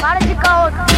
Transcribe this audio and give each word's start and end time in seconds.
Para 0.00 0.20
de 0.20 0.34
caô. 0.36 0.70
Caô, 0.70 0.93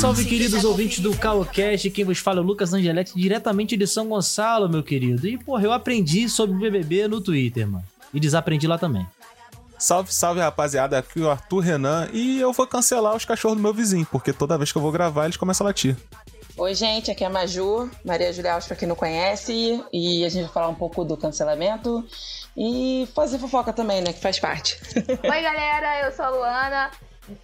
Salve, 0.00 0.24
queridos 0.24 0.62
ouvintes 0.62 1.00
do 1.00 1.16
Calocast. 1.16 1.90
Quem 1.90 2.04
vos 2.04 2.18
fala 2.18 2.38
é 2.38 2.40
o 2.40 2.44
Lucas 2.44 2.72
Angeletti, 2.72 3.12
diretamente 3.16 3.76
de 3.76 3.84
São 3.84 4.08
Gonçalo, 4.08 4.68
meu 4.68 4.80
querido. 4.80 5.26
E, 5.26 5.36
porra, 5.36 5.64
eu 5.64 5.72
aprendi 5.72 6.28
sobre 6.28 6.54
o 6.54 6.60
BBB 6.60 7.08
no 7.08 7.20
Twitter, 7.20 7.66
mano. 7.66 7.84
E 8.14 8.20
desaprendi 8.20 8.68
lá 8.68 8.78
também. 8.78 9.04
Salve, 9.76 10.14
salve 10.14 10.40
rapaziada, 10.40 10.96
aqui 10.96 11.20
é 11.20 11.24
o 11.24 11.30
Arthur 11.30 11.58
Renan 11.58 12.08
e 12.12 12.38
eu 12.38 12.52
vou 12.52 12.64
cancelar 12.64 13.16
os 13.16 13.24
cachorros 13.24 13.56
do 13.56 13.62
meu 13.62 13.74
vizinho, 13.74 14.06
porque 14.10 14.32
toda 14.32 14.56
vez 14.56 14.70
que 14.70 14.78
eu 14.78 14.82
vou 14.82 14.92
gravar 14.92 15.24
eles 15.24 15.36
começam 15.36 15.66
a 15.66 15.68
latir. 15.68 15.96
Oi, 16.56 16.74
gente, 16.74 17.10
aqui 17.10 17.24
é 17.24 17.26
a 17.26 17.30
Maju, 17.30 17.90
Maria 18.04 18.32
Julia 18.32 18.52
Alves, 18.52 18.68
pra 18.68 18.76
quem 18.76 18.86
não 18.86 18.96
conhece, 18.96 19.82
e 19.92 20.24
a 20.24 20.28
gente 20.28 20.44
vai 20.44 20.52
falar 20.52 20.68
um 20.68 20.74
pouco 20.74 21.04
do 21.04 21.16
cancelamento 21.16 22.04
e 22.56 23.08
fazer 23.14 23.38
fofoca 23.38 23.72
também, 23.72 24.00
né, 24.00 24.12
que 24.12 24.20
faz 24.20 24.38
parte. 24.38 24.80
Oi, 24.96 25.42
galera, 25.42 26.06
eu 26.06 26.12
sou 26.12 26.24
a 26.24 26.30
Luana. 26.30 26.90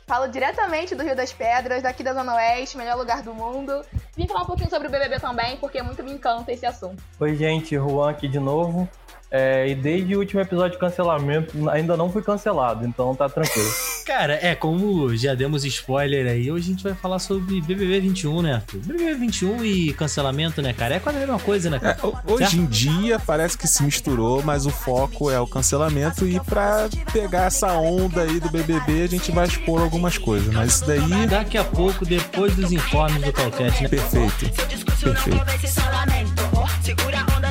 Falo 0.07 0.29
diretamente 0.29 0.95
do 0.95 1.03
Rio 1.03 1.17
das 1.17 1.33
Pedras, 1.33 1.83
daqui 1.83 2.03
da 2.03 2.15
Zona 2.15 2.35
Oeste, 2.35 2.77
melhor 2.77 2.97
lugar 2.97 3.23
do 3.23 3.35
mundo. 3.35 3.85
Vim 4.17 4.27
falar 4.27 4.43
um 4.43 4.47
pouquinho 4.47 4.71
sobre 4.71 4.89
o 4.89 4.91
BBB 4.91 5.19
também, 5.21 5.57
porque 5.57 5.83
muito 5.83 6.03
me 6.03 6.13
encanta 6.13 6.53
esse 6.53 6.65
assunto. 6.65 7.03
Oi, 7.21 7.35
gente, 7.35 7.75
Juan 7.77 8.11
aqui 8.11 8.29
de 8.29 8.39
novo. 8.39 8.89
É, 9.37 9.69
e 9.69 9.75
desde 9.75 10.15
o 10.15 10.21
último 10.21 10.41
episódio 10.41 10.73
de 10.73 10.79
cancelamento, 10.79 11.69
ainda 11.69 11.97
não 11.97 12.09
fui 12.09 12.23
cancelado, 12.23 12.87
então 12.87 13.17
tá 13.17 13.29
tranquilo. 13.29 13.69
Cara, 14.07 14.39
é, 14.41 14.55
como 14.55 15.17
já 15.17 15.35
demos 15.35 15.65
spoiler 15.65 16.25
aí, 16.31 16.53
hoje 16.53 16.67
a 16.71 16.73
gente 16.73 16.85
vai 16.85 16.95
falar 16.95 17.19
sobre 17.19 17.61
BBB 17.63 17.99
21, 18.01 18.43
né, 18.43 18.55
Arthur? 18.55 18.79
BBB 18.81 19.15
21 19.15 19.65
e 19.65 19.93
cancelamento, 19.95 20.63
né, 20.63 20.73
cara? 20.73 20.95
É 20.95 21.01
quase 21.01 21.17
a 21.19 21.21
mesma 21.23 21.41
coisa, 21.41 21.69
né, 21.69 21.81
cara? 21.81 21.99
É, 22.01 22.07
ho- 22.07 22.17
hoje 22.27 22.61
em 22.61 22.67
dia 22.67 23.19
parece 23.19 23.59
que 23.59 23.67
se 23.67 23.83
misturou, 23.83 24.41
mas 24.45 24.67
o 24.67 24.71
foco 24.71 25.29
é 25.29 25.41
o 25.41 25.49
cancelamento 25.49 26.29
e 26.29 26.39
pra 26.39 26.89
pegar 27.13 27.47
essa 27.47 27.73
onda 27.73 28.23
aí 28.23 28.39
do 28.39 28.49
BBB 28.51 29.03
a 29.03 29.07
gente 29.09 29.33
vai 29.33 29.47
expor 29.49 29.81
algumas 29.83 30.17
coisas, 30.17 30.55
mas 30.55 30.75
isso 30.77 30.87
daí 30.87 31.27
Daqui 31.27 31.59
a 31.59 31.65
pouco, 31.65 32.05
depois 32.07 32.55
dos 32.55 32.71
informes 32.71 33.21
do 33.21 33.33
Calcast, 33.33 33.83
né? 33.83 33.89
perfeito. 33.89 34.49
Perfeito. 35.03 35.45
Segura 36.83 37.19
a 37.19 37.37
onda. 37.37 37.45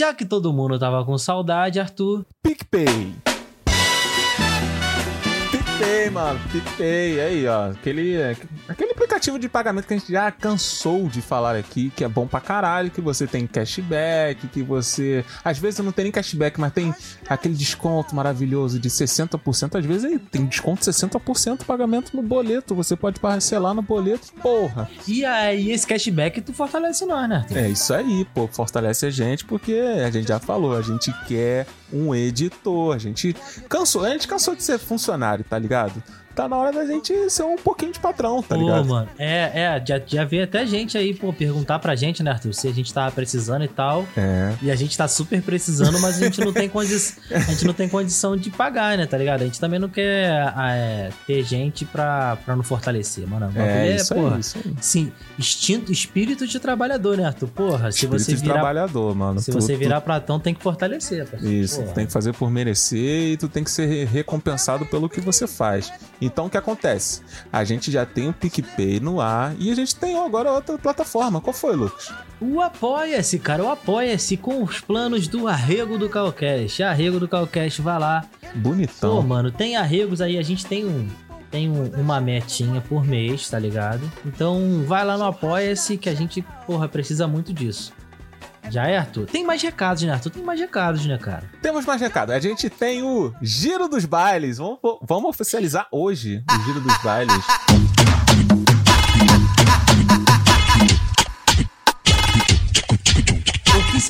Já 0.00 0.14
que 0.14 0.24
todo 0.24 0.50
mundo 0.50 0.78
tava 0.78 1.04
com 1.04 1.18
saudade, 1.18 1.78
Arthur, 1.78 2.24
PicPay. 2.42 3.14
PicPay, 5.80 6.10
mano. 6.10 6.38
PicPay. 6.52 7.20
Aí, 7.20 7.48
ó. 7.48 7.70
Aquele, 7.70 8.22
aquele 8.68 8.92
aplicativo 8.92 9.38
de 9.38 9.48
pagamento 9.48 9.86
que 9.86 9.94
a 9.94 9.98
gente 9.98 10.12
já 10.12 10.30
cansou 10.30 11.08
de 11.08 11.22
falar 11.22 11.56
aqui, 11.56 11.90
que 11.96 12.04
é 12.04 12.08
bom 12.08 12.26
pra 12.26 12.40
caralho, 12.40 12.90
que 12.90 13.00
você 13.00 13.26
tem 13.26 13.46
cashback, 13.46 14.46
que 14.48 14.62
você... 14.62 15.24
Às 15.42 15.58
vezes 15.58 15.80
não 15.80 15.90
tem 15.90 16.04
nem 16.04 16.12
cashback, 16.12 16.60
mas 16.60 16.72
tem 16.72 16.94
aquele 17.26 17.54
desconto 17.54 18.14
maravilhoso 18.14 18.78
de 18.78 18.90
60%. 18.90 19.78
Às 19.78 19.84
vezes 19.86 20.04
aí 20.04 20.18
tem 20.18 20.44
desconto 20.44 20.80
de 20.80 20.90
60% 20.90 21.64
pagamento 21.64 22.14
no 22.14 22.22
boleto. 22.22 22.74
Você 22.74 22.94
pode 22.94 23.18
parcelar 23.18 23.72
no 23.72 23.82
boleto. 23.82 24.32
Porra. 24.42 24.88
e 25.08 25.24
aí 25.24 25.70
esse 25.70 25.86
cashback 25.86 26.42
tu 26.42 26.52
fortalece 26.52 27.06
nós, 27.06 27.28
né? 27.28 27.46
É 27.52 27.68
isso 27.68 27.94
aí, 27.94 28.26
pô. 28.34 28.46
Fortalece 28.46 29.06
a 29.06 29.10
gente 29.10 29.46
porque 29.46 29.72
a 29.72 30.10
gente 30.10 30.28
já 30.28 30.38
falou, 30.38 30.76
a 30.76 30.82
gente 30.82 31.10
quer 31.26 31.66
um 31.92 32.14
editor. 32.14 32.94
A 32.94 32.98
gente 32.98 33.34
cansou, 33.68 34.04
a 34.04 34.10
gente 34.10 34.28
cansou 34.28 34.54
de 34.54 34.62
ser 34.62 34.78
funcionário, 34.78 35.44
tá 35.44 35.58
ligado? 35.58 36.02
Tá 36.40 36.48
na 36.48 36.56
hora 36.56 36.72
da 36.72 36.86
gente 36.86 37.28
ser 37.28 37.42
um 37.42 37.56
pouquinho 37.56 37.92
de 37.92 38.00
patrão, 38.00 38.42
tá 38.42 38.54
Pô, 38.54 38.62
ligado? 38.62 38.86
mano, 38.88 39.08
é, 39.18 39.50
é, 39.54 39.82
já, 39.86 40.00
já 40.06 40.24
veio 40.24 40.44
até 40.44 40.64
gente 40.64 40.96
aí, 40.96 41.12
pô, 41.12 41.32
perguntar 41.34 41.78
pra 41.78 41.94
gente, 41.94 42.22
né, 42.22 42.30
Arthur, 42.30 42.54
se 42.54 42.66
a 42.66 42.72
gente 42.72 42.94
tava 42.94 43.10
precisando 43.12 43.62
e 43.64 43.68
tal. 43.68 44.06
É. 44.16 44.54
E 44.62 44.70
a 44.70 44.74
gente 44.74 44.96
tá 44.96 45.06
super 45.06 45.42
precisando, 45.42 46.00
mas 46.00 46.16
a 46.16 46.24
gente 46.24 46.40
não 46.40 46.50
tem 46.52 46.66
condição. 46.68 47.22
A 47.30 47.38
gente 47.40 47.66
não 47.66 47.74
tem 47.74 47.88
condição 47.90 48.36
de 48.36 48.50
pagar, 48.50 48.96
né, 48.96 49.04
tá 49.06 49.18
ligado? 49.18 49.42
A 49.42 49.44
gente 49.44 49.60
também 49.60 49.78
não 49.78 49.88
quer 49.90 50.30
ah, 50.56 50.72
é, 50.74 51.10
ter 51.26 51.42
gente 51.44 51.84
pra, 51.84 52.36
pra 52.36 52.56
não 52.56 52.62
fortalecer, 52.62 53.26
mano. 53.28 53.46
Bagulho 53.48 53.62
É, 53.62 53.96
isso 53.96 54.14
porra, 54.14 54.34
aí, 54.36 54.40
isso 54.40 54.56
aí. 54.64 54.74
Sim, 54.80 55.12
instinto, 55.38 55.92
espírito 55.92 56.46
de 56.46 56.58
trabalhador, 56.58 57.16
né, 57.18 57.24
Arthur? 57.26 57.48
Porra, 57.48 57.90
se 57.92 57.98
Espírito 58.04 58.18
você 58.24 58.34
de 58.34 58.40
virar. 58.40 58.54
trabalhador, 58.54 59.14
mano. 59.14 59.40
Se 59.40 59.50
Tu- 59.50 59.60
você 59.60 59.74
tu- 59.74 59.78
virar 59.78 60.00
platão, 60.00 60.40
tem 60.40 60.54
que 60.54 60.62
fortalecer, 60.62 61.26
parceiro. 61.26 61.54
Isso, 61.54 61.76
Porra. 61.80 61.88
tu 61.88 61.94
tem 61.94 62.06
que 62.06 62.12
fazer 62.12 62.32
por 62.32 62.50
merecer 62.50 63.32
e 63.32 63.36
tu 63.36 63.46
tem 63.48 63.62
que 63.62 63.70
ser 63.70 63.86
re- 63.86 64.04
recompensado 64.04 64.86
pelo 64.86 65.08
que 65.08 65.20
você 65.20 65.46
faz. 65.46 65.92
Então 66.30 66.46
o 66.46 66.50
que 66.50 66.56
acontece? 66.56 67.22
A 67.52 67.64
gente 67.64 67.90
já 67.90 68.06
tem 68.06 68.28
o 68.28 68.32
PicPay 68.32 69.00
no 69.00 69.20
ar 69.20 69.54
e 69.58 69.70
a 69.70 69.74
gente 69.74 69.94
tem 69.96 70.16
agora 70.16 70.52
outra 70.52 70.78
plataforma. 70.78 71.40
Qual 71.40 71.52
foi, 71.52 71.74
Lucas? 71.76 72.12
O 72.40 72.60
Apoia-se, 72.60 73.38
cara, 73.38 73.62
o 73.64 73.68
Apoia-se 73.70 74.36
com 74.36 74.62
os 74.62 74.80
planos 74.80 75.26
do 75.28 75.46
Arrego 75.48 75.98
do 75.98 76.08
Calcast. 76.08 76.82
Arrego 76.82 77.18
do 77.20 77.28
Calcast, 77.28 77.82
vai 77.82 77.98
lá. 77.98 78.24
Pô, 78.40 78.48
Bonitão. 78.58 79.22
mano, 79.22 79.50
tem 79.50 79.76
arregos 79.76 80.20
aí, 80.20 80.38
a 80.38 80.42
gente 80.42 80.64
tem 80.66 80.84
um. 80.86 81.08
Tem 81.50 81.68
um- 81.68 81.90
uma 82.00 82.20
metinha 82.20 82.80
por 82.80 83.04
mês, 83.04 83.50
tá 83.50 83.58
ligado? 83.58 84.00
Então 84.24 84.84
vai 84.86 85.04
lá 85.04 85.18
no 85.18 85.24
Apoia-se 85.24 85.96
que 85.98 86.08
a 86.08 86.14
gente, 86.14 86.42
porra, 86.64 86.88
precisa 86.88 87.26
muito 87.26 87.52
disso. 87.52 87.92
Já 88.68 88.86
é, 88.86 88.98
Arthur? 88.98 89.26
Tem 89.26 89.44
mais 89.44 89.62
recados, 89.62 90.02
né, 90.02 90.12
Arthur? 90.12 90.30
Tem 90.30 90.42
mais 90.42 90.60
recados, 90.60 91.06
né, 91.06 91.18
cara? 91.18 91.44
Temos 91.62 91.84
mais 91.84 92.00
recado. 92.00 92.32
A 92.32 92.38
gente 92.38 92.68
tem 92.68 93.02
o 93.02 93.34
Giro 93.40 93.88
dos 93.88 94.04
Bailes. 94.04 94.58
Vamos, 94.58 94.78
vamos 95.02 95.30
oficializar 95.30 95.86
hoje 95.90 96.44
o 96.50 96.64
Giro 96.64 96.80
dos 96.80 96.96
Bailes. 97.02 97.34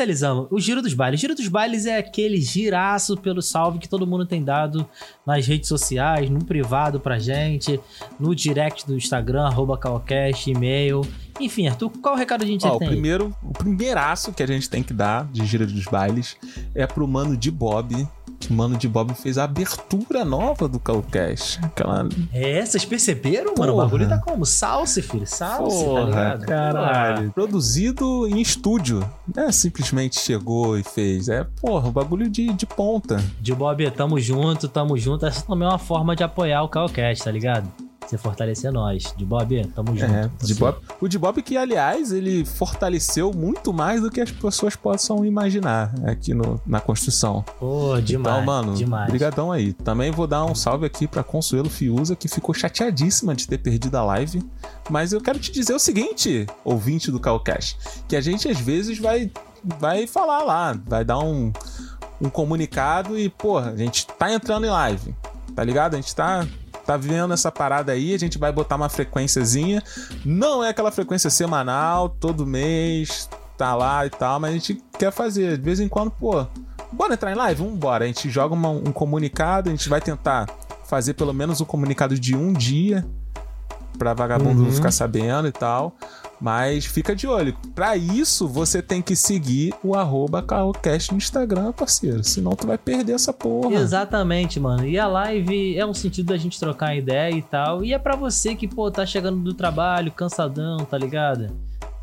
Oficializamos 0.00 0.46
o 0.50 0.58
Giro 0.58 0.80
dos 0.80 0.94
Bailes. 0.94 1.20
O 1.20 1.20
Giro 1.20 1.34
dos 1.34 1.46
Bailes 1.46 1.84
é 1.84 1.98
aquele 1.98 2.40
giraço 2.40 3.18
pelo 3.18 3.42
salve 3.42 3.78
que 3.78 3.86
todo 3.86 4.06
mundo 4.06 4.24
tem 4.24 4.42
dado 4.42 4.88
nas 5.26 5.46
redes 5.46 5.68
sociais, 5.68 6.30
no 6.30 6.42
privado 6.42 6.98
pra 6.98 7.18
gente, 7.18 7.78
no 8.18 8.34
direct 8.34 8.86
do 8.86 8.96
Instagram, 8.96 9.42
arroba 9.42 9.76
Calcast, 9.76 10.50
e-mail. 10.50 11.02
Enfim, 11.38 11.68
Arthur, 11.68 11.90
qual 12.00 12.14
o 12.14 12.16
recado 12.16 12.44
a 12.44 12.46
gente 12.46 12.66
Ó, 12.66 12.76
o 12.76 12.78
tem? 12.78 12.88
aí? 12.88 12.94
primeiro, 12.94 13.36
o 13.42 13.52
primeiraço 13.52 14.32
que 14.32 14.42
a 14.42 14.46
gente 14.46 14.70
tem 14.70 14.82
que 14.82 14.94
dar 14.94 15.26
de 15.26 15.44
Giro 15.44 15.66
dos 15.66 15.84
Bailes 15.84 16.34
é 16.74 16.86
pro 16.86 17.06
Mano 17.06 17.36
de 17.36 17.50
Bob. 17.50 18.08
Que 18.40 18.50
o 18.50 18.54
Mano 18.54 18.76
de 18.76 18.88
Bob 18.88 19.12
fez 19.14 19.36
a 19.36 19.44
abertura 19.44 20.24
nova 20.24 20.66
do 20.66 20.80
Calcast. 20.80 21.60
Aquela 21.62 22.08
É, 22.32 22.64
vocês 22.64 22.84
perceberam, 22.86 23.52
mano? 23.56 23.72
O 23.72 23.76
Porra. 23.76 23.84
bagulho 23.84 24.08
tá 24.08 24.18
como? 24.18 24.46
Salse, 24.46 25.02
filho. 25.02 25.26
Salse, 25.26 25.78
tá 25.78 25.84
Porra, 25.84 26.00
ligado? 26.10 26.46
caralho. 26.46 27.30
Produzido 27.32 28.26
em 28.26 28.40
estúdio. 28.40 29.04
Não 29.36 29.44
é 29.44 29.52
simplesmente 29.52 30.18
chegou 30.18 30.78
e 30.78 30.82
fez. 30.82 31.28
É, 31.28 31.46
porra, 31.60 31.88
um 31.88 31.92
bagulho 31.92 32.30
de, 32.30 32.52
de 32.54 32.64
ponta. 32.66 33.22
De 33.40 33.54
Bob, 33.54 33.88
tamo 33.90 34.18
junto, 34.18 34.68
tamo 34.68 34.96
junto. 34.96 35.26
Essa 35.26 35.42
também 35.42 35.68
é 35.68 35.70
uma 35.70 35.78
forma 35.78 36.16
de 36.16 36.24
apoiar 36.24 36.62
o 36.62 36.68
Calcast, 36.68 37.22
tá 37.24 37.30
ligado? 37.30 37.68
Você 38.10 38.18
fortalecer 38.18 38.72
nós. 38.72 39.14
De 39.16 39.24
Bob, 39.24 39.64
tamo 39.72 39.96
junto. 39.96 40.12
É, 40.12 40.28
de 40.42 40.54
Bob, 40.56 40.78
o 41.00 41.06
de 41.06 41.16
Bob 41.16 41.40
que, 41.44 41.56
aliás, 41.56 42.10
ele 42.10 42.44
fortaleceu 42.44 43.32
muito 43.32 43.72
mais 43.72 44.00
do 44.00 44.10
que 44.10 44.20
as 44.20 44.32
pessoas 44.32 44.74
possam 44.74 45.24
imaginar 45.24 45.94
aqui 46.04 46.34
no, 46.34 46.60
na 46.66 46.80
construção. 46.80 47.44
Pô, 47.60 48.00
demais. 48.00 48.34
então, 48.34 48.44
mano, 48.44 48.74
demais. 48.74 49.08
brigadão 49.08 49.52
aí. 49.52 49.72
Também 49.72 50.10
vou 50.10 50.26
dar 50.26 50.44
um 50.44 50.56
salve 50.56 50.84
aqui 50.84 51.06
pra 51.06 51.22
Consuelo 51.22 51.70
Fiuza, 51.70 52.16
que 52.16 52.26
ficou 52.26 52.52
chateadíssima 52.52 53.32
de 53.32 53.46
ter 53.46 53.58
perdido 53.58 53.94
a 53.94 54.02
live. 54.02 54.42
Mas 54.90 55.12
eu 55.12 55.20
quero 55.20 55.38
te 55.38 55.52
dizer 55.52 55.72
o 55.72 55.78
seguinte, 55.78 56.48
ouvinte 56.64 57.12
do 57.12 57.20
Calcast, 57.20 57.78
que 58.08 58.16
a 58.16 58.20
gente 58.20 58.48
às 58.48 58.58
vezes 58.58 58.98
vai, 58.98 59.30
vai 59.62 60.08
falar 60.08 60.42
lá, 60.42 60.76
vai 60.84 61.04
dar 61.04 61.20
um, 61.20 61.52
um 62.20 62.28
comunicado 62.28 63.16
e, 63.16 63.28
porra, 63.28 63.70
a 63.70 63.76
gente 63.76 64.04
tá 64.04 64.32
entrando 64.32 64.66
em 64.66 64.70
live, 64.70 65.14
tá 65.54 65.62
ligado? 65.62 65.94
A 65.94 65.96
gente 65.96 66.12
tá, 66.12 66.44
tá 66.86 66.96
vendo 66.96 67.32
essa 67.34 67.50
parada 67.52 67.92
aí, 67.92 68.14
a 68.14 68.18
gente 68.18 68.38
vai 68.38 68.52
botar 68.52 68.76
uma 68.76 68.88
frequênciazinha. 68.88 69.82
Não 70.24 70.62
é 70.64 70.68
aquela 70.70 70.90
frequência 70.90 71.30
semanal, 71.30 72.08
todo 72.08 72.46
mês, 72.46 73.28
tá 73.56 73.74
lá 73.74 74.04
e 74.06 74.10
tal, 74.10 74.40
mas 74.40 74.50
a 74.50 74.54
gente 74.54 74.82
quer 74.98 75.10
fazer. 75.12 75.56
De 75.58 75.62
vez 75.62 75.80
em 75.80 75.88
quando, 75.88 76.10
pô, 76.10 76.46
bora 76.92 77.14
entrar 77.14 77.30
em 77.32 77.34
live? 77.36 77.62
Vambora. 77.62 78.04
A 78.04 78.06
gente 78.06 78.28
joga 78.30 78.54
uma- 78.54 78.70
um 78.70 78.92
comunicado, 78.92 79.68
a 79.68 79.72
gente 79.72 79.88
vai 79.88 80.00
tentar 80.00 80.48
fazer 80.86 81.14
pelo 81.14 81.32
menos 81.32 81.60
um 81.60 81.64
comunicado 81.64 82.18
de 82.18 82.34
um 82.36 82.52
dia 82.52 83.06
pra 83.98 84.14
vagabundo 84.14 84.64
Uhum. 84.64 84.72
ficar 84.72 84.90
sabendo 84.90 85.46
e 85.46 85.52
tal. 85.52 85.94
Mas 86.40 86.86
fica 86.86 87.14
de 87.14 87.26
olho. 87.26 87.54
Pra 87.74 87.96
isso, 87.96 88.48
você 88.48 88.80
tem 88.80 89.02
que 89.02 89.14
seguir 89.14 89.74
o 89.84 89.94
arroba 89.94 90.42
Carrocast 90.42 91.12
no 91.12 91.18
Instagram, 91.18 91.72
parceiro. 91.72 92.24
Senão 92.24 92.52
tu 92.52 92.66
vai 92.66 92.78
perder 92.78 93.12
essa 93.12 93.32
porra. 93.32 93.74
Exatamente, 93.74 94.58
mano. 94.58 94.86
E 94.86 94.98
a 94.98 95.06
live 95.06 95.76
é 95.76 95.84
um 95.84 95.92
sentido 95.92 96.26
da 96.26 96.38
gente 96.38 96.58
trocar 96.58 96.96
ideia 96.96 97.34
e 97.34 97.42
tal. 97.42 97.84
E 97.84 97.92
é 97.92 97.98
pra 97.98 98.16
você 98.16 98.54
que, 98.54 98.66
pô, 98.66 98.90
tá 98.90 99.04
chegando 99.04 99.40
do 99.40 99.52
trabalho, 99.52 100.10
cansadão, 100.10 100.78
tá 100.78 100.96
ligado? 100.96 101.50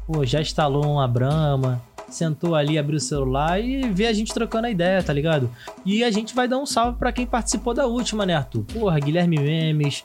Pô, 0.06 0.24
já 0.24 0.39
instalou 0.39 0.86
uma 0.86 1.07
Brahma, 1.07 1.81
sentou 2.10 2.56
ali, 2.56 2.78
abriu 2.78 2.98
o 2.98 3.01
celular 3.01 3.60
e 3.60 3.89
vê 3.89 4.07
a 4.07 4.13
gente 4.13 4.34
trocando 4.34 4.68
a 4.68 4.72
ideia, 4.72 5.04
tá 5.04 5.12
ligado? 5.12 5.50
E 5.86 6.04
a 6.04 6.12
gente 6.12 6.34
vai 6.34 6.48
dar 6.48 6.57
um 6.57 6.66
salve 6.66 6.98
pra 6.98 7.12
quem 7.12 7.25
participou 7.25 7.74
da 7.74 7.86
última, 7.86 8.25
né, 8.25 8.36
Arthur? 8.36 8.63
Porra, 8.63 9.00
Guilherme 9.00 9.38
Memes, 9.39 10.04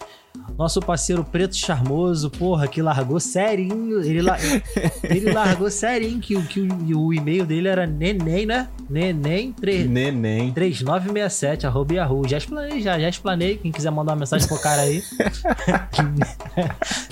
nosso 0.58 0.81
parceiro 0.81 1.25
Preto 1.25 1.56
Charmoso, 1.56 2.31
porra, 2.31 2.67
que 2.69 2.81
largou 2.82 3.19
serinho. 3.19 4.00
Ele, 4.02 4.20
la- 4.23 4.37
ele 5.05 5.32
largou 5.32 5.70
serinho 5.70 6.20
que, 6.20 6.37
o- 6.37 6.43
que 6.46 6.61
o, 6.61 6.99
o 7.06 7.14
e-mail 7.14 7.44
dele 7.46 7.69
era 7.69 7.87
neném, 7.87 8.44
né? 8.46 8.69
Neném 8.88 9.52
3. 9.52 9.88
Neném. 9.88 10.52
3967, 10.52 11.67
arroba 11.67 11.94
Yahoo. 11.94 12.29
Já 12.29 12.37
explanei, 12.38 12.81
já, 12.82 12.99
já 12.99 13.08
explanei. 13.08 13.56
Quem 13.56 13.73
quiser 13.73 13.90
mandar 13.90 14.12
uma 14.12 14.19
mensagem 14.20 14.46
pro 14.46 14.61
cara 14.61 14.82
aí. 14.82 15.02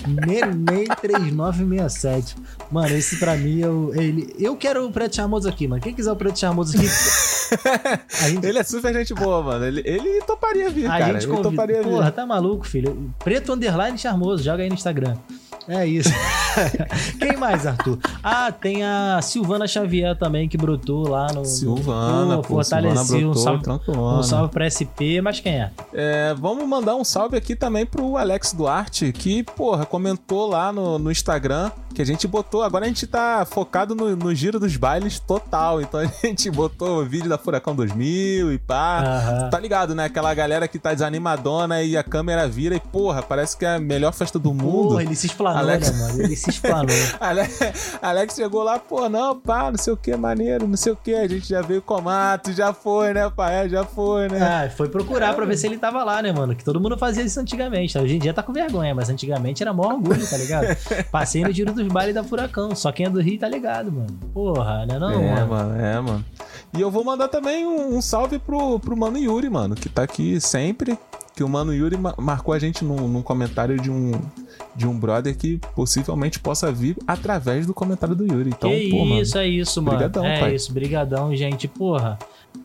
Neném 0.06 0.87
3967. 1.00 2.37
Mano, 2.70 2.94
esse 2.94 3.19
pra 3.19 3.37
mim, 3.37 3.58
eu, 3.61 3.93
ele, 3.94 4.34
eu 4.38 4.56
quero 4.56 4.87
o 4.87 4.93
Preto 4.93 5.17
Charmoso 5.17 5.49
aqui, 5.49 5.67
mano. 5.67 5.81
Quem 5.82 5.94
quiser 5.94 6.12
o 6.12 6.17
Preto 6.17 6.38
Charmoso 6.38 6.76
aqui. 6.76 6.87
Gente, 8.31 8.46
Ele 8.46 8.58
é 8.58 8.62
super 8.62 8.93
gente 8.94 9.12
boa, 9.12 9.43
mano. 9.43 9.64
Ele, 9.64 9.82
ele 9.84 10.22
toparia 10.22 10.70
vir, 10.70 10.87
a 10.87 10.90
cara. 10.90 11.05
gente 11.14 11.25
ele 11.25 11.26
convida. 11.32 11.50
toparia 11.50 11.82
vir. 11.82 11.88
Porra, 11.88 12.12
tá 12.12 12.25
maluco, 12.25 12.64
filho? 12.67 13.09
Preto 13.18 13.52
Underline 13.52 13.98
Charmoso, 13.98 14.42
joga 14.42 14.62
aí 14.62 14.68
no 14.68 14.74
Instagram. 14.74 15.16
É 15.70 15.87
isso. 15.87 16.11
Quem 17.20 17.37
mais, 17.37 17.64
Arthur? 17.64 17.96
Ah, 18.25 18.50
tem 18.50 18.84
a 18.84 19.20
Silvana 19.22 19.69
Xavier 19.69 20.19
também, 20.19 20.49
que 20.49 20.58
brotou 20.58 21.08
lá 21.08 21.32
no. 21.32 21.44
Silvana, 21.44 22.38
Pô, 22.38 22.56
pô, 22.56 22.64
Silvana 22.64 22.96
fortaleceu. 22.96 23.19
Um 23.19 23.22
brotou, 23.22 23.43
salve, 23.43 23.62
tranquilona. 23.62 24.19
um 24.19 24.22
salve 24.25 24.52
pra 24.52 24.67
SP, 24.67 25.22
mas 25.22 25.38
quem 25.38 25.61
é? 25.61 25.70
É, 25.94 26.34
vamos 26.37 26.67
mandar 26.67 26.96
um 26.96 27.05
salve 27.05 27.37
aqui 27.37 27.55
também 27.55 27.87
pro 27.87 28.17
Alex 28.17 28.52
Duarte, 28.52 29.12
que, 29.12 29.44
porra, 29.44 29.87
comentou 29.87 30.49
lá 30.49 30.72
no, 30.72 30.99
no 30.99 31.08
Instagram 31.08 31.70
que 31.94 32.02
a 32.02 32.06
gente 32.06 32.26
botou. 32.26 32.62
Agora 32.62 32.84
a 32.84 32.88
gente 32.88 33.06
tá 33.06 33.44
focado 33.44 33.94
no, 33.94 34.14
no 34.17 34.34
giro 34.34 34.58
dos 34.58 34.76
bailes 34.76 35.19
total. 35.19 35.81
Então 35.81 36.00
a 36.00 36.06
gente 36.26 36.50
botou 36.50 37.00
o 37.02 37.05
vídeo 37.05 37.28
da 37.28 37.38
Furacão 37.38 37.75
2000 37.75 38.52
e 38.52 38.58
pá. 38.58 39.02
Aham. 39.05 39.50
Tá 39.50 39.58
ligado, 39.58 39.94
né? 39.94 40.05
Aquela 40.05 40.32
galera 40.34 40.67
que 40.69 40.78
tá 40.78 40.93
desanimadona 40.93 41.82
e 41.82 41.96
a 41.96 42.02
câmera 42.02 42.49
vira 42.49 42.75
e, 42.75 42.81
porra, 42.81 43.22
parece 43.22 43.56
que 43.56 43.64
é 43.64 43.76
a 43.76 43.81
melhor 43.81 44.12
festa 44.12 44.38
do 44.38 44.52
mundo. 44.52 44.90
Porra, 44.90 45.02
ele 45.02 45.14
se 45.14 45.26
explanou, 45.26 45.59
Alex- 45.60 45.98
mano? 45.98 46.22
Ele 46.22 46.36
se 46.36 46.50
explanou. 46.50 46.96
Ale- 47.20 47.48
Alex 48.02 48.34
chegou 48.34 48.62
lá, 48.62 48.78
pô, 48.78 49.08
não, 49.08 49.38
pá, 49.38 49.70
não 49.70 49.78
sei 49.78 49.92
o 49.92 49.96
que, 49.96 50.14
maneiro, 50.16 50.66
não 50.66 50.76
sei 50.76 50.92
o 50.92 50.96
que. 50.96 51.14
A 51.14 51.28
gente 51.28 51.48
já 51.48 51.62
veio 51.62 51.82
com 51.82 52.00
mato, 52.00 52.52
já 52.52 52.72
foi, 52.72 53.12
né, 53.12 53.28
pai? 53.30 53.66
É, 53.66 53.68
já 53.68 53.84
foi, 53.84 54.28
né? 54.28 54.38
Ah, 54.40 54.70
foi 54.70 54.88
procurar 54.88 55.34
pra 55.34 55.44
ver 55.44 55.56
se 55.56 55.66
ele 55.66 55.78
tava 55.78 56.02
lá, 56.04 56.22
né, 56.22 56.32
mano? 56.32 56.54
Que 56.54 56.64
todo 56.64 56.80
mundo 56.80 56.96
fazia 56.96 57.22
isso 57.22 57.38
antigamente. 57.40 57.96
Hoje 57.98 58.16
em 58.16 58.18
dia 58.18 58.32
tá 58.32 58.42
com 58.42 58.52
vergonha, 58.52 58.94
mas 58.94 59.08
antigamente 59.10 59.62
era 59.62 59.72
maior 59.72 59.94
orgulho, 59.94 60.26
tá 60.28 60.36
ligado? 60.36 60.66
Passei 61.10 61.42
no 61.42 61.52
giro 61.52 61.72
dos 61.72 61.86
bailes 61.88 62.14
da 62.14 62.22
Furacão. 62.24 62.74
Só 62.74 62.90
quem 62.92 63.06
é 63.06 63.10
do 63.10 63.20
Rio 63.20 63.38
tá 63.38 63.48
ligado, 63.48 63.90
mano. 63.92 64.18
Porra, 64.32 64.86
né 64.86 64.98
não, 64.98 65.10
é, 65.10 65.44
mano? 65.44 65.46
mano, 65.48 65.80
é, 65.80 66.00
mano. 66.00 66.24
E 66.76 66.80
eu 66.80 66.90
vou 66.90 67.04
mandar 67.04 67.28
também 67.28 67.66
um, 67.66 67.96
um 67.96 68.00
salve 68.00 68.38
pro, 68.38 68.78
pro 68.78 68.96
Mano 68.96 69.18
Yuri, 69.18 69.50
mano, 69.50 69.74
que 69.74 69.88
tá 69.88 70.02
aqui 70.04 70.40
sempre. 70.40 70.96
Que 71.35 71.44
o 71.44 71.49
Mano 71.49 71.73
Yuri 71.73 71.97
ma- 71.97 72.15
marcou 72.19 72.53
a 72.53 72.59
gente 72.59 72.85
num, 72.85 73.09
num 73.09 73.23
comentário 73.23 73.81
de 73.81 73.91
um, 73.91 74.12
de 74.77 74.87
um 74.87 74.99
brother 74.99 75.37
que 75.37 75.59
possivelmente 75.75 76.38
possa 76.38 76.71
vir 76.71 76.97
através 77.06 77.67
do 77.67 77.73
comentário 77.73 78.15
do 78.15 78.27
Yuri. 78.27 78.50
Então, 78.50 78.71
que 78.71 78.91
pô, 78.91 79.05
mano. 79.05 79.23
isso, 79.23 79.38
é 79.38 79.47
isso, 79.49 79.81
mano. 79.81 79.97
Brigadão, 79.97 80.25
é 80.25 80.41
pai. 80.41 80.55
isso, 80.55 80.73
brigadão, 80.73 81.35
gente. 81.35 81.67
Porra. 81.69 82.19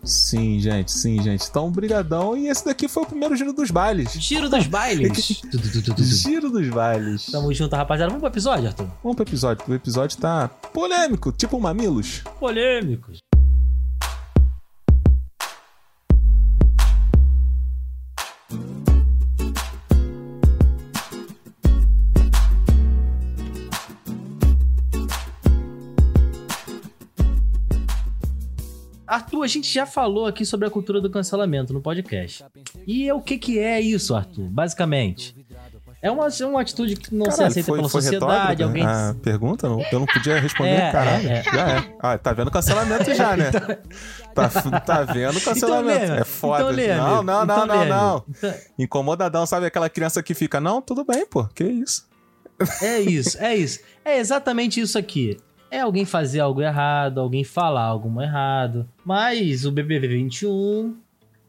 Sim, 0.03 0.59
gente, 0.59 0.91
sim, 0.91 1.21
gente. 1.21 1.47
Então, 1.47 1.69
brigadão. 1.71 2.35
E 2.35 2.47
esse 2.47 2.65
daqui 2.65 2.87
foi 2.87 3.03
o 3.03 3.05
primeiro 3.05 3.35
giro 3.35 3.53
dos 3.53 3.69
bailes. 3.71 4.11
Giro 4.13 4.49
dos 4.49 4.67
bailes. 4.67 5.41
Giro 6.23 6.49
dos 6.49 6.67
bailes. 6.69 7.27
Tamo 7.27 7.53
junto, 7.53 7.75
rapaziada. 7.75 8.09
Vamos 8.09 8.21
pro 8.21 8.29
episódio, 8.31 8.67
Arthur? 8.67 8.87
Vamos 9.03 9.15
pro 9.15 9.23
episódio. 9.25 9.63
O 9.67 9.73
episódio 9.73 10.17
tá 10.17 10.47
polêmico, 10.73 11.31
tipo 11.31 11.59
Mamilos. 11.59 12.23
Polêmicos. 12.39 13.19
A 29.45 29.47
gente 29.47 29.71
já 29.73 29.85
falou 29.85 30.25
aqui 30.25 30.45
sobre 30.45 30.67
a 30.67 30.69
cultura 30.69 30.99
do 30.99 31.09
cancelamento 31.09 31.71
no 31.73 31.81
podcast. 31.81 32.43
E 32.85 33.07
é 33.07 33.13
o 33.13 33.21
que, 33.21 33.37
que 33.37 33.59
é 33.59 33.79
isso, 33.79 34.13
Arthur? 34.15 34.45
Basicamente. 34.49 35.35
É 36.01 36.11
uma, 36.11 36.27
é 36.27 36.45
uma 36.45 36.61
atitude 36.61 36.95
que 36.97 37.15
não 37.15 37.25
se 37.25 37.31
Caralho, 37.31 37.47
aceita 37.47 37.71
pela 37.73 37.89
sociedade. 37.89 38.13
retrógrado 38.25 38.61
Alguém. 38.63 38.83
A 38.85 39.15
pergunta? 39.23 39.67
Não, 39.67 39.81
eu 39.91 39.99
não 39.99 40.05
podia 40.05 40.39
responder, 40.39 40.69
É, 40.75 40.91
caralho. 40.91 41.27
é, 41.29 41.33
é. 41.39 41.43
Já 41.43 41.69
é. 41.69 41.95
Ah, 41.99 42.17
tá 42.17 42.31
vendo 42.33 42.51
cancelamento 42.51 43.13
já, 43.15 43.35
né? 43.35 43.51
Tá, 44.35 44.49
tá 44.81 45.03
vendo 45.03 45.41
cancelamento. 45.41 46.03
Então 46.03 46.15
é 46.17 46.23
foda. 46.23 46.81
Então 46.83 46.97
não, 46.97 47.23
não, 47.23 47.45
não, 47.45 47.55
Então 47.63 47.65
não, 47.65 47.85
não. 47.85 48.23
Então- 48.29 48.53
Incomodadão, 48.77 49.45
sabe 49.47 49.65
aquela 49.65 49.89
criança 49.89 50.21
que 50.21 50.33
fica, 50.35 50.59
não, 50.59 50.79
tudo 50.81 51.03
bem, 51.03 51.25
pô, 51.25 51.45
que 51.45 51.63
isso? 51.63 52.05
É 52.81 52.99
isso, 52.99 53.37
é 53.39 53.55
isso. 53.55 53.79
É 54.03 54.19
exatamente 54.19 54.79
isso 54.79 54.97
aqui. 54.99 55.37
É 55.75 55.81
alguém 55.81 56.05
fazer 56.05 56.39
algo 56.39 56.61
errado, 56.61 57.19
alguém 57.19 57.43
falar 57.43 57.83
algo 57.83 58.21
errado. 58.21 58.87
Mas 59.03 59.65
o 59.65 59.71
BBB 59.73 60.07
21 60.07 60.95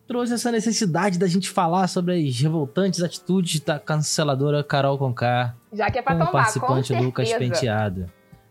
trouxe 0.05 0.35
essa 0.35 0.51
necessidade 0.51 1.17
da 1.17 1.29
gente 1.29 1.49
falar 1.49 1.87
sobre 1.87 2.15
as 2.15 2.37
revoltantes 2.41 3.05
atitudes 3.05 3.61
da 3.61 3.79
canceladora 3.79 4.65
Carol 4.65 4.99
Conká 4.99 5.55
Já 5.73 5.89
que 5.93 6.01
é 6.01 6.03
pra 6.03 6.17
com 6.17 6.23
o 6.23 6.27
tombar, 6.27 6.33
com 6.33 6.39
participante 6.39 6.93
Lucas 6.93 7.29
certeza. 7.29 7.53
Penteado. 7.55 8.11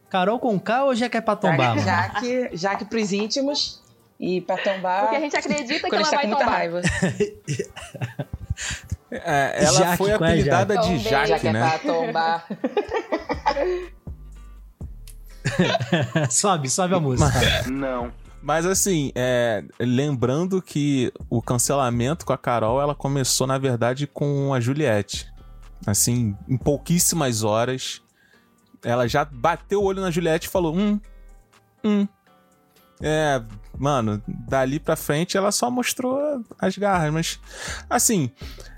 Carol 0.09 0.39
Conká 0.39 0.85
ou 0.85 0.95
já 0.95 1.09
quer 1.09 1.19
pra 1.19 1.35
tombar, 1.35 1.75
mano? 1.75 1.81
Já 1.81 2.09
que, 2.21 2.49
já 2.53 2.75
que 2.75 2.85
pros 2.85 3.11
íntimos 3.11 3.81
e 4.17 4.39
pra 4.39 4.55
tombar. 4.55 5.01
Porque 5.01 5.17
a 5.17 5.19
gente 5.19 5.35
acredita 5.35 5.89
que 5.89 5.95
ela 5.95 6.09
vai 6.09 6.21
com 6.21 6.27
muita 6.27 6.43
tombar. 6.45 6.57
raiva. 6.57 6.81
É, 9.11 9.65
ela 9.65 9.77
Jaque, 9.77 9.97
foi 9.97 10.11
qual 10.11 10.29
é 10.29 10.31
apelidada 10.31 10.73
Jaque? 10.75 10.87
de 10.87 11.03
Tom 11.03 11.09
Já 11.09 11.25
Jaque, 11.25 11.41
que 11.41 11.47
é 11.49 11.53
né? 11.53 11.69
pra 11.69 11.79
tombar. 11.79 12.47
sobe, 16.29 16.69
sobe 16.69 16.95
a 16.95 16.99
música. 16.99 17.31
Mas 18.41 18.65
assim, 18.65 19.11
é, 19.15 19.63
lembrando 19.79 20.61
que 20.61 21.11
o 21.29 21.41
cancelamento 21.41 22.25
com 22.25 22.33
a 22.33 22.37
Carol, 22.37 22.79
ela 22.79 22.93
começou, 22.93 23.47
na 23.47 23.57
verdade, 23.57 24.05
com 24.05 24.53
a 24.53 24.59
Juliette. 24.59 25.27
Assim, 25.85 26.37
em 26.47 26.55
pouquíssimas 26.55 27.43
horas, 27.43 28.01
ela 28.83 29.07
já 29.07 29.25
bateu 29.25 29.81
o 29.81 29.83
olho 29.83 30.01
na 30.01 30.11
Juliette 30.11 30.47
e 30.47 30.51
falou: 30.51 30.75
hum, 30.75 30.99
hum. 31.83 32.07
É, 33.01 33.41
mano, 33.77 34.21
dali 34.27 34.79
pra 34.79 34.95
frente 34.95 35.35
ela 35.35 35.51
só 35.51 35.69
mostrou 35.69 36.17
as 36.57 36.77
garras, 36.77 37.11
mas 37.11 37.39
assim, 37.89 38.31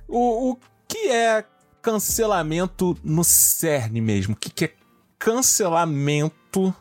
o, 0.07 0.51
o 0.51 0.57
que 0.88 1.09
é 1.09 1.45
cancelamento 1.81 2.97
no 3.03 3.24
cerne 3.24 4.01
mesmo? 4.01 4.33
O 4.33 4.38
que, 4.38 4.50
que 4.50 4.65
é 4.65 4.74
cancelamento 5.19 6.74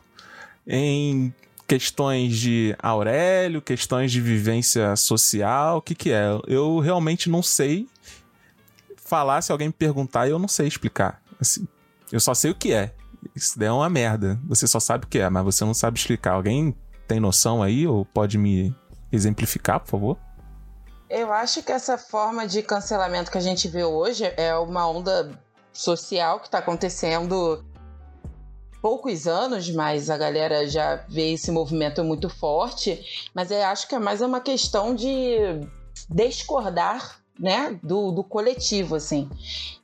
em 0.65 1.33
questões 1.67 2.37
de 2.37 2.75
Aurélio, 2.79 3.61
questões 3.61 4.11
de 4.11 4.21
vivência 4.21 4.95
social, 4.95 5.77
o 5.77 5.81
que 5.81 5.93
que 5.93 6.11
é? 6.11 6.27
Eu 6.47 6.79
realmente 6.79 7.29
não 7.29 7.43
sei 7.43 7.87
falar, 8.95 9.41
se 9.41 9.51
alguém 9.51 9.67
me 9.67 9.73
perguntar, 9.73 10.27
eu 10.27 10.39
não 10.39 10.47
sei 10.47 10.67
explicar. 10.67 11.21
Assim, 11.39 11.67
eu 12.11 12.19
só 12.19 12.33
sei 12.33 12.51
o 12.51 12.55
que 12.55 12.73
é. 12.73 12.93
Isso 13.35 13.57
daí 13.57 13.67
é 13.67 13.71
uma 13.71 13.89
merda. 13.89 14.39
Você 14.45 14.67
só 14.67 14.79
sabe 14.79 15.05
o 15.05 15.07
que 15.07 15.19
é, 15.19 15.29
mas 15.29 15.43
você 15.43 15.65
não 15.65 15.73
sabe 15.73 15.97
explicar. 15.97 16.33
Alguém 16.33 16.75
tem 17.07 17.19
noção 17.19 17.63
aí 17.63 17.87
ou 17.87 18.05
pode 18.05 18.37
me 18.37 18.75
exemplificar, 19.11 19.79
por 19.79 19.89
favor? 19.89 20.17
Eu 21.09 21.31
acho 21.31 21.63
que 21.63 21.71
essa 21.71 21.97
forma 21.97 22.45
de 22.45 22.61
cancelamento 22.61 23.31
que 23.31 23.37
a 23.37 23.41
gente 23.41 23.67
vê 23.67 23.83
hoje 23.83 24.25
é 24.35 24.55
uma 24.55 24.89
onda 24.89 25.39
social 25.71 26.39
que 26.39 26.47
está 26.47 26.57
acontecendo 26.57 27.63
poucos 28.87 29.27
anos, 29.27 29.69
mas 29.69 30.09
a 30.09 30.17
galera 30.17 30.65
já 30.65 30.95
vê 31.09 31.33
esse 31.33 31.51
movimento 31.51 32.01
muito 32.05 32.29
forte. 32.29 33.29
Mas 33.35 33.51
eu 33.51 33.61
acho 33.65 33.85
que 33.85 33.93
é 33.93 33.99
mais 33.99 34.21
uma 34.21 34.39
questão 34.39 34.95
de 34.95 35.35
discordar 36.09 37.19
né, 37.37 37.77
do, 37.83 38.13
do 38.13 38.23
coletivo, 38.23 38.95
assim. 38.95 39.29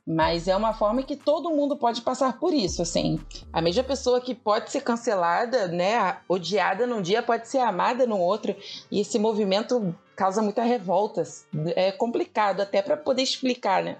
Mas 0.06 0.48
é 0.48 0.56
uma 0.56 0.72
forma 0.72 1.02
que 1.02 1.16
todo 1.16 1.50
mundo 1.50 1.76
pode 1.76 2.00
passar 2.00 2.40
por 2.40 2.54
isso, 2.54 2.80
assim. 2.80 3.20
A 3.52 3.60
mesma 3.60 3.84
pessoa 3.84 4.22
que 4.22 4.34
pode 4.34 4.72
ser 4.72 4.80
cancelada, 4.80 5.68
né, 5.68 6.16
odiada 6.26 6.86
num 6.86 7.02
dia, 7.02 7.22
pode 7.22 7.46
ser 7.46 7.58
amada 7.58 8.06
no 8.06 8.18
outro. 8.18 8.56
E 8.90 9.00
esse 9.00 9.18
movimento 9.18 9.94
causa 10.16 10.40
muita 10.40 10.62
revolta. 10.62 11.24
É 11.76 11.92
complicado 11.92 12.62
até 12.62 12.80
para 12.80 12.96
poder 12.96 13.20
explicar, 13.20 13.82
né? 13.82 13.98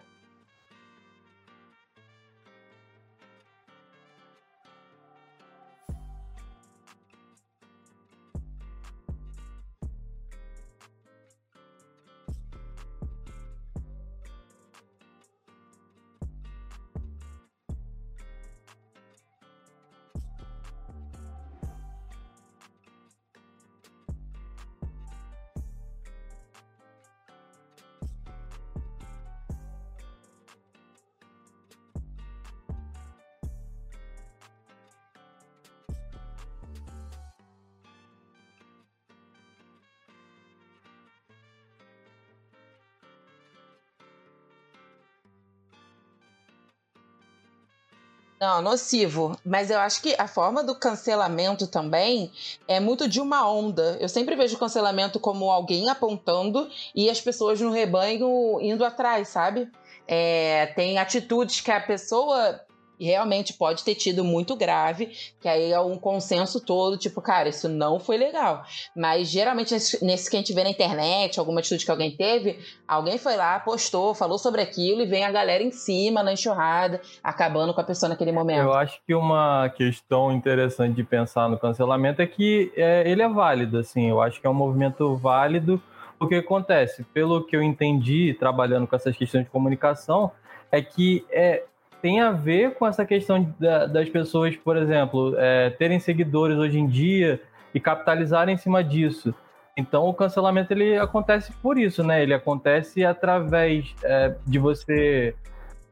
Não, 48.45 48.61
nocivo. 48.61 49.35
Mas 49.43 49.71
eu 49.71 49.79
acho 49.79 50.03
que 50.03 50.15
a 50.19 50.29
forma 50.29 50.63
do 50.63 50.75
cancelamento 50.75 51.67
também 51.67 52.31
é 52.69 52.79
muito 52.79 53.09
de 53.09 53.19
uma 53.19 53.51
onda. 53.51 53.97
Eu 53.99 54.07
sempre 54.07 54.37
vejo 54.37 54.59
cancelamento 54.59 55.19
como 55.19 55.51
alguém 55.51 55.89
apontando 55.89 56.69
e 56.95 57.09
as 57.09 57.19
pessoas 57.23 57.59
no 57.59 57.71
rebanho 57.71 58.61
indo 58.61 58.85
atrás, 58.85 59.29
sabe? 59.29 59.71
É, 60.07 60.67
tem 60.77 60.99
atitudes 60.99 61.63
que 61.63 61.71
a 61.71 61.81
pessoa 61.81 62.61
realmente 62.99 63.55
pode 63.55 63.85
ter 63.85 63.95
tido 63.95 64.25
muito 64.25 64.57
grave, 64.57 65.11
que 65.41 65.49
aí 65.49 65.73
é 65.73 65.81
um 65.81 65.99
consenso 65.99 66.61
todo, 66.61 66.97
tipo, 66.97 67.21
cara, 67.21 67.49
isso 67.49 67.69
não 67.69 67.99
foi 67.99 68.17
legal. 68.17 68.63
Mas 68.97 69.29
geralmente 69.29 69.73
nesse, 69.73 70.05
nesse 70.05 70.31
que 70.31 70.37
a 70.37 70.39
gente 70.39 70.53
vê 70.53 70.65
na 70.65 70.71
internet, 70.71 71.39
alguma 71.39 71.61
atitude 71.61 71.85
que 71.85 71.91
alguém 71.91 72.11
teve, 72.17 72.59
alguém 72.87 73.19
foi 73.19 73.37
lá, 73.37 73.59
postou, 73.61 74.15
falou 74.15 74.39
sobre 74.39 74.61
aquilo 74.61 75.03
e 75.03 75.07
vem 75.07 75.25
a 75.25 75.31
galera 75.31 75.63
em 75.63 75.71
cima 75.71 76.23
na 76.23 76.33
enxurrada, 76.33 77.01
acabando 77.23 77.75
com 77.75 77.81
a 77.81 77.85
pessoa 77.85 78.09
naquele 78.09 78.33
momento. 78.33 78.63
Eu 78.63 78.75
acho 78.75 79.01
que 79.07 79.15
uma 79.15 79.69
questão 79.77 80.33
interessante 80.33 80.95
de 80.95 81.05
pensar 81.05 81.49
no 81.49 81.59
cancelamento 81.59 82.23
é 82.23 82.27
que 82.27 82.73
é, 82.77 83.09
ele 83.09 83.23
é 83.23 83.29
válido, 83.29 83.79
assim, 83.79 84.09
eu 84.09 84.21
acho 84.21 84.41
que 84.41 84.47
é 84.47 84.51
um 84.51 84.55
movimento 84.55 85.17
válido. 85.17 85.83
O 86.19 86.29
que 86.29 86.37
acontece, 86.37 87.05
pelo 87.13 87.45
que 87.45 87.57
eu 87.57 87.63
entendi 87.63 88.35
trabalhando 88.39 88.87
com 88.87 88.95
essas 88.97 89.17
questões 89.17 89.45
de 89.45 89.51
comunicação, 89.51 90.31
é 90.71 90.81
que 90.81 91.25
é, 91.31 91.65
tem 92.05 92.21
a 92.21 92.33
ver 92.33 92.75
com 92.75 92.87
essa 92.87 93.03
questão 93.07 93.55
da, 93.59 93.87
das 93.87 94.11
pessoas, 94.11 94.55
por 94.55 94.77
exemplo, 94.77 95.35
é, 95.39 95.71
terem 95.71 95.99
seguidores 95.99 96.59
hoje 96.59 96.79
em 96.79 96.87
dia 96.87 97.41
e 97.73 97.81
capitalizarem 97.81 98.57
em 98.57 98.59
cima 98.59 98.85
disso. 98.85 99.35
Então 99.75 100.07
o 100.07 100.13
cancelamento 100.13 100.71
ele 100.75 100.99
acontece 100.99 101.51
por 101.63 101.79
isso, 101.79 102.05
né? 102.05 102.23
Ele 102.23 102.35
acontece 102.35 103.07
através 103.07 103.95
é, 104.05 104.35
de 104.47 104.59
você 104.59 105.35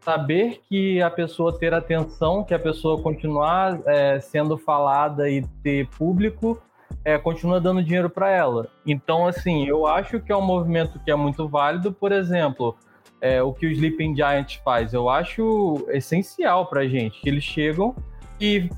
saber 0.01 0.61
que 0.69 1.01
a 1.01 1.09
pessoa 1.09 1.59
ter 1.59 1.73
atenção, 1.73 2.45
que 2.45 2.53
a 2.53 2.59
pessoa 2.59 3.01
continuar 3.01 3.81
é, 3.87 4.21
sendo 4.21 4.59
falada 4.59 5.31
e 5.31 5.41
ter 5.63 5.89
público, 5.97 6.61
é, 7.07 7.17
continua 7.17 7.59
dando 7.59 7.83
dinheiro 7.83 8.11
para 8.11 8.29
ela. 8.29 8.69
Então, 8.85 9.27
assim, 9.27 9.67
eu 9.67 9.87
acho 9.87 10.21
que 10.21 10.31
é 10.31 10.37
um 10.37 10.45
movimento 10.45 11.01
que 11.03 11.11
é 11.11 11.17
muito 11.17 11.49
válido. 11.49 11.91
Por 11.91 12.13
exemplo, 12.13 12.77
é, 13.23 13.41
o 13.41 13.53
que 13.53 13.67
o 13.67 13.71
Sleeping 13.71 14.17
Giant 14.17 14.59
faz, 14.65 14.93
eu 14.93 15.09
acho 15.09 15.87
essencial 15.91 16.67
para 16.67 16.89
gente. 16.89 17.21
Que 17.21 17.29
eles 17.29 17.45
chegam 17.45 17.95
e, 18.41 18.69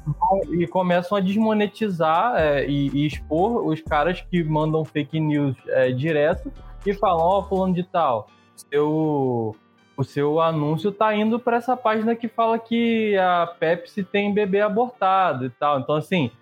e 0.52 0.66
começam 0.66 1.16
a 1.16 1.20
desmonetizar 1.20 2.34
é, 2.36 2.66
e, 2.66 2.90
e, 2.90 3.06
expor 3.06 3.66
os 3.66 3.80
caras 3.80 4.20
que 4.20 4.44
mandam 4.44 4.84
fake 4.84 5.18
news 5.18 5.56
é, 5.68 5.90
direto 5.90 6.52
e 6.84 6.92
falam: 6.92 7.24
Ó, 7.24 7.38
oh, 7.38 7.42
fulano 7.44 7.72
de 7.72 7.84
tal, 7.84 8.28
seu 8.54 9.56
o 9.96 10.02
seu 10.02 10.40
anúncio 10.40 10.90
tá 10.90 11.14
indo 11.14 11.38
para 11.38 11.56
essa 11.56 11.76
página 11.76 12.16
que 12.16 12.26
fala 12.26 12.58
que 12.58 13.16
a 13.16 13.46
Pepsi 13.46 14.02
tem 14.02 14.34
bebê 14.34 14.60
abortado 14.60 15.46
e 15.46 15.50
tal. 15.50 15.78
Então, 15.78 15.94
assim, 15.94 16.32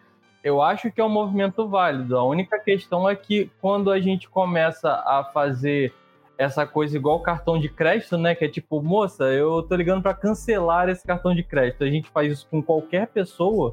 eu 0.42 0.62
acho 0.62 0.90
que 0.90 1.00
é 1.00 1.04
um 1.04 1.10
movimento 1.10 1.68
válido. 1.68 2.16
A 2.16 2.24
única 2.24 2.58
questão 2.58 3.06
é 3.06 3.14
que 3.14 3.50
quando 3.60 3.90
a 3.90 4.00
gente 4.00 4.28
começa 4.28 4.90
a 4.90 5.22
fazer 5.22 5.92
essa 6.38 6.66
coisa 6.66 6.96
igual 6.96 7.20
cartão 7.20 7.58
de 7.58 7.68
crédito, 7.68 8.16
né? 8.16 8.34
Que 8.34 8.44
é 8.44 8.48
tipo, 8.48 8.82
moça, 8.82 9.24
eu 9.24 9.62
tô 9.62 9.74
ligando 9.74 10.02
para 10.02 10.14
cancelar 10.14 10.88
esse 10.88 11.06
cartão 11.06 11.34
de 11.34 11.42
crédito. 11.42 11.84
A 11.84 11.90
gente 11.90 12.08
faz 12.10 12.32
isso 12.32 12.48
com 12.50 12.62
qualquer 12.62 13.06
pessoa 13.08 13.72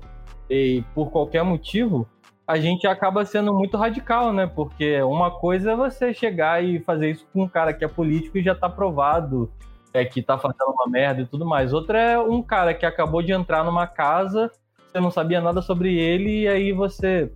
e 0.50 0.84
por 0.94 1.12
qualquer 1.12 1.44
motivo, 1.44 2.08
a 2.48 2.58
gente 2.58 2.88
acaba 2.88 3.26
sendo 3.26 3.54
muito 3.54 3.78
radical, 3.78 4.34
né? 4.34 4.48
Porque 4.48 5.02
uma 5.02 5.32
coisa 5.32 5.72
é 5.72 5.76
você 5.76 6.14
chegar 6.14 6.64
e 6.64 6.80
fazer 6.80 7.12
isso 7.12 7.28
com 7.32 7.44
um 7.44 7.48
cara 7.48 7.74
que 7.74 7.86
é 7.86 7.88
político 7.88 8.38
e 8.38 8.44
já 8.44 8.56
tá 8.56 8.68
provado 8.68 9.52
é, 9.94 10.04
que 10.06 10.22
tá 10.22 10.38
fazendo 10.38 10.72
uma 10.72 10.88
merda 10.88 11.22
e 11.22 11.26
tudo 11.26 11.46
mais. 11.46 11.74
Outra 11.74 12.00
é 12.00 12.20
um 12.20 12.42
cara 12.42 12.74
que 12.74 12.86
acabou 12.86 13.22
de 13.22 13.32
entrar 13.32 13.64
numa 13.64 13.88
casa 13.88 14.52
você 14.92 15.00
não 15.00 15.12
sabia 15.12 15.40
nada 15.40 15.62
sobre 15.62 15.98
ele 15.98 16.42
e 16.42 16.48
aí 16.48 16.72
você 16.72 17.32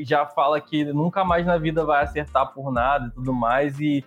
já 0.00 0.24
fala 0.24 0.60
que 0.60 0.84
nunca 0.84 1.24
mais 1.24 1.44
na 1.44 1.58
vida 1.58 1.84
vai 1.84 2.02
acertar 2.02 2.52
por 2.54 2.72
nada 2.72 3.08
e 3.08 3.10
tudo 3.10 3.34
mais 3.34 3.78
e 3.78 4.04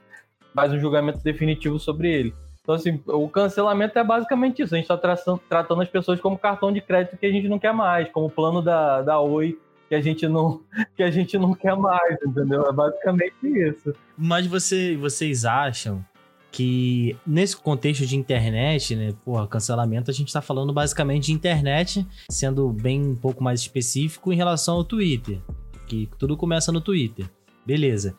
faz 0.56 0.72
um 0.72 0.80
julgamento 0.80 1.20
definitivo 1.20 1.78
sobre 1.78 2.12
ele. 2.12 2.34
Então, 2.62 2.74
assim, 2.74 3.00
o 3.06 3.30
cancelamento 3.30 4.00
é 4.00 4.04
basicamente 4.04 4.64
isso. 4.64 4.74
A 4.74 4.78
gente 4.78 4.92
está 4.92 4.98
tratando, 4.98 5.82
as 5.82 5.90
pessoas 5.90 6.20
como 6.20 6.40
cartão 6.40 6.72
de 6.72 6.82
crédito 6.82 7.18
que 7.18 7.26
a 7.28 7.32
gente 7.32 7.48
não 7.48 7.60
quer 7.60 7.74
mais, 7.74 8.10
como 8.10 8.30
plano 8.30 8.62
da, 8.62 9.04
da 9.04 9.20
Oi 9.20 9.60
que 9.88 9.94
a 9.94 10.02
gente 10.02 10.28
não 10.28 10.62
que 10.98 11.04
a 11.04 11.12
gente 11.12 11.38
não 11.38 11.54
quer 11.54 11.76
mais, 11.76 12.18
entendeu? 12.26 12.66
É 12.68 12.72
basicamente 12.72 13.36
isso. 13.44 13.94
Mas 14.18 14.48
você, 14.48 14.98
vocês 14.98 15.46
acham 15.46 16.04
que 16.52 17.16
nesse 17.28 17.56
contexto 17.58 18.06
de 18.06 18.16
internet, 18.16 18.96
né, 18.96 19.14
porra, 19.24 19.46
cancelamento, 19.46 20.10
a 20.10 20.14
gente 20.14 20.32
tá 20.32 20.42
falando 20.42 20.72
basicamente 20.72 21.26
de 21.26 21.34
internet, 21.34 22.08
sendo 22.32 22.70
bem 22.70 23.10
um 23.10 23.16
pouco 23.16 23.44
mais 23.44 23.60
específico 23.60 24.32
em 24.32 24.38
relação 24.38 24.76
ao 24.76 24.84
Twitter, 24.84 25.40
que 25.86 26.10
tudo 26.18 26.38
começa 26.38 26.72
no 26.72 26.80
Twitter. 26.80 27.30
Beleza. 27.66 28.16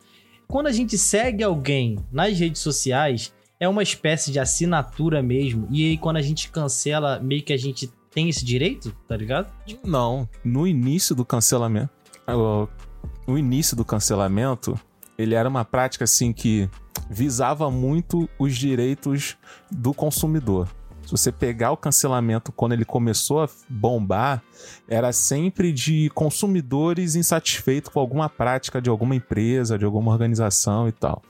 Quando 0.49 0.69
a 0.69 0.73
gente 0.73 0.97
segue 0.97 1.43
alguém 1.43 1.99
nas 2.11 2.39
redes 2.39 2.61
sociais, 2.61 3.33
é 3.59 3.69
uma 3.69 3.83
espécie 3.83 4.31
de 4.31 4.39
assinatura 4.39 5.23
mesmo, 5.23 5.67
e 5.71 5.85
aí 5.85 5.99
quando 5.99 6.19
a 6.19 6.23
gente 6.23 6.51
cancela, 6.51 7.19
meio 7.19 7.43
que 7.43 7.53
a 7.53 7.57
gente 7.57 7.91
tem 8.11 8.29
esse 8.29 8.45
direito, 8.45 8.95
tá 9.09 9.17
ligado? 9.17 9.53
Não, 9.85 10.29
no 10.45 10.67
início 10.67 11.15
do 11.15 11.25
cancelamento, 11.25 11.91
no 13.27 13.37
início 13.37 13.77
do 13.77 13.85
cancelamento, 13.85 14.79
ele 15.19 15.35
era 15.35 15.49
uma 15.49 15.65
prática 15.65 16.05
assim 16.05 16.33
que 16.33 16.69
visava 17.11 17.71
muito 17.71 18.29
os 18.39 18.57
direitos 18.57 19.37
do 19.71 19.93
consumidor. 19.93 20.69
Se 21.07 21.13
você 21.13 21.31
pegar 21.31 21.71
o 21.71 21.77
cancelamento 21.77 22.51
quando 22.51 22.73
ele 22.73 22.85
começou 22.85 23.45
a 23.45 23.49
bombar, 23.69 24.43
era 24.89 25.13
sempre 25.13 25.73
de 25.73 26.11
consumidores 26.11 27.15
insatisfeitos 27.15 27.93
com 27.93 28.01
alguma 28.01 28.29
prática 28.29 28.83
de 28.83 28.91
alguma 28.91 29.15
empresa, 29.15 29.79
de 29.79 29.85
alguma 29.85 30.11
organização 30.11 30.89
e 30.89 30.93
tal. 30.93 31.23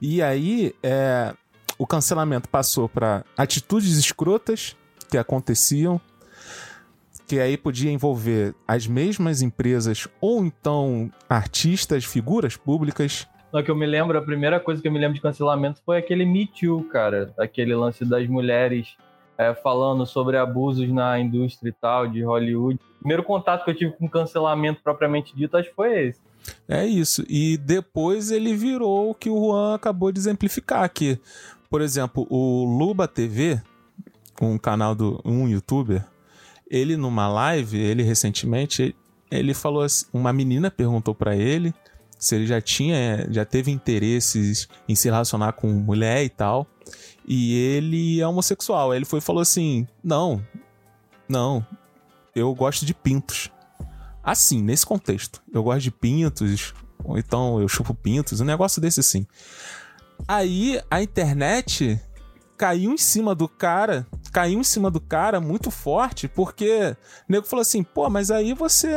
E 0.00 0.20
aí, 0.20 0.74
é, 0.82 1.32
o 1.78 1.86
cancelamento 1.86 2.48
passou 2.48 2.88
para 2.88 3.24
atitudes 3.36 3.96
escrotas 3.96 4.76
que 5.08 5.16
aconteciam, 5.16 6.00
que 7.24 7.38
aí 7.38 7.56
podia 7.56 7.92
envolver 7.92 8.52
as 8.66 8.88
mesmas 8.88 9.42
empresas 9.42 10.08
ou 10.20 10.44
então 10.44 11.08
artistas, 11.28 12.04
figuras 12.04 12.56
públicas 12.56 13.28
só 13.54 13.62
que 13.62 13.70
eu 13.70 13.76
me 13.76 13.86
lembro, 13.86 14.18
a 14.18 14.20
primeira 14.20 14.58
coisa 14.58 14.82
que 14.82 14.88
eu 14.88 14.90
me 14.90 14.98
lembro 14.98 15.14
de 15.14 15.20
cancelamento 15.20 15.80
foi 15.86 15.96
aquele 15.96 16.26
Me 16.26 16.44
Too, 16.44 16.82
cara. 16.88 17.32
Aquele 17.38 17.72
lance 17.72 18.04
das 18.04 18.26
mulheres 18.26 18.96
é, 19.36 19.54
falando 19.54 20.06
sobre 20.06 20.36
abusos 20.36 20.88
na 20.88 21.18
indústria 21.18 21.70
e 21.70 21.72
tal, 21.72 22.06
de 22.06 22.22
Hollywood. 22.22 22.78
O 22.96 22.98
primeiro 23.00 23.22
contato 23.22 23.64
que 23.64 23.70
eu 23.70 23.76
tive 23.76 23.92
com 23.92 24.08
cancelamento 24.08 24.80
propriamente 24.82 25.34
dito, 25.36 25.56
acho 25.56 25.68
que 25.68 25.74
foi 25.74 26.08
esse. 26.08 26.20
É 26.68 26.86
isso. 26.86 27.24
E 27.28 27.56
depois 27.56 28.30
ele 28.30 28.54
virou 28.54 29.10
o 29.10 29.14
que 29.14 29.30
o 29.30 29.48
Juan 29.48 29.74
acabou 29.74 30.12
de 30.12 30.18
exemplificar, 30.18 30.88
que, 30.90 31.18
por 31.70 31.80
exemplo, 31.80 32.26
o 32.30 32.64
Luba 32.64 33.08
TV, 33.08 33.60
um 34.40 34.58
canal 34.58 34.94
do 34.94 35.20
um 35.24 35.48
youtuber, 35.48 36.04
ele 36.70 36.96
numa 36.96 37.28
live, 37.28 37.78
ele 37.78 38.02
recentemente, 38.02 38.94
ele 39.30 39.54
falou 39.54 39.82
assim, 39.82 40.06
uma 40.12 40.32
menina 40.32 40.70
perguntou 40.70 41.14
para 41.14 41.36
ele 41.36 41.74
se 42.18 42.34
ele 42.34 42.46
já 42.46 42.60
tinha, 42.60 43.26
já 43.30 43.44
teve 43.44 43.70
interesses 43.70 44.68
em 44.88 44.94
se 44.94 45.08
relacionar 45.08 45.52
com 45.52 45.68
mulher 45.68 46.24
e 46.24 46.28
tal. 46.28 46.66
E 47.26 47.54
ele 47.54 48.20
é 48.20 48.26
homossexual. 48.26 48.90
Aí 48.90 48.98
ele 48.98 49.04
foi 49.04 49.18
e 49.18 49.22
falou 49.22 49.40
assim: 49.40 49.86
Não, 50.02 50.44
não, 51.28 51.66
eu 52.34 52.54
gosto 52.54 52.84
de 52.84 52.92
pintos. 52.92 53.50
Assim, 54.22 54.62
nesse 54.62 54.86
contexto. 54.86 55.42
Eu 55.52 55.62
gosto 55.62 55.82
de 55.82 55.90
pintos, 55.90 56.74
ou 57.02 57.18
então 57.18 57.60
eu 57.60 57.68
chupo 57.68 57.94
pintos, 57.94 58.40
um 58.40 58.44
negócio 58.44 58.80
desse 58.80 59.00
assim. 59.00 59.26
Aí 60.26 60.80
a 60.90 61.02
internet 61.02 62.00
caiu 62.64 62.92
em 62.92 62.96
cima 62.96 63.34
do 63.34 63.46
cara, 63.46 64.06
caiu 64.32 64.58
em 64.58 64.64
cima 64.64 64.90
do 64.90 64.98
cara 64.98 65.38
muito 65.38 65.70
forte, 65.70 66.26
porque 66.26 66.96
o 67.28 67.32
nego 67.32 67.46
falou 67.46 67.60
assim: 67.60 67.82
pô, 67.82 68.08
mas 68.08 68.30
aí 68.30 68.54
você 68.54 68.90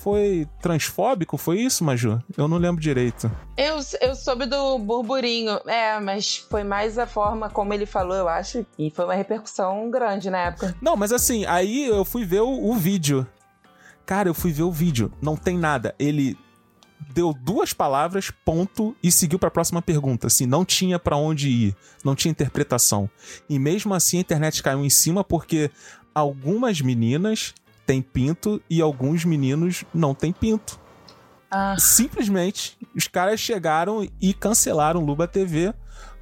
foi 0.00 0.48
transfóbico, 0.60 1.38
foi 1.38 1.60
isso, 1.60 1.84
Maju? 1.84 2.20
Eu 2.36 2.48
não 2.48 2.58
lembro 2.58 2.82
direito. 2.82 3.30
Eu, 3.56 3.76
eu 4.00 4.16
soube 4.16 4.44
do 4.46 4.76
burburinho, 4.80 5.60
é, 5.68 6.00
mas 6.00 6.38
foi 6.50 6.64
mais 6.64 6.98
a 6.98 7.06
forma 7.06 7.48
como 7.48 7.72
ele 7.72 7.86
falou, 7.86 8.16
eu 8.16 8.28
acho, 8.28 8.66
e 8.76 8.90
foi 8.90 9.04
uma 9.04 9.14
repercussão 9.14 9.88
grande 9.88 10.28
na 10.28 10.38
época. 10.38 10.74
Não, 10.82 10.96
mas 10.96 11.12
assim, 11.12 11.46
aí 11.46 11.86
eu 11.86 12.04
fui 12.04 12.24
ver 12.24 12.40
o, 12.40 12.70
o 12.70 12.74
vídeo. 12.74 13.24
Cara, 14.04 14.28
eu 14.28 14.34
fui 14.34 14.50
ver 14.50 14.64
o 14.64 14.72
vídeo, 14.72 15.12
não 15.22 15.36
tem 15.36 15.56
nada. 15.56 15.94
Ele 15.96 16.36
deu 17.14 17.32
duas 17.32 17.72
palavras, 17.72 18.30
ponto, 18.44 18.94
e 19.02 19.10
seguiu 19.10 19.38
para 19.38 19.48
a 19.48 19.52
próxima 19.52 19.82
pergunta. 19.82 20.26
Assim, 20.26 20.46
não 20.46 20.64
tinha 20.64 20.98
para 20.98 21.16
onde 21.16 21.48
ir, 21.48 21.76
não 22.04 22.14
tinha 22.14 22.30
interpretação. 22.30 23.08
E 23.48 23.58
mesmo 23.58 23.94
assim 23.94 24.18
a 24.18 24.20
internet 24.20 24.62
caiu 24.62 24.84
em 24.84 24.90
cima 24.90 25.24
porque 25.24 25.70
algumas 26.14 26.80
meninas 26.80 27.54
têm 27.86 28.00
pinto 28.00 28.62
e 28.68 28.80
alguns 28.80 29.24
meninos 29.24 29.84
não 29.92 30.14
têm 30.14 30.32
pinto. 30.32 30.80
Ah. 31.50 31.76
Simplesmente, 31.78 32.78
os 32.94 33.06
caras 33.08 33.38
chegaram 33.38 34.08
e 34.20 34.32
cancelaram 34.32 35.04
Luba 35.04 35.28
TV 35.28 35.74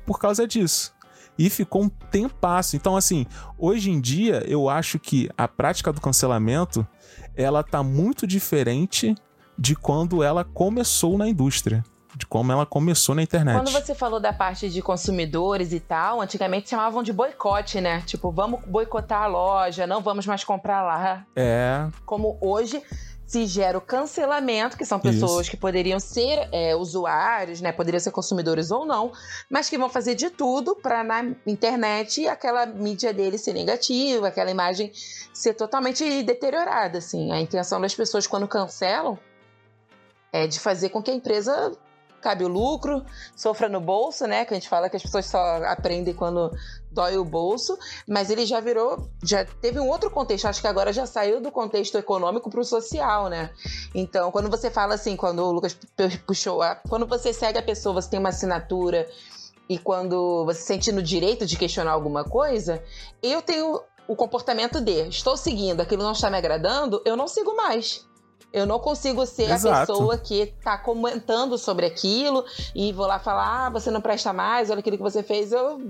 por 0.04 0.18
causa 0.18 0.46
disso. 0.46 0.92
e 1.38 1.48
ficou 1.48 1.84
um 1.84 1.88
tempasso. 1.88 2.76
Então, 2.76 2.94
assim, 2.94 3.24
hoje 3.56 3.90
em 3.90 3.98
dia, 3.98 4.44
eu 4.46 4.68
acho 4.68 4.98
que 4.98 5.30
a 5.38 5.48
prática 5.48 5.90
do 5.90 5.98
cancelamento 5.98 6.86
ela 7.34 7.62
tá 7.62 7.82
muito 7.82 8.26
diferente 8.26 9.14
de 9.60 9.76
quando 9.76 10.22
ela 10.22 10.42
começou 10.42 11.18
na 11.18 11.28
indústria. 11.28 11.84
De 12.16 12.26
como 12.26 12.50
ela 12.50 12.66
começou 12.66 13.14
na 13.14 13.22
internet. 13.22 13.54
Quando 13.54 13.70
você 13.70 13.94
falou 13.94 14.18
da 14.18 14.32
parte 14.32 14.68
de 14.68 14.82
consumidores 14.82 15.72
e 15.72 15.78
tal, 15.78 16.20
antigamente 16.20 16.68
chamavam 16.68 17.04
de 17.04 17.12
boicote, 17.12 17.80
né? 17.80 18.02
Tipo, 18.04 18.32
vamos 18.32 18.60
boicotar 18.66 19.22
a 19.22 19.26
loja, 19.26 19.86
não 19.86 20.00
vamos 20.02 20.26
mais 20.26 20.42
comprar 20.42 20.82
lá. 20.82 21.24
É. 21.36 21.86
Como 22.04 22.36
hoje 22.40 22.82
se 23.26 23.46
gera 23.46 23.78
o 23.78 23.80
cancelamento, 23.80 24.76
que 24.76 24.84
são 24.84 24.98
pessoas 24.98 25.42
Isso. 25.42 25.50
que 25.52 25.56
poderiam 25.56 26.00
ser 26.00 26.48
é, 26.50 26.74
usuários, 26.74 27.60
né? 27.60 27.70
Poderiam 27.70 28.00
ser 28.00 28.10
consumidores 28.10 28.72
ou 28.72 28.84
não, 28.84 29.12
mas 29.48 29.70
que 29.70 29.78
vão 29.78 29.88
fazer 29.88 30.16
de 30.16 30.30
tudo 30.30 30.74
para 30.74 31.04
na 31.04 31.22
internet 31.46 32.26
aquela 32.26 32.66
mídia 32.66 33.12
dele 33.12 33.38
ser 33.38 33.52
negativa, 33.52 34.26
aquela 34.26 34.50
imagem 34.50 34.90
ser 35.32 35.54
totalmente 35.54 36.24
deteriorada, 36.24 36.98
assim. 36.98 37.30
A 37.30 37.40
intenção 37.40 37.80
das 37.80 37.94
pessoas 37.94 38.26
quando 38.26 38.48
cancelam 38.48 39.16
é 40.32 40.46
de 40.46 40.58
fazer 40.60 40.90
com 40.90 41.02
que 41.02 41.10
a 41.10 41.14
empresa 41.14 41.72
cabe 42.20 42.44
o 42.44 42.48
lucro, 42.48 43.02
sofra 43.34 43.66
no 43.68 43.80
bolso, 43.80 44.26
né? 44.26 44.44
Que 44.44 44.52
a 44.52 44.56
gente 44.56 44.68
fala 44.68 44.90
que 44.90 44.96
as 44.96 45.02
pessoas 45.02 45.24
só 45.26 45.38
aprendem 45.64 46.12
quando 46.12 46.54
dói 46.90 47.16
o 47.16 47.24
bolso, 47.24 47.78
mas 48.06 48.28
ele 48.28 48.44
já 48.44 48.60
virou, 48.60 49.08
já 49.24 49.44
teve 49.44 49.80
um 49.80 49.88
outro 49.88 50.10
contexto, 50.10 50.46
acho 50.46 50.60
que 50.60 50.66
agora 50.66 50.92
já 50.92 51.06
saiu 51.06 51.40
do 51.40 51.50
contexto 51.50 51.96
econômico 51.96 52.50
para 52.50 52.60
o 52.60 52.64
social, 52.64 53.28
né? 53.28 53.50
Então, 53.94 54.30
quando 54.30 54.50
você 54.50 54.70
fala 54.70 54.94
assim, 54.96 55.16
quando 55.16 55.38
o 55.40 55.50
Lucas 55.50 55.72
pu- 55.72 55.86
puxou, 56.26 56.60
a, 56.60 56.74
quando 56.74 57.06
você 57.06 57.32
segue 57.32 57.58
a 57.58 57.62
pessoa, 57.62 57.94
você 57.94 58.10
tem 58.10 58.20
uma 58.20 58.28
assinatura 58.28 59.08
e 59.68 59.78
quando 59.78 60.44
você 60.44 60.60
se 60.60 60.66
sente 60.66 60.92
no 60.92 61.02
direito 61.02 61.46
de 61.46 61.56
questionar 61.56 61.92
alguma 61.92 62.24
coisa, 62.24 62.82
eu 63.22 63.40
tenho 63.40 63.80
o 64.06 64.16
comportamento 64.16 64.80
de 64.80 65.08
estou 65.08 65.36
seguindo, 65.36 65.80
aquilo 65.80 66.02
não 66.02 66.12
está 66.12 66.28
me 66.28 66.36
agradando, 66.36 67.00
eu 67.06 67.16
não 67.16 67.28
sigo 67.28 67.56
mais. 67.56 68.04
Eu 68.52 68.66
não 68.66 68.80
consigo 68.80 69.24
ser 69.26 69.50
a 69.50 69.54
Exato. 69.54 69.92
pessoa 69.92 70.18
que 70.18 70.46
tá 70.62 70.76
comentando 70.76 71.56
sobre 71.56 71.86
aquilo 71.86 72.44
e 72.74 72.92
vou 72.92 73.06
lá 73.06 73.18
falar, 73.18 73.66
ah, 73.66 73.70
você 73.70 73.90
não 73.90 74.00
presta 74.00 74.32
mais, 74.32 74.70
olha 74.70 74.80
aquilo 74.80 74.96
que 74.96 75.02
você 75.02 75.22
fez, 75.22 75.52
eu 75.52 75.80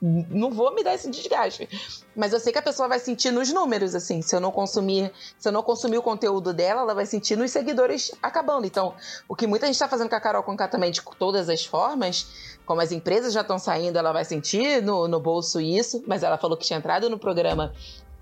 não 0.00 0.50
vou 0.50 0.74
me 0.74 0.82
dar 0.82 0.94
esse 0.94 1.08
desgaste. 1.08 1.68
Mas 2.14 2.32
eu 2.32 2.40
sei 2.40 2.52
que 2.52 2.58
a 2.58 2.62
pessoa 2.62 2.88
vai 2.88 2.98
sentir 2.98 3.30
nos 3.30 3.52
números, 3.52 3.94
assim, 3.94 4.20
se 4.20 4.34
eu 4.34 4.40
não 4.40 4.50
consumir, 4.50 5.12
se 5.38 5.48
eu 5.48 5.52
não 5.52 5.62
consumir 5.62 5.98
o 5.98 6.02
conteúdo 6.02 6.52
dela, 6.52 6.82
ela 6.82 6.94
vai 6.94 7.06
sentir 7.06 7.36
nos 7.36 7.52
seguidores 7.52 8.10
acabando. 8.20 8.66
Então, 8.66 8.94
o 9.28 9.36
que 9.36 9.46
muita 9.46 9.66
gente 9.66 9.78
tá 9.78 9.88
fazendo 9.88 10.08
com 10.10 10.16
a 10.16 10.20
Carol 10.20 10.42
Conká 10.42 10.66
também 10.66 10.90
de 10.90 11.00
todas 11.18 11.48
as 11.48 11.64
formas, 11.64 12.26
como 12.66 12.80
as 12.80 12.90
empresas 12.90 13.32
já 13.32 13.42
estão 13.42 13.58
saindo, 13.58 13.96
ela 13.96 14.12
vai 14.12 14.24
sentir 14.24 14.82
no, 14.82 15.06
no 15.06 15.20
bolso 15.20 15.60
isso, 15.60 16.02
mas 16.06 16.22
ela 16.22 16.36
falou 16.36 16.56
que 16.56 16.64
tinha 16.64 16.78
entrado 16.78 17.08
no 17.08 17.18
programa 17.18 17.72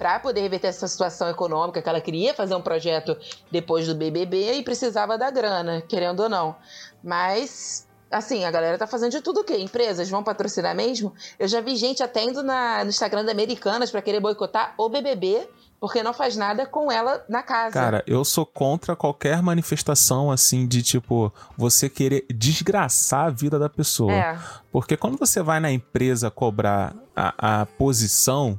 para 0.00 0.18
poder 0.18 0.40
reverter 0.40 0.68
essa 0.68 0.88
situação 0.88 1.28
econômica, 1.28 1.82
que 1.82 1.88
ela 1.88 2.00
queria 2.00 2.32
fazer 2.32 2.54
um 2.54 2.62
projeto 2.62 3.14
depois 3.50 3.86
do 3.86 3.94
BBB 3.94 4.54
e 4.54 4.62
precisava 4.62 5.18
da 5.18 5.30
grana, 5.30 5.82
querendo 5.82 6.20
ou 6.20 6.28
não. 6.30 6.56
Mas, 7.04 7.86
assim, 8.10 8.46
a 8.46 8.50
galera 8.50 8.78
tá 8.78 8.86
fazendo 8.86 9.10
de 9.10 9.20
tudo 9.20 9.42
o 9.42 9.44
quê? 9.44 9.58
Empresas 9.58 10.08
vão 10.08 10.24
patrocinar 10.24 10.74
mesmo? 10.74 11.12
Eu 11.38 11.46
já 11.46 11.60
vi 11.60 11.76
gente 11.76 12.02
até 12.02 12.24
indo 12.24 12.42
na, 12.42 12.82
no 12.82 12.88
Instagram 12.88 13.26
da 13.26 13.32
Americanas 13.32 13.90
para 13.90 14.00
querer 14.00 14.20
boicotar 14.20 14.72
o 14.78 14.88
BBB, 14.88 15.46
porque 15.78 16.02
não 16.02 16.14
faz 16.14 16.34
nada 16.34 16.64
com 16.64 16.90
ela 16.90 17.22
na 17.28 17.42
casa. 17.42 17.74
Cara, 17.74 18.02
eu 18.06 18.24
sou 18.24 18.46
contra 18.46 18.96
qualquer 18.96 19.42
manifestação 19.42 20.30
assim 20.30 20.66
de 20.66 20.82
tipo 20.82 21.30
você 21.58 21.90
querer 21.90 22.24
desgraçar 22.34 23.26
a 23.26 23.30
vida 23.30 23.58
da 23.58 23.68
pessoa. 23.68 24.12
é. 24.14 24.38
Porque 24.72 24.96
quando 24.96 25.18
você 25.18 25.42
vai 25.42 25.60
na 25.60 25.70
empresa 25.70 26.30
cobrar 26.30 26.94
a, 27.14 27.60
a 27.62 27.66
posição 27.66 28.58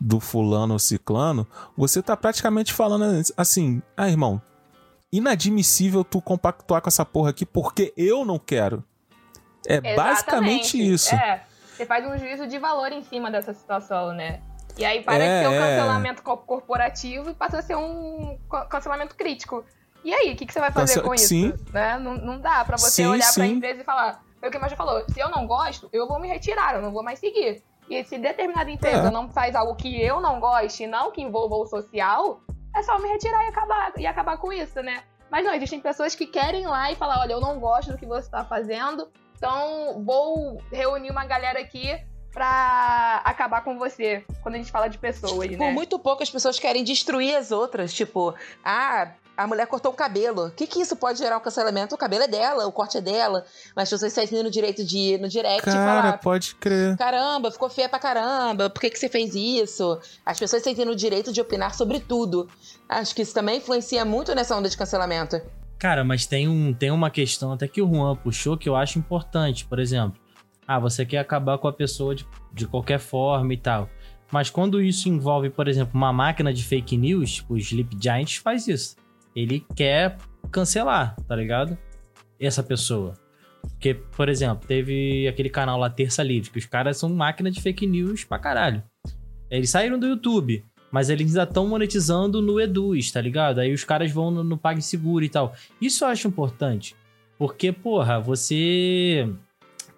do 0.00 0.18
fulano 0.18 0.72
ou 0.72 0.78
ciclano, 0.78 1.46
você 1.76 2.00
tá 2.02 2.16
praticamente 2.16 2.72
falando 2.72 3.04
assim: 3.36 3.82
ah, 3.96 4.08
irmão, 4.08 4.40
inadmissível 5.12 6.02
tu 6.04 6.20
compactuar 6.22 6.80
com 6.80 6.88
essa 6.88 7.04
porra 7.04 7.30
aqui 7.30 7.44
porque 7.44 7.92
eu 7.96 8.24
não 8.24 8.38
quero. 8.38 8.82
É 9.66 9.80
basicamente 9.94 10.78
Exatamente. 10.80 10.92
isso. 10.92 11.14
É, 11.14 11.44
você 11.76 11.84
faz 11.84 12.06
um 12.06 12.16
juízo 12.18 12.46
de 12.46 12.58
valor 12.58 12.90
em 12.92 13.02
cima 13.02 13.30
dessa 13.30 13.52
situação, 13.52 14.12
né? 14.14 14.40
E 14.78 14.84
aí 14.84 15.02
para 15.02 15.22
É, 15.22 15.34
de 15.40 15.44
ser 15.44 15.48
um 15.48 15.52
é. 15.54 15.58
cancelamento 15.76 16.22
co- 16.22 16.36
corporativo 16.38 17.28
e 17.30 17.34
passa 17.34 17.58
a 17.58 17.62
ser 17.62 17.76
um 17.76 18.38
cancelamento 18.70 19.14
crítico. 19.14 19.64
E 20.02 20.14
aí, 20.14 20.32
o 20.32 20.36
que, 20.36 20.46
que 20.46 20.52
você 20.52 20.60
vai 20.60 20.72
fazer 20.72 20.94
Cance- 20.94 21.06
com 21.06 21.14
isso? 21.14 21.26
sim. 21.28 21.52
Né? 21.74 21.98
Não, 21.98 22.14
não 22.16 22.40
dá 22.40 22.64
pra 22.64 22.78
você 22.78 23.02
Sim, 23.02 23.06
olhar 23.08 23.34
pra 23.34 23.44
sim. 23.44 23.52
empresa 23.52 23.82
e 23.82 23.84
falar, 23.84 24.22
foi 24.38 24.48
o 24.48 24.52
que 24.52 24.56
a 24.56 24.68
já 24.68 24.76
falou, 24.76 25.04
se 25.10 25.20
eu 25.20 25.28
não 25.28 25.46
gosto, 25.46 25.90
eu 25.92 26.08
vou 26.08 26.18
me 26.18 26.26
retirar, 26.26 26.76
eu 26.76 26.80
não 26.80 26.90
vou 26.90 27.02
mais 27.02 27.18
seguir. 27.18 27.62
E 27.90 28.04
se 28.04 28.16
determinada 28.18 28.70
empresa 28.70 29.08
É. 29.08 29.10
não 29.10 29.28
faz 29.30 29.54
algo 29.56 29.74
que 29.74 30.00
eu 30.00 30.20
não 30.20 30.38
goste, 30.38 30.86
não 30.86 31.10
que 31.10 31.20
envolva 31.20 31.56
o 31.56 31.66
social, 31.66 32.40
é 32.74 32.82
só 32.82 32.98
me 33.00 33.08
retirar 33.08 33.44
e 33.44 33.48
acabar, 33.48 33.92
e 33.98 34.06
acabar 34.06 34.38
com 34.38 34.52
isso, 34.52 34.80
né? 34.80 35.02
Mas 35.30 35.44
não, 35.44 35.52
existem 35.52 35.80
pessoas 35.80 36.14
que 36.14 36.26
querem 36.26 36.62
ir 36.62 36.66
lá 36.66 36.90
e 36.90 36.94
falar, 36.96 37.20
olha, 37.20 37.32
eu 37.32 37.40
não 37.40 37.58
gosto 37.58 37.90
do 37.92 37.98
que 37.98 38.06
você 38.06 38.30
tá 38.30 38.44
fazendo, 38.44 39.08
então 39.36 40.02
vou 40.04 40.60
reunir 40.72 41.10
uma 41.10 41.24
galera 41.24 41.58
aqui 41.60 41.98
pra 42.32 43.20
acabar 43.24 43.62
com 43.62 43.76
você. 43.76 44.24
Quando 44.42 44.54
a 44.54 44.58
gente 44.58 44.70
fala 44.70 44.88
de 44.88 44.98
pessoas, 44.98 45.48
Por 45.48 45.56
né? 45.58 45.72
muito 45.72 45.98
pouco 45.98 46.22
as 46.22 46.30
pessoas 46.30 46.58
querem 46.60 46.84
destruir 46.84 47.34
as 47.36 47.50
outras. 47.50 47.92
Tipo, 47.92 48.34
ah, 48.64 49.12
a 49.36 49.46
mulher 49.46 49.66
cortou 49.66 49.92
o 49.92 49.94
cabelo. 49.94 50.46
O 50.46 50.50
que, 50.50 50.66
que 50.66 50.80
isso 50.80 50.94
pode 50.96 51.18
gerar 51.18 51.36
um 51.38 51.40
cancelamento? 51.40 51.94
O 51.94 51.98
cabelo 51.98 52.24
é 52.24 52.28
dela, 52.28 52.66
o 52.66 52.72
corte 52.72 52.98
é 52.98 53.00
dela. 53.00 53.44
Mas 53.74 53.84
as 53.84 53.90
pessoas 53.90 54.12
sentem 54.12 54.42
no 54.42 54.50
direito 54.50 54.84
de 54.84 54.98
ir 54.98 55.20
no 55.20 55.28
direct 55.28 55.68
e 55.68 55.72
Cara, 55.72 56.02
falar. 56.02 56.18
pode 56.18 56.54
crer. 56.56 56.96
Caramba, 56.96 57.50
ficou 57.50 57.70
feia 57.70 57.88
pra 57.88 57.98
caramba. 57.98 58.68
Por 58.68 58.80
que, 58.80 58.90
que 58.90 58.98
você 58.98 59.08
fez 59.08 59.34
isso? 59.34 59.98
As 60.24 60.38
pessoas 60.38 60.62
sentem 60.62 60.84
no 60.84 60.94
direito 60.94 61.32
de 61.32 61.40
opinar 61.40 61.74
sobre 61.74 62.00
tudo. 62.00 62.48
Acho 62.88 63.14
que 63.14 63.22
isso 63.22 63.32
também 63.34 63.58
influencia 63.58 64.04
muito 64.04 64.34
nessa 64.34 64.56
onda 64.56 64.68
de 64.68 64.76
cancelamento. 64.76 65.40
Cara, 65.78 66.04
mas 66.04 66.26
tem, 66.26 66.46
um, 66.46 66.74
tem 66.74 66.90
uma 66.90 67.10
questão 67.10 67.52
até 67.52 67.66
que 67.66 67.80
o 67.80 67.88
Juan 67.88 68.14
puxou 68.16 68.58
que 68.58 68.68
eu 68.68 68.76
acho 68.76 68.98
importante. 68.98 69.64
Por 69.64 69.78
exemplo, 69.78 70.20
ah, 70.68 70.78
você 70.78 71.06
quer 71.06 71.18
acabar 71.18 71.56
com 71.56 71.66
a 71.66 71.72
pessoa 71.72 72.14
de, 72.14 72.26
de 72.52 72.66
qualquer 72.66 72.98
forma 72.98 73.54
e 73.54 73.56
tal. 73.56 73.88
Mas 74.30 74.50
quando 74.50 74.80
isso 74.80 75.08
envolve, 75.08 75.50
por 75.50 75.66
exemplo, 75.66 75.92
uma 75.94 76.12
máquina 76.12 76.52
de 76.52 76.62
fake 76.62 76.96
news, 76.96 77.32
tipo, 77.36 77.54
o 77.54 77.58
Sleep 77.58 77.96
Giants 78.00 78.36
faz 78.36 78.68
isso. 78.68 78.94
Ele 79.34 79.64
quer 79.74 80.16
cancelar, 80.50 81.14
tá 81.26 81.36
ligado? 81.36 81.76
Essa 82.38 82.62
pessoa. 82.62 83.14
Porque, 83.62 83.94
por 83.94 84.28
exemplo, 84.28 84.66
teve 84.66 85.28
aquele 85.28 85.50
canal 85.50 85.78
lá, 85.78 85.90
Terça 85.90 86.22
Livre, 86.22 86.50
que 86.50 86.58
os 86.58 86.66
caras 86.66 86.96
são 86.96 87.08
máquina 87.10 87.50
de 87.50 87.60
fake 87.60 87.86
news 87.86 88.24
pra 88.24 88.38
caralho. 88.38 88.82
Eles 89.50 89.68
saíram 89.70 89.98
do 89.98 90.06
YouTube, 90.06 90.64
mas 90.90 91.10
eles 91.10 91.28
ainda 91.28 91.42
estão 91.48 91.66
monetizando 91.68 92.40
no 92.40 92.60
Eduz, 92.60 93.10
tá 93.12 93.20
ligado? 93.20 93.58
Aí 93.60 93.72
os 93.72 93.84
caras 93.84 94.10
vão 94.10 94.30
no, 94.30 94.42
no 94.42 94.56
PagSeguro 94.56 95.24
e 95.24 95.28
tal. 95.28 95.54
Isso 95.80 96.04
eu 96.04 96.08
acho 96.08 96.26
importante. 96.28 96.96
Porque, 97.38 97.70
porra, 97.72 98.18
você 98.20 99.28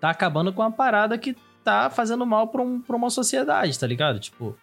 tá 0.01 0.11
acabando 0.11 0.53
com 0.53 0.63
uma 0.63 0.73
parada 0.73 1.17
que 1.17 1.37
tá 1.65 1.89
fazendo 1.89 2.27
mal 2.27 2.49
pra, 2.49 2.63
um- 2.63 2.81
pra 2.81 2.97
uma 2.97 3.11
sociedade, 3.11 3.79
tá 3.79 3.87
ligado? 3.87 4.19
Tipo, 4.19 4.57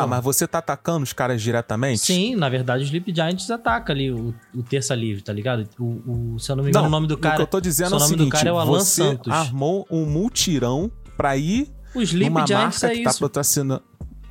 Tá, 0.00 0.06
mas 0.06 0.22
você 0.24 0.46
tá 0.46 0.58
atacando 0.58 1.02
os 1.04 1.12
caras 1.12 1.40
diretamente? 1.42 1.98
sim, 2.00 2.34
na 2.36 2.48
verdade, 2.48 2.82
o 2.82 2.86
Sleep 2.86 3.14
Giants 3.14 3.50
ataca 3.50 3.92
ali 3.92 4.10
o, 4.10 4.34
o 4.54 4.62
Terça 4.62 4.94
Livre, 4.94 5.22
tá 5.22 5.32
ligado? 5.32 5.68
O, 5.78 6.34
o- 6.34 6.38
se 6.38 6.50
eu 6.50 6.56
não 6.56 6.64
me 6.64 6.70
engano, 6.70 6.82
Não, 6.84 6.88
o 6.88 6.90
nome 6.92 7.06
do 7.06 7.14
O 7.14 7.16
que 7.16 7.22
cara. 7.22 7.42
eu 7.42 7.46
tô 7.46 7.60
dizendo 7.60 7.94
é 7.94 7.96
o 7.96 8.00
nome 8.00 8.14
do 8.14 8.18
seguinte: 8.18 8.32
cara 8.32 8.48
é 8.48 8.52
o 8.52 8.58
Alan 8.58 8.78
você 8.78 9.02
Santos. 9.02 9.32
armou 9.32 9.86
um 9.90 10.04
multirão 10.06 10.90
pra 11.16 11.36
ir 11.36 11.70
O 11.94 12.02
Sleep 12.02 12.28
numa 12.30 12.46
Giants 12.46 12.80
marca 12.82 12.86
é 12.94 12.96
que 12.98 13.04
tá 13.04 13.10
isso. 13.10 13.20
patrocinando. 13.20 13.82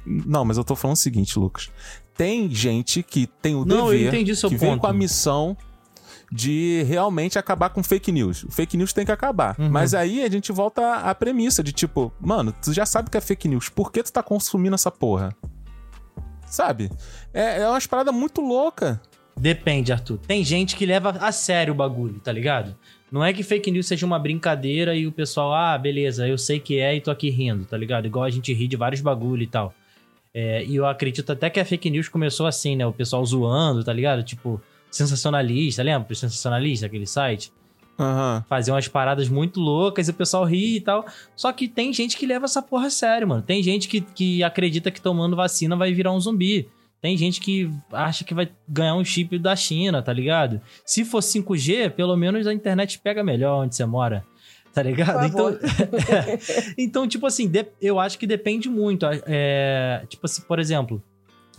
Não, 0.06 0.46
mas 0.46 0.58
eu 0.58 0.64
tô 0.64 0.76
falando 0.76 0.96
o 0.98 1.00
seguinte, 1.00 1.38
Lucas. 1.40 1.70
Tem 2.16 2.50
gente 2.50 3.02
que 3.04 3.26
tem 3.28 3.56
o 3.56 3.66
Não, 3.66 3.88
eu 3.92 3.98
dever, 3.98 4.08
entendi 4.14 4.36
seu 4.36 4.50
que 4.50 4.56
vem 4.56 4.70
ponto. 4.70 4.82
com 4.82 4.88
a 4.88 4.94
missão 4.94 5.58
de 6.32 6.84
realmente 6.88 7.38
acabar 7.38 7.70
com 7.70 7.84
fake 7.84 8.12
news. 8.12 8.44
O 8.44 8.52
fake 8.52 8.76
news 8.78 8.94
tem 8.94 9.06
que 9.06 9.12
acabar. 9.12 9.56
Uhum. 9.60 9.70
Mas 9.70 9.94
aí 9.94 10.24
a 10.24 10.30
gente 10.30 10.52
volta 10.52 10.96
à 10.96 11.14
premissa 11.14 11.64
de 11.64 11.72
tipo, 11.72 12.12
mano, 12.20 12.54
tu 12.64 12.74
já 12.74 12.86
sabe 12.86 13.10
que 13.10 13.18
é 13.18 13.22
fake 13.22 13.48
news. 13.48 13.70
Por 13.70 13.92
que 13.92 14.02
tu 14.04 14.12
tá 14.12 14.24
consumindo 14.24 14.76
essa 14.76 14.90
porra? 14.92 15.36
Sabe? 16.46 16.90
É, 17.34 17.62
é 17.62 17.70
umas 17.70 17.88
paradas 17.88 18.14
muito 18.14 18.42
louca. 18.42 19.02
Depende, 19.38 19.92
Arthur. 19.92 20.18
Tem 20.20 20.44
gente 20.44 20.76
que 20.76 20.86
leva 20.86 21.10
a 21.20 21.32
sério 21.32 21.74
o 21.74 21.76
bagulho, 21.76 22.20
tá 22.20 22.32
ligado? 22.32 22.76
Não 23.12 23.24
é 23.24 23.34
que 23.34 23.44
fake 23.44 23.70
news 23.70 23.86
seja 23.86 24.06
uma 24.06 24.18
brincadeira 24.18 24.96
e 24.96 25.06
o 25.06 25.12
pessoal, 25.12 25.54
ah, 25.54 25.78
beleza, 25.78 26.28
eu 26.28 26.38
sei 26.38 26.60
que 26.60 26.80
é 26.80 26.96
e 26.96 27.02
tô 27.02 27.12
aqui 27.12 27.30
rindo, 27.30 27.66
tá 27.66 27.78
ligado? 27.78 28.06
Igual 28.06 28.26
a 28.26 28.30
gente 28.30 28.54
ri 28.54 28.68
de 28.68 28.76
vários 28.76 29.02
bagulho 29.02 29.44
e 29.44 29.48
tal. 29.48 29.74
É, 30.34 30.64
e 30.66 30.76
eu 30.76 30.86
acredito 30.86 31.32
até 31.32 31.50
que 31.50 31.60
a 31.60 31.66
fake 31.66 31.90
news 31.90 32.10
começou 32.10 32.46
assim, 32.46 32.76
né? 32.76 32.86
O 32.86 32.92
pessoal 32.92 33.26
zoando, 33.26 33.84
tá 33.84 33.94
ligado? 33.94 34.24
Tipo, 34.24 34.62
sensacionalista, 34.92 35.82
lembra? 35.84 36.14
Sensacionalista, 36.14 36.86
aquele 36.88 37.06
site? 37.06 37.52
Fazer 38.48 38.72
umas 38.72 38.88
paradas 38.88 39.30
muito 39.30 39.60
loucas 39.60 40.08
e 40.08 40.12
o 40.12 40.14
pessoal 40.14 40.44
ri 40.44 40.78
e 40.78 40.82
tal. 40.82 41.06
Só 41.36 41.52
que 41.52 41.68
tem 41.68 41.94
gente 41.94 42.18
que 42.18 42.26
leva 42.26 42.46
essa 42.46 42.62
porra 42.62 42.88
a 42.88 42.90
sério, 42.90 43.28
mano. 43.28 43.42
Tem 43.42 43.64
gente 43.64 43.88
que, 43.88 44.02
que 44.02 44.44
acredita 44.44 44.92
que 44.92 45.02
tomando 45.02 45.36
vacina 45.36 45.76
vai 45.76 45.94
virar 45.94 46.12
um 46.12 46.20
zumbi. 46.20 46.68
Tem 47.02 47.16
gente 47.18 47.40
que 47.40 47.70
acha 47.92 48.24
que 48.24 48.34
vai 48.34 48.50
ganhar 48.68 48.96
um 48.96 49.06
chip 49.06 49.38
da 49.38 49.56
China, 49.56 50.02
tá 50.02 50.12
ligado? 50.12 50.60
Se 50.84 51.06
for 51.06 51.20
5G, 51.20 51.92
pelo 51.92 52.16
menos 52.18 52.48
a 52.48 52.54
internet 52.54 53.00
pega 53.00 53.24
melhor 53.24 53.64
onde 53.64 53.76
você 53.76 53.86
mora. 53.86 54.26
Tá 54.74 54.82
ligado? 54.82 55.26
Então, 55.26 55.58
então, 56.78 57.08
tipo 57.08 57.26
assim, 57.26 57.50
eu 57.80 57.98
acho 58.00 58.20
que 58.20 58.28
depende 58.28 58.68
muito. 58.68 59.06
É, 59.26 60.04
tipo 60.10 60.26
assim, 60.26 60.42
por 60.42 60.60
exemplo, 60.60 61.02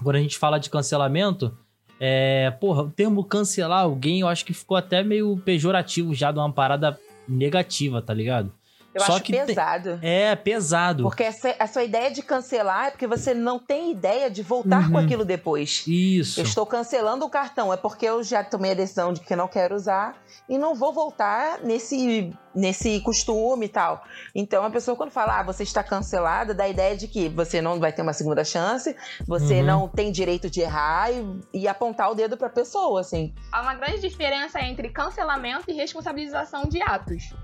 quando 0.03 0.16
a 0.16 0.20
gente 0.20 0.37
fala 0.37 0.59
de 0.59 0.68
cancelamento, 0.68 1.57
é, 1.99 2.51
porra, 2.61 2.83
o 2.83 2.91
termo 2.91 3.25
cancelar 3.25 3.83
alguém, 3.83 4.21
eu 4.21 4.29
acho 4.29 4.45
que 4.45 4.53
ficou 4.53 4.77
até 4.77 5.03
meio 5.03 5.37
pejorativo 5.45 6.15
já 6.15 6.31
de 6.31 6.39
uma 6.39 6.53
parada 6.53 6.99
negativa, 7.29 8.03
tá 8.03 8.13
ligado? 8.13 8.53
Eu 8.97 9.03
Só 9.03 9.13
acho 9.17 9.23
que 9.25 9.33
pesado. 9.33 9.99
É 10.01 10.35
pesado. 10.35 11.03
Porque 11.03 11.23
essa, 11.23 11.55
a 11.59 11.67
sua 11.67 11.85
ideia 11.85 12.11
de 12.11 12.23
cancelar 12.23 12.87
é 12.87 12.91
porque 12.93 13.07
você 13.07 13.35
não 13.35 13.59
tem 13.59 13.93
ideia 13.93 14.31
de 14.31 14.43
voltar 14.43 14.89
com 14.91 14.97
Uhum. 14.97 15.05
aquilo 15.05 15.25
depois. 15.25 15.85
Isso. 15.87 16.41
Eu 16.41 16.45
estou 16.45 16.65
cancelando 16.65 17.25
o 17.25 17.29
cartão, 17.31 17.73
é 17.73 17.77
porque 17.77 18.07
eu 18.07 18.23
já 18.23 18.43
tomei 18.43 18.71
a 18.73 18.75
decisão 18.75 19.13
de 19.13 19.21
que 19.21 19.37
não 19.37 19.47
quero 19.49 19.75
usar 19.75 20.17
e 20.49 20.57
não 20.57 20.75
vou 20.75 20.93
voltar 20.95 21.59
nesse, 21.63 22.33
nesse 22.55 23.01
costume 23.01 23.67
e 23.67 23.69
tal. 23.69 24.03
Então 24.35 24.65
a 24.65 24.71
pessoa 24.71 24.97
quando 24.97 25.11
fala, 25.11 25.41
ah, 25.41 25.43
você 25.43 25.63
está 25.63 25.83
cancelada, 25.83 26.55
dá 26.55 26.65
a 26.65 26.69
ideia 26.69 26.97
de 26.97 27.07
que 27.07 27.29
você 27.29 27.61
não 27.61 27.79
vai 27.79 27.93
ter 27.93 28.01
uma 28.01 28.15
segunda 28.15 28.45
chance, 28.45 28.97
você 29.27 29.61
Uhum. 29.61 29.67
não 29.67 29.89
tem 29.89 30.11
direito 30.11 30.49
de 30.49 30.61
errar 30.63 31.11
e, 31.13 31.41
e 31.53 31.69
apontar 31.69 32.11
o 32.11 32.15
dedo 32.15 32.37
pra 32.37 32.49
pessoa, 32.49 33.01
assim. 33.01 33.35
Há 33.53 33.61
uma 33.61 33.75
grande 33.75 34.01
diferença 34.01 34.59
entre 34.63 34.89
cancelamento 34.89 35.71
e 35.71 35.75
responsabilização 35.75 36.65
de 36.67 36.81
atos. 36.81 37.35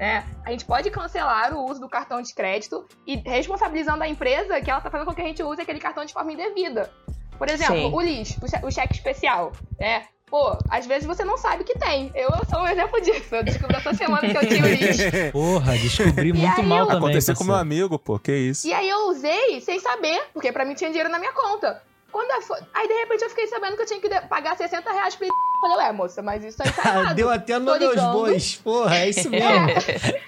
Né? 0.00 0.24
A 0.46 0.50
gente 0.50 0.64
pode 0.64 0.90
cancelar 0.90 1.52
o 1.54 1.70
uso 1.70 1.78
do 1.78 1.86
cartão 1.86 2.22
de 2.22 2.34
crédito 2.34 2.86
e 3.06 3.16
responsabilizando 3.16 4.02
a 4.02 4.08
empresa 4.08 4.58
que 4.58 4.70
ela 4.70 4.78
está 4.78 4.90
fazendo 4.90 5.06
com 5.06 5.14
que 5.14 5.20
a 5.20 5.26
gente 5.26 5.42
use 5.42 5.60
aquele 5.60 5.78
cartão 5.78 6.06
de 6.06 6.12
forma 6.14 6.32
indevida. 6.32 6.90
Por 7.36 7.50
exemplo, 7.50 7.76
Sim. 7.76 7.92
o 7.92 8.00
LIS, 8.00 8.38
o 8.42 8.48
che- 8.48 8.60
o 8.66 8.70
cheque 8.70 8.94
especial. 8.94 9.52
Né? 9.78 10.06
Pô, 10.26 10.56
às 10.70 10.86
vezes 10.86 11.06
você 11.06 11.22
não 11.22 11.36
sabe 11.36 11.64
que 11.64 11.78
tem. 11.78 12.10
Eu 12.14 12.30
sou 12.48 12.60
um 12.60 12.66
exemplo 12.68 12.98
disso. 13.02 13.34
Eu 13.34 13.42
descobri 13.44 13.76
essa 13.76 13.92
semana 13.92 14.20
que 14.26 14.36
eu 14.38 14.48
tinha 14.48 14.62
o 14.64 14.68
LIS. 14.72 15.32
Porra, 15.32 15.72
descobri 15.76 16.32
muito 16.32 16.62
mal 16.62 16.78
eu- 16.78 16.86
também. 16.86 16.98
Aconteceu 17.00 17.34
com 17.36 17.44
meu 17.44 17.56
amigo, 17.56 17.98
pô, 17.98 18.18
que 18.18 18.32
isso. 18.32 18.66
E 18.66 18.72
aí 18.72 18.88
eu 18.88 19.08
usei 19.10 19.60
sem 19.60 19.78
saber, 19.80 20.22
porque 20.32 20.50
pra 20.50 20.64
mim 20.64 20.72
tinha 20.74 20.88
dinheiro 20.88 21.10
na 21.10 21.18
minha 21.18 21.32
conta. 21.32 21.82
Quando 22.12 22.30
eu 22.30 22.42
fo- 22.42 22.56
Aí 22.74 22.88
de 22.88 22.94
repente 22.94 23.22
eu 23.22 23.30
fiquei 23.30 23.46
sabendo 23.46 23.76
que 23.76 23.82
eu 23.82 23.86
tinha 23.86 24.00
que 24.00 24.08
pagar 24.28 24.56
60 24.56 24.90
reais 24.92 25.14
pra 25.16 25.26
Eu 25.62 25.68
falei, 25.68 25.86
ué, 25.88 25.92
moça, 25.92 26.22
mas 26.22 26.42
isso 26.42 26.62
aí 26.62 26.72
tá 26.72 26.82
errado. 27.00 27.14
Deu 27.14 27.28
até 27.28 27.58
no 27.58 27.78
meus 27.78 28.00
bois. 28.12 28.56
Porra, 28.56 28.96
é 29.00 29.10
isso 29.10 29.28
mesmo. 29.30 29.68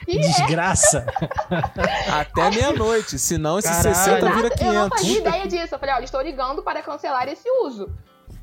E 0.07 0.19
é 0.19 0.21
Desgraça. 0.21 1.07
Até 2.21 2.51
meia-noite, 2.51 3.19
senão 3.19 3.59
esse 3.59 3.69
Caralho. 3.69 3.95
60 3.95 4.31
vira 4.31 4.47
Exato, 4.49 4.65
Eu 4.65 4.73
não 4.75 4.91
500. 4.91 4.99
fazia 5.01 5.19
ideia 5.19 5.47
disso. 5.49 5.75
Eu 5.75 5.79
falei, 5.79 5.95
olha, 5.95 6.05
estou 6.05 6.21
ligando 6.21 6.63
para 6.63 6.83
cancelar 6.83 7.27
esse 7.29 7.49
uso. 7.65 7.91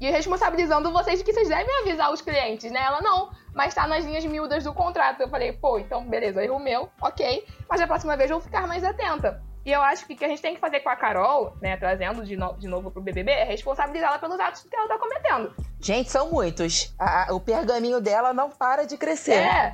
E 0.01 0.09
responsabilizando 0.09 0.91
vocês 0.91 1.19
de 1.19 1.25
que 1.25 1.33
vocês 1.33 1.47
devem 1.49 1.79
avisar 1.81 2.11
os 2.11 2.21
clientes, 2.21 2.71
né? 2.71 2.81
Ela 2.81 3.01
não, 3.01 3.29
mas 3.53 3.73
tá 3.73 3.85
nas 3.85 4.05
linhas 4.05 4.25
miúdas 4.25 4.63
do 4.63 4.73
contrato. 4.73 5.21
Eu 5.21 5.29
falei, 5.29 5.51
pô, 5.53 5.77
então 5.77 6.03
beleza, 6.05 6.43
erro 6.43 6.57
meu, 6.57 6.89
ok. 7.01 7.45
Mas 7.69 7.81
da 7.81 7.85
próxima 7.87 8.15
vez 8.15 8.31
eu 8.31 8.37
vou 8.39 8.45
ficar 8.45 8.65
mais 8.65 8.83
atenta. 8.83 9.43
E 9.65 9.71
eu 9.71 9.81
acho 9.81 10.05
que 10.07 10.13
o 10.13 10.17
que 10.17 10.25
a 10.25 10.27
gente 10.27 10.41
tem 10.41 10.55
que 10.55 10.59
fazer 10.61 10.79
com 10.79 10.89
a 10.89 10.95
Carol, 10.95 11.55
né, 11.61 11.75
trazendo 11.77 12.23
de, 12.25 12.35
no- 12.37 12.53
de 12.57 12.67
novo 12.67 12.89
pro 12.89 13.01
BBB, 13.01 13.31
é 13.31 13.43
responsabilizá-la 13.43 14.17
pelos 14.17 14.39
atos 14.39 14.63
que 14.63 14.75
ela 14.75 14.87
tá 14.87 14.97
cometendo. 14.97 15.53
Gente, 15.81 16.09
são 16.09 16.29
muitos. 16.31 16.93
A- 16.97 17.27
o 17.31 17.39
pergaminho 17.39 17.99
dela 18.01 18.33
não 18.33 18.49
para 18.49 18.85
de 18.85 18.97
crescer. 18.97 19.33
É. 19.35 19.73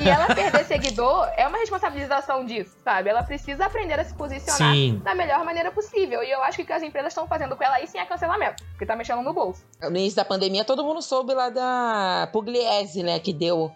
E 0.00 0.08
ela 0.08 0.32
perder 0.34 0.64
seguidor 0.64 1.28
é 1.36 1.46
uma 1.46 1.58
responsabilização 1.58 2.44
disso, 2.44 2.76
sabe? 2.84 3.10
Ela 3.10 3.22
precisa 3.22 3.66
aprender 3.66 3.98
a 3.98 4.04
se 4.04 4.14
posicionar 4.14 4.72
Sim. 4.72 5.00
da 5.04 5.14
melhor 5.14 5.44
maneira 5.44 5.70
possível. 5.70 6.22
E 6.22 6.30
eu 6.30 6.42
acho 6.42 6.56
que 6.58 6.62
o 6.62 6.66
que 6.66 6.72
as 6.72 6.82
empresas 6.82 7.12
estão 7.12 7.26
fazendo 7.26 7.56
com 7.56 7.62
ela 7.64 7.76
aí 7.76 7.86
sim 7.86 7.98
é 7.98 8.04
cancelamento, 8.06 8.64
porque 8.70 8.86
tá 8.86 8.96
mexendo 8.96 9.22
no 9.22 9.32
bolso. 9.32 9.64
No 9.82 9.88
início 9.90 10.16
da 10.16 10.24
pandemia, 10.24 10.64
todo 10.64 10.84
mundo 10.84 11.02
soube 11.02 11.34
lá 11.34 11.50
da 11.50 12.28
Pugliese, 12.32 13.02
né? 13.02 13.18
Que 13.18 13.32
deu 13.32 13.72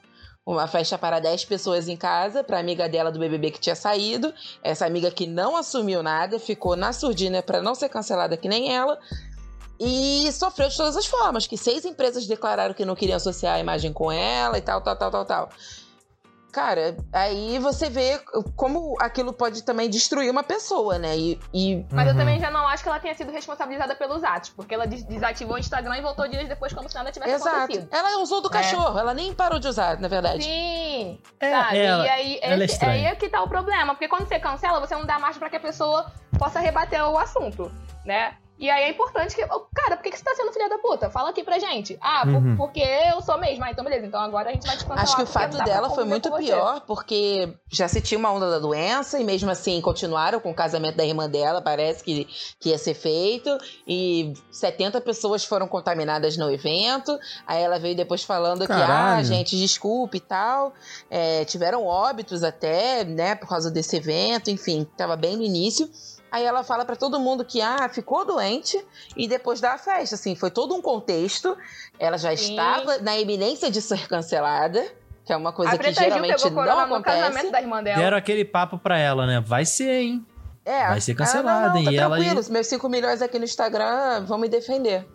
uma 0.52 0.66
festa 0.66 0.96
para 0.96 1.20
10 1.20 1.44
pessoas 1.44 1.88
em 1.88 1.96
casa, 1.96 2.42
pra 2.42 2.58
amiga 2.58 2.88
dela 2.88 3.12
do 3.12 3.18
BBB 3.18 3.50
que 3.50 3.60
tinha 3.60 3.76
saído. 3.76 4.32
Essa 4.62 4.86
amiga 4.86 5.10
que 5.10 5.26
não 5.26 5.56
assumiu 5.56 6.02
nada, 6.02 6.38
ficou 6.38 6.74
na 6.74 6.90
surdina 6.90 7.42
pra 7.42 7.60
não 7.60 7.74
ser 7.74 7.90
cancelada 7.90 8.34
que 8.34 8.48
nem 8.48 8.74
ela. 8.74 8.98
E 9.78 10.30
sofreu 10.32 10.68
de 10.68 10.76
todas 10.76 10.96
as 10.96 11.06
formas, 11.06 11.46
que 11.46 11.58
seis 11.58 11.84
empresas 11.84 12.26
declararam 12.26 12.72
que 12.72 12.84
não 12.84 12.96
queriam 12.96 13.16
associar 13.16 13.56
a 13.56 13.60
imagem 13.60 13.92
com 13.92 14.10
ela 14.10 14.56
e 14.56 14.62
tal, 14.62 14.80
tal, 14.80 14.96
tal, 14.96 15.10
tal, 15.10 15.24
tal. 15.26 15.48
Cara, 16.52 16.96
aí 17.12 17.58
você 17.58 17.90
vê 17.90 18.18
como 18.56 18.96
aquilo 19.00 19.32
pode 19.32 19.62
também 19.62 19.88
destruir 19.88 20.30
uma 20.30 20.42
pessoa, 20.42 20.98
né? 20.98 21.16
E, 21.16 21.38
e 21.52 21.84
Mas 21.92 22.06
eu 22.06 22.12
Uhum. 22.14 22.18
também 22.18 22.40
já 22.40 22.50
não 22.50 22.66
acho 22.66 22.82
que 22.82 22.88
ela 22.88 22.98
tenha 22.98 23.14
sido 23.14 23.30
responsabilizada 23.30 23.94
pelos 23.94 24.24
atos, 24.24 24.50
porque 24.50 24.74
ela 24.74 24.86
des- 24.86 25.04
desativou 25.04 25.56
o 25.56 25.58
Instagram 25.58 25.98
e 25.98 26.00
voltou 26.00 26.26
dias 26.26 26.48
depois 26.48 26.72
como 26.72 26.88
se 26.88 26.94
nada 26.94 27.12
tivesse 27.12 27.34
Exato. 27.34 27.56
acontecido. 27.56 27.88
Ela 27.92 28.18
usou 28.22 28.40
do 28.40 28.48
cachorro, 28.48 28.98
ela 28.98 29.12
nem 29.12 29.32
parou 29.34 29.58
de 29.58 29.68
usar, 29.68 30.00
na 30.00 30.08
verdade. 30.08 30.42
Sim, 30.42 31.20
É, 31.38 31.50
sabe? 31.50 31.78
ela- 31.78 32.06
e 32.06 32.08
aí, 32.08 32.38
ela 32.42 32.62
é 32.62 32.64
esse, 32.64 32.84
aí 32.84 33.04
é 33.04 33.14
que 33.14 33.28
tá 33.28 33.42
o 33.42 33.48
problema, 33.48 33.94
porque 33.94 34.08
quando 34.08 34.26
você 34.26 34.38
cancela, 34.40 34.80
você 34.80 34.94
não 34.94 35.04
dá 35.04 35.18
margem 35.18 35.38
pra 35.38 35.50
que 35.50 35.56
a 35.56 35.60
pessoa 35.60 36.10
possa 36.38 36.60
rebater 36.60 37.04
o 37.04 37.18
assunto, 37.18 37.70
né? 38.04 38.34
E 38.58 38.68
aí 38.68 38.84
é 38.84 38.90
importante 38.90 39.34
que. 39.36 39.46
Cara, 39.46 39.96
por 39.96 40.02
que, 40.02 40.10
que 40.10 40.18
você 40.18 40.24
tá 40.24 40.34
sendo 40.34 40.52
filha 40.52 40.68
da 40.68 40.78
puta? 40.78 41.08
Fala 41.10 41.30
aqui 41.30 41.44
pra 41.44 41.58
gente. 41.58 41.96
Ah, 42.00 42.22
por- 42.24 42.34
Uhum. 42.34 42.56
porque 42.56 42.80
eu 42.80 43.20
sou 43.22 43.38
mesmo. 43.38 43.64
Ah, 43.64 43.70
então 43.70 43.84
beleza. 43.84 44.06
Então 44.06 44.20
agora 44.20 44.50
a 44.50 44.52
gente 44.52 44.66
vai 44.66 44.76
te 44.76 44.84
cancelar. 44.84 45.02
Acho 45.04 45.16
que 45.16 45.22
o 45.22 45.26
fato 45.26 45.56
dela 45.64 45.90
foi 45.90 46.04
muito 46.04 46.30
pior, 46.32 46.80
porque 46.86 47.54
já 47.70 47.86
se 47.86 48.00
tinha 48.00 48.18
uma 48.18 48.32
onda 48.32 48.50
da 48.50 48.58
doença 48.58 49.18
e 49.20 49.24
mesmo 49.24 49.50
assim 49.50 49.80
continuaram 49.80 50.40
com 50.40 50.50
o 50.50 50.54
casamento 50.54 50.96
da 50.96 51.04
irmã 51.04 51.28
dela, 51.30 51.62
parece 51.62 52.02
que, 52.02 52.24
que 52.58 52.70
ia 52.70 52.78
ser 52.78 52.94
feito. 52.94 53.56
E 53.86 54.32
70 54.50 55.00
pessoas 55.02 55.44
foram 55.44 55.68
contaminadas 55.68 56.36
no 56.36 56.50
evento. 56.50 57.16
Aí 57.46 57.62
ela 57.62 57.78
veio 57.78 57.94
depois 57.96 58.24
falando 58.24 58.66
que, 58.66 58.72
ah, 58.72 58.78
Caralho. 58.78 59.24
gente, 59.24 59.56
desculpe 59.56 60.16
e 60.16 60.20
tal. 60.20 60.72
É, 61.10 61.44
tiveram 61.44 61.86
óbitos 61.86 62.42
até, 62.42 63.04
né, 63.04 63.34
por 63.36 63.48
causa 63.48 63.70
desse 63.70 63.96
evento, 63.96 64.50
enfim, 64.50 64.84
tava 64.96 65.14
bem 65.16 65.36
no 65.36 65.42
início. 65.42 65.88
Aí 66.30 66.44
ela 66.44 66.62
fala 66.62 66.84
pra 66.84 66.94
todo 66.94 67.18
mundo 67.18 67.44
que, 67.44 67.60
ah, 67.60 67.88
ficou 67.88 68.24
doente 68.24 68.82
e 69.16 69.26
depois 69.26 69.60
da 69.60 69.78
festa, 69.78 70.14
assim, 70.14 70.34
foi 70.34 70.50
todo 70.50 70.74
um 70.74 70.82
contexto. 70.82 71.56
Ela 71.98 72.18
já 72.18 72.36
Sim. 72.36 72.50
estava 72.50 72.98
na 72.98 73.18
iminência 73.18 73.70
de 73.70 73.80
ser 73.80 74.06
cancelada, 74.06 74.84
que 75.24 75.32
é 75.32 75.36
uma 75.36 75.52
coisa 75.52 75.72
A 75.72 75.78
que 75.78 75.92
geralmente 75.92 76.42
pegou 76.42 76.64
não 76.64 76.80
acontece. 76.80 77.20
casamento 77.20 77.52
da 77.52 77.60
irmã 77.60 77.82
dela. 77.82 77.98
Deram 77.98 78.16
aquele 78.16 78.44
papo 78.44 78.78
pra 78.78 78.98
ela, 78.98 79.26
né? 79.26 79.40
Vai 79.40 79.64
ser, 79.64 80.02
hein? 80.02 80.26
É, 80.64 80.88
Vai 80.88 81.00
ser 81.00 81.14
cancelada, 81.14 81.68
não, 81.68 81.76
não, 81.76 81.84
tá 81.84 81.92
e 81.92 81.96
ela 81.96 82.16
tranquilo, 82.16 82.44
meus 82.50 82.66
5 82.66 82.88
milhões 82.90 83.22
aqui 83.22 83.38
no 83.38 83.44
Instagram 83.46 84.26
vão 84.26 84.36
me 84.36 84.50
defender. 84.50 85.06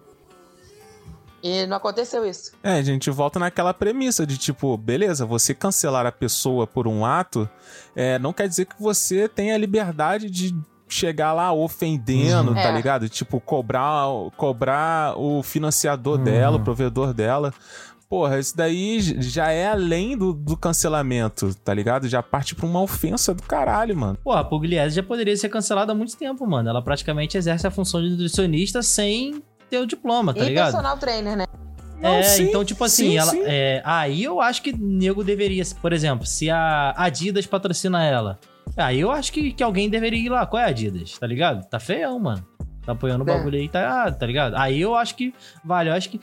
E 1.44 1.68
não 1.68 1.78
aconteceu 1.78 2.26
isso. 2.26 2.54
É, 2.64 2.76
a 2.76 2.82
gente 2.82 3.12
volta 3.12 3.38
naquela 3.38 3.74
premissa 3.74 4.26
de 4.26 4.38
tipo, 4.38 4.76
beleza, 4.78 5.26
você 5.26 5.54
cancelar 5.54 6.06
a 6.08 6.12
pessoa 6.12 6.66
por 6.66 6.88
um 6.88 7.06
ato, 7.06 7.48
é, 7.96 8.18
não 8.18 8.34
quer 8.34 8.48
dizer 8.48 8.66
que 8.66 8.82
você 8.82 9.28
tenha 9.28 9.54
a 9.54 9.58
liberdade 9.58 10.28
de 10.30 10.56
chegar 10.94 11.34
lá 11.34 11.52
ofendendo, 11.52 12.50
Uhum. 12.50 12.56
tá 12.56 12.70
É. 12.70 12.72
ligado? 12.72 13.10
Tipo, 13.10 13.40
cobrar, 13.40 14.06
cobrar 14.38 15.18
o 15.18 15.42
financiador 15.42 16.18
Uhum. 16.20 16.24
dela, 16.24 16.58
o 16.58 16.60
provedor 16.60 17.14
dela. 17.14 17.54
Porra, 18.10 18.38
isso 18.38 18.56
daí 18.56 19.00
já 19.02 19.50
é 19.50 19.68
além 19.70 20.16
do, 20.16 20.34
do 20.34 20.56
cancelamento, 20.56 21.52
tá 21.64 21.74
ligado? 21.74 22.08
Já 22.08 22.22
parte 22.22 22.54
pra 22.54 22.66
uma 22.66 22.80
ofensa 22.82 23.34
do 23.34 23.42
caralho, 23.42 23.98
mano. 23.98 24.20
Pô, 24.24 24.32
a 24.34 24.44
Pugliese 24.44 24.96
já 24.98 25.02
poderia 25.02 25.36
ser 25.36 25.50
cancelada 25.50 25.94
há 25.94 25.96
muito 25.96 26.16
tempo, 26.16 26.46
mano. 26.46 26.70
Ela 26.70 26.82
praticamente 26.82 27.38
exerce 27.38 27.66
a 27.66 27.72
função 27.72 28.02
de 28.04 28.10
nutricionista 28.12 28.84
sem 28.84 29.42
ter 29.68 29.80
o 29.80 29.88
diploma, 29.88 30.32
tá 30.32 30.44
e 30.44 30.50
ligado? 30.50 30.72
personal 30.74 30.98
trainer, 30.98 31.36
né? 31.36 31.46
Não, 32.00 32.16
é, 32.16 32.22
sim, 32.24 32.44
então, 32.44 32.64
tipo 32.64 32.84
assim, 32.84 33.12
sim, 33.12 33.18
ela, 33.18 33.32
sim. 33.32 33.42
é, 33.46 33.82
aí 33.86 34.24
eu 34.24 34.40
acho 34.42 34.62
que 34.62 34.78
nego 34.78 35.24
deveria, 35.24 35.64
por 35.82 35.92
exemplo, 35.94 36.26
se 36.28 36.50
a 36.52 36.94
Adidas 36.98 37.48
patrocina 37.48 38.04
ela, 38.04 38.38
aí 38.78 39.00
eu 39.00 39.12
acho 39.12 39.32
que, 39.32 39.52
que 39.54 39.64
alguém 39.64 39.90
deveria 39.90 40.20
ir 40.20 40.30
lá. 40.30 40.46
Qual 40.46 40.62
é 40.62 40.66
a 40.66 40.70
Adidas? 40.70 41.18
Tá 41.18 41.28
ligado? 41.28 41.66
Tá 41.68 41.80
feião, 41.80 42.20
mano. 42.20 42.46
Tá 42.86 42.92
apoiando 42.92 43.24
o 43.24 43.30
É. 43.30 43.34
bagulho 43.38 43.58
aí, 43.58 43.70
tá, 43.70 44.12
tá 44.12 44.26
ligado? 44.26 44.56
Aí 44.58 44.82
eu 44.82 44.94
acho 44.96 45.16
que, 45.16 45.34
vale, 45.64 45.90
eu 45.90 45.94
acho 45.94 46.10
que 46.10 46.20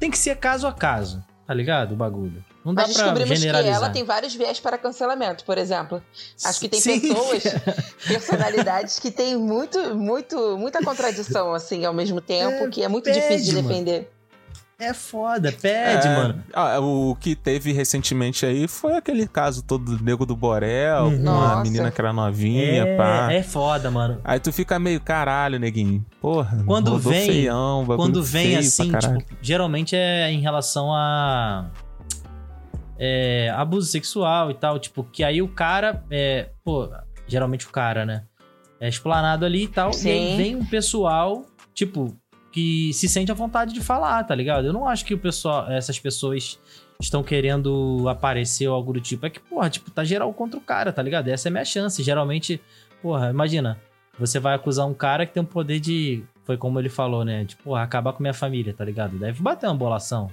tem 0.00 0.10
que 0.10 0.16
ser 0.16 0.36
caso 0.36 0.66
a 0.66 0.72
caso, 0.72 1.22
tá 1.46 1.52
ligado? 1.52 1.92
O 1.92 1.96
bagulho. 1.96 2.42
Não 2.64 2.74
dá 2.74 2.82
Nós 2.82 2.94
descobrimos 2.94 3.38
que 3.40 3.46
ela 3.46 3.88
tem 3.90 4.04
vários 4.04 4.34
viés 4.34 4.58
para 4.60 4.76
cancelamento, 4.78 5.44
por 5.44 5.56
exemplo. 5.58 6.02
Acho 6.44 6.60
que 6.60 6.68
tem 6.68 6.80
Sim. 6.80 7.00
pessoas, 7.00 7.42
personalidades 8.06 8.98
que 8.98 9.10
têm 9.10 9.36
muito, 9.36 9.94
muito, 9.94 10.56
muita 10.58 10.82
contradição, 10.82 11.54
assim, 11.54 11.84
ao 11.84 11.92
mesmo 11.94 12.20
tempo, 12.20 12.64
É, 12.64 12.68
que 12.68 12.82
é 12.82 12.88
muito 12.88 13.04
pede, 13.04 13.20
difícil 13.20 13.54
de 13.56 13.62
mano. 13.62 13.68
É 14.80 14.94
foda, 14.94 15.50
pede, 15.50 16.06
É, 16.06 16.14
mano. 16.14 16.44
ah, 16.54 16.78
o 16.78 17.16
que 17.16 17.34
teve 17.34 17.72
recentemente 17.72 18.46
aí 18.46 18.68
foi 18.68 18.94
aquele 18.96 19.26
caso 19.26 19.60
todo 19.64 19.96
do 19.96 20.04
Nego 20.04 20.24
do 20.24 20.36
Borel, 20.36 21.06
Uhum. 21.06 21.24
com 21.24 21.30
a 21.30 21.60
menina 21.64 21.90
que 21.90 22.00
era 22.00 22.12
novinha, 22.12 22.86
pá. 22.96 23.32
É, 23.32 23.38
é 23.38 23.42
foda, 23.42 23.90
mano. 23.90 24.20
Aí 24.22 24.38
tu 24.38 24.52
fica 24.52 24.78
meio, 24.78 25.00
caralho, 25.00 25.58
neguinho. 25.58 26.06
Porra, 26.20 26.62
Quando 26.64 26.96
vem- 26.96 27.26
feião, 27.26 27.84
Quando 27.86 28.22
vem 28.22 28.56
assim, 28.56 28.92
tipo, 28.92 29.20
geralmente 29.42 29.96
é 29.96 30.30
em 30.30 30.40
relação 30.40 30.94
a 30.94 31.66
é, 32.96 33.50
abuso 33.56 33.88
sexual 33.90 34.48
e 34.48 34.54
tal, 34.54 34.78
tipo, 34.78 35.02
que 35.02 35.24
aí 35.24 35.42
o 35.42 35.48
cara, 35.48 36.04
é, 36.08 36.50
pô, 36.64 36.88
geralmente 37.26 37.66
o 37.66 37.70
cara, 37.70 38.06
né, 38.06 38.22
é 38.80 38.88
explanado 38.88 39.44
ali 39.44 39.64
e 39.64 39.68
tal, 39.68 39.90
e 39.90 40.08
aí 40.08 40.30
Sim. 40.30 40.36
vem 40.36 40.54
um 40.56 40.64
pessoal, 40.64 41.44
tipo, 41.74 42.16
que 42.58 42.92
se 42.92 43.08
sente 43.08 43.30
à 43.30 43.34
vontade 43.34 43.72
de 43.72 43.80
falar, 43.80 44.24
tá 44.24 44.34
ligado? 44.34 44.66
Eu 44.66 44.72
não 44.72 44.88
acho 44.88 45.04
que 45.04 45.14
o 45.14 45.18
pessoal, 45.18 45.70
essas 45.70 45.98
pessoas 45.98 46.58
estão 47.00 47.22
querendo 47.22 48.04
aparecer 48.08 48.66
ou 48.66 48.74
algo 48.74 48.92
do 48.92 49.00
tipo. 49.00 49.24
É 49.24 49.30
que, 49.30 49.38
porra, 49.38 49.70
tipo, 49.70 49.92
tá 49.92 50.02
geral 50.02 50.32
contra 50.34 50.58
o 50.58 50.60
cara, 50.60 50.92
tá 50.92 51.00
ligado? 51.00 51.28
Essa 51.28 51.48
é 51.48 51.50
a 51.50 51.52
minha 51.52 51.64
chance. 51.64 52.02
Geralmente, 52.02 52.60
porra, 53.00 53.30
imagina, 53.30 53.78
você 54.18 54.40
vai 54.40 54.56
acusar 54.56 54.88
um 54.88 54.94
cara 54.94 55.24
que 55.24 55.32
tem 55.32 55.42
um 55.42 55.46
poder 55.46 55.78
de. 55.78 56.24
Foi 56.42 56.56
como 56.56 56.80
ele 56.80 56.88
falou, 56.88 57.24
né? 57.24 57.44
De, 57.44 57.54
porra, 57.54 57.82
acabar 57.82 58.12
com 58.12 58.22
minha 58.22 58.34
família, 58.34 58.74
tá 58.74 58.84
ligado? 58.84 59.16
Deve 59.16 59.40
bater 59.40 59.68
uma 59.68 59.76
bolação. 59.76 60.28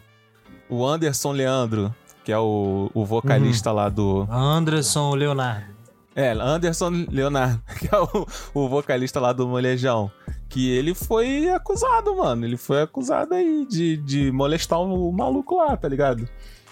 O 0.67 0.83
Anderson 0.83 1.31
Leandro, 1.31 1.93
que 2.23 2.31
é 2.31 2.39
o, 2.39 2.89
o 2.91 3.05
vocalista 3.05 3.71
lá 3.71 3.87
do. 3.87 4.27
Anderson 4.31 5.13
Leonardo. 5.13 5.75
É, 6.15 6.31
Anderson 6.31 7.05
Leonardo, 7.11 7.61
que 7.77 7.93
é 7.93 7.99
o, 7.99 8.25
o 8.53 8.67
vocalista 8.67 9.19
lá 9.19 9.31
do 9.31 9.47
Molejão. 9.47 10.09
Que 10.49 10.69
ele 10.71 10.93
foi 10.93 11.49
acusado, 11.49 12.15
mano. 12.15 12.45
Ele 12.45 12.57
foi 12.57 12.81
acusado 12.81 13.33
aí 13.33 13.65
de, 13.65 13.97
de 13.97 14.31
molestar 14.31 14.79
o 14.79 15.11
maluco 15.11 15.55
lá, 15.57 15.75
tá 15.75 15.87
ligado? 15.87 16.27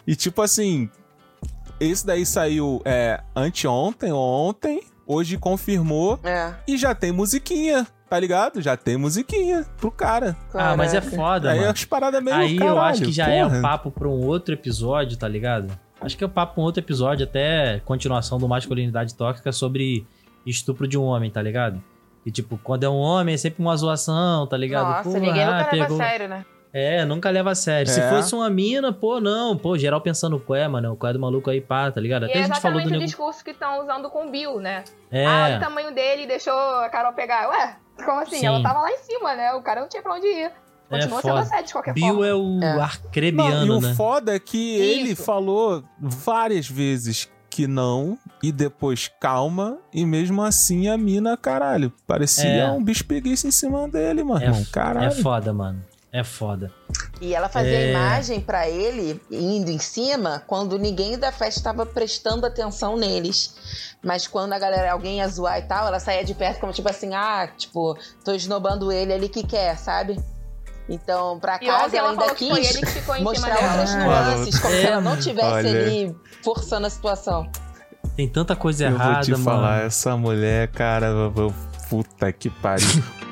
E 0.05 0.15
tipo 0.15 0.41
assim, 0.41 0.89
esse 1.79 2.05
daí 2.05 2.25
saiu 2.25 2.81
é, 2.85 3.21
anteontem, 3.35 4.11
ontem, 4.13 4.81
hoje 5.07 5.37
confirmou 5.37 6.19
É. 6.23 6.53
e 6.67 6.77
já 6.77 6.93
tem 6.95 7.11
musiquinha, 7.11 7.85
tá 8.09 8.19
ligado? 8.19 8.61
Já 8.61 8.77
tem 8.77 8.95
musiquinha 8.95 9.65
pro 9.77 9.89
cara. 9.91 10.37
Ah, 10.53 10.77
mas 10.77 10.93
é 10.93 10.99
Caraca. 11.01 11.15
foda, 11.17 11.51
aí 11.51 11.59
mano. 11.59 11.71
as 11.71 11.83
paradas 11.85 12.23
meio 12.23 12.37
Aí 12.37 12.53
eu 12.55 12.59
caralho, 12.59 12.79
acho 12.81 13.01
que 13.03 13.11
já 13.11 13.27
é 13.29 13.43
porra. 13.43 13.57
um 13.57 13.61
papo 13.61 13.91
pra 13.91 14.07
um 14.07 14.25
outro 14.25 14.53
episódio, 14.53 15.17
tá 15.17 15.27
ligado? 15.27 15.77
Acho 15.99 16.17
que 16.17 16.23
é 16.23 16.27
um 16.27 16.29
papo 16.29 16.53
pra 16.55 16.61
um 16.61 16.65
outro 16.65 16.81
episódio, 16.81 17.23
até 17.25 17.81
continuação 17.85 18.37
do 18.37 18.47
Masculinidade 18.47 19.15
Tóxica 19.15 19.51
sobre 19.51 20.05
estupro 20.45 20.87
de 20.87 20.97
um 20.97 21.03
homem, 21.03 21.31
tá 21.31 21.41
ligado? 21.41 21.81
E 22.25 22.31
tipo, 22.31 22.57
quando 22.63 22.83
é 22.83 22.89
um 22.89 22.97
homem 22.97 23.35
é 23.35 23.37
sempre 23.37 23.61
uma 23.61 23.75
zoação, 23.75 24.47
tá 24.47 24.55
ligado? 24.57 24.87
Nossa, 24.89 25.03
Pô, 25.03 25.17
ninguém 25.17 25.43
ah, 25.43 25.45
nunca 25.57 25.57
leva 25.57 25.69
pegou- 25.87 26.01
a 26.01 26.05
sério, 26.05 26.27
né? 26.29 26.45
É, 26.75 27.05
nunca 27.05 27.29
leva 27.29 27.51
a 27.51 27.55
sério. 27.55 27.87
Se 27.91 27.99
É. 27.99 28.09
fosse 28.09 28.33
uma 28.33 28.49
mina, 28.49 28.91
pô, 28.91 29.19
não. 29.19 29.55
Pô, 29.55 29.77
geral 29.77 30.01
pensando, 30.01 30.39
qual 30.39 30.69
mano? 30.69 30.95
Qual 30.95 31.09
é 31.09 31.13
do 31.13 31.19
maluco 31.19 31.47
aí, 31.51 31.61
pá, 31.61 31.91
tá 31.91 32.01
ligado? 32.01 32.23
E 32.23 32.29
Até 32.31 32.39
é 32.39 32.41
a 32.41 32.45
gente 32.47 32.59
falou 32.61 32.79
exatamente 32.79 32.85
do 32.85 32.89
o 32.89 32.91
nego... 32.93 33.05
discurso 33.05 33.43
que 33.43 33.51
estão 33.51 33.81
usando 33.83 34.09
com 34.09 34.25
o 34.27 34.31
Bill, 34.31 34.59
né? 34.59 34.83
É, 35.11 35.23
Ah, 35.25 35.43
olha 35.45 35.57
o 35.57 35.59
tamanho 35.59 35.93
dele 35.93 36.25
deixou 36.25 36.51
a 36.53 36.89
Carol 36.89 37.13
pegar. 37.13 37.47
Ué, 37.49 37.75
como 38.03 38.21
assim? 38.21 38.37
Sim. 38.37 38.47
Ela 38.47 38.63
tava 38.63 38.81
lá 38.81 38.91
em 38.91 38.97
cima, 38.97 39.35
né? 39.35 39.53
O 39.53 39.61
cara 39.61 39.81
não 39.81 39.87
tinha 39.87 40.01
pra 40.01 40.15
onde 40.15 40.25
ir. 40.25 40.51
Continua 40.89 41.21
sendo 41.21 41.31
foda. 41.33 41.39
assédio 41.41 41.65
de 41.67 41.73
qualquer 41.73 41.93
Bill 41.93 42.07
forma. 42.07 42.27
é 42.27 42.33
o 42.33 42.59
É. 42.63 42.73
Não, 42.75 42.81
arcrebiano, 42.81 43.65
e 43.65 43.69
o 43.77 43.81
né? 43.81 43.93
foda 43.93 44.35
é 44.35 44.39
que 44.39 44.75
ele 44.79 45.11
Isso. 45.11 45.23
falou 45.23 45.83
várias 45.99 46.67
vezes 46.67 47.29
que 47.51 47.67
não, 47.67 48.17
e 48.43 48.51
depois 48.51 49.09
calma, 49.21 49.77
e 49.93 50.05
mesmo 50.05 50.41
assim 50.43 50.89
a 50.89 50.97
mina, 50.97 51.37
caralho, 51.37 51.93
parecia 52.05 52.45
É. 52.63 52.69
um 52.71 52.83
bicho 52.83 53.05
preguiça 53.05 53.47
em 53.47 53.51
cima 53.51 53.87
dele, 53.87 54.21
mano. 54.23 54.43
É, 54.45 54.65
caralho. 54.69 55.07
é 55.07 55.11
foda, 55.11 55.53
mano. 55.53 55.81
É 56.11 56.23
foda. 56.23 56.71
E 57.19 57.33
ela 57.33 57.49
fazia 57.49 57.71
É. 57.71 57.85
a 57.87 57.89
imagem 57.89 58.39
pra 58.41 58.69
ele 58.69 59.19
indo 59.31 59.71
em 59.71 59.79
cima 59.79 60.43
quando 60.45 60.77
ninguém 60.77 61.17
da 61.17 61.31
festa 61.31 61.59
estava 61.61 61.85
prestando 61.87 62.45
atenção 62.45 62.95
neles. 62.97 63.95
Mas 64.03 64.27
quando 64.27 64.53
a 64.53 64.59
galera, 64.59 64.91
alguém 64.91 65.17
ia 65.19 65.27
zoar 65.27 65.57
e 65.57 65.63
tal, 65.63 65.87
ela 65.87 65.99
saía 65.99 66.23
de 66.23 66.35
perto 66.35 66.59
como 66.59 66.71
tipo 66.73 66.87
assim, 66.87 67.15
ah, 67.15 67.49
tipo, 67.57 67.97
tô 68.23 68.33
esnobando 68.33 68.91
ele 68.91 69.11
ali 69.13 69.27
que 69.29 69.41
quer, 69.41 69.75
sabe? 69.77 70.19
Então, 70.87 71.39
pra 71.39 71.57
casa 71.57 71.95
ela 71.97 72.09
ela 72.11 72.21
ainda 72.23 72.35
quis 72.35 72.57
ele 72.75 72.85
que 72.85 72.91
ficou 72.91 73.15
em 73.15 73.19
cima 73.19 73.31
mostrar 73.31 73.53
outras 73.55 73.89
Ah, 73.95 74.05
nuances, 74.05 74.59
como 74.59 74.73
se 74.75 74.85
ela 74.85 75.01
não 75.01 75.17
tivesse 75.17 75.47
olha. 75.47 75.81
ali 75.85 76.15
forçando 76.43 76.85
a 76.85 76.89
situação. 76.89 77.49
Tem 78.15 78.27
tanta 78.27 78.55
coisa 78.55 78.85
Eu 78.85 78.91
errada, 78.91 79.13
vou 79.15 79.21
te 79.23 79.31
mano. 79.31 79.43
falar, 79.43 79.83
essa 79.85 80.15
mulher, 80.15 80.67
cara, 80.69 81.07
eu- 81.07 81.33
eu- 81.35 81.53
puta 81.89 82.31
que 82.31 82.49
pariu. 82.49 82.85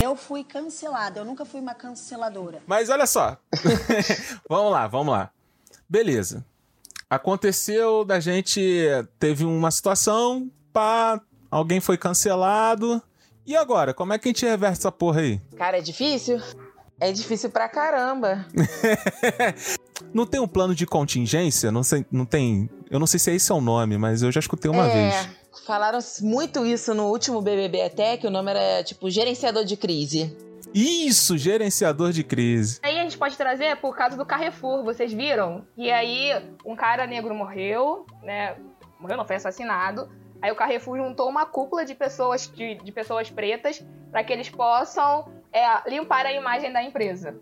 Eu 0.00 0.16
fui 0.16 0.42
cancelada, 0.42 1.20
eu 1.20 1.24
nunca 1.24 1.44
fui 1.44 1.60
uma 1.60 1.74
canceladora. 1.74 2.60
Mas 2.66 2.88
olha 2.90 3.06
só. 3.06 3.36
vamos 4.48 4.72
lá, 4.72 4.86
vamos 4.86 5.12
lá. 5.12 5.30
Beleza. 5.88 6.44
Aconteceu 7.12 8.06
da 8.06 8.18
gente. 8.18 8.88
Teve 9.18 9.44
uma 9.44 9.70
situação, 9.70 10.50
pá, 10.72 11.20
alguém 11.50 11.78
foi 11.78 11.98
cancelado. 11.98 13.02
E 13.46 13.54
agora? 13.54 13.92
Como 13.92 14.14
é 14.14 14.18
que 14.18 14.28
a 14.28 14.30
gente 14.30 14.46
reversa 14.46 14.80
essa 14.80 14.92
porra 14.92 15.20
aí? 15.20 15.38
Cara, 15.54 15.76
é 15.76 15.82
difícil? 15.82 16.40
É 16.98 17.12
difícil 17.12 17.50
pra 17.50 17.68
caramba. 17.68 18.46
Não 20.14 20.24
tem 20.24 20.40
um 20.40 20.48
plano 20.48 20.74
de 20.74 20.86
contingência? 20.86 21.70
Não, 21.70 21.82
sei, 21.82 22.06
não 22.10 22.24
tem. 22.24 22.68
Eu 22.90 22.98
não 22.98 23.06
sei 23.06 23.20
se 23.20 23.30
esse 23.30 23.52
é 23.52 23.54
o 23.54 23.60
nome, 23.60 23.96
mas 23.96 24.22
eu 24.22 24.32
já 24.32 24.40
escutei 24.40 24.70
uma 24.70 24.86
é, 24.88 24.92
vez. 24.92 25.28
Falaram 25.66 25.98
muito 26.22 26.66
isso 26.66 26.92
no 26.92 27.08
último 27.08 27.40
BBB 27.40 27.82
até, 27.82 28.16
que 28.16 28.26
o 28.26 28.30
nome 28.30 28.50
era 28.50 28.82
tipo 28.82 29.08
gerenciador 29.08 29.64
de 29.64 29.76
crise. 29.76 30.36
Isso, 30.74 31.36
gerenciador 31.36 32.12
de 32.12 32.24
crise. 32.24 32.80
Aí 32.82 32.98
a 32.98 33.02
gente 33.02 33.18
pode 33.18 33.36
trazer 33.36 33.76
por 33.76 33.96
causa 33.96 34.16
do 34.16 34.24
Carrefour, 34.24 34.82
vocês 34.84 35.12
viram? 35.12 35.66
E 35.76 35.90
aí 35.90 36.30
um 36.64 36.74
cara 36.74 37.06
negro 37.06 37.34
morreu, 37.34 38.06
né? 38.22 38.56
Morreu, 38.98 39.16
não 39.16 39.26
foi 39.26 39.36
assassinado. 39.36 40.10
Aí 40.40 40.50
o 40.50 40.56
Carrefour 40.56 40.96
juntou 40.96 41.28
uma 41.28 41.46
cúpula 41.46 41.84
de 41.84 41.94
pessoas 41.94 42.50
de, 42.52 42.74
de 42.76 42.92
pessoas 42.92 43.30
pretas 43.30 43.84
para 44.10 44.24
que 44.24 44.32
eles 44.32 44.48
possam 44.48 45.30
é, 45.52 45.88
limpar 45.88 46.26
a 46.26 46.32
imagem 46.32 46.72
da 46.72 46.82
empresa. 46.82 47.38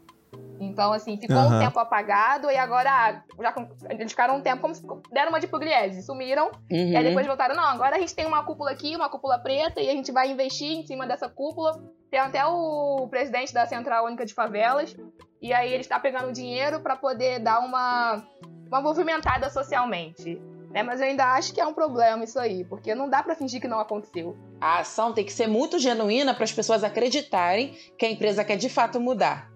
Então, 0.60 0.92
assim, 0.92 1.16
ficou 1.16 1.36
um 1.36 1.48
Aham. 1.48 1.58
tempo 1.58 1.78
apagado 1.78 2.50
e 2.50 2.56
agora 2.56 3.22
já 3.40 3.54
eles 3.88 4.12
ficaram 4.12 4.36
um 4.36 4.42
tempo 4.42 4.60
como 4.60 4.74
se 4.74 4.82
deram 5.10 5.30
uma 5.30 5.40
de 5.40 5.46
Pugliese, 5.46 6.02
sumiram 6.02 6.50
Uhum. 6.70 6.92
e 6.92 6.96
aí 6.96 7.02
depois 7.02 7.26
voltaram, 7.26 7.56
não, 7.56 7.64
agora 7.64 7.96
a 7.96 7.98
gente 7.98 8.14
tem 8.14 8.26
uma 8.26 8.44
cúpula 8.44 8.70
aqui, 8.70 8.94
uma 8.94 9.08
cúpula 9.08 9.38
preta, 9.38 9.80
e 9.80 9.88
a 9.88 9.92
gente 9.92 10.12
vai 10.12 10.30
investir 10.30 10.70
em 10.72 10.86
cima 10.86 11.06
dessa 11.06 11.28
cúpula. 11.28 11.82
Tem 12.10 12.20
até 12.20 12.44
o 12.44 13.08
presidente 13.08 13.54
da 13.54 13.66
Central 13.66 14.04
Única 14.04 14.26
de 14.26 14.34
Favelas, 14.34 14.94
e 15.40 15.52
aí 15.52 15.72
ele 15.72 15.80
está 15.80 15.98
pegando 15.98 16.32
dinheiro 16.32 16.80
para 16.80 16.94
poder 16.96 17.38
dar 17.38 17.60
uma, 17.60 18.22
uma 18.68 18.82
movimentada 18.82 19.48
socialmente. 19.48 20.38
Né? 20.70 20.82
Mas 20.82 21.00
eu 21.00 21.06
ainda 21.06 21.24
acho 21.32 21.52
que 21.52 21.60
é 21.60 21.66
um 21.66 21.74
problema 21.74 22.22
isso 22.22 22.38
aí, 22.38 22.64
porque 22.64 22.94
não 22.94 23.08
dá 23.08 23.22
para 23.22 23.34
fingir 23.34 23.60
que 23.60 23.66
não 23.66 23.80
aconteceu. 23.80 24.36
A 24.60 24.80
ação 24.80 25.12
tem 25.12 25.24
que 25.24 25.32
ser 25.32 25.48
muito 25.48 25.78
genuína 25.78 26.34
para 26.34 26.44
as 26.44 26.52
pessoas 26.52 26.84
acreditarem 26.84 27.76
que 27.98 28.06
a 28.06 28.10
empresa 28.10 28.44
quer 28.44 28.56
de 28.56 28.68
fato 28.68 29.00
mudar. 29.00 29.49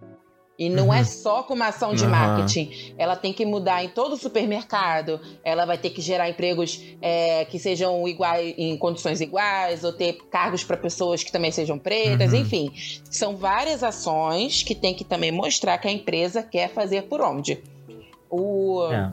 E 0.57 0.69
não 0.69 0.87
Uhum. 0.89 0.95
é 0.95 1.03
só 1.03 1.43
com 1.43 1.55
uma 1.55 1.67
ação 1.69 1.95
de 1.95 2.05
Aham. 2.05 2.11
marketing. 2.13 2.95
Ela 2.97 3.17
tem 3.17 3.33
que 3.33 3.45
mudar 3.45 3.83
em 3.85 3.89
todo 3.89 4.13
o 4.13 4.17
supermercado. 4.17 5.21
Ela 5.43 5.65
vai 5.65 5.77
ter 5.77 5.91
que 5.91 6.01
gerar 6.01 6.29
empregos 6.31 6.81
é, 7.03 7.45
que 7.47 7.59
sejam 7.59 8.07
iguais, 8.07 8.55
em 8.57 8.77
condições 8.79 9.21
iguais, 9.21 9.83
ou 9.83 9.93
ter 9.93 10.13
cargos 10.31 10.63
para 10.63 10.77
pessoas 10.77 11.25
que 11.25 11.33
também 11.33 11.51
sejam 11.51 11.77
pretas, 11.79 12.33
Uhum. 12.33 12.39
enfim. 12.41 12.73
São 13.11 13.37
várias 13.37 13.83
ações 13.83 14.63
que 14.63 14.75
tem 14.77 14.95
que 14.95 15.03
também 15.05 15.33
mostrar 15.33 15.77
que 15.79 15.89
a 15.89 15.91
empresa 15.93 16.41
quer 16.43 16.69
fazer 16.73 17.03
por 17.03 17.21
onde. 17.21 17.61
O, 18.31 18.89
É. 18.93 19.11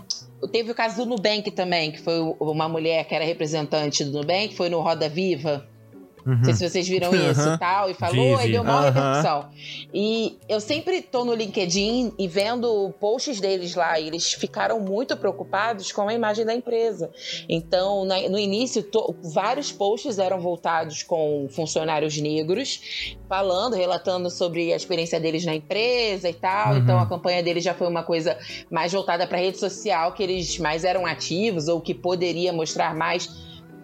Teve 0.52 0.72
o 0.72 0.76
caso 0.76 0.98
do 0.98 1.06
Nubank 1.06 1.52
também, 1.52 1.92
que 1.92 2.00
foi 2.02 2.20
uma 2.40 2.68
mulher 2.68 3.06
que 3.06 3.14
era 3.14 3.24
representante 3.24 4.04
do 4.04 4.12
Nubank, 4.20 4.56
foi 4.56 4.70
no 4.70 4.82
Roda 4.82 5.08
Viva. 5.08 5.68
Não 6.26 6.44
sei 6.44 6.54
Uhum. 6.54 6.58
se 6.60 6.70
vocês 6.70 6.88
viram 6.88 7.08
Aham. 7.12 7.32
isso 7.32 7.50
e 7.50 7.58
tal, 7.58 7.90
e 7.90 7.94
falou, 7.94 8.40
e 8.42 8.46
vi. 8.46 8.52
deu 8.52 8.64
maior 8.64 8.86
Aham. 8.86 8.92
repercussão. 8.92 9.50
E 9.94 10.38
eu 10.48 10.60
sempre 10.60 11.02
tô 11.02 11.26
no 11.26 11.34
LinkedIn 11.34 12.14
e 12.18 12.28
vendo 12.28 12.94
posts 13.00 13.40
deles 13.40 13.76
lá, 13.76 14.00
e 14.00 14.08
eles 14.08 14.34
ficaram 14.34 14.80
muito 14.80 15.16
preocupados 15.18 15.92
com 15.92 16.08
a 16.08 16.14
imagem 16.14 16.46
da 16.46 16.54
empresa. 16.54 17.10
Então, 17.50 18.06
na- 18.06 18.22
no 18.30 18.38
início, 18.38 18.84
to- 18.84 19.16
vários 19.34 19.72
posts 19.72 20.20
eram 20.20 20.40
voltados 20.40 21.04
com 21.04 21.48
funcionários 21.50 22.18
negros, 22.18 23.16
falando, 23.28 23.76
relatando 23.76 24.30
sobre 24.30 24.72
a 24.74 24.76
experiência 24.76 25.20
deles 25.20 25.46
na 25.46 25.56
empresa 25.56 26.30
e 26.30 26.34
tal. 26.34 26.74
Uhum. 26.74 26.78
Então, 26.80 27.00
a 27.00 27.06
campanha 27.08 27.42
deles 27.42 27.64
já 27.64 27.74
foi 27.74 27.88
uma 27.88 28.04
coisa 28.04 28.38
mais 28.70 28.92
voltada 28.94 29.26
para 29.26 29.38
rede 29.38 29.58
social, 29.58 30.14
que 30.14 30.22
eles 30.24 30.58
mais 30.60 30.84
eram 30.84 31.06
ativos, 31.06 31.68
ou 31.68 31.82
que 31.82 31.94
poderia 31.94 32.54
mostrar 32.54 32.96
mais 32.96 33.28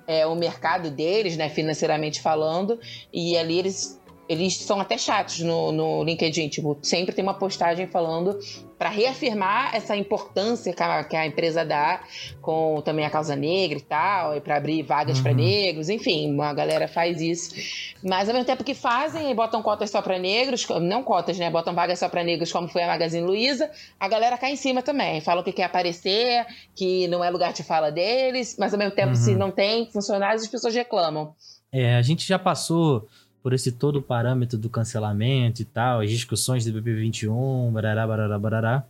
é, 0.07 0.25
o 0.25 0.35
mercado 0.35 0.89
deles, 0.89 1.35
né, 1.35 1.49
financeiramente 1.49 2.21
falando, 2.21 2.79
e 3.13 3.37
ali 3.37 3.59
eles 3.59 3.99
eles 4.29 4.57
são 4.57 4.79
até 4.79 4.97
chatos 4.97 5.39
no, 5.39 5.71
no 5.71 6.03
LinkedIn, 6.03 6.49
tipo, 6.49 6.77
sempre 6.81 7.13
tem 7.15 7.23
uma 7.23 7.33
postagem 7.33 7.87
falando 7.87 8.37
para 8.77 8.89
reafirmar 8.89 9.75
essa 9.75 9.95
importância 9.95 10.71
que 10.71 10.83
a, 10.83 11.03
que 11.03 11.15
a 11.15 11.25
empresa 11.25 11.65
dá 11.65 12.01
com 12.41 12.79
também 12.83 13.05
a 13.05 13.09
causa 13.09 13.35
negra 13.35 13.77
e 13.77 13.81
tal, 13.81 14.35
e 14.35 14.41
para 14.41 14.57
abrir 14.57 14.83
vagas 14.83 15.19
para 15.19 15.31
Uhum. 15.31 15.37
negros, 15.37 15.89
enfim, 15.89 16.39
a 16.39 16.53
galera 16.53 16.87
faz 16.87 17.19
isso. 17.21 17.55
Mas 18.03 18.27
ao 18.29 18.33
mesmo 18.35 18.45
tempo 18.45 18.63
que 18.63 18.73
fazem 18.75 19.31
e 19.31 19.33
botam 19.33 19.61
cotas 19.63 19.89
só 19.89 20.01
para 20.01 20.19
negros, 20.19 20.67
não 20.81 21.01
cotas, 21.03 21.37
né, 21.39 21.49
botam 21.49 21.73
vagas 21.73 21.97
só 21.99 22.07
para 22.07 22.23
negros, 22.23 22.51
como 22.51 22.67
foi 22.67 22.83
a 22.83 22.87
Magazine 22.87 23.25
Luiza, 23.25 23.69
a 23.99 24.07
galera 24.07 24.37
cai 24.37 24.51
em 24.51 24.55
cima 24.55 24.83
também, 24.83 25.21
falam 25.21 25.43
que 25.43 25.51
quer 25.51 25.63
aparecer, 25.63 26.45
que 26.75 27.07
não 27.07 27.23
é 27.23 27.29
lugar 27.29 27.53
de 27.53 27.63
fala 27.63 27.91
deles, 27.91 28.55
mas 28.59 28.73
ao 28.73 28.79
mesmo 28.79 28.93
tempo 28.93 29.09
Uhum. 29.09 29.15
se 29.15 29.35
não 29.35 29.49
tem 29.49 29.89
funcionários, 29.91 30.43
as 30.43 30.49
pessoas 30.49 30.75
reclamam. 30.75 31.33
É, 31.71 31.95
a 31.95 32.01
gente 32.01 32.25
já 32.27 32.37
passou 32.39 33.07
por 33.41 33.53
esse 33.53 33.71
todo 33.71 33.97
o 33.97 34.01
parâmetro 34.01 34.57
do 34.57 34.69
cancelamento 34.69 35.61
e 35.61 35.65
tal, 35.65 36.01
as 36.01 36.09
discussões 36.09 36.65
do 36.65 36.81
BB21, 36.81 37.71
barará, 37.71 38.07
barará, 38.07 38.39
barará. 38.39 38.87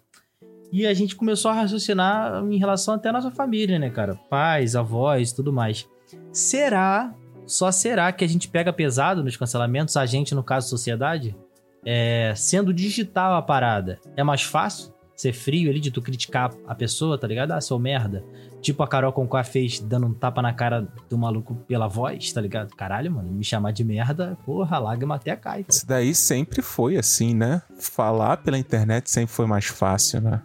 E 0.72 0.86
a 0.86 0.94
gente 0.94 1.16
começou 1.16 1.52
a 1.52 1.54
raciocinar 1.54 2.44
em 2.44 2.58
relação 2.58 2.94
até 2.94 3.10
à 3.10 3.14
nossa 3.14 3.32
família, 3.32 3.80
né, 3.80 3.90
cara? 3.90 4.16
Pais, 4.16 4.76
avós, 4.76 5.32
tudo 5.32 5.54
mais. 5.54 5.88
Será, 6.32 7.14
só 7.46 7.72
será 7.72 8.12
que 8.12 8.26
a 8.26 8.28
gente 8.28 8.50
pega 8.50 8.74
pesado 8.74 9.24
nos 9.24 9.38
cancelamentos, 9.38 9.96
a 9.96 10.06
gente, 10.06 10.36
no 10.36 10.44
caso, 10.44 10.70
sociedade? 10.70 11.36
É, 11.86 12.34
sendo 12.36 12.74
digital 12.74 13.36
a 13.36 13.42
parada, 13.42 14.00
é 14.18 14.24
mais 14.24 14.42
fácil 14.42 14.94
ser 15.16 15.34
frio 15.34 15.70
ali 15.70 15.80
de 15.80 15.90
tu 15.90 16.02
criticar 16.02 16.54
a 16.68 16.76
pessoa, 16.76 17.18
tá 17.18 17.26
ligado? 17.26 17.52
Ah, 17.52 17.62
seu 17.62 17.80
merda. 17.80 18.24
Tipo 18.62 18.84
a 18.84 18.88
Carol 18.88 19.14
Conká 19.14 19.44
fez 19.44 19.80
dando 19.80 20.08
um 20.08 20.14
tapa 20.14 20.42
na 20.42 20.52
cara 20.52 20.88
do 21.10 21.18
maluco 21.18 21.56
pela 21.68 21.88
voz, 21.88 22.32
tá 22.32 22.42
ligado? 22.42 22.76
Caralho, 22.76 23.12
mano, 23.12 23.32
me 23.32 23.44
chamar 23.44 23.72
de 23.72 23.84
merda, 23.84 24.38
porra, 24.46 24.78
a 24.78 24.80
lágrima 24.80 25.16
até 25.16 25.36
cai. 25.36 25.64
Tá? 25.64 25.70
Isso 25.70 25.88
daí 25.88 26.14
sempre 26.16 26.62
foi 26.62 26.98
assim, 26.98 27.34
né? 27.34 27.62
Falar 27.80 28.38
pela 28.38 28.58
internet 28.58 29.10
sempre 29.10 29.34
foi 29.34 29.46
mais 29.46 29.66
fácil, 29.66 30.22
né? 30.22 30.42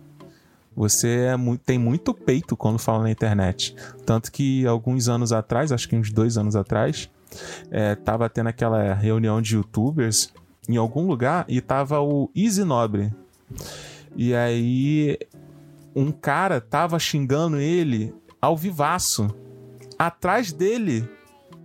Você 0.74 1.26
é 1.26 1.34
tem 1.64 1.78
muito 1.78 2.14
peito 2.14 2.56
quando 2.56 2.78
fala 2.78 3.02
na 3.02 3.10
internet. 3.10 3.74
Tanto 4.06 4.32
que 4.32 4.66
alguns 4.66 5.08
anos 5.08 5.32
atrás, 5.32 5.70
acho 5.70 5.88
que 5.88 5.96
uns 5.96 6.10
dois 6.10 6.38
anos 6.38 6.56
atrás, 6.56 7.10
é, 7.70 7.94
tava 7.94 8.28
tendo 8.28 8.48
aquela 8.48 8.94
reunião 8.94 9.40
de 9.40 9.56
youtubers 9.56 10.32
em 10.68 10.76
algum 10.76 11.06
lugar 11.06 11.44
e 11.48 11.60
tava 11.60 12.00
o 12.00 12.30
Easy 12.34 12.64
Nobre. 12.64 13.12
E 14.16 14.34
aí 14.34 15.18
um 15.94 16.10
cara 16.10 16.60
tava 16.60 16.98
xingando 16.98 17.58
ele 17.58 18.14
ao 18.40 18.56
vivaço. 18.56 19.28
Atrás 19.98 20.52
dele, 20.52 21.08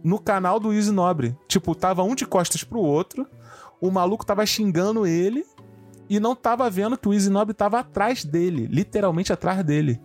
no 0.03 0.19
canal 0.19 0.59
do 0.59 0.73
Easy 0.73 0.91
Nobre. 0.91 1.35
Tipo, 1.47 1.73
tava 1.73 2.03
um 2.03 2.15
de 2.15 2.25
costas 2.25 2.63
pro 2.63 2.79
outro. 2.79 3.27
O 3.81 3.89
maluco 3.89 4.25
tava 4.25 4.45
xingando 4.45 5.05
ele 5.05 5.45
e 6.09 6.19
não 6.19 6.35
tava 6.35 6.69
vendo 6.69 6.97
que 6.97 7.07
o 7.07 7.13
Easy 7.13 7.29
Nobre 7.29 7.53
tava 7.53 7.79
atrás 7.79 8.23
dele, 8.23 8.67
literalmente 8.67 9.33
atrás 9.33 9.63
dele. 9.63 10.01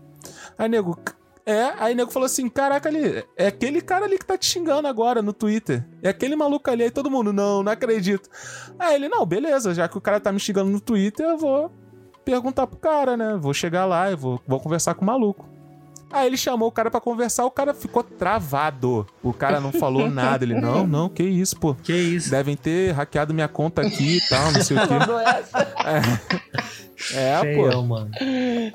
Aí 0.59 0.69
nego, 0.69 0.99
é, 1.45 1.73
aí 1.79 1.95
nego 1.95 2.11
falou 2.11 2.27
assim: 2.27 2.49
"Caraca, 2.49 2.89
ali, 2.89 3.25
é 3.37 3.47
aquele 3.47 3.81
cara 3.81 4.05
ali 4.05 4.19
que 4.19 4.27
tá 4.27 4.37
te 4.37 4.47
xingando 4.47 4.89
agora 4.89 5.23
no 5.23 5.33
Twitter. 5.33 5.87
É 6.03 6.09
aquele 6.11 6.37
maluco 6.37 6.71
ali". 6.71 6.85
Aí 6.85 6.91
todo 6.91 7.11
mundo: 7.11 7.33
"Não, 7.33 7.63
não 7.63 7.73
acredito". 7.73 8.29
Aí 8.79 8.95
ele: 8.95 9.09
"Não, 9.09 9.25
beleza, 9.25 9.75
já 9.75 9.89
que 9.89 9.99
o 9.99 10.01
cara 10.01 10.21
tá 10.21 10.33
me 10.33 10.41
xingando 10.41 10.71
no 10.71 10.81
Twitter, 10.81 11.27
eu 11.27 11.39
vou 11.39 11.73
perguntar 12.25 12.67
pro 12.67 12.79
cara, 12.79 13.17
né? 13.17 13.37
Vou 13.39 13.53
chegar 13.55 13.85
lá 13.85 14.11
e 14.11 14.17
vou, 14.17 14.41
vou 14.47 14.61
conversar 14.61 14.95
com 14.95 15.03
o 15.03 15.07
maluco". 15.07 15.53
Aí 16.13 16.27
ele 16.27 16.37
chamou 16.37 16.69
o 16.69 16.73
cara 16.73 16.91
para 16.91 17.01
conversar, 17.01 17.47
o 17.47 17.51
cara 17.51 17.73
ficou 17.73 18.03
travado. 18.03 19.07
O 19.23 19.33
cara 19.33 19.59
não 19.61 19.73
falou 19.73 20.09
nada. 20.13 20.45
Ele, 20.45 20.61
não, 20.61 20.87
não, 20.87 21.09
que 21.09 21.23
isso, 21.23 21.59
pô. 21.59 21.75
Que 21.75 21.95
isso? 21.95 22.31
Devem 22.31 22.55
ter 22.55 22.93
hackeado 22.93 23.33
minha 23.33 23.49
conta 23.49 23.81
aqui 23.81 24.19
e 24.19 24.29
tal, 24.29 24.53
não 24.53 24.63
sei 24.63 24.77
o 24.77 24.81
quê. 24.81 24.95
É, 27.15 27.33
é 27.33 27.57
pô. 27.57 27.65
Feião, 27.65 27.85
mano. 27.85 28.11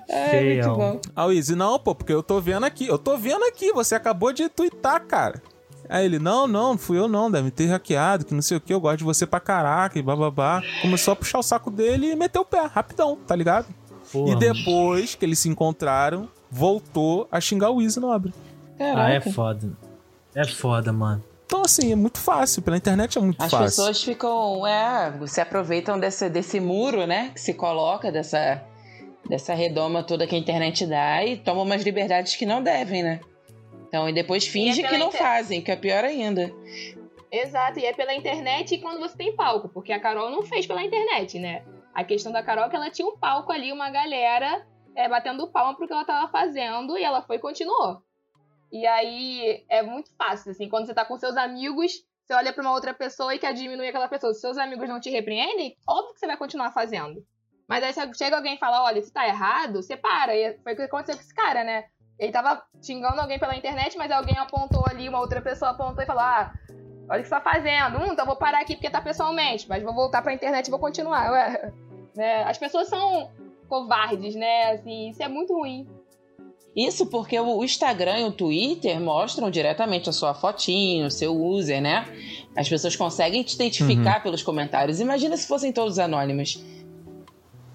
É, 0.09 0.29
Feião. 0.29 0.75
muito 0.75 0.77
bom. 0.77 1.01
Ah, 1.15 1.27
o 1.27 1.31
Easy, 1.31 1.55
não, 1.55 1.79
pô, 1.79 1.95
porque 1.95 2.11
eu 2.11 2.21
tô 2.21 2.41
vendo 2.41 2.65
aqui. 2.65 2.85
Eu 2.85 2.97
tô 2.97 3.15
vendo 3.15 3.45
aqui, 3.45 3.71
você 3.71 3.95
acabou 3.95 4.33
de 4.33 4.49
twittar, 4.49 5.05
cara. 5.05 5.41
Aí 5.89 6.05
ele, 6.05 6.19
não, 6.19 6.47
não, 6.47 6.71
não 6.71 6.77
fui 6.77 6.97
eu 6.97 7.07
não, 7.07 7.31
deve 7.31 7.49
ter 7.51 7.67
hackeado, 7.67 8.25
que 8.25 8.33
não 8.33 8.41
sei 8.41 8.57
o 8.57 8.61
que, 8.61 8.73
eu 8.73 8.79
gosto 8.79 8.97
de 8.99 9.03
você 9.03 9.25
pra 9.25 9.39
caraca 9.39 9.97
e 9.97 10.01
bababá. 10.01 10.61
Começou 10.81 11.11
a 11.13 11.15
puxar 11.15 11.39
o 11.39 11.43
saco 11.43 11.71
dele 11.71 12.11
e 12.11 12.15
meteu 12.15 12.41
o 12.41 12.45
pé, 12.45 12.65
rapidão, 12.65 13.15
tá 13.27 13.35
ligado? 13.35 13.67
Porra, 14.11 14.31
e 14.31 14.35
depois 14.35 15.15
que 15.15 15.25
eles 15.25 15.39
se 15.39 15.49
encontraram, 15.49 16.27
voltou 16.51 17.27
a 17.31 17.39
xingar 17.39 17.71
o 17.71 17.81
Easy 17.81 17.99
Nobre. 17.99 18.33
Ah, 18.79 18.83
é 18.83 18.93
Caraca. 18.93 19.31
foda. 19.31 19.71
É 20.35 20.45
foda, 20.45 20.93
mano. 20.93 21.23
Então, 21.45 21.61
assim, 21.65 21.91
é 21.91 21.95
muito 21.95 22.19
fácil. 22.19 22.61
Pela 22.61 22.77
internet 22.77 23.17
é 23.17 23.21
muito 23.21 23.41
As 23.41 23.49
fácil. 23.49 23.65
pessoas 23.65 24.03
ficam, 24.03 24.67
é, 24.67 25.13
se 25.27 25.39
aproveitam 25.39 25.97
desse, 25.99 26.29
desse 26.29 26.59
muro, 26.59 27.07
né? 27.07 27.31
Que 27.33 27.39
se 27.39 27.53
coloca, 27.53 28.11
dessa, 28.11 28.61
dessa 29.29 29.53
redoma 29.53 30.03
toda 30.03 30.27
que 30.27 30.35
a 30.35 30.37
internet 30.37 30.85
dá 30.85 31.23
e 31.23 31.37
tomam 31.37 31.63
umas 31.63 31.83
liberdades 31.83 32.35
que 32.35 32.45
não 32.45 32.61
devem, 32.61 33.01
né? 33.01 33.21
Então, 33.87 34.07
e 34.09 34.13
depois 34.13 34.45
fingem 34.47 34.83
pela 34.83 34.93
que 34.93 34.99
não 34.99 35.07
inter- 35.07 35.21
fazem, 35.21 35.61
que 35.61 35.71
é 35.71 35.75
pior 35.75 36.03
ainda. 36.03 36.51
Exato, 37.31 37.79
e 37.79 37.85
é 37.85 37.93
pela 37.93 38.13
internet 38.13 38.75
e 38.75 38.81
quando 38.81 38.99
você 38.99 39.17
tem 39.17 39.35
palco, 39.35 39.69
porque 39.69 39.91
a 39.91 39.99
Carol 39.99 40.29
não 40.29 40.43
fez 40.43 40.65
pela 40.65 40.83
internet, 40.83 41.39
né? 41.39 41.63
A 41.93 42.03
questão 42.03 42.31
da 42.31 42.43
Carol 42.43 42.65
é 42.65 42.69
que 42.69 42.75
ela 42.75 42.89
tinha 42.89 43.07
um 43.07 43.17
palco 43.17 43.51
ali, 43.51 43.71
uma 43.71 43.89
galera 43.89 44.65
é, 44.95 45.09
batendo 45.09 45.47
palma 45.47 45.75
pro 45.75 45.87
que 45.87 45.93
ela 45.93 46.05
tava 46.05 46.31
fazendo 46.31 46.97
e 46.97 47.03
ela 47.03 47.21
foi 47.21 47.37
e 47.37 47.39
continuou. 47.39 48.01
E 48.71 48.85
aí 48.85 49.63
é 49.69 49.81
muito 49.81 50.13
fácil, 50.17 50.51
assim, 50.51 50.69
quando 50.69 50.85
você 50.85 50.93
tá 50.93 51.05
com 51.05 51.17
seus 51.17 51.35
amigos, 51.37 52.03
você 52.25 52.33
olha 52.33 52.51
pra 52.53 52.61
uma 52.61 52.73
outra 52.73 52.93
pessoa 52.93 53.33
e 53.33 53.39
quer 53.39 53.53
diminuir 53.53 53.87
aquela 53.87 54.07
pessoa. 54.07 54.33
Se 54.33 54.41
seus 54.41 54.57
amigos 54.57 54.87
não 54.87 54.99
te 54.99 55.09
repreendem, 55.09 55.75
óbvio 55.87 56.13
que 56.13 56.19
você 56.19 56.27
vai 56.27 56.37
continuar 56.37 56.71
fazendo. 56.71 57.25
Mas 57.67 57.83
aí 57.83 57.93
chega 58.15 58.35
alguém 58.37 58.55
e 58.55 58.59
fala, 58.59 58.83
olha, 58.83 58.99
isso 58.99 59.11
tá 59.11 59.27
errado, 59.27 59.81
você 59.81 59.97
para. 59.97 60.35
E 60.35 60.57
foi 60.63 60.73
o 60.73 60.75
que 60.75 60.81
aconteceu 60.83 61.15
com 61.15 61.21
esse 61.21 61.33
cara, 61.33 61.63
né? 61.63 61.85
Ele 62.19 62.31
tava 62.31 62.63
xingando 62.81 63.21
alguém 63.21 63.39
pela 63.39 63.55
internet, 63.55 63.97
mas 63.97 64.11
alguém 64.11 64.37
apontou 64.37 64.85
ali, 64.87 65.07
uma 65.07 65.19
outra 65.19 65.41
pessoa 65.41 65.71
apontou 65.71 66.03
e 66.03 66.07
falou, 66.07 66.23
ah, 66.23 66.53
olha 67.09 67.19
o 67.19 67.23
que 67.23 67.29
você 67.29 67.35
tá 67.35 67.41
fazendo. 67.41 67.99
Hum, 67.99 68.13
então 68.13 68.25
vou 68.25 68.35
parar 68.35 68.61
aqui 68.61 68.75
porque 68.75 68.89
tá 68.89 69.01
pessoalmente, 69.01 69.67
mas 69.69 69.83
vou 69.83 69.93
voltar 69.93 70.21
pra 70.21 70.33
internet 70.33 70.67
e 70.67 70.71
vou 70.71 70.79
continuar. 70.79 71.31
Ué, 71.31 71.71
né? 72.15 72.43
As 72.43 72.57
pessoas 72.57 72.87
são 72.87 73.29
covardes, 73.69 74.35
né? 74.35 74.71
Assim, 74.71 75.09
isso 75.09 75.21
é 75.21 75.27
muito 75.27 75.53
ruim. 75.53 75.87
Isso 76.75 77.07
porque 77.07 77.39
o 77.39 77.63
Instagram 77.63 78.19
e 78.19 78.23
o 78.25 78.31
Twitter 78.31 79.01
mostram 79.01 79.49
diretamente 79.49 80.09
a 80.09 80.13
sua 80.13 80.35
fotinho, 80.35 81.07
o 81.07 81.11
seu 81.11 81.35
user, 81.35 81.81
né? 81.81 82.05
As 82.55 82.69
pessoas 82.69 82.95
conseguem 82.95 83.41
te 83.41 83.55
identificar 83.55 84.21
pelos 84.21 84.43
comentários. 84.43 84.99
Imagina 84.99 85.35
se 85.35 85.47
fossem 85.47 85.71
todos 85.73 85.97
anônimos. 85.97 86.63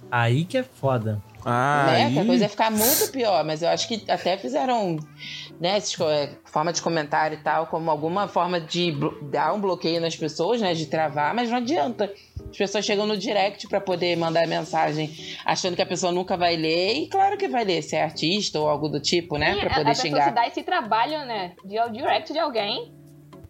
Aí 0.08 0.44
que 0.44 0.58
é 0.58 0.62
foda. 0.62 1.20
Ah, 1.44 1.86
né? 1.90 2.10
Que 2.12 2.18
a 2.20 2.24
coisa 2.24 2.44
ia 2.44 2.48
ficar 2.48 2.70
muito 2.70 3.10
pior, 3.10 3.44
mas 3.44 3.62
eu 3.62 3.68
acho 3.68 3.88
que 3.88 4.02
até 4.08 4.36
fizeram, 4.36 4.96
né, 5.60 5.78
é, 5.78 6.30
forma 6.44 6.72
de 6.72 6.80
comentário 6.82 7.38
e 7.38 7.42
tal, 7.42 7.66
como 7.66 7.90
alguma 7.90 8.28
forma 8.28 8.60
de 8.60 8.92
dar 9.30 9.52
um 9.52 9.60
bloqueio 9.60 10.00
nas 10.00 10.14
pessoas, 10.16 10.60
né, 10.60 10.74
de 10.74 10.86
travar, 10.86 11.34
mas 11.34 11.50
não 11.50 11.56
adianta. 11.58 12.12
As 12.50 12.56
pessoas 12.56 12.84
chegam 12.84 13.06
no 13.06 13.16
direct 13.16 13.66
pra 13.68 13.80
poder 13.80 14.16
mandar 14.16 14.46
mensagem 14.46 15.10
achando 15.44 15.74
que 15.74 15.82
a 15.82 15.86
pessoa 15.86 16.12
nunca 16.12 16.36
vai 16.36 16.56
ler, 16.56 16.94
e 16.94 17.08
claro 17.08 17.36
que 17.36 17.48
vai 17.48 17.64
ler, 17.64 17.82
se 17.82 17.96
é 17.96 18.02
artista 18.02 18.60
ou 18.60 18.68
algo 18.68 18.88
do 18.88 19.00
tipo, 19.00 19.36
né, 19.38 19.54
Sim, 19.54 19.60
pra 19.60 19.70
a- 19.70 19.74
poder 19.74 19.82
a 19.82 19.88
pessoa 19.90 20.06
xingar. 20.10 20.24
se 20.28 20.30
dá 20.34 20.46
esse 20.46 20.62
trabalho, 20.62 21.18
né? 21.26 21.52
De 21.64 21.76
ao 21.78 21.90
direct 21.90 22.32
de 22.32 22.38
alguém. 22.38 22.92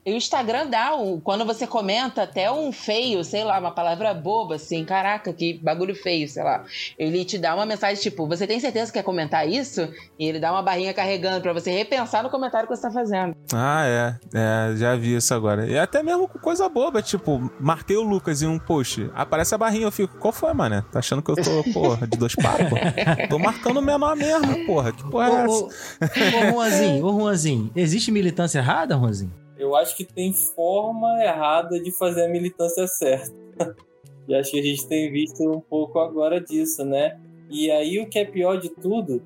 E 0.05 0.13
o 0.13 0.17
Instagram 0.17 0.67
dá, 0.67 0.97
um- 0.97 1.21
quando 1.21 1.45
você 1.45 1.65
comenta 1.67 2.23
até 2.25 2.51
um 2.51 2.73
feio, 2.73 3.23
sei 3.23 3.45
lá, 3.45 3.59
uma 3.61 3.71
palavra 3.71 4.13
boba, 4.13 4.57
assim, 4.57 4.85
caraca, 4.85 5.33
que 5.33 5.55
bagulho 5.63 5.95
feio, 5.95 6.29
sei 6.29 6.43
lá. 6.43 6.65
Ele 6.99 7.25
te 7.25 7.39
dá 7.39 7.55
uma 7.55 7.65
mensagem 7.65 8.03
tipo, 8.03 8.27
você 8.27 8.45
tem 8.47 8.59
certeza 8.59 8.87
que 8.91 8.99
quer 8.99 9.05
comentar 9.05 9.49
isso? 9.49 9.89
E 10.19 10.27
ele 10.27 10.41
dá 10.41 10.51
uma 10.51 10.61
barrinha 10.63 10.93
carregando 10.93 11.41
pra 11.41 11.53
você 11.53 11.71
repensar 11.71 12.23
no 12.25 12.31
comentário 12.31 12.69
que 12.69 12.75
você 12.75 12.83
tá 12.83 12.91
fazendo. 12.91 13.37
Ah, 13.55 13.85
é. 13.87 14.17
É, 14.35 14.77
já 14.77 14.97
vi 14.97 15.15
isso 15.15 15.33
agora. 15.35 15.67
E 15.69 15.79
até 15.79 16.03
mesmo 16.03 16.27
com 16.27 16.39
coisa 16.39 16.69
boba, 16.69 17.01
tipo, 17.01 17.53
marquei 17.61 17.97
o 17.97 18.03
Lucas 18.03 18.43
em 18.43 18.47
um 18.49 18.59
post, 18.59 19.09
aparece 19.15 19.55
a 19.55 19.59
barrinha, 19.59 19.85
eu 19.87 19.93
fico, 19.93 20.19
qual 20.19 20.33
foi, 20.33 20.53
mané? 20.53 20.83
Tá 20.91 20.99
achando 20.99 21.23
que 21.23 21.31
eu 21.31 21.37
tô, 21.37 21.63
porra, 21.73 22.07
de 22.09 22.19
dois 22.19 22.35
papos? 22.35 22.67
tô 23.31 23.39
marcando 23.39 23.77
o 23.77 23.83
menor 23.83 24.17
mesmo, 24.17 24.67
porra. 24.67 24.91
Que 24.93 25.09
porra 25.09 25.27
é 25.29 25.31
Ô, 25.31 25.35
essa? 25.45 25.65
ô, 25.65 26.49
ô, 26.49 26.51
Juanzinho, 26.55 27.05
ô, 27.05 27.21
Juanzinho, 27.21 27.71
existe 27.77 28.11
militância 28.11 28.59
errada, 28.59 28.97
Juanzinho? 28.97 29.42
Eu 29.63 29.77
acho 29.77 29.97
que 29.97 30.05
tem 30.05 30.33
forma 30.33 31.23
errada 31.23 31.81
de 31.81 31.93
fazer 31.93 32.25
a 32.25 32.29
militância 32.29 32.85
certa. 32.89 33.33
e 34.27 34.35
acho 34.35 34.51
que 34.51 34.59
a 34.59 34.63
gente 34.63 34.87
tem 34.89 35.11
visto 35.13 35.41
um 35.49 35.61
pouco 35.61 36.01
agora 36.01 36.41
disso, 36.41 36.85
né? 36.85 37.21
E 37.49 37.71
aí 37.71 38.01
o 38.01 38.09
que 38.09 38.19
é 38.19 38.25
pior 38.25 38.57
de 38.57 38.69
tudo 38.69 39.23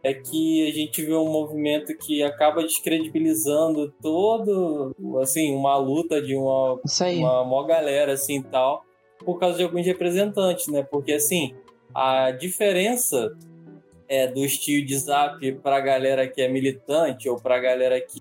é 0.00 0.14
que 0.14 0.68
a 0.68 0.72
gente 0.72 1.02
vê 1.02 1.12
um 1.12 1.28
movimento 1.28 1.92
que 1.96 2.22
acaba 2.22 2.62
descredibilizando 2.62 3.92
todo, 4.00 4.94
assim, 5.20 5.52
uma 5.52 5.76
luta 5.76 6.22
de 6.22 6.36
uma 6.36 6.78
uma 7.18 7.44
maior 7.44 7.64
galera 7.64 8.12
assim 8.12 8.40
tal, 8.42 8.84
por 9.24 9.40
causa 9.40 9.58
de 9.58 9.64
alguns 9.64 9.84
representantes, 9.84 10.68
né? 10.68 10.82
Porque 10.82 11.14
assim, 11.14 11.52
a 11.92 12.30
diferença 12.30 13.36
é 14.08 14.28
do 14.28 14.44
estilo 14.44 14.86
de 14.86 14.96
zap 14.96 15.52
pra 15.62 15.80
galera 15.80 16.28
que 16.28 16.40
é 16.40 16.48
militante 16.48 17.28
ou 17.28 17.36
pra 17.36 17.58
galera 17.58 18.00
que, 18.00 18.20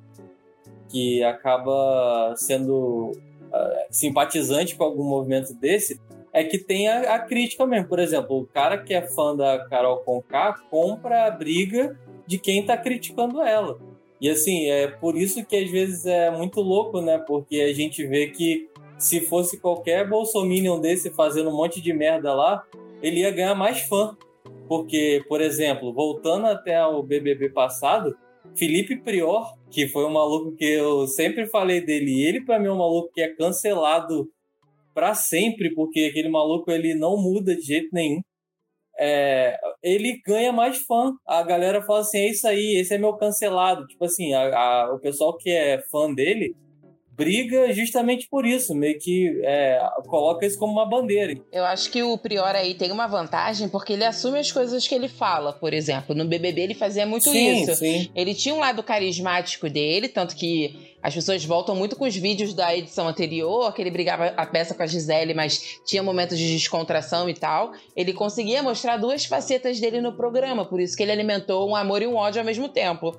que 0.90 1.24
acaba 1.24 2.34
sendo 2.36 3.12
ah, 3.52 3.86
simpatizante 3.90 4.76
com 4.76 4.84
algum 4.84 5.04
movimento 5.04 5.54
desse 5.54 6.00
é 6.32 6.44
que 6.44 6.58
tem 6.58 6.88
a, 6.88 7.16
a 7.16 7.20
crítica 7.20 7.66
mesmo. 7.66 7.88
Por 7.88 8.00
exemplo, 8.00 8.40
o 8.40 8.46
cara 8.46 8.78
que 8.78 8.94
é 8.94 9.02
fã 9.02 9.36
da 9.36 9.66
Carol 9.68 10.00
Conká 10.00 10.54
compra 10.70 11.26
a 11.26 11.32
briga 11.32 11.98
de 12.26 12.38
quem 12.38 12.64
tá 12.64 12.78
criticando 12.78 13.42
ela. 13.42 13.80
E 14.22 14.30
assim, 14.30 14.70
é 14.70 14.88
por 14.88 15.16
isso 15.16 15.46
que 15.46 15.56
às 15.56 15.70
vezes 15.70 16.06
é 16.06 16.30
muito 16.30 16.62
louco, 16.62 17.02
né? 17.02 17.18
Porque 17.18 17.62
a 17.62 17.74
gente 17.74 18.06
vê 18.06 18.28
que 18.28 18.70
se 18.98 19.22
fosse 19.22 19.60
qualquer 19.60 20.08
bolsominion 20.08 20.80
desse 20.80 21.10
fazendo 21.10 21.50
um 21.50 21.56
monte 21.56 21.82
de 21.82 21.94
merda 21.94 22.34
lá, 22.34 22.64
ele 23.02 23.22
ia 23.22 23.32
ganhar 23.32 23.56
mais 23.56 23.80
fã. 23.82 24.16
Porque, 24.68 25.24
por 25.28 25.42
exemplo, 25.42 25.92
voltando 25.92 26.46
até 26.46 26.86
o 26.86 27.02
BBB 27.02 27.50
passado, 27.50 28.16
Felipe 28.60 28.98
Prior, 29.02 29.56
que 29.72 29.88
foi 29.88 30.06
um 30.06 30.12
maluco 30.14 30.56
que 30.56 30.66
eu 30.66 31.08
sempre 31.08 31.48
falei 31.48 31.82
dele, 31.82 32.22
ele 32.24 32.46
pra 32.46 32.60
mim 32.60 32.68
é 32.68 32.72
um 32.72 32.78
maluco 32.78 33.12
que 33.14 33.22
é 33.22 33.30
cancelado 33.36 34.30
pra 34.94 35.16
sempre, 35.16 35.74
porque 35.76 36.10
aquele 36.12 36.30
maluco 36.30 36.72
ele 36.72 36.94
não 36.96 37.18
muda 37.18 37.56
de 37.56 37.62
jeito 37.64 37.90
nenhum. 37.94 38.22
é, 39.00 39.58
ele 39.84 40.22
ganha 40.26 40.52
mais 40.52 40.80
fã. 40.80 41.14
A 41.28 41.44
galera 41.44 41.82
fala 41.84 42.00
assim: 42.02 42.20
é 42.20 42.30
isso 42.32 42.48
aí, 42.48 42.78
esse 42.80 42.94
é 42.94 42.98
meu 42.98 43.14
cancelado. 43.16 43.88
Tipo 43.88 44.06
assim, 44.06 44.34
a, 44.34 44.42
a- 44.58 44.94
o 44.94 45.00
pessoal 45.00 45.38
que 45.38 45.50
é 45.52 45.82
fã 45.92 46.14
dele 46.14 46.56
briga 47.20 47.74
justamente 47.74 48.30
por 48.30 48.46
isso, 48.46 48.74
meio 48.74 48.98
que 48.98 49.42
é, 49.44 49.78
coloca 50.08 50.46
isso 50.46 50.58
como 50.58 50.72
uma 50.72 50.88
bandeira. 50.88 51.38
Eu 51.52 51.66
acho 51.66 51.92
que 51.92 52.02
o 52.02 52.18
Prior 52.18 52.56
aí 52.56 52.74
tem 52.74 52.94
uma 52.94 53.08
vantagem 53.08 53.68
porque 53.68 53.92
ele 53.92 54.06
assume 54.06 54.40
as 54.40 54.50
coisas 54.50 54.88
que 54.88 54.96
ele 54.96 55.10
fala, 55.10 55.52
por 55.52 55.74
exemplo. 55.74 56.16
No 56.16 56.24
BBB 56.24 56.62
ele 56.62 56.74
fazia 56.74 57.06
muito 57.06 57.30
sim, 57.30 57.64
isso. 57.64 57.76
sim. 57.76 58.10
Ele 58.16 58.34
tinha 58.34 58.56
um 58.56 58.60
lado 58.60 58.82
carismático 58.82 59.70
dele, 59.70 60.08
tanto 60.08 60.34
que 60.34 60.98
as 61.02 61.14
pessoas 61.14 61.44
voltam 61.46 61.76
muito 61.76 61.96
com 61.96 62.06
os 62.06 62.16
vídeos 62.16 62.54
da 62.54 62.76
edição 62.76 63.08
anterior, 63.08 63.74
que 63.74 63.82
ele 63.82 63.92
brigava 63.92 64.34
a 64.36 64.46
peça 64.46 64.74
com 64.74 64.84
a 64.84 64.88
Gisele, 64.88 65.34
mas 65.34 65.80
tinha 65.86 66.04
momentos 66.04 66.38
de 66.38 66.52
descontração 66.52 67.30
e 67.30 67.34
tal. 67.34 67.72
Ele 67.96 68.14
conseguia 68.14 68.62
mostrar 68.62 68.98
duas 68.98 69.26
facetas 69.26 69.80
dele 69.80 70.02
no 70.02 70.14
programa, 70.14 70.66
por 70.66 70.80
isso 70.80 70.96
que 70.98 71.04
ele 71.04 71.12
alimentou 71.12 71.70
um 71.70 71.76
amor 71.76 72.02
e 72.02 72.08
um 72.08 72.16
ódio 72.16 72.40
ao 72.40 72.46
mesmo 72.46 72.68
tempo. 72.68 73.18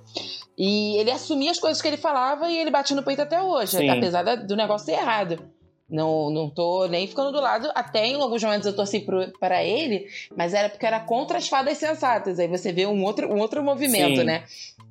E 0.59 0.97
ele 0.99 1.11
assumia 1.11 1.51
as 1.51 1.59
coisas 1.59 1.81
que 1.81 1.89
ele 1.89 1.97
falava 1.97 2.51
e 2.51 2.59
ele 2.59 2.71
bate 2.71 2.95
no 2.95 3.03
peito 3.03 3.23
até 3.23 3.43
hoje, 3.43 3.79
Sim. 3.79 3.89
apesar 3.89 4.23
do 4.37 4.57
negócio 4.57 4.87
ser 4.87 4.93
errado. 4.93 5.51
Não, 5.91 6.31
não 6.31 6.49
tô 6.49 6.87
nem 6.87 7.07
ficando 7.07 7.33
do 7.33 7.41
lado. 7.41 7.69
Até 7.75 8.07
em 8.07 8.15
alguns 8.15 8.43
momentos 8.43 8.67
eu 8.67 8.77
torci 8.77 9.01
pro, 9.01 9.33
para 9.41 9.65
ele, 9.65 10.07
mas 10.37 10.55
era 10.55 10.69
porque 10.69 10.87
era 10.87 11.01
contra 11.01 11.39
as 11.39 11.49
fadas 11.49 11.79
sensatas. 11.79 12.39
Aí 12.39 12.47
você 12.47 12.73
vê 12.73 12.87
um 12.87 13.03
outro, 13.03 13.27
um 13.33 13.41
outro 13.41 13.63
movimento, 13.63 14.21
Sim. 14.21 14.25
né? 14.25 14.45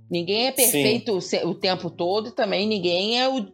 Ninguém 0.10 0.48
é 0.48 0.52
perfeito 0.52 1.14
o 1.18 1.22
se- 1.22 1.44
o 1.46 1.54
tempo 1.54 1.90
todo 1.90 2.32
também 2.32 2.68
ninguém 2.68 3.20
é 3.20 3.30
o. 3.30 3.48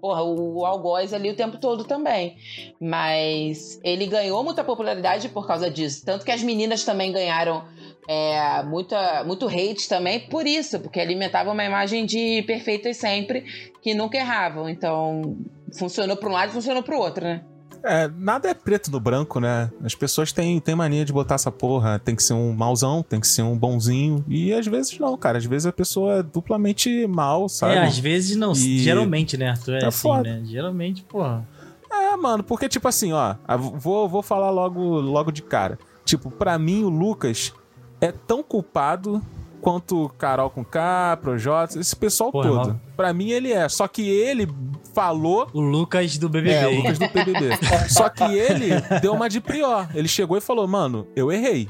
Porra, 0.00 0.22
o 0.22 0.64
algoz 0.64 1.12
ali 1.12 1.28
o 1.30 1.36
tempo 1.36 1.58
todo 1.58 1.84
também. 1.84 2.36
Mas 2.80 3.78
ele 3.84 4.06
ganhou 4.06 4.42
muita 4.42 4.64
popularidade 4.64 5.28
por 5.28 5.46
causa 5.46 5.70
disso. 5.70 6.02
Tanto 6.04 6.24
que 6.24 6.30
as 6.32 6.42
meninas 6.42 6.82
também 6.84 7.12
ganharam 7.12 7.64
é, 8.08 8.62
muita, 8.62 9.22
muito 9.24 9.46
hate 9.46 9.86
também 9.86 10.20
por 10.20 10.46
isso, 10.46 10.80
porque 10.80 10.98
alimentavam 10.98 11.52
uma 11.52 11.64
imagem 11.64 12.06
de 12.06 12.42
perfeitas 12.46 12.96
sempre, 12.96 13.44
que 13.82 13.92
nunca 13.92 14.16
erravam. 14.16 14.66
Então, 14.68 15.36
funcionou 15.78 16.16
para 16.16 16.28
um 16.30 16.32
lado 16.32 16.48
e 16.50 16.52
funcionou 16.54 16.82
para 16.82 16.96
o 16.96 17.00
outro, 17.00 17.22
né? 17.24 17.44
É, 17.82 18.08
nada 18.08 18.48
é 18.48 18.54
preto 18.54 18.90
no 18.90 19.00
branco, 19.00 19.40
né? 19.40 19.70
As 19.82 19.94
pessoas 19.94 20.32
têm, 20.32 20.60
têm 20.60 20.74
mania 20.74 21.04
de 21.04 21.12
botar 21.12 21.36
essa 21.36 21.50
porra. 21.50 21.98
Tem 21.98 22.14
que 22.14 22.22
ser 22.22 22.34
um 22.34 22.52
mauzão, 22.52 23.02
tem 23.02 23.18
que 23.18 23.26
ser 23.26 23.42
um 23.42 23.56
bonzinho. 23.56 24.22
E 24.28 24.52
às 24.52 24.66
vezes 24.66 24.98
não, 24.98 25.16
cara. 25.16 25.38
Às 25.38 25.44
vezes 25.46 25.64
a 25.66 25.72
pessoa 25.72 26.18
é 26.18 26.22
duplamente 26.22 27.06
mal, 27.06 27.48
sabe? 27.48 27.74
É, 27.74 27.84
às 27.86 27.98
vezes 27.98 28.36
não. 28.36 28.52
E- 28.52 28.78
Geralmente, 28.80 29.36
né, 29.38 29.48
Arthur? 29.50 29.76
É 29.76 29.78
Tá 29.80 29.88
assim, 29.88 29.98
foda. 29.98 30.22
né? 30.22 30.42
Geralmente, 30.44 31.02
porra. 31.04 31.46
É, 31.90 32.14
mano, 32.16 32.42
porque, 32.44 32.68
tipo 32.68 32.86
assim, 32.86 33.12
ó, 33.12 33.34
vou, 33.74 34.08
vou 34.08 34.22
falar 34.22 34.50
logo, 34.50 34.80
logo 35.00 35.30
de 35.32 35.42
cara. 35.42 35.78
Tipo, 36.04 36.30
pra 36.30 36.58
mim, 36.58 36.84
o 36.84 36.88
Lucas 36.88 37.52
é 38.00 38.12
tão 38.12 38.42
culpado 38.42 39.20
quanto 39.60 40.08
Carol 40.18 40.50
com 40.50 40.64
K, 40.64 41.18
Projota, 41.20 41.78
esse 41.78 41.94
pessoal 41.94 42.32
Porra, 42.32 42.48
todo. 42.48 42.68
mal. 42.68 42.80
Pra 42.96 43.12
mim, 43.12 43.30
ele 43.30 43.52
é. 43.52 43.68
Só 43.68 43.86
que 43.86 44.08
ele 44.08 44.48
falou. 44.94 45.48
O 45.52 45.60
Lucas 45.60 46.16
do 46.18 46.28
BBB. 46.28 46.54
É, 46.54 46.66
o 46.66 46.76
Lucas 46.76 46.98
do 46.98 47.08
PBB. 47.08 47.50
Só 47.88 48.08
que 48.08 48.24
ele 48.24 48.70
deu 49.00 49.12
uma 49.12 49.28
de 49.28 49.40
prior. 49.40 49.88
Ele 49.94 50.08
chegou 50.08 50.36
e 50.36 50.40
falou, 50.40 50.66
mano, 50.66 51.06
eu 51.14 51.30
errei. 51.30 51.68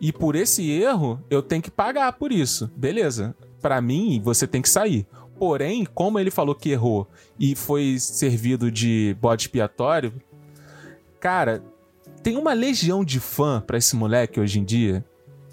E 0.00 0.12
por 0.12 0.36
esse 0.36 0.70
erro, 0.70 1.20
eu 1.28 1.42
tenho 1.42 1.62
que 1.62 1.70
pagar 1.70 2.12
por 2.12 2.30
isso. 2.30 2.70
Beleza. 2.76 3.34
Pra 3.60 3.80
mim, 3.80 4.20
você 4.22 4.46
tem 4.46 4.62
que 4.62 4.68
sair. 4.68 5.06
Porém, 5.38 5.84
como 5.84 6.18
ele 6.18 6.30
falou 6.30 6.54
que 6.54 6.70
errou 6.70 7.06
e 7.38 7.54
foi 7.54 7.96
servido 7.98 8.70
de 8.70 9.16
bode 9.20 9.42
expiatório, 9.42 10.12
cara, 11.20 11.62
tem 12.22 12.36
uma 12.36 12.52
legião 12.52 13.04
de 13.04 13.20
fã 13.20 13.62
pra 13.64 13.78
esse 13.78 13.94
moleque 13.94 14.40
hoje 14.40 14.58
em 14.58 14.64
dia 14.64 15.04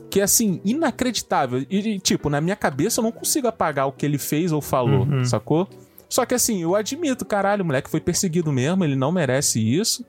que 0.09 0.19
é 0.19 0.23
assim, 0.23 0.61
inacreditável. 0.63 1.65
E, 1.69 1.99
tipo, 1.99 2.29
na 2.29 2.39
minha 2.39 2.55
cabeça 2.55 2.99
eu 2.99 3.03
não 3.03 3.11
consigo 3.11 3.47
apagar 3.47 3.87
o 3.87 3.91
que 3.91 4.05
ele 4.05 4.17
fez 4.17 4.51
ou 4.51 4.61
falou, 4.61 5.05
Uhum. 5.05 5.25
sacou? 5.25 5.67
Só 6.07 6.25
que 6.25 6.35
assim, 6.35 6.61
eu 6.61 6.75
admito, 6.75 7.25
caralho, 7.25 7.63
o 7.63 7.65
moleque 7.65 7.89
foi 7.89 7.99
perseguido 7.99 8.51
mesmo, 8.51 8.83
ele 8.83 8.95
não 8.95 9.11
merece 9.11 9.59
isso, 9.59 10.05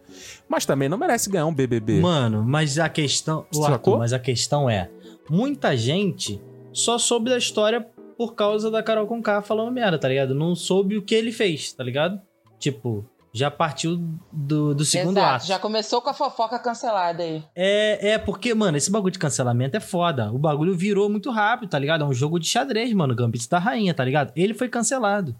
mas 0.49 0.67
também 0.67 0.89
não 0.89 0.99
merece 0.99 1.31
ganhar 1.31 1.47
um 1.47 1.55
BBB. 1.55 2.01
Mano, 2.01 2.45
mas 2.47 2.79
a 2.79 2.89
questão. 2.89 3.47
O 3.51 3.57
Sacou? 3.57 3.73
Arthur, 3.95 3.99
mas 3.99 4.13
a 4.13 4.19
questão 4.19 4.69
é: 4.71 4.91
muita 5.29 5.77
gente 5.77 6.41
só 6.73 6.99
soube 6.99 7.31
da 7.31 7.39
história 7.39 7.85
por 8.17 8.35
causa 8.35 8.71
da 8.71 8.83
Carol 8.83 9.07
Conká 9.07 9.41
falando 9.43 9.73
merda, 9.73 9.99
tá 9.99 10.07
ligado? 10.09 10.35
Não 10.35 10.55
soube 10.55 10.97
o 10.99 11.03
que 11.03 11.15
ele 11.15 11.33
fez, 11.33 11.73
tá 11.73 11.83
ligado? 11.83 12.21
Tipo, 12.59 13.05
já 13.37 13.51
partiu 13.51 13.99
do, 14.33 14.75
do 14.75 14.85
segundo 14.85 15.19
Exato, 15.19 15.35
ato. 15.37 15.47
já 15.47 15.59
começou 15.59 16.01
com 16.01 16.09
a 16.09 16.15
fofoca 16.15 16.59
cancelada 16.59 17.23
aí. 17.23 17.45
É, 17.55 18.13
é, 18.13 18.19
porque, 18.19 18.55
mano, 18.55 18.79
esse 18.79 18.91
bagulho 18.91 19.13
de 19.13 19.19
cancelamento 19.19 19.77
é 19.77 19.81
foda. 19.81 20.33
O 20.33 20.39
bagulho 20.39 20.75
virou 20.75 21.11
muito 21.11 21.31
rápido, 21.31 21.69
tá 21.69 21.79
ligado? 21.79 22.03
É 22.03 22.07
um 22.07 22.15
jogo 22.15 22.39
de 22.39 22.47
xadrez, 22.47 22.93
mano. 22.95 23.15
Gambit 23.15 23.49
da 23.49 23.59
rainha, 23.59 23.93
tá 23.93 24.05
ligado? 24.05 24.33
Ele 24.35 24.55
foi 24.55 24.69
cancelado. 24.69 25.37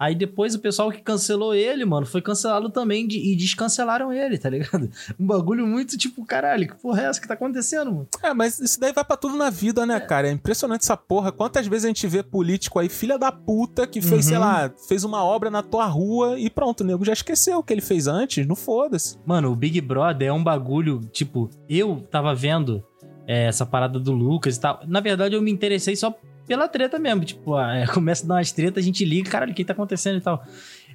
Aí 0.00 0.14
depois 0.14 0.54
o 0.54 0.58
pessoal 0.58 0.90
que 0.90 1.02
cancelou 1.02 1.54
ele, 1.54 1.84
mano, 1.84 2.06
foi 2.06 2.22
cancelado 2.22 2.70
também 2.70 3.06
de- 3.06 3.18
e 3.18 3.36
descancelaram 3.36 4.10
ele, 4.10 4.38
tá 4.38 4.48
ligado? 4.48 4.90
Um 5.20 5.26
bagulho 5.26 5.66
muito 5.66 5.98
tipo, 5.98 6.24
caralho, 6.24 6.66
que 6.68 6.74
porra 6.80 7.02
é 7.02 7.04
essa 7.04 7.20
que 7.20 7.28
tá 7.28 7.34
acontecendo, 7.34 7.92
mano? 7.92 8.08
É, 8.22 8.32
mas 8.32 8.58
isso 8.58 8.80
daí 8.80 8.94
vai 8.94 9.04
pra 9.04 9.16
tudo 9.16 9.36
na 9.36 9.50
vida, 9.50 9.84
né, 9.84 10.00
cara? 10.00 10.28
É 10.28 10.32
impressionante 10.32 10.80
essa 10.84 10.96
porra. 10.96 11.30
Quantas 11.30 11.66
vezes 11.66 11.84
a 11.84 11.88
gente 11.88 12.06
vê 12.06 12.22
político 12.22 12.78
aí, 12.78 12.88
filha 12.88 13.18
da 13.18 13.30
puta, 13.30 13.86
que 13.86 14.00
fez, 14.00 14.24
Uhum. 14.24 14.28
sei 14.30 14.38
lá, 14.38 14.72
fez 14.88 15.04
uma 15.04 15.22
obra 15.22 15.50
na 15.50 15.62
tua 15.62 15.84
rua 15.84 16.38
e 16.38 16.48
pronto, 16.48 16.80
o 16.80 16.84
nego 16.86 17.04
já 17.04 17.12
esqueceu 17.12 17.58
o 17.58 17.62
que 17.62 17.72
ele 17.74 17.82
fez 17.82 18.06
antes, 18.06 18.46
não 18.46 18.56
foda-se. 18.56 19.18
Mano, 19.26 19.52
o 19.52 19.54
Big 19.56 19.80
Brother 19.82 20.28
é 20.28 20.32
um 20.32 20.42
bagulho, 20.42 21.00
tipo, 21.12 21.50
eu 21.68 22.00
tava 22.10 22.34
vendo 22.34 22.82
é, 23.26 23.44
essa 23.46 23.64
parada 23.66 23.98
do 24.00 24.12
Lucas 24.12 24.56
e 24.56 24.60
tal. 24.60 24.80
Na 24.88 24.98
verdade, 25.00 25.36
eu 25.36 25.42
me 25.42 25.52
interessei 25.52 25.94
só 25.94 26.12
pela 26.50 26.66
treta 26.66 26.98
mesmo. 26.98 27.24
Tipo, 27.24 27.54
ah, 27.54 27.84
começa 27.94 28.24
a 28.24 28.28
dar 28.28 28.34
umas 28.34 28.50
tretas, 28.50 28.82
a 28.82 28.84
gente 28.84 29.04
liga, 29.04 29.30
caralho, 29.30 29.52
o 29.52 29.54
que 29.54 29.64
tá 29.64 29.72
acontecendo 29.72 30.18
e 30.18 30.20
tal. 30.20 30.44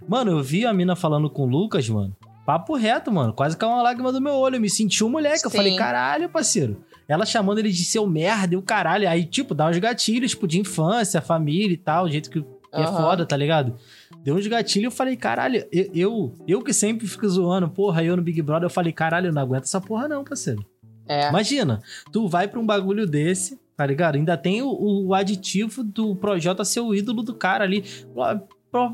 Mano, 0.05 0.31
eu 0.31 0.43
vi 0.43 0.65
a 0.65 0.73
mina 0.73 0.97
falando 0.97 1.29
com 1.29 1.43
o 1.43 1.45
Lucas, 1.45 1.87
mano. 1.87 2.13
Papo 2.45 2.75
reto, 2.75 3.09
mano. 3.09 3.31
Quase 3.31 3.55
caiu 3.55 3.71
uma 3.71 3.81
lágrima 3.81 4.11
do 4.11 4.19
meu 4.19 4.33
olho. 4.33 4.57
Eu 4.57 4.61
me 4.61 4.69
senti 4.69 5.01
um 5.01 5.09
moleque. 5.09 5.45
Eu 5.45 5.49
Sim. 5.49 5.55
falei, 5.55 5.75
caralho, 5.77 6.27
parceiro. 6.27 6.83
Ela 7.07 7.25
chamando 7.25 7.59
ele 7.59 7.71
de 7.71 7.85
seu 7.85 8.05
merda 8.05 8.53
e 8.53 8.57
o 8.57 8.61
caralho. 8.61 9.07
Aí, 9.07 9.23
tipo, 9.23 9.55
dá 9.55 9.69
uns 9.69 9.77
gatilhos, 9.77 10.31
tipo, 10.31 10.45
de 10.45 10.59
infância, 10.59 11.21
família 11.21 11.73
e 11.73 11.77
tal. 11.77 12.03
O 12.03 12.11
jeito 12.11 12.29
que, 12.29 12.43
é 12.73 12.85
foda, 12.85 13.25
tá 13.25 13.37
ligado? 13.37 13.77
Deu 14.21 14.35
uns 14.35 14.45
gatilhos 14.45 14.91
eu 14.91 14.97
falei, 14.97 15.15
caralho, 15.15 15.65
eu, 15.71 15.89
eu, 15.93 16.33
eu 16.45 16.61
que 16.61 16.73
sempre 16.73 17.07
fico 17.07 17.27
zoando, 17.29 17.69
porra, 17.69 18.03
eu 18.03 18.17
no 18.17 18.21
Big 18.21 18.41
Brother, 18.41 18.65
eu 18.65 18.69
falei, 18.69 18.91
caralho, 18.91 19.27
eu 19.27 19.33
não 19.33 19.41
aguento 19.41 19.63
essa 19.63 19.79
porra 19.79 20.09
não, 20.09 20.25
parceiro. 20.25 20.65
É. 21.07 21.29
Imagina, 21.29 21.81
tu 22.11 22.27
vai 22.27 22.47
pra 22.47 22.59
um 22.59 22.65
bagulho 22.65 23.07
desse, 23.07 23.57
tá 23.76 23.86
ligado? 23.86 24.15
Ainda 24.15 24.38
tem 24.38 24.61
o, 24.61 24.69
o 25.07 25.13
aditivo 25.13 25.84
do 25.84 26.15
Projota 26.15 26.63
ser 26.65 26.80
o 26.80 26.93
ídolo 26.93 27.21
do 27.23 27.34
cara 27.36 27.63
ali. 27.63 27.84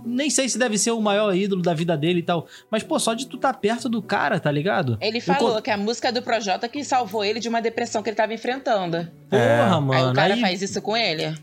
Nem 0.05 0.29
sei 0.29 0.47
se 0.47 0.59
deve 0.59 0.77
ser 0.77 0.91
o 0.91 1.01
maior 1.01 1.35
ídolo 1.35 1.61
da 1.61 1.73
vida 1.73 1.97
dele 1.97 2.19
e 2.19 2.23
tal. 2.23 2.47
Mas, 2.69 2.83
pô, 2.83 2.99
só 2.99 3.13
de 3.15 3.25
tu 3.27 3.37
tá 3.37 3.51
perto 3.51 3.89
do 3.89 3.99
cara, 4.01 4.39
tá 4.39 4.51
ligado? 4.51 4.97
Ele 5.01 5.19
falou 5.19 5.49
Enquanto- 5.49 5.63
que 5.63 5.71
a 5.71 5.77
música 5.77 6.11
do 6.11 6.21
Projota 6.21 6.69
que 6.69 6.83
salvou 6.83 7.25
ele 7.25 7.39
de 7.39 7.49
uma 7.49 7.61
depressão 7.61 8.03
que 8.03 8.09
ele 8.09 8.15
tava 8.15 8.33
enfrentando. 8.33 9.07
Porra, 9.29 9.41
É. 9.43 9.67
mano. 9.79 9.93
aí 9.93 10.03
o 10.03 10.13
cara 10.13 10.33
aí- 10.35 10.41
faz 10.41 10.61
isso 10.61 10.79
com 10.81 10.95
ele. 10.95 11.33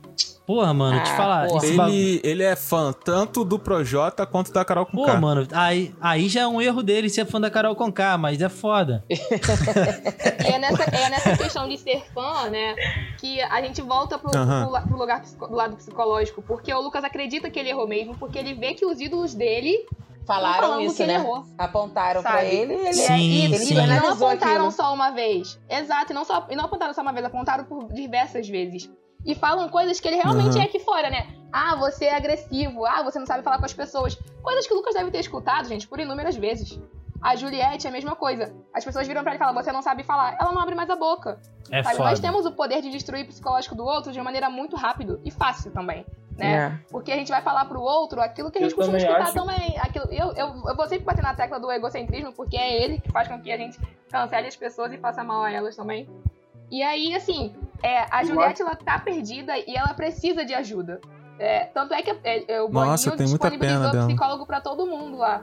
Porra, 0.48 0.72
mano, 0.72 0.98
te 1.04 1.10
Ah, 1.10 1.16
falar. 1.16 1.46
porra. 1.48 1.64
esse 1.66 1.76
bagulho- 1.76 1.94
Ele, 1.98 2.20
ele 2.24 2.42
é 2.42 2.56
fã 2.56 2.90
tanto 2.90 3.44
do 3.44 3.58
Projota 3.58 4.24
quanto 4.24 4.50
da 4.50 4.64
Carol 4.64 4.86
com 4.86 4.96
Pô, 5.04 5.14
mano, 5.18 5.46
aí, 5.52 5.94
aí 6.00 6.26
já 6.26 6.40
é 6.40 6.46
um 6.46 6.58
erro 6.58 6.82
dele 6.82 7.10
ser 7.10 7.26
fã 7.26 7.38
da 7.38 7.50
Carol 7.50 7.76
Conká, 7.76 8.16
mas 8.16 8.40
é 8.40 8.48
foda. 8.48 9.04
E 9.10 9.14
é 10.50 10.58
nessa, 10.58 10.84
é 10.84 11.10
nessa 11.10 11.36
questão 11.36 11.68
de 11.68 11.76
ser 11.76 12.02
fã, 12.14 12.48
né, 12.48 12.74
que 13.18 13.40
a 13.42 13.60
gente 13.60 13.82
volta 13.82 14.18
pro, 14.18 14.34
Aham. 14.34 14.68
pro 14.70 14.88
pro 14.88 14.96
lugar 14.98 15.20
do 15.22 15.54
lado 15.54 15.76
psicológico. 15.76 16.40
Porque 16.40 16.72
o 16.72 16.80
Lucas 16.80 17.04
acredita 17.04 17.50
que 17.50 17.58
ele 17.58 17.68
errou 17.68 17.86
mesmo, 17.86 18.16
porque 18.16 18.38
ele 18.38 18.54
vê 18.54 18.72
que 18.72 18.86
os 18.86 18.98
ídolos 19.00 19.34
dele 19.34 19.86
Falaram 20.26 20.78
isso, 20.80 21.06
né? 21.06 21.14
errou. 21.14 21.44
Apontaram 21.56 22.20
pra 22.22 22.32
Sabe? 22.32 22.46
ele 22.48 22.74
e 22.74 22.86
ele, 22.86 22.92
Sim, 22.94 23.44
ele 23.44 23.58
sim. 23.58 23.74
E 23.78 23.86
não 23.86 24.10
apontaram 24.12 24.54
aquilo. 24.66 24.72
só 24.72 24.92
uma 24.94 25.10
vez. 25.10 25.58
Exato, 25.68 26.12
e 26.12 26.14
não, 26.14 26.24
só, 26.24 26.46
e 26.50 26.56
não 26.56 26.64
apontaram 26.66 26.92
só 26.94 27.00
uma 27.02 27.12
vez, 27.12 27.24
apontaram 27.24 27.64
por 27.64 27.92
diversas 27.92 28.46
vezes. 28.48 28.90
E 29.28 29.34
falam 29.34 29.68
coisas 29.68 30.00
que 30.00 30.08
ele 30.08 30.16
realmente 30.16 30.56
Aham. 30.56 30.62
é 30.62 30.64
aqui 30.64 30.78
fora, 30.78 31.10
né? 31.10 31.26
Ah, 31.52 31.76
você 31.76 32.06
é 32.06 32.16
agressivo. 32.16 32.86
Ah, 32.86 33.02
você 33.02 33.18
não 33.18 33.26
sabe 33.26 33.42
falar 33.42 33.58
com 33.58 33.66
as 33.66 33.74
pessoas. 33.74 34.18
Coisas 34.42 34.66
que 34.66 34.72
o 34.72 34.76
Lucas 34.76 34.94
deve 34.94 35.10
ter 35.10 35.18
escutado, 35.18 35.68
gente, 35.68 35.86
por 35.86 36.00
inúmeras 36.00 36.34
vezes. 36.34 36.80
A 37.20 37.36
Juliette 37.36 37.86
é 37.86 37.90
a 37.90 37.92
mesma 37.92 38.16
coisa. 38.16 38.54
As 38.72 38.82
pessoas 38.86 39.06
viram 39.06 39.22
pra 39.22 39.32
ele 39.32 39.36
e 39.36 39.44
falam, 39.44 39.54
você 39.54 39.70
não 39.70 39.82
sabe 39.82 40.02
falar. 40.02 40.38
Ela 40.40 40.50
não 40.50 40.62
abre 40.62 40.74
mais 40.74 40.88
a 40.88 40.96
boca. 40.96 41.38
É 41.70 41.82
sabe? 41.82 41.96
foda. 41.96 42.08
Nós 42.08 42.20
temos 42.20 42.46
o 42.46 42.52
poder 42.52 42.80
de 42.80 42.90
destruir 42.90 43.24
o 43.24 43.26
psicológico 43.26 43.74
do 43.74 43.84
outro 43.84 44.12
de 44.12 44.18
uma 44.18 44.24
maneira 44.24 44.48
muito 44.48 44.76
rápido 44.76 45.20
e 45.22 45.30
fácil 45.30 45.70
também. 45.72 46.06
Né? 46.38 46.54
É. 46.54 46.78
Porque 46.90 47.12
a 47.12 47.16
gente 47.16 47.28
vai 47.28 47.42
falar 47.42 47.66
pro 47.66 47.82
outro 47.82 48.22
aquilo 48.22 48.50
que 48.50 48.56
a 48.56 48.62
Eu 48.62 48.70
gente 48.70 48.76
costuma 48.76 48.96
também 48.96 49.12
escutar 49.12 49.28
acho. 49.28 49.34
também. 49.34 49.78
Aquilo, 49.78 50.06
eu, 50.10 50.32
eu, 50.36 50.62
eu 50.68 50.74
vou 50.76 50.88
sempre 50.88 51.04
bater 51.04 51.22
na 51.22 51.34
tecla 51.34 51.60
do 51.60 51.70
egocentrismo, 51.70 52.32
porque 52.32 52.56
é 52.56 52.82
ele 52.82 52.98
que 52.98 53.10
faz 53.10 53.28
com 53.28 53.38
que 53.42 53.52
a 53.52 53.58
gente 53.58 53.78
cancele 54.10 54.46
as 54.46 54.56
pessoas 54.56 54.90
e 54.92 54.96
faça 54.96 55.22
mal 55.22 55.42
a 55.42 55.50
elas 55.52 55.76
também. 55.76 56.08
E 56.70 56.82
aí, 56.82 57.14
assim, 57.14 57.54
é, 57.82 58.06
a 58.10 58.24
Juliette, 58.24 58.62
ela 58.62 58.74
tá 58.76 58.98
perdida 58.98 59.56
e 59.58 59.76
ela 59.76 59.94
precisa 59.94 60.44
de 60.44 60.54
ajuda. 60.54 61.00
É, 61.38 61.64
tanto 61.66 61.94
é 61.94 62.02
que 62.02 62.10
é, 62.24 62.44
é, 62.48 62.62
o 62.62 62.68
Nossa, 62.68 63.10
Boninho 63.10 63.28
disponibilizou 63.28 63.78
pena 63.80 63.90
dela. 63.92 64.06
psicólogo 64.06 64.44
pra 64.46 64.60
todo 64.60 64.86
mundo 64.86 65.16
lá. 65.16 65.42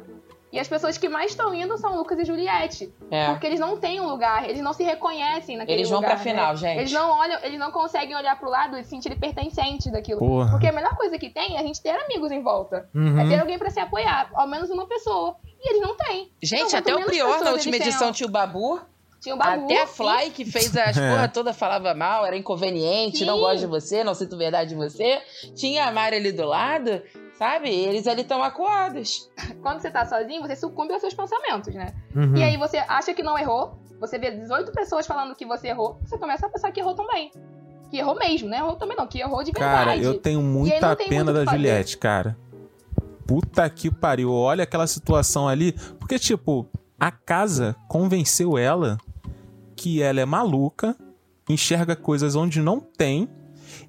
E 0.52 0.60
as 0.60 0.68
pessoas 0.70 0.98
que 0.98 1.10
mais 1.10 1.32
estão 1.32 1.54
indo 1.54 1.78
são 1.78 1.98
Lucas 1.98 2.18
e 2.18 2.24
Juliette. 2.24 2.94
É. 3.12 3.28
Porque 3.32 3.46
eles 3.46 3.60
não 3.60 3.78
têm 3.78 4.00
um 4.00 4.08
lugar, 4.08 4.48
eles 4.48 4.62
não 4.62 4.72
se 4.72 4.84
reconhecem 4.84 5.58
naquele 5.58 5.80
Eles 5.80 5.90
vão 5.90 6.00
lugar. 6.00 6.12
pra 6.16 6.20
final, 6.24 6.52
né? 6.52 6.56
gente. 6.56 6.78
Eles 6.80 6.92
não 6.94 7.10
olham, 7.12 7.40
eles 7.44 7.60
não 7.60 7.72
conseguem 7.72 8.16
olhar 8.16 8.40
pro 8.40 8.50
lado 8.50 8.78
e 8.78 8.84
se 8.84 8.90
sentirem 8.90 9.20
pertencentes 9.20 9.92
daquilo. 9.92 10.20
Porra. 10.20 10.52
Porque 10.52 10.68
a 10.68 10.72
melhor 10.72 10.96
coisa 10.96 11.18
que 11.18 11.30
tem 11.30 11.58
é 11.58 11.60
a 11.60 11.64
gente 11.64 11.82
ter 11.82 11.90
amigos 11.90 12.32
em 12.32 12.42
volta. 12.42 12.88
Uhum. 12.96 13.20
É 13.20 13.28
ter 13.28 13.40
alguém 13.40 13.58
pra 13.58 13.70
se 13.70 13.82
apoiar, 13.82 14.30
ao 14.34 14.48
menos 14.48 14.70
uma 14.70 14.86
pessoa. 14.88 15.36
E 15.60 15.70
eles 15.72 15.82
não 15.82 15.98
têm. 15.98 16.32
Gente, 16.42 16.68
Então, 16.68 16.80
até 16.80 16.96
o 16.96 17.06
Prior 17.06 17.44
na 17.44 17.52
última 17.52 17.76
edição 17.76 18.14
tinha 18.14 18.28
o 18.28 18.32
Babu. 18.32 18.80
Tinha 19.26 19.34
o 19.34 19.40
Babu. 19.40 19.66
Até 19.66 19.82
a. 19.82 19.88
Fly, 19.88 20.30
que 20.30 20.46
fez 20.46 20.68
as 20.78 20.96
É. 20.96 21.10
porra 21.10 21.28
toda, 21.28 21.52
falava 21.52 21.96
mal, 21.96 22.24
era 22.28 22.38
inconveniente, 22.38 23.20
Sim. 23.20 23.26
não 23.26 23.40
gosto 23.40 23.62
de 23.62 23.66
você, 23.66 24.04
não 24.04 24.14
sinto 24.14 24.38
verdade 24.38 24.70
de 24.70 24.76
você. 24.76 25.20
Tinha 25.56 25.88
a 25.88 25.92
Mari 25.92 26.18
ali 26.18 26.32
do 26.32 26.46
lado, 26.46 27.02
sabe? 27.34 27.72
Eles 27.72 28.06
ali 28.06 28.22
estão 28.22 28.44
acuados. 28.44 29.28
Quando 29.64 29.82
você 29.82 29.90
tá 29.90 30.06
sozinho, 30.06 30.44
você 30.44 30.56
sucumbe 30.56 30.94
aos 30.94 31.02
seus 31.02 31.16
pensamentos, 31.16 31.74
né? 31.74 31.92
Uhum. 32.16 32.38
E 32.38 32.44
aí 32.44 32.56
você 32.56 32.78
acha 32.78 33.16
que 33.16 33.24
não 33.24 33.36
errou, 33.36 33.80
você 34.00 34.20
vê 34.20 34.30
18 34.30 34.72
pessoas 34.72 35.08
falando 35.08 35.36
que 35.36 35.44
você 35.44 35.70
errou, 35.70 35.98
você 36.06 36.20
começa 36.20 36.46
a 36.46 36.50
pensar 36.50 36.72
que 36.72 36.80
errou 36.80 36.94
também. 36.94 37.32
Que 37.90 37.98
errou 37.98 38.14
mesmo, 38.14 38.48
né? 38.48 38.58
Errou 38.58 38.76
também 38.76 38.96
não, 38.96 39.08
que 39.08 39.20
errou 39.22 39.44
de 39.44 39.52
verdade. 39.52 39.86
Cara, 39.86 39.98
eu 39.98 40.20
tenho 40.20 40.42
muita 40.44 40.96
pena 40.96 41.34
da. 41.34 41.46
Juliette, 41.46 41.98
cara. 41.98 42.38
Puta 43.26 43.68
que 43.72 43.90
pariu. 43.90 44.32
Olha 44.32 44.66
aquela 44.66 44.86
situação 44.86 45.48
ali. 45.48 45.72
Porque, 46.00 46.20
tipo, 46.20 46.68
a 47.00 47.10
casa 47.10 47.76
convenceu 47.88 48.56
ela 48.56 48.98
que 49.76 50.02
ela 50.02 50.22
é 50.22 50.26
maluca, 50.26 50.96
enxerga 51.50 51.96
coisas 51.96 52.36
onde 52.36 52.62
não 52.62 52.80
tem. 52.80 53.30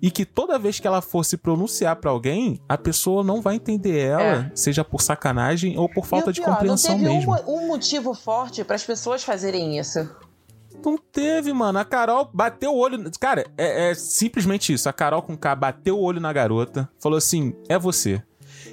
E 0.02 0.10
que 0.10 0.24
toda 0.24 0.58
vez 0.58 0.80
que 0.80 0.86
ela 0.86 1.00
for 1.00 1.24
se 1.24 1.36
pronunciar 1.36 1.96
pra 1.96 2.10
alguém, 2.10 2.60
a 2.68 2.76
pessoa 2.76 3.22
não 3.22 3.40
vai 3.40 3.54
entender 3.54 3.98
ela, 3.98 4.50
seja 4.54 4.84
por 4.84 5.00
sacanagem 5.00 5.78
ou 5.78 5.88
por 5.88 6.04
falta 6.04 6.26
É. 6.26 6.30
o 6.30 6.32
de 6.32 6.40
pior, 6.40 6.52
compreensão 6.54 6.92
não 6.98 7.04
teve 7.04 7.14
mesmo. 7.14 7.34
Um, 7.46 7.64
um 7.64 7.66
motivo 7.68 8.12
forte 8.12 8.64
para 8.64 8.74
as 8.76 8.84
pessoas 8.84 9.22
fazerem 9.22 9.78
isso. 9.78 10.08
Não 10.84 10.98
teve, 10.98 11.52
mano. 11.52 11.78
A 11.78 11.84
Carol 11.84 12.28
bateu 12.32 12.72
o 12.72 12.76
olho. 12.78 13.10
Cara, 13.18 13.46
é, 13.56 13.90
é 13.90 13.94
simplesmente 13.94 14.72
isso. 14.72 14.88
A 14.88 14.92
Carol 14.92 15.22
com 15.22 15.36
K 15.36 15.54
bateu 15.54 15.98
o 15.98 16.02
olho 16.02 16.20
na 16.20 16.32
garota, 16.32 16.88
falou 17.00 17.16
assim: 17.16 17.54
é 17.68 17.78
você. 17.78 18.22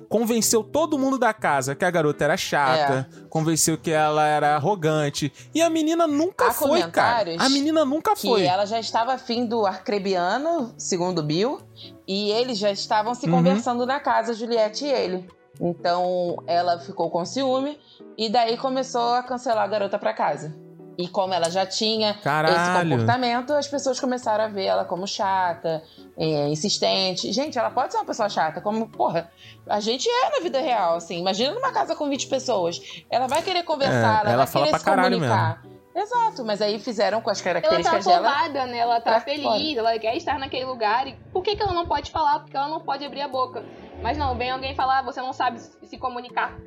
Convenceu 0.10 0.64
todo 0.64 0.98
mundo 0.98 1.18
da 1.18 1.34
casa 1.34 1.76
que 1.76 1.84
a 1.86 1.92
garota 1.92 2.24
era 2.24 2.38
chata, 2.38 3.08
convenceu 3.30 3.78
que 3.78 3.92
ela 3.92 4.26
era 4.28 4.56
arrogante. 4.56 5.32
E 5.54 5.62
a 5.62 5.70
menina 5.70 6.06
nunca 6.08 6.48
Há 6.48 6.54
foi, 6.54 6.82
cara. 6.92 7.36
A 7.40 7.50
menina 7.50 7.84
nunca 7.86 8.14
Que 8.16 8.28
foi. 8.28 8.44
ela 8.46 8.66
já 8.66 8.80
estava 8.80 9.14
afim 9.14 9.46
do 9.46 9.66
arcrebiano, 9.66 10.74
segundo 10.78 11.22
Bill, 11.24 11.60
e 12.08 12.32
eles 12.32 12.58
já 12.58 12.72
estavam 12.72 13.14
se 13.16 13.26
Uhum. 13.26 13.32
conversando 13.38 13.86
na 13.86 14.00
casa, 14.00 14.34
Juliette 14.34 14.86
e 14.86 14.92
ele. 14.92 15.28
Então 15.60 16.38
ela 16.48 16.80
ficou 16.80 17.10
com 17.12 17.24
ciúme 17.26 17.78
e 18.18 18.28
daí 18.30 18.58
começou 18.58 19.14
a 19.14 19.24
cancelar 19.24 19.64
a 19.64 19.68
garota 19.68 20.00
pra 20.00 20.14
casa. 20.14 20.54
E 20.98 21.08
como 21.08 21.34
ela 21.34 21.50
já 21.50 21.66
tinha 21.66 22.12
esse 22.12 22.20
Caralho. 22.22 22.90
comportamento, 22.90 23.54
as 23.54 23.68
pessoas 23.68 24.00
começaram 24.00 24.44
a 24.44 24.48
ver 24.48 24.66
ela 24.66 24.86
como 24.86 25.08
chata, 25.08 25.84
é, 26.18 26.48
insistente. 26.50 27.32
Gente, 27.32 27.58
ela 27.58 27.72
pode 27.72 27.92
ser 27.92 27.98
uma 28.00 28.06
pessoa 28.06 28.30
chata, 28.30 28.62
como, 28.62 28.88
porra, 28.88 29.32
a 29.68 29.80
gente 29.80 30.08
é 30.08 30.30
na 30.38 30.44
vida 30.44 30.62
real, 30.62 30.96
assim. 30.96 31.20
Imagina 31.20 31.54
numa 31.54 31.72
casa 31.72 31.96
com 31.96 32.08
20 32.08 32.28
pessoas. 32.28 32.80
Ela 33.10 33.28
vai 33.28 33.42
querer 33.42 33.64
conversar, 33.64 34.20
É, 34.20 34.22
ela, 34.22 34.30
ela 34.30 34.38
vai 34.38 34.48
fala 34.48 34.66
querer 34.66 34.70
pra 34.70 34.80
se 34.80 34.86
caralho 34.86 35.16
comunicar. 35.16 35.64
Exato, 35.96 36.44
mas 36.44 36.60
aí 36.60 36.80
fizeram 36.80 37.22
com 37.22 37.30
as 37.30 37.40
Ela 37.46 37.62
tá 37.62 37.62
características 37.62 38.06
dela. 38.06 38.28
afobada, 38.28 38.66
né? 38.66 38.78
Ela 38.80 39.00
tá 39.00 39.20
feliz, 39.20 39.78
ela 39.78 39.98
quer 40.00 40.16
estar 40.18 40.40
naquele 40.40 40.66
lugar. 40.66 41.08
E 41.08 41.14
por 41.32 41.44
que, 41.44 41.56
que 41.56 41.62
ela 41.62 41.74
não 41.74 41.86
pode 41.86 42.10
falar? 42.12 42.40
Porque 42.40 42.58
ela 42.58 42.68
não 42.68 42.80
pode 42.80 43.06
abrir 43.06 43.22
a 43.22 43.28
boca. 43.28 43.64
Mas 44.02 44.18
não, 44.18 44.36
vem 44.36 44.50
alguém 44.50 44.74
falar, 44.76 45.04
você 45.04 45.22
não 45.22 45.34
sabe 45.34 45.60
se 45.60 45.98
comunicar. 46.00 46.58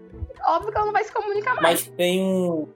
Óbvio 0.46 0.70
que 0.70 0.76
ela 0.76 0.86
não 0.86 0.92
vai 0.92 1.02
se 1.02 1.12
comunicar 1.12 1.54
mais. 1.56 1.86
Mas 1.86 1.96
tem 1.96 2.20
um, 2.22 2.68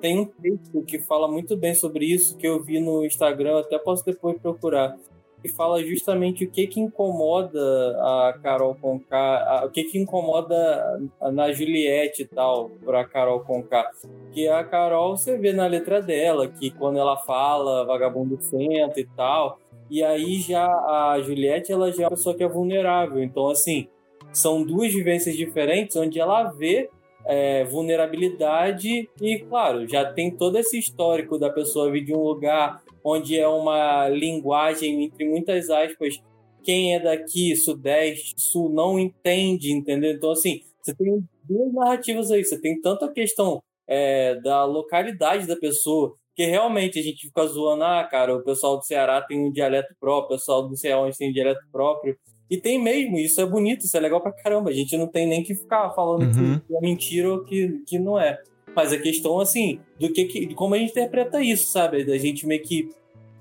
tem 0.00 0.20
um 0.20 0.24
texto 0.26 0.82
que 0.82 0.98
fala 0.98 1.28
muito 1.28 1.56
bem 1.56 1.74
sobre 1.74 2.04
isso, 2.06 2.36
que 2.36 2.46
eu 2.46 2.62
vi 2.62 2.80
no 2.80 3.04
Instagram, 3.04 3.58
até 3.60 3.78
posso 3.78 4.04
depois 4.04 4.38
procurar, 4.40 4.96
que 5.42 5.48
fala 5.48 5.82
justamente 5.84 6.44
o 6.44 6.50
que 6.50 6.66
que 6.66 6.80
incomoda 6.80 7.60
a 8.00 8.38
Carol 8.42 8.74
Conká, 8.74 9.38
a- 9.60 9.64
o 9.66 9.70
que 9.70 9.84
que 9.84 9.98
incomoda 9.98 11.00
na 11.32 11.52
Juliette 11.52 12.22
e 12.22 12.26
tal, 12.26 12.70
pra 12.84 13.04
Carol 13.04 13.40
Conká. 13.40 13.88
Que 14.32 14.48
a 14.48 14.64
Carol, 14.64 15.16
você 15.16 15.36
vê 15.38 15.52
na 15.52 15.66
letra 15.66 16.02
dela, 16.02 16.48
que 16.48 16.70
quando 16.70 16.98
ela 16.98 17.16
fala, 17.16 17.84
vagabundo 17.84 18.36
senta 18.40 18.98
e 19.00 19.06
tal, 19.16 19.58
e 19.90 20.02
aí 20.02 20.40
já 20.40 20.66
a 20.66 21.20
Juliette, 21.22 21.72
ela 21.72 21.90
já 21.92 22.02
é 22.02 22.06
uma 22.06 22.10
pessoa 22.10 22.36
que 22.36 22.42
é 22.44 22.48
vulnerável, 22.48 23.22
então 23.22 23.48
assim, 23.48 23.88
são 24.32 24.62
duas 24.62 24.92
vivências 24.92 25.34
diferentes, 25.36 25.96
onde 25.96 26.20
ela 26.20 26.44
vê 26.44 26.90
é, 27.28 27.62
vulnerabilidade 27.64 29.08
e, 29.20 29.38
claro, 29.40 29.86
já 29.86 30.10
tem 30.10 30.34
todo 30.34 30.56
esse 30.56 30.78
histórico 30.78 31.38
da 31.38 31.50
pessoa 31.50 31.92
vir 31.92 32.04
de 32.04 32.14
um 32.14 32.22
lugar 32.22 32.82
onde 33.04 33.38
é 33.38 33.46
uma 33.46 34.08
linguagem, 34.08 35.04
entre 35.04 35.28
muitas 35.28 35.68
aspas, 35.68 36.20
quem 36.64 36.94
é 36.94 37.00
daqui, 37.00 37.54
sudeste, 37.54 38.34
sul, 38.36 38.70
não 38.70 38.98
entende, 38.98 39.72
entendeu? 39.72 40.12
Então, 40.12 40.30
assim, 40.30 40.62
você 40.82 40.94
tem 40.94 41.22
duas 41.44 41.72
narrativas 41.72 42.30
aí. 42.30 42.44
Você 42.44 42.60
tem 42.60 42.80
tanto 42.80 43.04
a 43.04 43.12
questão 43.12 43.62
é, 43.86 44.34
da 44.40 44.64
localidade 44.64 45.46
da 45.46 45.56
pessoa, 45.56 46.14
que 46.34 46.44
realmente 46.44 46.98
a 46.98 47.02
gente 47.02 47.26
fica 47.26 47.46
zoando, 47.46 47.84
ah, 47.84 48.04
cara, 48.04 48.36
o 48.36 48.44
pessoal 48.44 48.78
do 48.78 48.84
Ceará 48.84 49.20
tem 49.22 49.38
um 49.38 49.50
dialeto 49.50 49.94
próprio, 49.98 50.36
o 50.36 50.38
pessoal 50.38 50.68
do 50.68 50.76
Ceará 50.76 51.10
tem 51.16 51.30
um 51.30 51.32
dialeto 51.32 51.60
próprio. 51.72 52.16
E 52.50 52.56
tem 52.56 52.82
mesmo, 52.82 53.18
isso 53.18 53.40
é 53.40 53.46
bonito, 53.46 53.84
isso 53.84 53.96
é 53.96 54.00
legal 54.00 54.20
pra 54.20 54.32
caramba. 54.32 54.70
A 54.70 54.72
gente 54.72 54.96
não 54.96 55.06
tem 55.06 55.26
nem 55.26 55.42
que 55.42 55.54
ficar 55.54 55.90
falando 55.90 56.22
Uhum. 56.22 56.58
que 56.60 56.74
é 56.76 56.80
mentira 56.80 57.30
ou 57.32 57.44
que, 57.44 57.82
que 57.86 57.98
não 57.98 58.18
é. 58.18 58.40
Mas 58.74 58.92
a 58.92 58.98
questão, 58.98 59.38
assim, 59.40 59.80
do 59.98 60.10
que, 60.12 60.24
que 60.24 60.46
de 60.46 60.54
como 60.54 60.74
a 60.74 60.78
gente 60.78 60.90
interpreta 60.90 61.42
isso, 61.42 61.70
sabe? 61.72 62.04
Da 62.04 62.16
gente 62.16 62.46
meio 62.46 62.62
que 62.62 62.88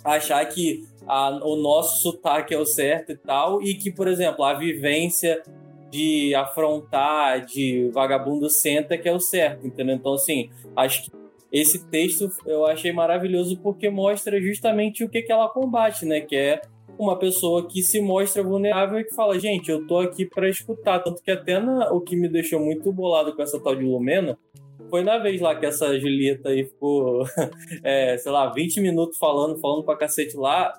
achar 0.04 0.44
que 0.46 0.84
a- 1.08 1.40
o 1.44 1.56
nosso 1.56 2.02
sotaque 2.02 2.54
é 2.54 2.58
o 2.58 2.66
certo 2.66 3.12
e 3.12 3.18
tal, 3.18 3.62
e 3.62 3.76
que, 3.76 3.92
por 3.92 4.08
exemplo, 4.08 4.44
a 4.44 4.54
vivência 4.54 5.42
de 5.90 6.34
afrontar, 6.36 7.46
de 7.46 7.90
vagabundo 7.94 8.50
senta, 8.50 8.98
que 8.98 9.08
é 9.08 9.14
o 9.14 9.20
certo, 9.20 9.66
entendeu? 9.66 9.96
Então, 9.96 10.14
assim, 10.14 10.50
acho 10.76 11.04
que 11.06 11.12
esse 11.52 11.86
texto 11.88 12.30
eu 12.46 12.66
achei 12.66 12.92
maravilhoso 12.92 13.58
porque 13.60 13.90
mostra 13.90 14.42
justamente 14.42 15.04
o 15.04 15.10
que, 15.10 15.22
que 15.22 15.32
ela 15.32 15.48
combate, 15.48 16.06
né? 16.06 16.20
Que 16.20 16.36
é 16.36 16.62
uma 16.98 17.18
pessoa 17.18 17.68
que 17.68 17.82
se 17.82 18.00
mostra 18.02 18.42
vulnerável 18.44 19.00
e 19.00 19.04
que 19.04 19.16
fala, 19.16 19.40
gente, 19.40 19.70
eu 19.70 19.86
tô 19.88 20.00
aqui 20.00 20.26
pra 20.26 20.50
escutar. 20.50 21.00
Tanto 21.00 21.22
que 21.22 21.32
até 21.32 21.60
na- 21.60 21.92
o 21.92 22.02
que 22.02 22.16
me 22.16 22.28
deixou 22.28 22.60
muito 22.60 22.92
bolado 22.92 23.36
com 23.36 23.42
essa 23.42 23.60
tal 23.62 23.76
de 23.76 23.84
Lumena 23.84 24.38
foi 24.90 25.04
na 25.04 25.18
vez 25.18 25.42
lá 25.42 25.56
que 25.56 25.66
essa 25.66 26.00
Julieta 26.00 26.50
aí 26.50 26.64
ficou, 26.66 27.24
é, 27.84 28.18
sei 28.18 28.32
lá, 28.32 28.52
20 28.52 28.80
minutos 28.80 29.18
falando, 29.18 29.60
falando 29.60 29.84
pra 29.84 29.98
cacete 29.98 30.38
lá, 30.38 30.74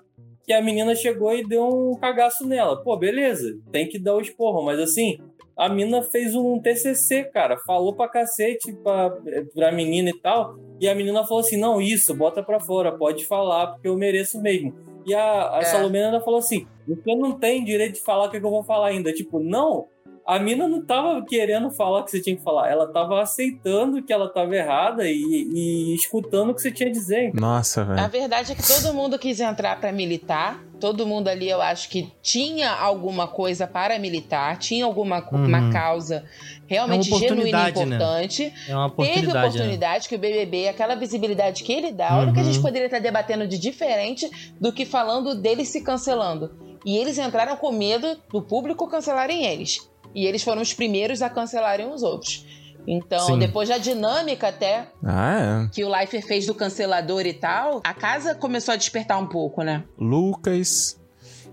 que 0.44 0.52
a 0.52 0.62
menina 0.62 0.94
chegou 0.94 1.34
e 1.34 1.46
deu 1.46 1.64
um 1.66 1.94
cagaço 1.98 2.46
nela. 2.46 2.82
Pô, 2.82 2.96
beleza, 2.96 3.58
tem 3.70 3.86
que 3.88 3.98
dar 3.98 4.14
o 4.16 4.20
esporro, 4.20 4.62
mas 4.62 4.78
assim, 4.80 5.18
a 5.54 5.68
mina 5.68 6.02
fez 6.02 6.34
um 6.34 6.58
TCC, 6.58 7.24
cara, 7.24 7.58
falou 7.66 7.92
pra 7.94 8.08
cacete 8.08 8.72
pra, 8.82 9.10
pra 9.54 9.72
menina 9.72 10.08
e 10.08 10.18
tal, 10.18 10.56
e 10.80 10.88
a 10.88 10.94
menina 10.94 11.22
falou 11.26 11.40
assim, 11.40 11.58
não, 11.58 11.82
isso, 11.82 12.14
bota 12.14 12.42
pra 12.42 12.60
fora, 12.60 12.96
pode 12.96 13.26
falar, 13.26 13.72
porque 13.72 13.88
eu 13.88 13.96
mereço 13.96 14.40
mesmo. 14.40 14.72
E 15.08 15.14
a, 15.14 15.56
a 15.56 15.58
É. 15.60 15.64
Salomena 15.64 16.06
ainda 16.06 16.20
falou 16.20 16.38
assim, 16.38 16.66
você 16.86 17.14
não 17.16 17.32
tem 17.32 17.64
direito 17.64 17.94
de 17.94 18.00
falar 18.02 18.26
o 18.26 18.30
que, 18.30 18.38
que 18.38 18.46
eu 18.46 18.50
vou 18.50 18.62
falar 18.64 18.88
ainda. 18.88 19.12
Tipo, 19.12 19.40
não, 19.40 19.86
a 20.26 20.38
mina 20.38 20.68
não 20.68 20.84
tava 20.84 21.24
querendo 21.26 21.70
falar 21.70 22.00
o 22.00 22.04
que 22.04 22.10
você 22.10 22.20
tinha 22.20 22.36
que 22.36 22.42
falar, 22.42 22.68
ela 22.70 22.86
tava 22.92 23.20
aceitando 23.22 24.02
que 24.02 24.12
ela 24.12 24.28
tava 24.28 24.54
errada 24.54 25.08
e, 25.08 25.14
e 25.54 25.94
escutando 25.94 26.50
o 26.50 26.54
que 26.54 26.60
você 26.60 26.70
tinha 26.70 26.88
a 26.90 26.92
dizer. 26.92 27.32
Nossa, 27.34 27.80
A 27.82 27.84
velho. 27.84 28.10
verdade 28.10 28.52
é 28.52 28.54
que 28.54 28.66
todo 28.66 28.92
mundo 28.94 29.18
quis 29.18 29.40
entrar 29.40 29.80
pra 29.80 29.90
militar. 29.90 30.62
Todo 30.78 31.06
mundo 31.06 31.26
ali, 31.28 31.48
eu 31.50 31.60
acho 31.60 31.88
que 31.88 32.12
tinha 32.22 32.70
alguma 32.70 33.26
coisa 33.26 33.66
para 33.66 33.98
militar, 33.98 34.56
tinha 34.58 34.84
alguma 34.84 35.26
Uhum. 35.32 35.46
uma 35.46 35.72
causa 35.72 36.24
realmente 36.68 37.12
É 37.12 37.18
genuína 37.18 37.28
e 37.58 37.70
oportunidade, 37.70 37.84
né? 37.86 37.96
importante. 37.96 38.54
É 38.68 38.76
uma 38.76 38.90
Teve 38.90 39.02
oportunidade. 39.02 39.34
né? 39.34 39.40
oportunidade 39.48 40.08
que 40.08 40.14
o 40.14 40.18
BBB, 40.18 40.68
aquela 40.68 40.94
visibilidade 40.94 41.64
que 41.64 41.72
ele 41.72 41.90
dá, 41.90 42.16
olha 42.18 42.30
o 42.30 42.34
que 42.34 42.38
a 42.40 42.44
gente 42.44 42.56
Uhum. 42.58 42.62
poderia 42.62 42.86
estar 42.86 43.00
debatendo 43.00 43.48
de 43.48 43.58
diferente 43.58 44.30
do 44.60 44.72
que 44.72 44.84
falando 44.84 45.34
deles 45.34 45.68
se 45.68 45.80
cancelando. 45.82 46.54
E 46.84 46.96
eles 46.96 47.18
entraram 47.18 47.56
com 47.56 47.72
medo 47.72 48.16
do 48.32 48.40
público 48.40 48.86
cancelarem 48.86 49.44
eles. 49.44 49.88
E 50.14 50.24
eles 50.26 50.42
foram 50.44 50.62
os 50.62 50.72
primeiros 50.72 51.20
a 51.22 51.28
cancelarem 51.28 51.90
os 51.92 52.02
outros. 52.04 52.46
Então, 52.86 53.26
Sim. 53.26 53.38
depois 53.38 53.68
da 53.68 53.76
dinâmica 53.76 54.48
até 54.48 54.88
Ah, 55.04 55.68
que 55.72 55.84
o 55.84 55.88
Leifert 55.90 56.24
fez 56.26 56.46
do 56.46 56.54
cancelador 56.54 57.26
e 57.26 57.34
tal, 57.34 57.80
a 57.84 57.92
casa 57.92 58.34
começou 58.34 58.72
a 58.72 58.76
despertar 58.76 59.18
um 59.18 59.26
pouco, 59.26 59.62
né? 59.62 59.84
é. 59.86 60.02
Lucas 60.02 60.98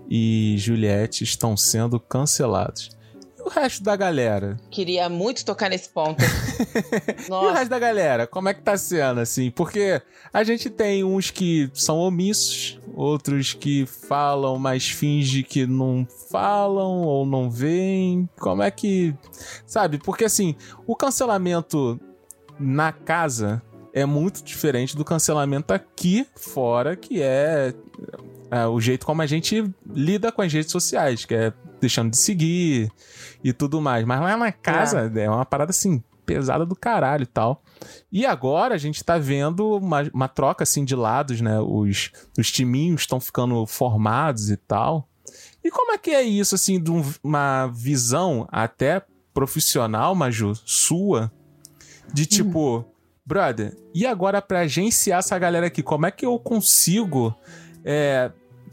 e 0.08 0.54
Juliette 0.56 1.24
estão 1.24 1.54
sendo 1.56 1.98
cancelados. 2.00 2.95
O 3.46 3.48
resto 3.48 3.84
da 3.84 3.94
galera? 3.94 4.56
Queria 4.72 5.08
muito 5.08 5.44
tocar 5.44 5.70
nesse 5.70 5.88
ponto. 5.88 6.16
E 7.28 7.30
o 7.30 7.52
resto 7.52 7.68
da 7.68 7.78
galera? 7.78 8.26
Como 8.26 8.48
é 8.48 8.54
que 8.54 8.60
tá 8.62 8.76
sendo, 8.76 9.20
assim? 9.20 9.50
Porque 9.50 10.02
a 10.32 10.42
gente 10.42 10.68
tem 10.68 11.04
uns 11.04 11.30
que 11.30 11.70
são 11.72 11.98
omissos, 11.98 12.80
outros 12.94 13.52
que 13.52 13.86
falam, 13.86 14.58
mas 14.58 14.88
finge 14.88 15.42
que 15.42 15.66
não 15.66 16.06
falam 16.30 17.02
ou 17.02 17.24
não 17.24 17.48
veem. 17.48 18.28
Como 18.40 18.62
é 18.62 18.70
que. 18.70 19.14
Sabe? 19.64 19.98
Porque, 19.98 20.24
assim, 20.24 20.56
o 20.86 20.96
cancelamento 20.96 22.00
na 22.58 22.90
casa 22.90 23.62
é 23.92 24.04
muito 24.04 24.42
diferente 24.42 24.96
do 24.96 25.04
cancelamento 25.04 25.72
aqui 25.72 26.26
fora, 26.34 26.96
que 26.96 27.22
é, 27.22 27.74
é, 28.50 28.66
o 28.66 28.80
jeito 28.80 29.04
como 29.06 29.22
a 29.22 29.26
gente 29.26 29.64
lida 29.92 30.30
com 30.32 30.42
as 30.42 30.52
redes 30.52 30.70
sociais, 30.70 31.24
que 31.24 31.34
é 31.34 31.52
deixando 31.80 32.10
de 32.10 32.16
seguir 32.16 32.90
e 33.42 33.52
tudo 33.52 33.80
mais. 33.80 34.04
Mas 34.04 34.20
lá 34.20 34.36
na 34.36 34.52
casa 34.52 35.10
é, 35.14 35.28
uma 35.28 35.44
parada 35.44 35.70
assim, 35.70 36.02
pesada 36.24 36.64
do 36.66 36.74
caralho 36.74 37.22
e 37.24 37.26
tal. 37.26 37.62
E 38.10 38.24
agora 38.26 38.74
a 38.74 38.78
gente 38.78 39.04
tá 39.04 39.18
vendo 39.18 39.76
uma, 39.76 40.02
uma 40.12 40.28
troca 40.28 40.62
assim 40.64 40.84
de 40.84 40.94
lados, 40.96 41.40
né? 41.40 41.60
Os, 41.60 42.10
os 42.38 42.50
timinhos 42.50 43.02
estão 43.02 43.20
ficando 43.20 43.64
formados 43.66 44.50
e 44.50 44.56
tal. 44.56 45.08
E 45.62 45.70
como 45.70 45.92
é 45.92 45.98
que 45.98 46.10
é 46.10 46.22
isso, 46.22 46.54
assim, 46.54 46.80
de 46.80 46.90
um- 46.90 47.04
uma 47.22 47.66
visão 47.68 48.46
até 48.50 49.02
profissional, 49.34 50.14
Maju, 50.14 50.54
sua, 50.64 51.30
de 52.12 52.24
tipo, 52.24 52.84
brother, 53.24 53.76
e 53.92 54.06
agora 54.06 54.40
pra 54.40 54.60
agenciar 54.60 55.18
essa 55.18 55.36
galera 55.38 55.66
aqui, 55.66 55.82
como 55.82 56.06
é 56.06 56.10
que 56.10 56.24
eu 56.24 56.38
consigo 56.38 57.34
é, 57.86 58.30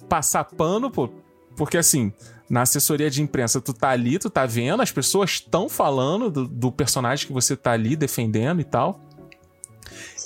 passar 0.10 0.44
pano, 0.44 0.90
pô? 0.90 1.10
Porque 1.56 1.78
assim, 1.78 2.12
na 2.50 2.64
assessoria 2.64 3.10
de 3.10 3.22
imprensa, 3.22 3.62
tu 3.62 3.72
tá 3.74 3.90
ali, 3.90 4.18
tu 4.18 4.30
tá 4.30 4.46
vendo, 4.46 4.82
as 4.82 4.92
pessoas 4.92 5.32
estão 5.32 5.70
falando 5.70 6.32
do, 6.32 6.48
do 6.48 6.72
personagem 6.72 7.28
que 7.28 7.34
você 7.34 7.56
tá 7.56 7.72
ali 7.72 7.96
defendendo 7.96 8.60
e 8.60 8.64
tal. 8.64 9.00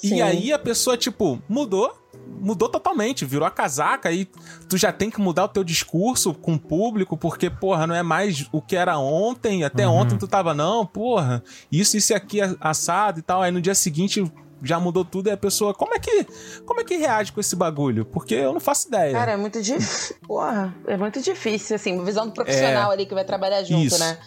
E 0.04 0.10
Sim. 0.10 0.22
aí 0.22 0.54
a 0.54 0.60
pessoa, 0.60 0.96
tipo, 0.96 1.42
mudou. 1.50 1.94
Mudou 2.40 2.68
totalmente, 2.68 3.24
virou 3.24 3.48
a 3.48 3.52
casaca 3.52 4.12
e 4.12 4.26
tu 4.68 4.78
já 4.78 4.92
tem 4.92 5.10
que 5.10 5.20
mudar 5.20 5.46
o 5.46 5.48
teu 5.48 5.64
discurso 5.64 6.34
com 6.34 6.56
o 6.56 6.60
público, 6.60 7.16
porque, 7.16 7.50
porra, 7.50 7.88
não 7.88 7.96
é 7.96 8.04
mais 8.04 8.48
o 8.52 8.62
que 8.62 8.76
era 8.76 8.98
ontem, 8.98 9.64
até 9.64 9.88
Uhum. 9.88 9.94
ontem 9.94 10.18
tu 10.18 10.28
tava, 10.28 10.54
não, 10.54 10.86
porra, 10.86 11.42
isso, 11.72 11.96
isso 11.96 12.12
e 12.12 12.16
aqui 12.16 12.42
é 12.42 12.54
assado 12.60 13.20
e 13.20 13.22
tal. 13.22 13.42
Aí 13.42 13.52
no 13.52 13.62
dia 13.62 13.74
seguinte 13.74 14.30
já 14.64 14.80
mudou 14.80 15.06
tudo 15.06 15.30
e 15.30 15.32
a 15.32 15.38
pessoa, 15.38 15.74
como 15.74 15.94
é 15.94 16.00
que, 16.00 16.26
como 16.66 16.80
é 16.82 16.84
que 16.84 16.98
reage 16.98 17.32
com 17.32 17.40
esse 17.40 17.56
bagulho? 17.56 18.06
Porque 18.06 18.36
eu 18.36 18.54
não 18.54 18.60
faço 18.60 18.88
ideia. 18.88 19.14
Cara, 19.14 19.32
é 19.34 19.38
muito 19.38 19.62
difícil. 19.62 20.16
Porra, 20.28 20.76
é 20.88 20.98
muito 20.98 21.22
difícil, 21.22 21.76
assim, 21.76 22.04
visão 22.04 22.28
do 22.28 22.34
profissional 22.34 22.92
ali 22.92 23.06
que 23.06 23.14
vai 23.14 23.24
trabalhar 23.26 23.64
junto, 23.64 23.82
É. 23.82 23.86
Isso. 23.86 24.00
né? 24.00 24.18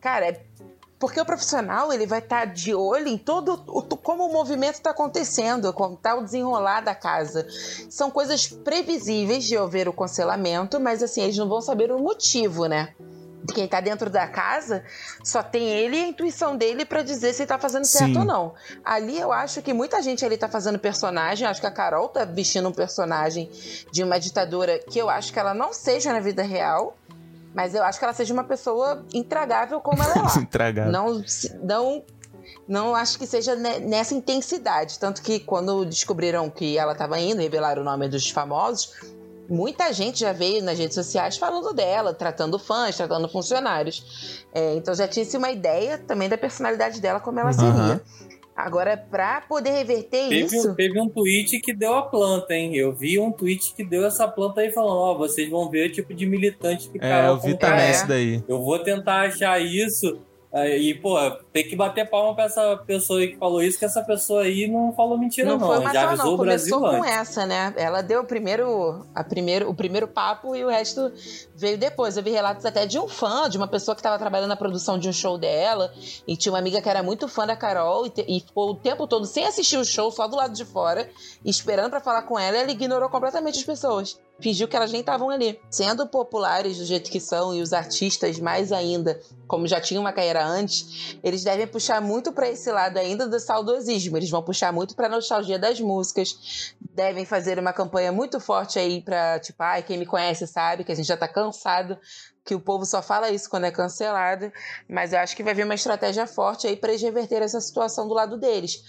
Cara, 0.00 0.26
é 0.26 0.40
porque 0.98 1.18
o 1.18 1.24
profissional 1.24 1.90
ele 1.90 2.06
vai 2.06 2.18
estar 2.18 2.44
de 2.44 2.74
olho 2.74 3.08
em 3.08 3.16
todo 3.16 3.54
o, 3.66 3.82
como 3.96 4.26
o 4.26 4.32
movimento 4.32 4.74
está 4.74 4.90
acontecendo, 4.90 5.72
como 5.72 5.94
está 5.94 6.14
o 6.14 6.22
desenrolar 6.22 6.82
da 6.82 6.94
casa. 6.94 7.46
São 7.88 8.10
coisas 8.10 8.46
previsíveis 8.48 9.44
de 9.44 9.56
haver 9.56 9.88
o 9.88 9.94
cancelamento, 9.94 10.78
mas 10.78 11.02
assim, 11.02 11.22
eles 11.22 11.38
não 11.38 11.48
vão 11.48 11.62
saber 11.62 11.90
o 11.90 11.98
motivo, 11.98 12.66
né? 12.66 12.94
Quem 13.54 13.66
tá 13.66 13.80
dentro 13.80 14.10
da 14.10 14.26
casa 14.28 14.84
só 15.24 15.42
tem 15.42 15.68
ele 15.68 15.96
e 15.96 16.04
a 16.04 16.08
intuição 16.08 16.56
dele 16.56 16.84
pra 16.84 17.02
dizer 17.02 17.32
se 17.32 17.46
tá 17.46 17.58
fazendo 17.58 17.84
certo 17.84 18.12
Sim. 18.12 18.18
ou 18.18 18.24
não. 18.24 18.54
Ali 18.84 19.18
eu 19.18 19.32
acho 19.32 19.62
que 19.62 19.72
muita 19.72 20.02
gente 20.02 20.24
ali 20.24 20.36
tá 20.36 20.48
fazendo 20.48 20.78
personagem. 20.78 21.46
Acho 21.46 21.60
que 21.60 21.66
a 21.66 21.70
Carol 21.70 22.08
tá 22.08 22.24
vestindo 22.24 22.68
um 22.68 22.72
personagem 22.72 23.50
de 23.90 24.02
uma 24.04 24.18
ditadora 24.20 24.78
que 24.78 24.98
eu 24.98 25.08
acho 25.08 25.32
que 25.32 25.38
ela 25.38 25.54
não 25.54 25.72
seja 25.72 26.12
na 26.12 26.20
vida 26.20 26.42
real, 26.42 26.96
mas 27.54 27.74
eu 27.74 27.82
acho 27.82 27.98
que 27.98 28.04
ela 28.04 28.14
seja 28.14 28.32
uma 28.34 28.44
pessoa 28.44 29.04
intragável 29.12 29.80
como 29.80 30.02
ela 30.02 30.12
é 30.14 30.18
lá. 30.22 30.34
Intragável. 30.38 30.92
Não, 30.92 31.26
se- 31.26 31.52
não, 31.62 32.04
não 32.68 32.94
acho 32.94 33.18
que 33.18 33.26
seja 33.26 33.56
ne- 33.56 33.80
nessa 33.80 34.14
intensidade. 34.14 34.98
Tanto 34.98 35.22
que 35.22 35.40
quando 35.40 35.84
descobriram 35.84 36.48
que 36.50 36.76
ela 36.78 36.92
estava 36.92 37.18
indo, 37.18 37.40
revelaram 37.40 37.82
o 37.82 37.84
nome 37.84 38.08
dos 38.08 38.30
famosos, 38.30 38.92
muita 39.50 39.92
gente 39.92 40.20
já 40.20 40.32
veio 40.32 40.62
nas 40.62 40.78
redes 40.78 40.94
sociais 40.94 41.36
falando 41.36 41.74
dela, 41.74 42.14
tratando 42.14 42.58
fãs, 42.58 42.96
tratando 42.96 43.28
funcionários. 43.28 44.44
É, 44.54 44.74
então 44.76 44.94
já 44.94 45.08
tinha-se 45.08 45.36
uma 45.36 45.50
ideia 45.50 45.98
também 45.98 46.28
da 46.28 46.38
personalidade 46.38 47.00
dela, 47.00 47.18
como 47.20 47.40
ela 47.40 47.52
seria. 47.52 47.68
Aham. 47.70 48.00
Agora, 48.54 48.94
pra 48.96 49.40
poder 49.40 49.70
reverter 49.70 50.28
Teve 50.28 50.56
isso. 50.56 50.70
um, 50.70 50.74
teve 50.74 51.00
um 51.00 51.08
tweet 51.08 51.60
que 51.60 51.72
deu 51.72 51.94
a 51.94 52.02
planta, 52.02 52.52
hein? 52.52 52.76
Eu 52.76 52.92
vi 52.94 53.18
um 53.18 53.32
tweet 53.32 53.74
que 53.74 53.82
deu 53.82 54.04
essa 54.04 54.28
planta 54.28 54.60
aí 54.60 54.70
falando, 54.70 54.96
ó, 54.96 55.14
vocês 55.16 55.48
vão 55.48 55.70
ver 55.70 55.88
o 55.88 55.92
tipo 55.92 56.12
de 56.12 56.26
militante 56.26 56.90
que 56.90 56.98
É, 56.98 57.00
Carol 57.00 57.36
eu 57.36 57.40
vi 57.40 57.56
também 57.56 57.90
isso 57.90 58.06
daí. 58.06 58.44
Eu 58.46 58.62
vou 58.62 58.78
tentar 58.78 59.22
achar 59.22 59.58
isso. 59.60 60.18
Aí, 60.52 60.90
E, 60.90 60.94
pô, 60.94 61.16
tem 61.52 61.68
que 61.68 61.76
bater 61.76 62.08
palma 62.08 62.34
pra 62.34 62.44
essa 62.44 62.76
pessoa 62.86 63.20
aí 63.20 63.28
que 63.28 63.36
falou 63.38 63.62
isso, 63.62 63.78
que 63.78 63.84
essa 63.84 64.02
pessoa 64.02 64.42
aí 64.42 64.66
não 64.66 64.92
falou 64.92 65.16
mentira, 65.18 65.48
não. 65.50 65.58
Não 65.58 65.66
foi 65.68 65.78
uma 65.78 65.92
Já 65.92 66.08
avisou 66.08 66.26
não. 66.26 66.34
o 66.34 66.38
Brasil 66.38 66.76
Começou 66.78 66.98
com 67.00 67.04
antes. 67.06 67.16
essa, 67.20 67.46
né? 67.46 67.74
Ela 67.76 68.02
deu 68.02 68.20
o 68.22 68.24
primeiro, 68.24 69.06
a 69.14 69.22
primeiro, 69.22 69.68
o 69.70 69.74
primeiro 69.74 70.08
papo 70.08 70.56
e 70.56 70.64
o 70.64 70.68
resto 70.68 71.12
veio 71.54 71.78
depois. 71.78 72.16
Eu 72.16 72.22
vi 72.22 72.30
relatos 72.30 72.64
até 72.64 72.86
de 72.86 72.98
um 72.98 73.06
fã, 73.08 73.48
de 73.48 73.56
uma 73.56 73.68
pessoa 73.68 73.94
que 73.94 74.00
estava 74.00 74.18
trabalhando 74.18 74.48
na 74.48 74.56
produção 74.56 74.98
de 74.98 75.08
um 75.08 75.12
show 75.12 75.38
dela 75.38 75.92
e 76.26 76.36
tinha 76.36 76.52
uma 76.52 76.58
amiga 76.58 76.80
que 76.82 76.88
era 76.88 77.02
muito 77.02 77.28
fã 77.28 77.46
da 77.46 77.54
Carol 77.56 78.06
e, 78.06 78.10
te- 78.10 78.24
e 78.28 78.40
ficou 78.40 78.70
o 78.70 78.74
tempo 78.74 79.06
todo 79.06 79.26
sem 79.26 79.46
assistir 79.46 79.76
o 79.78 79.84
show, 79.84 80.10
só 80.10 80.26
do 80.26 80.36
lado 80.36 80.52
de 80.54 80.64
fora, 80.64 81.08
esperando 81.44 81.90
pra 81.90 82.00
falar 82.00 82.22
com 82.22 82.38
ela 82.38 82.56
e 82.56 82.60
ela 82.60 82.70
ignorou 82.70 83.08
completamente 83.08 83.58
as 83.58 83.64
pessoas. 83.64 84.18
Fingiu 84.40 84.66
que 84.66 84.76
elas 84.76 84.90
nem 84.90 85.00
estavam 85.00 85.30
ali. 85.30 85.60
Sendo 85.70 86.06
populares 86.06 86.78
do 86.78 86.84
jeito 86.84 87.10
que 87.10 87.20
são 87.20 87.54
e 87.54 87.60
os 87.60 87.72
artistas 87.72 88.38
mais 88.38 88.72
ainda, 88.72 89.20
como 89.46 89.66
já 89.66 89.80
tinham 89.80 90.02
uma 90.02 90.12
carreira 90.12 90.44
antes, 90.44 91.16
eles 91.22 91.42
devem 91.42 91.66
puxar 91.66 92.00
muito 92.00 92.32
pra 92.32 92.48
esse 92.48 92.70
lado 92.70 92.96
ainda 92.96 93.26
do 93.26 93.38
saudosismo. 93.38 94.16
Eles 94.16 94.30
vão 94.30 94.42
puxar 94.42 94.72
muito 94.72 94.94
pra 94.94 95.08
nostalgia 95.08 95.58
das 95.58 95.80
músicas. 95.80 96.74
Devem 96.94 97.24
fazer 97.24 97.58
uma 97.58 97.72
campanha 97.72 98.12
muito 98.12 98.40
forte 98.40 98.78
aí 98.78 99.02
pra, 99.02 99.38
tipo, 99.40 99.62
ai, 99.62 99.82
quem 99.82 99.98
me 99.98 100.06
conhece 100.06 100.46
sabe 100.46 100.84
que 100.84 100.92
a 100.92 100.94
gente 100.94 101.06
já 101.06 101.16
tá 101.16 101.28
cansado, 101.28 101.98
que 102.44 102.54
o 102.54 102.60
povo 102.60 102.86
só 102.86 103.02
fala 103.02 103.30
isso 103.30 103.50
quando 103.50 103.64
é 103.64 103.70
cancelado. 103.70 104.52
Mas 104.88 105.12
eu 105.12 105.18
acho 105.18 105.36
que 105.36 105.42
vai 105.42 105.54
vir 105.54 105.64
uma 105.64 105.74
estratégia 105.74 106.26
forte 106.26 106.66
aí 106.66 106.76
pra 106.76 106.90
eles 106.90 107.02
reverter 107.02 107.42
essa 107.42 107.60
situação 107.60 108.08
do 108.08 108.14
lado 108.14 108.38
deles. 108.38 108.82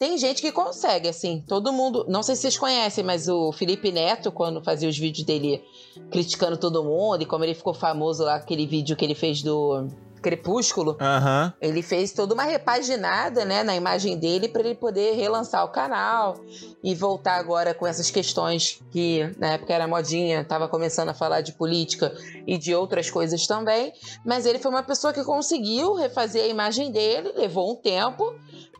Tem 0.00 0.16
gente 0.16 0.40
que 0.40 0.50
consegue, 0.50 1.08
assim, 1.08 1.44
todo 1.46 1.74
mundo. 1.74 2.06
Não 2.08 2.22
sei 2.22 2.34
se 2.34 2.40
vocês 2.40 2.56
conhecem, 2.56 3.04
mas 3.04 3.28
o 3.28 3.52
Felipe 3.52 3.92
Neto, 3.92 4.32
quando 4.32 4.64
fazia 4.64 4.88
os 4.88 4.96
vídeos 4.96 5.26
dele 5.26 5.62
criticando 6.10 6.56
todo 6.56 6.82
mundo, 6.82 7.22
e 7.22 7.26
como 7.26 7.44
ele 7.44 7.52
ficou 7.52 7.74
famoso 7.74 8.24
lá, 8.24 8.36
aquele 8.36 8.66
vídeo 8.66 8.96
que 8.96 9.04
ele 9.04 9.14
fez 9.14 9.42
do 9.42 9.88
Crepúsculo, 10.20 10.96
Aham. 11.00 11.52
ele 11.60 11.82
fez 11.82 12.12
toda 12.12 12.34
uma 12.34 12.44
repaginada, 12.44 13.44
né, 13.44 13.62
na 13.62 13.74
imagem 13.74 14.18
dele 14.18 14.48
para 14.48 14.62
ele 14.62 14.74
poder 14.74 15.14
relançar 15.14 15.64
o 15.64 15.68
canal 15.68 16.44
e 16.82 16.94
voltar 16.94 17.36
agora 17.36 17.74
com 17.74 17.86
essas 17.86 18.10
questões 18.10 18.80
que 18.90 19.30
na 19.38 19.54
época 19.54 19.72
era 19.72 19.86
modinha, 19.86 20.44
tava 20.44 20.68
começando 20.68 21.08
a 21.08 21.14
falar 21.14 21.40
de 21.40 21.52
política 21.52 22.12
e 22.46 22.58
de 22.58 22.74
outras 22.74 23.10
coisas 23.10 23.46
também. 23.46 23.92
Mas 24.24 24.46
ele 24.46 24.58
foi 24.58 24.70
uma 24.70 24.82
pessoa 24.82 25.12
que 25.12 25.24
conseguiu 25.24 25.94
refazer 25.94 26.44
a 26.44 26.48
imagem 26.48 26.90
dele, 26.90 27.32
levou 27.36 27.72
um 27.72 27.76
tempo, 27.76 28.24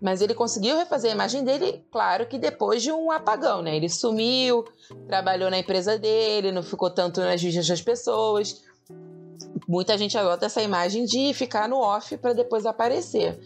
mas 0.01 0.21
ele 0.21 0.35
conseguiu 0.35 0.77
refazer 0.77 1.11
a 1.11 1.15
imagem 1.15 1.45
dele, 1.45 1.85
claro 1.91 2.27
que 2.27 2.39
depois 2.39 2.83
de 2.83 2.91
um 2.91 3.11
apagão, 3.11 3.63
né? 3.63 3.77
Ele 3.77 3.89
sumiu, 3.89 4.65
trabalhou 5.07 5.51
na 5.51 5.59
empresa 5.59 5.99
dele, 5.99 6.53
não 6.53 6.63
ficou 6.63 6.91
tanto 6.91 7.21
nas 7.21 7.43
vistas 7.43 7.67
das 7.67 7.83
pessoas 7.83 8.63
muita 9.69 9.97
gente 9.97 10.17
adota 10.17 10.47
essa 10.47 10.63
imagem 10.63 11.05
de 11.05 11.33
ficar 11.35 11.69
no 11.69 11.79
off 11.79 12.17
para 12.17 12.33
depois 12.33 12.67
aparecer. 12.67 13.39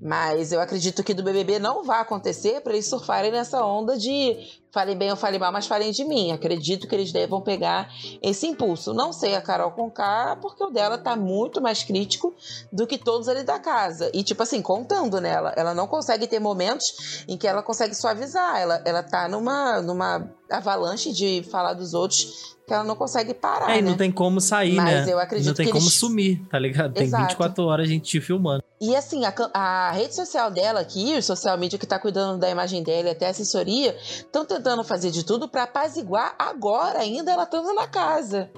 Mas 0.00 0.52
eu 0.52 0.60
acredito 0.60 1.02
que 1.02 1.14
do 1.14 1.22
BBB 1.22 1.58
não 1.58 1.84
vai 1.84 2.00
acontecer 2.00 2.60
para 2.60 2.72
eles 2.72 2.86
surfarem 2.86 3.30
nessa 3.30 3.64
onda 3.64 3.96
de 3.96 4.62
falem 4.74 4.98
bem 4.98 5.10
ou 5.10 5.16
falem 5.16 5.38
mal, 5.38 5.52
mas 5.52 5.68
falem 5.68 5.92
de 5.92 6.04
mim. 6.04 6.32
Acredito 6.32 6.88
que 6.88 6.94
eles 6.94 7.12
devam 7.12 7.40
pegar 7.40 7.88
esse 8.20 8.44
impulso. 8.48 8.92
Não 8.92 9.12
sei 9.12 9.36
a 9.36 9.40
Carol 9.40 9.70
Conká, 9.70 10.36
porque 10.42 10.62
o 10.64 10.70
dela 10.70 10.98
tá 10.98 11.14
muito 11.14 11.62
mais 11.62 11.84
crítico 11.84 12.34
do 12.72 12.84
que 12.84 12.98
todos 12.98 13.28
ali 13.28 13.44
da 13.44 13.60
casa. 13.60 14.10
E, 14.12 14.24
tipo 14.24 14.42
assim, 14.42 14.60
contando 14.60 15.20
nela. 15.20 15.52
Ela 15.56 15.72
não 15.72 15.86
consegue 15.86 16.26
ter 16.26 16.40
momentos 16.40 17.24
em 17.28 17.38
que 17.38 17.46
ela 17.46 17.62
consegue 17.62 17.94
suavizar. 17.94 18.58
Ela, 18.60 18.82
ela 18.84 19.02
tá 19.04 19.28
numa, 19.28 19.80
numa 19.80 20.28
avalanche 20.50 21.12
de 21.12 21.44
falar 21.50 21.74
dos 21.74 21.94
outros 21.94 22.54
que 22.66 22.72
ela 22.72 22.84
não 22.84 22.96
consegue 22.96 23.34
parar. 23.34 23.70
É, 23.70 23.78
e 23.78 23.82
né? 23.82 23.90
não 23.90 23.96
tem 23.96 24.10
como 24.10 24.40
sair, 24.40 24.74
Mas 24.74 25.06
né? 25.06 25.12
eu 25.12 25.18
acredito 25.18 25.48
não 25.48 25.54
tem 25.54 25.66
que 25.66 25.72
como 25.72 25.84
eles- 25.84 25.94
sumir, 25.94 26.42
tá 26.48 26.58
ligado? 26.58 26.94
Tem 26.94 27.04
Exato. 27.04 27.24
24 27.24 27.64
horas 27.64 27.86
a 27.86 27.90
gente 27.90 28.04
te 28.04 28.20
filmando. 28.20 28.64
E 28.80 28.96
assim, 28.96 29.24
a, 29.24 29.34
a 29.52 29.90
rede 29.92 30.14
social 30.14 30.50
dela 30.50 30.80
aqui, 30.80 31.14
o 31.16 31.22
social 31.22 31.56
media 31.58 31.78
que 31.78 31.86
tá 31.86 31.98
cuidando 31.98 32.38
da 32.38 32.48
imagem 32.48 32.82
dela 32.82 33.08
e 33.08 33.10
até 33.12 33.26
a 33.26 33.30
assessoria, 33.30 33.94
estão 34.02 34.44
tentando 34.64 34.82
fazer 34.82 35.10
de 35.10 35.22
tudo 35.22 35.46
pra 35.46 35.64
apaziguar 35.64 36.34
agora, 36.38 37.00
ainda 37.00 37.30
ela 37.30 37.42
estando 37.42 37.74
na 37.74 37.86
casa. 37.86 38.50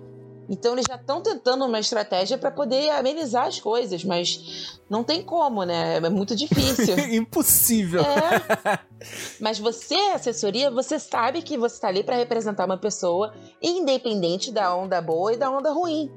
Então 0.48 0.74
eles 0.74 0.84
já 0.88 0.94
estão 0.94 1.20
tentando 1.20 1.64
uma 1.64 1.80
estratégia 1.80 2.38
pra 2.38 2.52
poder 2.52 2.90
amenizar 2.90 3.48
as 3.48 3.58
coisas, 3.58 4.04
mas 4.04 4.78
não 4.88 5.02
tem 5.02 5.20
como, 5.20 5.64
né? 5.64 5.96
É 5.96 6.08
muito 6.08 6.36
difícil. 6.36 6.96
Impossível. 7.12 8.02
É. 8.02 8.78
Mas 9.40 9.58
você, 9.58 9.96
assessoria, 10.14 10.70
você 10.70 10.98
sabe 10.98 11.42
que 11.42 11.58
você 11.58 11.80
tá 11.80 11.88
ali 11.88 12.02
pra 12.02 12.16
representar 12.16 12.64
uma 12.64 12.78
pessoa 12.78 13.34
independente 13.60 14.52
da 14.52 14.74
onda 14.74 15.02
boa 15.02 15.32
e 15.32 15.36
da 15.36 15.50
onda 15.50 15.70
ruim. 15.70 16.10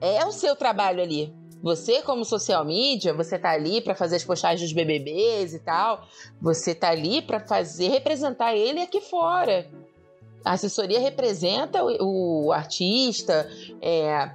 É 0.00 0.24
o 0.24 0.32
seu 0.32 0.54
trabalho 0.54 1.02
ali. 1.02 1.34
Você, 1.62 2.02
como 2.02 2.24
social 2.24 2.64
media, 2.64 3.14
você 3.14 3.38
tá 3.38 3.50
ali 3.50 3.80
pra 3.80 3.94
fazer 3.94 4.16
as 4.16 4.24
postagens 4.24 4.60
dos 4.60 4.72
BBBs 4.72 5.54
e 5.54 5.58
tal. 5.58 6.06
Você 6.40 6.74
tá 6.74 6.90
ali 6.90 7.22
pra 7.22 7.40
fazer 7.40 7.88
representar 7.88 8.54
ele 8.54 8.80
aqui 8.80 9.00
fora. 9.00 9.68
A 10.44 10.52
assessoria 10.52 11.00
representa 11.00 11.82
o, 11.82 12.46
o 12.46 12.52
artista, 12.52 13.50
é, 13.82 14.30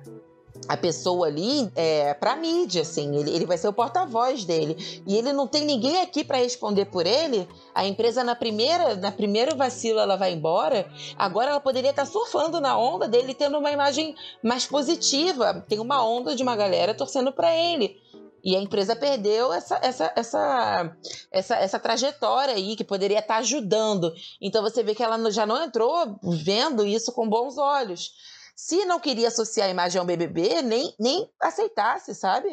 a 0.67 0.77
pessoa 0.77 1.27
ali 1.27 1.71
é, 1.75 2.13
pra 2.13 2.35
mídia, 2.35 2.81
assim. 2.81 3.15
Ele, 3.15 3.31
ele 3.31 3.45
vai 3.45 3.57
ser 3.57 3.67
o 3.67 3.73
porta-voz 3.73 4.45
dele. 4.45 5.03
E 5.07 5.15
ele 5.15 5.33
não 5.33 5.47
tem 5.47 5.65
ninguém 5.65 6.01
aqui 6.01 6.23
para 6.23 6.37
responder 6.37 6.85
por 6.85 7.05
ele. 7.05 7.47
A 7.73 7.85
empresa, 7.85 8.23
na 8.23 8.35
primeira, 8.35 8.95
na 8.95 9.11
primeira 9.11 9.55
vacilo, 9.55 9.99
ela 9.99 10.15
vai 10.15 10.33
embora. 10.33 10.89
Agora 11.17 11.51
ela 11.51 11.59
poderia 11.59 11.89
estar 11.89 12.05
surfando 12.05 12.59
na 12.59 12.77
onda 12.77 13.07
dele, 13.07 13.33
tendo 13.33 13.57
uma 13.57 13.71
imagem 13.71 14.15
mais 14.43 14.65
positiva. 14.65 15.65
Tem 15.67 15.79
uma 15.79 16.05
onda 16.05 16.35
de 16.35 16.43
uma 16.43 16.55
galera 16.55 16.93
torcendo 16.93 17.31
para 17.31 17.55
ele. 17.55 17.99
E 18.43 18.55
a 18.55 18.59
empresa 18.59 18.95
perdeu 18.95 19.53
essa, 19.53 19.79
essa, 19.83 20.11
essa, 20.15 20.97
essa, 21.31 21.55
essa 21.55 21.79
trajetória 21.79 22.55
aí, 22.55 22.75
que 22.75 22.83
poderia 22.83 23.19
estar 23.19 23.37
ajudando. 23.37 24.11
Então 24.41 24.63
você 24.63 24.81
vê 24.81 24.95
que 24.95 25.03
ela 25.03 25.29
já 25.31 25.45
não 25.45 25.63
entrou 25.63 26.19
vendo 26.23 26.85
isso 26.85 27.11
com 27.11 27.29
bons 27.29 27.57
olhos. 27.57 28.11
Se 28.55 28.85
não 28.85 28.99
queria 28.99 29.27
associar 29.29 29.67
a 29.67 29.71
imagem 29.71 29.99
ao 29.99 30.05
BBB, 30.05 30.61
nem, 30.61 30.93
nem 30.99 31.29
aceitasse, 31.41 32.13
sabe? 32.13 32.47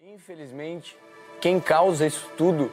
Infelizmente, 0.00 0.96
quem 1.40 1.60
causa 1.60 2.06
isso 2.06 2.28
tudo, 2.36 2.72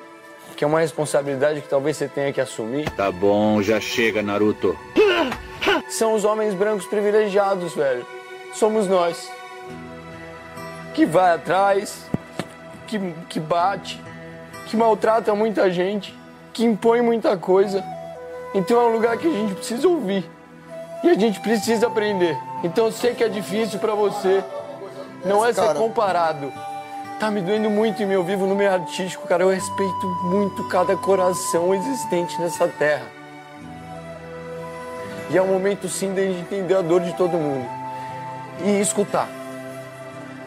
que 0.56 0.64
é 0.64 0.68
uma 0.68 0.80
responsabilidade 0.80 1.62
que 1.62 1.68
talvez 1.70 1.98
você 1.98 2.08
tenha 2.08 2.34
que 2.34 2.42
assumir, 2.42 2.90
Tá 2.92 3.12
bom, 3.12 3.62
já 3.62 3.80
chega, 3.80 4.22
Naruto. 4.22 4.78
são 5.90 6.14
os 6.14 6.24
homens 6.26 6.54
brancos 6.54 6.86
privilegiados, 6.86 7.74
velho. 7.74 8.06
Somos 8.54 8.88
nós. 8.88 9.32
Que 10.94 11.06
vai 11.06 11.36
atrás, 11.36 12.04
que, 12.88 12.98
que 13.30 13.40
bate, 13.40 14.02
que 14.68 14.76
maltrata 14.76 15.34
muita 15.34 15.72
gente, 15.72 16.14
que 16.52 16.64
impõe 16.64 17.02
muita 17.02 17.38
coisa. 17.38 17.84
Então 18.54 18.80
é 18.82 18.84
um 18.90 18.92
lugar 18.94 19.18
que 19.18 19.28
a 19.28 19.32
gente 19.32 19.56
precisa 19.56 19.88
ouvir. 19.88 20.30
E 21.04 21.10
a 21.10 21.14
gente 21.14 21.40
precisa 21.40 21.88
aprender. 21.88 22.38
Então 22.64 22.86
eu 22.86 22.92
sei 22.92 23.14
que 23.14 23.24
é 23.24 23.30
difícil 23.30 23.80
pra 23.80 23.94
você. 23.94 24.44
Não 25.24 25.46
é 25.46 25.54
ser 25.54 25.62
Cara. 25.62 25.80
comparado. 25.80 26.52
Tá 27.20 27.30
me 27.30 27.42
doendo 27.42 27.70
muito 27.70 28.02
em 28.02 28.06
meu 28.06 28.24
vivo 28.24 28.46
no 28.46 28.56
meio 28.56 28.72
artístico, 28.72 29.28
cara. 29.28 29.44
Eu 29.44 29.50
respeito 29.50 30.08
muito 30.24 30.68
cada 30.70 30.96
coração 30.96 31.74
existente 31.74 32.40
nessa 32.40 32.68
terra. 32.68 33.06
E 35.30 35.38
é 35.38 35.42
o 35.42 35.46
momento 35.46 35.88
sim 35.88 36.14
da 36.14 36.22
gente 36.22 36.40
entender 36.40 36.76
a 36.76 36.82
dor 36.82 37.02
de 37.02 37.14
todo 37.14 37.32
mundo. 37.32 37.68
E 38.64 38.80
escutar. 38.80 39.28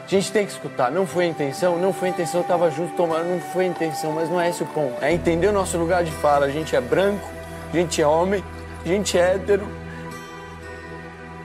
A 0.04 0.08
gente 0.08 0.32
tem 0.32 0.44
que 0.44 0.52
escutar. 0.52 0.90
Não 0.90 1.06
foi 1.06 1.24
a 1.24 1.28
intenção, 1.28 1.78
não 1.78 1.92
foi 1.92 2.08
a 2.08 2.10
intenção, 2.10 2.40
eu 2.40 2.46
tava 2.46 2.70
junto 2.70 2.94
tomando, 2.94 3.28
não 3.28 3.40
foi 3.40 3.64
a 3.64 3.68
intenção, 3.68 4.12
mas 4.12 4.28
não 4.28 4.40
é 4.40 4.50
esse 4.50 4.62
o 4.62 4.66
ponto. 4.66 5.02
É 5.02 5.12
entender 5.12 5.48
o 5.48 5.52
nosso 5.52 5.78
lugar 5.78 6.02
de 6.02 6.10
fala. 6.10 6.46
A 6.46 6.50
gente 6.50 6.74
é 6.74 6.80
branco, 6.80 7.26
a 7.72 7.76
gente 7.76 8.02
é 8.02 8.06
homem, 8.06 8.42
a 8.84 8.88
gente 8.88 9.16
é 9.16 9.34
hétero. 9.34 9.66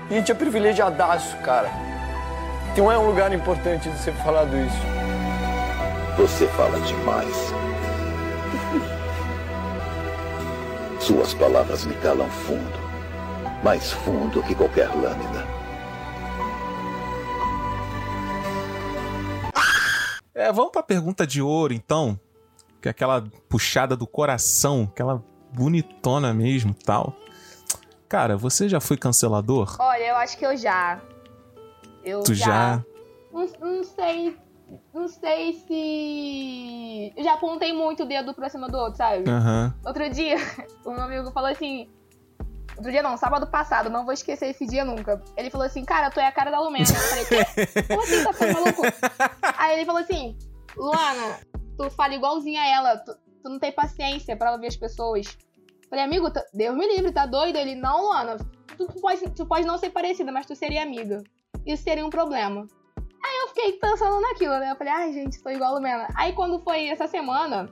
A 0.09 0.13
gente 0.13 0.31
é 0.31 0.35
privilegiadaço, 0.35 1.35
cara. 1.37 1.69
Então 2.71 2.89
é 2.91 2.97
um 2.97 3.07
lugar 3.07 3.33
importante 3.33 3.89
de 3.89 3.99
ser 3.99 4.13
falado 4.13 4.55
isso. 4.55 4.97
Você 6.17 6.47
fala 6.47 6.79
demais. 6.79 7.35
Suas 10.99 11.33
palavras 11.33 11.85
me 11.85 11.93
calam 11.95 12.29
fundo. 12.29 12.87
Mais 13.63 13.91
fundo 13.91 14.41
que 14.43 14.55
qualquer 14.55 14.87
lâmina. 14.89 15.45
É, 20.33 20.51
vamos 20.53 20.71
pra 20.71 20.83
pergunta 20.83 21.27
de 21.27 21.41
ouro, 21.41 21.73
então. 21.73 22.17
Que 22.81 22.87
é 22.87 22.91
aquela 22.91 23.23
puxada 23.49 23.97
do 23.97 24.07
coração, 24.07 24.87
aquela 24.91 25.21
bonitona 25.51 26.33
mesmo 26.33 26.73
tal. 26.73 27.13
Cara, 28.09 28.37
você 28.37 28.69
já 28.69 28.79
foi 28.79 28.95
cancelador? 28.97 29.75
Olha, 29.79 30.03
eu 30.03 30.15
acho 30.15 30.37
que 30.37 30.45
eu 30.45 30.55
já. 30.55 31.01
Eu 32.03 32.23
Tu 32.23 32.33
já? 32.33 32.83
Não, 33.31 33.47
não 33.59 33.83
sei. 33.83 34.37
Não 34.93 35.07
sei 35.07 35.53
se. 35.53 37.13
Eu 37.15 37.23
já 37.23 37.33
apontei 37.33 37.73
muito 37.73 38.03
o 38.03 38.05
dedo 38.05 38.33
pra 38.33 38.49
cima 38.49 38.69
do 38.69 38.77
outro, 38.77 38.97
sabe? 38.97 39.29
Aham. 39.29 39.73
Outro 39.85 40.09
dia, 40.09 40.37
o 40.85 40.91
meu 40.91 41.03
amigo 41.03 41.31
falou 41.31 41.49
assim. 41.49 41.89
Outro 42.77 42.91
dia 42.91 43.01
não, 43.01 43.17
sábado 43.17 43.47
passado, 43.47 43.89
não 43.89 44.05
vou 44.05 44.13
esquecer 44.13 44.49
esse 44.49 44.65
dia 44.67 44.85
nunca. 44.85 45.21
Ele 45.35 45.49
falou 45.49 45.65
assim, 45.65 45.83
cara, 45.83 46.11
tu 46.11 46.19
é 46.19 46.27
a 46.27 46.31
cara 46.31 46.51
da 46.51 46.59
Lumena. 46.59 46.85
Eu 46.87 46.95
falei, 46.95 47.25
quê? 47.25 47.83
Como 47.87 48.01
assim, 48.01 48.23
tá 48.23 48.33
ficando 48.33 48.53
maluco? 48.53 48.81
Aí 49.57 49.77
ele 49.77 49.85
falou 49.85 50.01
assim, 50.01 50.37
Luana, 50.75 51.39
tu 51.75 51.89
fala 51.89 52.13
igualzinha 52.13 52.61
a 52.61 52.67
ela, 52.67 52.97
tu, 52.97 53.15
tu 53.43 53.49
não 53.49 53.57
tem 53.57 53.71
paciência 53.71 54.37
pra 54.37 54.51
ouvir 54.51 54.67
as 54.67 54.75
pessoas. 54.75 55.35
Falei, 55.89 56.03
amigo, 56.03 56.29
tá- 56.31 56.45
Deus 56.53 56.75
me 56.75 56.87
livre, 56.87 57.11
tá 57.11 57.25
doido? 57.25 57.57
Ele, 57.57 57.75
não, 57.75 58.03
Luana, 58.03 58.37
tu 58.77 58.85
pode, 58.99 59.29
tu 59.31 59.45
pode 59.45 59.65
não 59.65 59.77
ser 59.77 59.89
parecida, 59.89 60.31
mas 60.31 60.45
tu 60.45 60.55
seria 60.55 60.83
amiga. 60.83 61.23
Isso 61.65 61.83
seria 61.83 62.05
um 62.05 62.09
problema. 62.09 62.67
Aí 63.23 63.37
eu 63.41 63.47
fiquei 63.49 63.73
pensando 63.73 64.21
naquilo, 64.21 64.57
né? 64.59 64.71
Eu 64.71 64.75
falei, 64.75 64.93
ai, 64.93 65.13
gente, 65.13 65.41
tô 65.41 65.49
igual 65.49 65.71
a 65.71 65.75
Lumena. 65.75 66.07
Aí 66.15 66.33
quando 66.33 66.59
foi 66.59 66.87
essa 66.87 67.07
semana, 67.07 67.69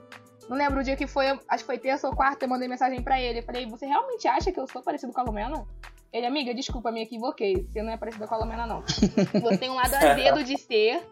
não 0.48 0.56
lembro 0.56 0.80
o 0.80 0.82
dia 0.84 0.96
que 0.96 1.06
foi, 1.06 1.28
acho 1.28 1.58
que 1.58 1.64
foi 1.64 1.78
terça 1.78 2.08
ou 2.08 2.14
quarta, 2.14 2.44
eu 2.44 2.48
mandei 2.48 2.68
mensagem 2.68 3.02
pra 3.02 3.20
ele. 3.20 3.40
Eu 3.40 3.42
falei, 3.42 3.66
você 3.66 3.86
realmente 3.86 4.26
acha 4.28 4.52
que 4.52 4.58
eu 4.60 4.66
sou 4.66 4.82
parecido 4.82 5.12
com 5.12 5.20
a 5.20 5.24
Lumena? 5.24 5.66
Ele, 6.16 6.24
amiga, 6.24 6.54
desculpa, 6.54 6.90
me 6.90 7.02
equivoquei. 7.02 7.66
Você 7.66 7.82
não 7.82 7.92
é 7.92 7.96
parecida 7.98 8.26
com 8.26 8.34
a 8.34 8.38
Lumena, 8.38 8.66
não. 8.66 8.80
Você 9.42 9.58
tem 9.58 9.68
um 9.68 9.74
lado 9.74 9.94
azedo 9.94 10.42
de 10.42 10.56
ser, 10.56 11.06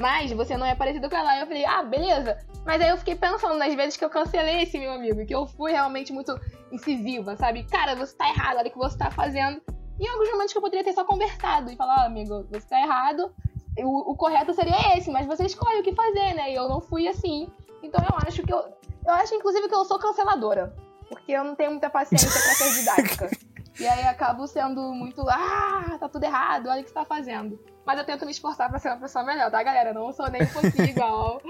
mas 0.00 0.32
você 0.32 0.56
não 0.56 0.66
é 0.66 0.74
parecido 0.74 1.08
com 1.08 1.14
ela. 1.14 1.30
Aí 1.30 1.40
eu 1.40 1.46
falei, 1.46 1.64
ah, 1.64 1.84
beleza. 1.84 2.36
Mas 2.66 2.82
aí 2.82 2.88
eu 2.88 2.96
fiquei 2.96 3.14
pensando 3.14 3.54
nas 3.54 3.72
vezes 3.76 3.96
que 3.96 4.04
eu 4.04 4.10
cancelei 4.10 4.62
esse 4.62 4.76
meu 4.76 4.90
amigo, 4.90 5.24
que 5.24 5.32
eu 5.32 5.46
fui 5.46 5.70
realmente 5.70 6.12
muito 6.12 6.36
incisiva, 6.72 7.36
sabe? 7.36 7.62
Cara, 7.70 7.94
você 7.94 8.16
tá 8.16 8.28
errado, 8.28 8.56
olha 8.58 8.66
o 8.66 8.72
que 8.72 8.76
você 8.78 8.98
tá 8.98 9.12
fazendo. 9.12 9.62
E 9.96 10.04
em 10.04 10.08
alguns 10.08 10.28
momentos 10.32 10.52
que 10.52 10.58
eu 10.58 10.62
poderia 10.62 10.84
ter 10.84 10.92
só 10.92 11.04
conversado 11.04 11.70
e 11.70 11.76
falar, 11.76 12.02
ó, 12.02 12.06
amigo, 12.06 12.44
você 12.50 12.66
tá 12.66 12.80
errado. 12.80 13.32
O, 13.78 14.10
o 14.10 14.16
correto 14.16 14.52
seria 14.54 14.98
esse, 14.98 15.08
mas 15.08 15.24
você 15.24 15.44
escolhe 15.44 15.78
o 15.78 15.84
que 15.84 15.94
fazer, 15.94 16.34
né? 16.34 16.50
E 16.50 16.56
eu 16.56 16.68
não 16.68 16.80
fui 16.80 17.06
assim. 17.06 17.48
Então 17.80 18.04
eu 18.04 18.16
acho 18.26 18.42
que 18.42 18.52
eu. 18.52 18.58
Eu 19.06 19.14
acho, 19.14 19.36
inclusive, 19.36 19.68
que 19.68 19.74
eu 19.74 19.84
sou 19.84 20.00
canceladora. 20.00 20.74
Porque 21.08 21.32
eu 21.32 21.44
não 21.44 21.54
tenho 21.54 21.70
muita 21.70 21.88
paciência 21.88 22.28
pra 22.28 22.40
ser 22.40 22.74
didática. 22.74 23.30
E 23.78 23.86
aí 23.86 24.04
acabo 24.06 24.46
sendo 24.46 24.92
muito. 24.92 25.24
Ah, 25.28 25.96
tá 26.00 26.08
tudo 26.08 26.24
errado, 26.24 26.68
olha 26.68 26.80
o 26.80 26.84
que 26.84 26.90
você 26.90 26.94
tá 26.94 27.04
fazendo. 27.04 27.58
Mas 27.86 27.98
eu 27.98 28.04
tento 28.04 28.26
me 28.26 28.32
esforçar 28.32 28.68
pra 28.68 28.78
ser 28.78 28.88
uma 28.88 28.98
pessoa 28.98 29.24
melhor, 29.24 29.50
tá, 29.50 29.62
galera? 29.62 29.90
Eu 29.90 29.94
não 29.94 30.12
sou 30.12 30.28
nem 30.30 30.42
um 30.42 30.46
pouquinho 30.46 30.88
igual 30.88 31.40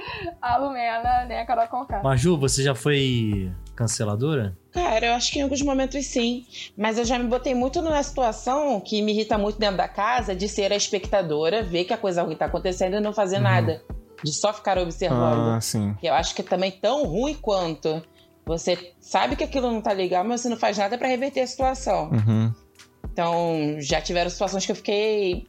a 0.41 0.57
Lumena, 0.57 1.24
nem 1.24 1.41
a 1.41 1.47
Carol 1.47 1.66
Conká. 1.66 2.01
Maju, 2.01 2.39
você 2.39 2.62
já 2.62 2.76
foi 2.76 3.51
canceladora? 3.74 4.57
Cara, 4.70 5.07
eu 5.07 5.14
acho 5.14 5.33
que 5.33 5.41
em 5.41 5.43
alguns 5.43 5.62
momentos 5.62 6.07
sim. 6.07 6.47
Mas 6.76 6.97
eu 6.97 7.05
já 7.05 7.18
me 7.18 7.26
botei 7.26 7.55
muito 7.55 7.83
numa 7.83 8.03
situação 8.03 8.81
que 8.81 9.03
me 9.03 9.12
irrita 9.12 9.37
muito 9.37 9.59
dentro 9.59 9.79
da 9.79 9.89
casa 9.89 10.37
de 10.37 10.49
ser 10.49 10.72
a 10.72 10.76
espectadora, 10.76 11.62
ver 11.62 11.85
que 11.87 11.93
a 11.93 11.99
coisa 11.99 12.22
ruim 12.22 12.37
tá 12.37 12.45
acontecendo 12.45 12.95
e 12.97 13.01
não 13.01 13.12
fazer 13.12 13.41
nada. 13.41 13.83
De 14.22 14.33
só 14.33 14.53
ficar 14.53 14.79
observando. 14.79 15.57
Ah, 15.57 15.61
sim. 15.61 15.95
Que 15.95 16.07
eu 16.07 16.14
acho 16.14 16.35
que 16.35 16.43
é 16.43 16.45
também 16.45 16.70
tão 16.70 17.05
ruim 17.05 17.35
quanto. 17.35 18.03
Você 18.49 18.92
sabe 18.99 19.36
que 19.36 19.44
aquilo 19.44 19.70
não 19.70 19.82
tá 19.82 19.92
legal, 19.92 20.24
mas 20.24 20.40
você 20.40 20.49
não 20.49 20.57
faz 20.57 20.78
nada 20.78 20.96
pra 20.96 21.07
reverter 21.07 21.42
a 21.42 21.46
situação. 21.46 22.11
Uhum. 22.11 22.53
Então, 23.12 23.76
já 23.78 24.01
tiveram 24.01 24.30
situações 24.30 24.64
que 24.64 24.72
eu 24.72 24.76
fiquei 24.76 25.46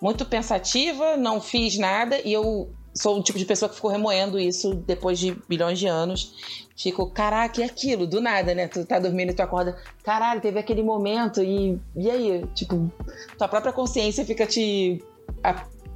muito 0.00 0.26
pensativa, 0.26 1.16
não 1.16 1.40
fiz 1.40 1.78
nada 1.78 2.20
e 2.22 2.32
eu 2.32 2.70
sou 2.94 3.18
o 3.18 3.22
tipo 3.22 3.38
de 3.38 3.44
pessoa 3.44 3.68
que 3.68 3.74
ficou 3.74 3.90
remoendo 3.90 4.38
isso 4.38 4.74
depois 4.74 5.18
de 5.18 5.36
bilhões 5.48 5.78
de 5.78 5.86
anos. 5.86 6.34
Fico, 6.76 7.10
caraca, 7.10 7.60
e 7.60 7.64
aquilo? 7.64 8.06
Do 8.06 8.20
nada, 8.20 8.54
né? 8.54 8.68
Tu 8.68 8.84
tá 8.84 8.98
dormindo 8.98 9.30
e 9.30 9.34
tu 9.34 9.40
acorda, 9.40 9.76
caralho, 10.02 10.40
teve 10.40 10.58
aquele 10.58 10.82
momento 10.82 11.42
e, 11.42 11.80
e 11.96 12.10
aí? 12.10 12.44
Tipo, 12.54 12.92
tua 13.38 13.48
própria 13.48 13.72
consciência 13.72 14.24
fica 14.24 14.46
te. 14.46 15.02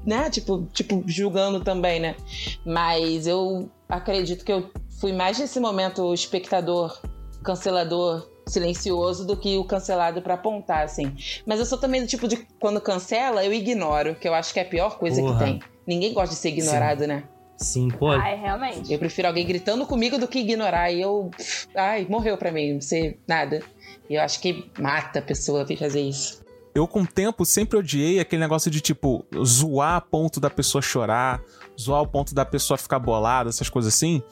né? 0.06 0.30
Tipo, 0.30 0.66
tipo, 0.72 1.02
julgando 1.06 1.60
também, 1.60 2.00
né? 2.00 2.16
Mas 2.64 3.26
eu 3.26 3.70
acredito 3.88 4.44
que 4.44 4.52
eu 4.52 4.70
fui 5.00 5.12
mais 5.12 5.38
nesse 5.38 5.60
momento 5.60 6.12
espectador, 6.12 7.00
cancelador, 7.42 8.28
silencioso 8.46 9.26
do 9.26 9.36
que 9.36 9.56
o 9.56 9.64
cancelado 9.64 10.22
pra 10.22 10.34
apontar, 10.34 10.84
assim. 10.84 11.14
Mas 11.46 11.60
eu 11.60 11.66
sou 11.66 11.78
também 11.78 12.00
do 12.00 12.06
tipo 12.06 12.26
de 12.26 12.36
quando 12.58 12.80
cancela, 12.80 13.44
eu 13.44 13.52
ignoro, 13.52 14.14
que 14.14 14.28
eu 14.28 14.34
acho 14.34 14.52
que 14.52 14.60
é 14.60 14.62
a 14.62 14.68
pior 14.68 14.98
coisa 14.98 15.20
Porra. 15.20 15.38
que 15.38 15.44
tem. 15.44 15.60
Ninguém 15.86 16.12
gosta 16.12 16.34
de 16.34 16.40
ser 16.40 16.48
ignorado, 16.50 17.06
né? 17.06 17.24
Sim, 17.56 17.88
pô. 17.88 18.10
Ai, 18.10 18.36
realmente. 18.36 18.92
Eu 18.92 18.98
prefiro 18.98 19.28
alguém 19.28 19.44
gritando 19.44 19.84
comigo 19.84 20.16
do 20.18 20.28
que 20.28 20.38
ignorar. 20.38 20.92
E 20.92 21.00
eu. 21.00 21.30
Ai, 21.74 22.06
morreu 22.08 22.36
pra 22.36 22.52
mim, 22.52 22.74
não 22.74 22.80
sei 22.80 23.18
nada. 23.26 23.60
E 24.08 24.14
eu 24.14 24.22
acho 24.22 24.40
que 24.40 24.70
mata 24.78 25.18
a 25.18 25.22
pessoa 25.22 25.66
fazer 25.76 26.00
isso. 26.00 26.46
Eu, 26.74 26.86
com 26.86 27.02
o 27.02 27.06
tempo, 27.06 27.44
sempre 27.44 27.76
odiei 27.76 28.20
aquele 28.20 28.40
negócio 28.40 28.70
de, 28.70 28.80
tipo, 28.80 29.26
zoar 29.44 29.96
a 29.96 30.00
ponto 30.00 30.38
da 30.38 30.48
pessoa 30.48 30.80
chorar, 30.80 31.42
zoar 31.78 31.98
ao 31.98 32.06
ponto 32.06 32.32
da 32.32 32.44
pessoa 32.44 32.78
ficar 32.78 33.00
bolada, 33.00 33.48
essas 33.48 33.68
coisas 33.68 33.92
assim, 33.92 34.22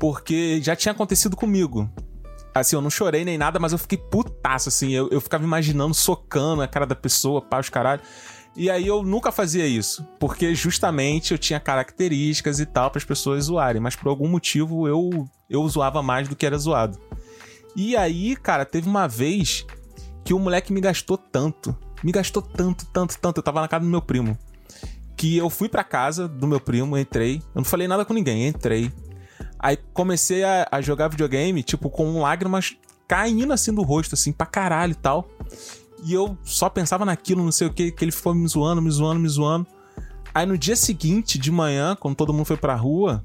porque 0.00 0.60
já 0.62 0.74
tinha 0.74 0.92
acontecido 0.92 1.36
comigo. 1.36 1.88
Assim, 2.54 2.74
eu 2.74 2.82
não 2.82 2.90
chorei 2.90 3.24
nem 3.24 3.38
nada, 3.38 3.60
mas 3.60 3.70
eu 3.70 3.78
fiquei 3.78 3.98
putaço, 3.98 4.70
assim. 4.70 4.90
Eu, 4.90 5.08
eu 5.10 5.20
ficava 5.20 5.44
imaginando, 5.44 5.94
socando 5.94 6.62
a 6.62 6.66
cara 6.66 6.86
da 6.86 6.96
pessoa, 6.96 7.42
pá, 7.42 7.60
os 7.60 7.68
caralho. 7.68 8.00
E 8.56 8.68
aí 8.68 8.86
eu 8.86 9.04
nunca 9.04 9.30
fazia 9.30 9.64
isso, 9.66 10.04
porque 10.18 10.52
justamente 10.56 11.30
eu 11.30 11.38
tinha 11.38 11.60
características 11.60 12.58
e 12.58 12.66
tal 12.66 12.90
para 12.90 12.98
as 12.98 13.04
pessoas 13.04 13.44
zoarem, 13.44 13.80
mas 13.80 13.94
por 13.94 14.08
algum 14.08 14.26
motivo 14.26 14.88
eu, 14.88 15.28
eu 15.48 15.68
zoava 15.68 16.02
mais 16.02 16.26
do 16.26 16.34
que 16.34 16.44
era 16.44 16.58
zoado. 16.58 16.98
E 17.76 17.96
aí, 17.96 18.34
cara, 18.34 18.64
teve 18.64 18.88
uma 18.88 19.06
vez 19.06 19.64
que 20.24 20.34
o 20.34 20.38
moleque 20.38 20.72
me 20.72 20.80
gastou 20.80 21.16
tanto. 21.16 21.76
Me 22.02 22.10
gastou 22.10 22.42
tanto, 22.42 22.86
tanto, 22.86 23.16
tanto. 23.18 23.38
Eu 23.38 23.42
tava 23.42 23.60
na 23.60 23.68
casa 23.68 23.84
do 23.84 23.90
meu 23.90 24.02
primo. 24.02 24.36
que 25.16 25.36
eu 25.36 25.50
fui 25.50 25.68
pra 25.68 25.84
casa 25.84 26.26
do 26.26 26.46
meu 26.48 26.58
primo, 26.58 26.96
entrei. 26.96 27.36
Eu 27.54 27.60
não 27.60 27.64
falei 27.64 27.86
nada 27.86 28.04
com 28.04 28.14
ninguém, 28.14 28.48
entrei. 28.48 28.90
Aí 29.62 29.76
comecei 29.92 30.42
a, 30.42 30.66
a 30.70 30.80
jogar 30.80 31.08
videogame, 31.08 31.62
tipo, 31.62 31.90
com 31.90 32.20
lágrimas 32.20 32.76
caindo 33.06 33.52
assim 33.52 33.74
do 33.74 33.82
rosto, 33.82 34.14
assim, 34.14 34.32
pra 34.32 34.46
caralho 34.46 34.92
e 34.92 34.94
tal. 34.94 35.28
E 36.04 36.14
eu 36.14 36.36
só 36.44 36.70
pensava 36.70 37.04
naquilo, 37.04 37.44
não 37.44 37.52
sei 37.52 37.66
o 37.66 37.72
que, 37.72 37.92
que 37.92 38.04
ele 38.04 38.12
foi 38.12 38.34
me 38.34 38.48
zoando, 38.48 38.80
me 38.80 38.90
zoando, 38.90 39.20
me 39.20 39.28
zoando. 39.28 39.66
Aí 40.32 40.46
no 40.46 40.56
dia 40.56 40.76
seguinte, 40.76 41.38
de 41.38 41.50
manhã, 41.50 41.96
quando 41.98 42.14
todo 42.14 42.32
mundo 42.32 42.46
foi 42.46 42.56
pra 42.56 42.74
rua, 42.74 43.24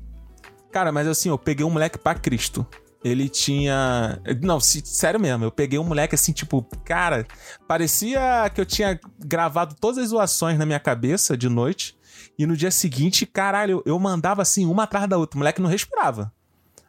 cara, 0.72 0.92
mas 0.92 1.08
assim, 1.08 1.30
eu 1.30 1.38
peguei 1.38 1.66
um 1.66 1.70
moleque 1.70 1.98
pra 1.98 2.16
Cristo. 2.16 2.66
Ele 3.04 3.30
tinha. 3.30 4.20
Não, 4.42 4.60
sério 4.60 5.20
mesmo, 5.20 5.46
eu 5.46 5.52
peguei 5.52 5.78
um 5.78 5.84
moleque 5.84 6.16
assim, 6.16 6.34
tipo, 6.34 6.64
cara, 6.84 7.26
parecia 7.68 8.50
que 8.54 8.60
eu 8.60 8.66
tinha 8.66 9.00
gravado 9.24 9.76
todas 9.80 10.00
as 10.00 10.10
zoações 10.10 10.58
na 10.58 10.66
minha 10.66 10.80
cabeça 10.80 11.38
de 11.38 11.48
noite. 11.48 11.96
E 12.38 12.46
no 12.46 12.56
dia 12.56 12.72
seguinte, 12.72 13.26
caralho, 13.26 13.82
eu 13.86 13.98
mandava 13.98 14.42
assim, 14.42 14.66
uma 14.66 14.84
atrás 14.84 15.08
da 15.08 15.18
outra. 15.18 15.38
O 15.38 15.40
moleque 15.40 15.62
não 15.62 15.70
respirava. 15.70 16.32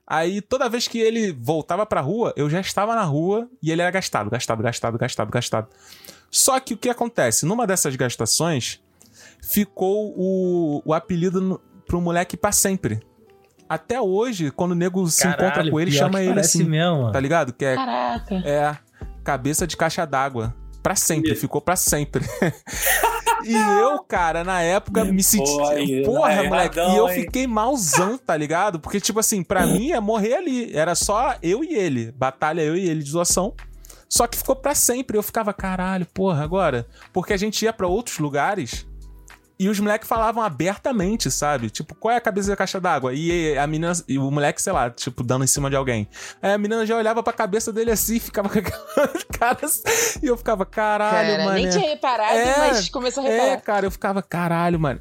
Aí 0.07 0.41
toda 0.41 0.69
vez 0.69 0.87
que 0.87 0.99
ele 0.99 1.33
voltava 1.33 1.85
pra 1.85 2.01
rua, 2.01 2.33
eu 2.37 2.49
já 2.49 2.61
estava 2.61 2.95
na 2.95 3.03
rua 3.03 3.49
e 3.63 3.73
ele 3.73 3.83
era 3.83 3.91
gastado, 3.91 4.31
gastado, 4.31 4.63
gastado, 4.63 4.97
gastado, 4.99 5.31
gastado. 5.31 5.69
Só 6.31 6.61
que 6.61 6.75
o 6.75 6.77
que 6.77 6.89
acontece? 6.89 7.45
Numa 7.45 7.67
dessas 7.67 7.97
gastações, 7.97 8.81
ficou 9.43 10.15
o, 10.17 10.83
o 10.85 10.95
apelido 10.95 11.41
no, 11.41 11.59
pro 11.87 12.01
moleque 12.01 12.37
pra 12.37 12.53
sempre. 12.53 13.01
Até 13.69 14.01
hoje, 14.01 14.53
quando 14.53 14.73
o 14.73 14.75
nego 14.77 15.09
se 15.09 15.23
Caralho, 15.23 15.45
encontra 15.45 15.71
com 15.71 15.81
ele, 15.81 15.91
chama 15.91 16.23
ele 16.23 16.39
assim. 16.39 16.63
mesmo. 16.63 17.11
Tá 17.11 17.19
ligado? 17.19 17.53
Que 17.53 17.65
é, 17.65 17.75
Caraca. 17.75 18.35
é 18.37 18.79
cabeça 19.25 19.67
de 19.67 19.77
caixa 19.77 20.05
d'água. 20.07 20.55
Pra 20.85 20.95
sempre, 20.95 21.35
ficou 21.35 21.61
pra 21.61 21.75
sempre. 21.75 22.25
e 23.45 23.55
eu, 23.55 23.99
cara, 24.03 24.43
na 24.45 24.61
época 24.63 25.05
me 25.05 25.23
senti. 25.23 25.45
Porra, 25.51 25.75
Porra, 26.05 26.43
moleque. 26.45 26.79
erradão, 26.79 26.95
E 26.95 26.97
eu 26.97 27.09
hein? 27.09 27.15
fiquei 27.15 27.47
malzão, 27.47 28.19
tá 28.19 28.37
ligado? 28.37 28.79
Porque, 28.81 29.01
tipo 29.01 29.19
assim, 29.21 29.43
pra 29.43 29.67
mim 29.67 29.93
é 29.93 30.01
morrer 30.01 30.35
ali. 30.35 30.75
Era 30.77 30.95
só 30.95 31.37
eu 31.43 31.63
e 31.65 31.75
ele. 31.75 32.13
Batalha 32.13 32.61
eu 32.63 32.77
e 32.77 32.89
ele 32.89 33.03
de 33.03 33.11
zoação. 33.11 33.55
Só 34.09 34.27
que 34.27 34.37
ficou 34.37 34.55
pra 34.57 34.75
sempre. 34.75 35.17
Eu 35.19 35.23
ficava, 35.23 35.53
caralho, 35.53 36.07
porra, 36.07 36.43
agora. 36.45 36.87
Porque 37.13 37.33
a 37.33 37.37
gente 37.37 37.63
ia 37.65 37.73
pra 37.73 37.87
outros 37.87 38.19
lugares 38.19 38.87
e 39.59 39.69
os 39.69 39.81
moleques 39.81 40.09
falavam 40.09 40.43
abertamente, 40.43 41.31
sabe? 41.31 41.71
Tipo, 41.71 41.95
qual 41.95 42.13
é 42.13 42.17
a 42.17 42.21
cabeça 42.21 42.51
da 42.51 42.57
caixa 42.57 42.81
d'água? 42.81 43.13
E 43.15 43.57
a 43.57 43.67
menina, 43.67 43.93
e 44.07 44.19
o 44.19 44.31
moleque, 44.31 44.61
sei 44.61 44.73
lá, 44.73 44.91
tipo, 44.91 45.23
dando 45.23 45.45
em 45.45 45.47
cima 45.49 45.71
de 45.71 45.77
alguém. 45.77 46.09
Aí 46.43 46.53
a 46.53 46.59
menina 46.59 46.85
já 46.85 46.97
olhava 46.97 47.23
pra 47.23 47.33
cabeça 47.33 47.73
dele 47.73 47.91
assim, 47.91 48.19
ficava 48.21 48.49
com 48.49 48.59
aquela 48.59 48.87
cara. 49.39 49.59
assim, 49.63 50.21
E 50.23 50.27
eu 50.27 50.37
ficava, 50.37 50.67
caralho, 50.67 51.31
Cara, 51.31 51.45
mano. 51.45 51.55
nem 51.55 51.69
tinha 51.71 51.89
reparado, 51.89 52.39
mas 52.59 52.89
começou 52.89 53.25
a 53.25 53.29
reparar. 53.29 53.53
É, 53.53 53.57
cara, 53.57 53.87
eu 53.87 53.91
ficava, 53.91 54.23
caralho, 54.23 54.79
mano. 54.79 55.01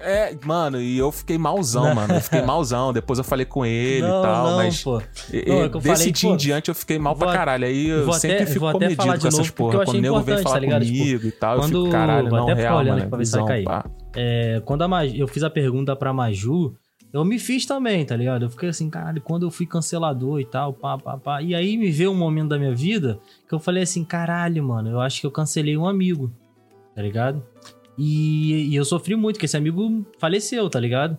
É, 0.00 0.36
mano, 0.44 0.80
e 0.80 0.96
eu 0.98 1.10
fiquei 1.12 1.36
malzão, 1.38 1.84
Não. 1.88 1.94
mano. 1.94 2.14
Eu 2.14 2.20
fiquei 2.20 2.40
malzão. 2.42 2.92
Depois 2.92 3.18
eu 3.18 3.24
falei 3.24 3.44
com 3.46 3.64
ele 3.66 4.02
Não, 4.06 4.20
e 4.20 4.22
tal, 4.22 4.46
não, 4.50 4.56
mas. 4.56 4.82
pô. 4.82 5.00
e- 5.32 5.44
Não, 5.48 5.54
é 5.56 5.64
eu 5.64 5.68
desse 5.68 5.88
falei, 5.88 6.12
dia 6.12 6.28
pô, 6.30 6.34
em 6.34 6.36
diante 6.38 6.68
eu 6.68 6.74
fiquei 6.74 6.98
mal 6.98 7.14
pra 7.16 7.32
caralho. 7.32 7.64
Aí 7.66 7.88
eu 7.88 8.04
vou 8.04 8.14
sempre 8.14 8.36
até- 8.42 8.46
fico 8.46 8.70
comedido 8.72 8.96
falar 8.96 9.12
com 9.14 9.18
de 9.20 9.26
essas 9.28 9.38
novo, 9.38 9.52
porque 9.52 9.72
porra. 9.72 9.82
eu 9.82 9.86
Quando 9.86 9.98
o 9.98 10.00
nego 10.00 10.20
vem 10.20 10.38
falar 10.38 10.54
tá 10.54 10.60
ligado? 10.60 10.84
comigo 10.86 11.04
Tipo, 11.18 11.26
e 11.26 11.32
tal, 11.32 11.54
eu 11.54 11.60
quando- 11.60 11.78
fico, 11.84 11.90
caralho, 11.90 12.30
não, 12.30 12.42
até 12.48 12.54
real, 12.54 12.78
olhando 12.78 12.98
mano. 12.98 13.08
pra 13.10 13.18
ver 13.18 13.26
se 13.26 13.30
visão, 13.32 13.46
vai 13.46 13.64
cair. 13.64 13.84
É, 14.16 14.62
quando 14.64 14.82
a 14.82 14.88
Maju, 14.88 15.14
eu 15.16 15.26
fiz 15.28 15.42
a 15.42 15.50
pergunta 15.50 15.94
pra 15.96 16.12
Maju, 16.12 16.74
eu 17.12 17.24
me 17.24 17.38
fiz 17.38 17.64
também, 17.66 18.04
tá 18.04 18.16
ligado? 18.16 18.44
Eu 18.46 18.50
fiquei 18.50 18.68
assim, 18.68 18.88
caralho, 18.90 19.20
quando 19.20 19.44
eu 19.46 19.50
fui 19.50 19.66
cancelador 19.66 20.40
e 20.40 20.44
tal, 20.44 20.72
pá, 20.72 20.96
pá, 20.98 21.16
pá. 21.16 21.42
E 21.42 21.54
aí 21.54 21.76
me 21.76 21.90
veio 21.90 22.10
um 22.10 22.14
momento 22.16 22.48
da 22.48 22.58
minha 22.58 22.74
vida 22.74 23.18
que 23.48 23.54
eu 23.54 23.58
falei 23.60 23.82
assim, 23.82 24.04
caralho, 24.04 24.62
mano, 24.64 24.88
eu 24.90 25.00
acho 25.00 25.20
que 25.20 25.26
eu 25.26 25.30
cancelei 25.30 25.76
um 25.76 25.86
amigo, 25.86 26.32
tá 26.94 27.02
ligado? 27.02 27.42
E, 27.96 28.68
e 28.70 28.74
eu 28.74 28.84
sofri 28.84 29.14
muito, 29.16 29.36
porque 29.36 29.46
esse 29.46 29.56
amigo 29.56 30.04
faleceu, 30.18 30.68
tá 30.68 30.80
ligado? 30.80 31.16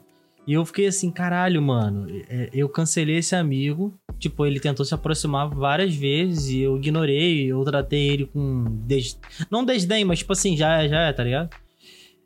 E 0.48 0.54
eu 0.54 0.64
fiquei 0.64 0.86
assim, 0.86 1.10
caralho, 1.10 1.62
mano, 1.62 2.08
é, 2.30 2.50
eu 2.54 2.70
cancelei 2.70 3.18
esse 3.18 3.36
amigo. 3.36 3.98
Tipo, 4.20 4.46
ele 4.46 4.60
tentou 4.60 4.86
se 4.86 4.94
aproximar 4.94 5.50
várias 5.50 5.96
vezes 5.96 6.50
e 6.50 6.62
eu 6.62 6.78
ignorei, 6.78 7.52
eu 7.52 7.64
tratei 7.64 8.10
ele 8.10 8.26
com. 8.28 8.64
Des... 8.86 9.20
Não 9.50 9.66
desdém, 9.66 10.06
mas 10.06 10.20
tipo 10.20 10.32
assim, 10.32 10.56
já 10.56 10.84
é, 10.84 10.88
já 10.88 11.02
é, 11.02 11.14
tá 11.14 11.24
ligado? 11.24 11.50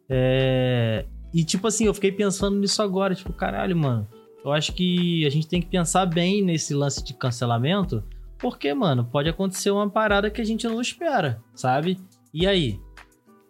É... 0.09 1.05
E 1.33 1.43
tipo 1.43 1.67
assim, 1.67 1.85
eu 1.85 1.93
fiquei 1.93 2.11
pensando 2.11 2.59
nisso 2.59 2.81
agora, 2.81 3.15
tipo, 3.15 3.31
caralho, 3.31 3.75
mano. 3.77 4.07
Eu 4.43 4.51
acho 4.51 4.73
que 4.73 5.25
a 5.25 5.29
gente 5.29 5.47
tem 5.47 5.61
que 5.61 5.67
pensar 5.67 6.05
bem 6.05 6.43
nesse 6.43 6.73
lance 6.73 7.03
de 7.03 7.13
cancelamento, 7.13 8.03
porque, 8.37 8.73
mano, 8.73 9.05
pode 9.05 9.29
acontecer 9.29 9.69
uma 9.69 9.89
parada 9.89 10.29
que 10.29 10.41
a 10.41 10.45
gente 10.45 10.67
não 10.67 10.81
espera, 10.81 11.41
sabe? 11.53 11.99
E 12.33 12.45
aí? 12.47 12.79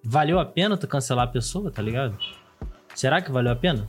Valeu 0.03 0.39
a 0.39 0.45
pena 0.45 0.77
tu 0.77 0.87
cancelar 0.87 1.25
a 1.25 1.27
pessoa, 1.31 1.71
tá 1.71 1.81
ligado? 1.81 2.15
Será 2.95 3.21
que 3.21 3.31
valeu 3.31 3.51
a 3.51 3.55
pena? 3.55 3.87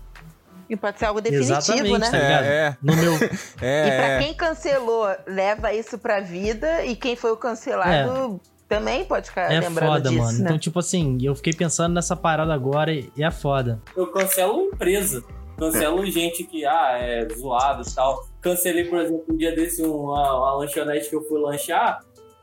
E 0.69 0.77
pode 0.77 0.99
ser 0.99 1.07
algo 1.07 1.21
definitivo, 1.21 1.53
Exatamente, 1.53 1.99
né? 1.99 2.11
tá 2.11 2.19
ligado? 2.19 2.45
É, 2.45 2.77
No 2.83 2.97
meu. 2.97 3.13
É, 3.61 3.89
E 3.89 3.91
pra 3.91 4.07
é. 4.09 4.19
quem 4.21 4.35
cancelou, 4.35 5.09
leva 5.27 5.73
isso 5.75 5.99
pra 5.99 6.21
vida. 6.21 6.85
E 6.85 6.95
quem 6.95 7.17
foi 7.17 7.33
o 7.33 7.37
cancelado 7.37 8.41
também 8.69 9.05
pode 9.05 9.29
ficar 9.29 9.53
É 9.53 9.59
lembrando 9.59 9.89
foda, 9.95 10.09
disso, 10.11 10.23
mano. 10.23 10.39
né? 10.39 10.45
Então, 10.45 10.59
tipo 10.59 10.79
assim, 10.79 11.19
eu 11.23 11.35
fiquei 11.35 11.53
pensando 11.53 11.93
nessa 11.95 12.15
parada 12.15 12.55
agora 12.55 12.93
e 12.93 13.11
e 13.17 13.25
é 13.25 13.31
foda. 13.33 13.81
Eu 13.97 14.07
cancelo 14.13 14.63
empresa. 14.73 15.25
Cancelo 15.59 16.07
gente 16.07 16.45
que, 16.45 16.65
ah, 16.65 16.97
é 16.99 17.29
zoado 17.37 17.83
e 17.87 17.93
tal. 17.95 18.27
Cancelei, 18.41 18.85
por 18.85 19.01
exemplo, 19.01 19.25
um 19.29 19.37
dia 19.37 19.55
desse 19.55 19.83
uma, 19.83 20.37
uma 20.39 20.55
lanchonete 20.55 21.11
que 21.11 21.17
eu 21.17 21.23
fui 21.25 21.39
lanchar, 21.41 22.01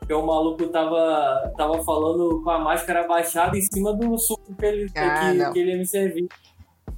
que 0.08 0.14
o 0.14 0.24
maluco 0.26 0.66
tava, 0.68 1.52
tava 1.54 1.84
falando 1.84 2.42
com 2.42 2.48
a 2.48 2.58
máscara 2.58 3.06
baixada 3.06 3.58
em 3.58 3.60
cima 3.60 3.92
do 3.92 4.16
suco 4.16 4.54
que 4.58 4.64
ele, 4.64 4.90
Ah, 4.96 5.20
que, 5.20 5.52
que 5.52 5.58
ele 5.58 5.72
ia 5.72 5.76
me 5.76 5.86
servir. 5.86 6.26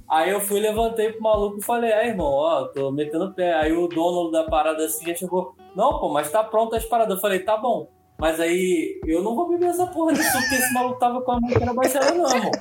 Aí 0.09 0.29
eu 0.31 0.39
fui, 0.39 0.61
levantei 0.61 1.11
pro 1.11 1.21
maluco 1.21 1.57
e 1.59 1.63
falei, 1.63 1.91
é, 1.91 2.07
irmão, 2.07 2.27
ó, 2.27 2.65
tô 2.67 2.89
metendo 2.89 3.25
o 3.25 3.33
pé. 3.33 3.53
Aí 3.53 3.73
o 3.73 3.87
dono 3.87 4.31
da 4.31 4.45
parada 4.45 4.85
assim 4.85 5.05
já 5.05 5.13
chegou, 5.13 5.53
não, 5.75 5.99
pô, 5.99 6.07
mas 6.07 6.31
tá 6.31 6.41
pronto 6.41 6.73
as 6.73 6.85
paradas. 6.85 7.15
Eu 7.15 7.21
falei, 7.21 7.39
tá 7.39 7.57
bom. 7.57 7.89
Mas 8.21 8.39
aí 8.39 9.01
eu 9.07 9.23
não 9.23 9.35
vou 9.35 9.49
beber 9.49 9.69
essa 9.69 9.87
porra 9.87 10.13
de 10.13 10.23
suco 10.23 10.47
que 10.47 10.53
esse 10.53 10.71
maluco 10.75 10.99
tava 10.99 11.23
com 11.23 11.31
a 11.31 11.41
máscara 11.41 11.73
baixada, 11.73 12.13
não, 12.13 12.29
irmão. 12.29 12.51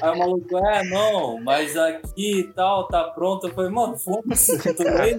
Aí 0.00 0.10
o 0.10 0.18
maluco, 0.18 0.56
é, 0.56 0.84
não, 0.84 1.38
mas 1.42 1.76
aqui 1.76 2.40
e 2.40 2.44
tal, 2.54 2.88
tá 2.88 3.04
pronto. 3.04 3.46
Eu 3.46 3.52
falei, 3.52 3.70
mano, 3.70 3.98
foda-se, 3.98 4.58
tudo 4.58 4.82
bem? 4.82 5.18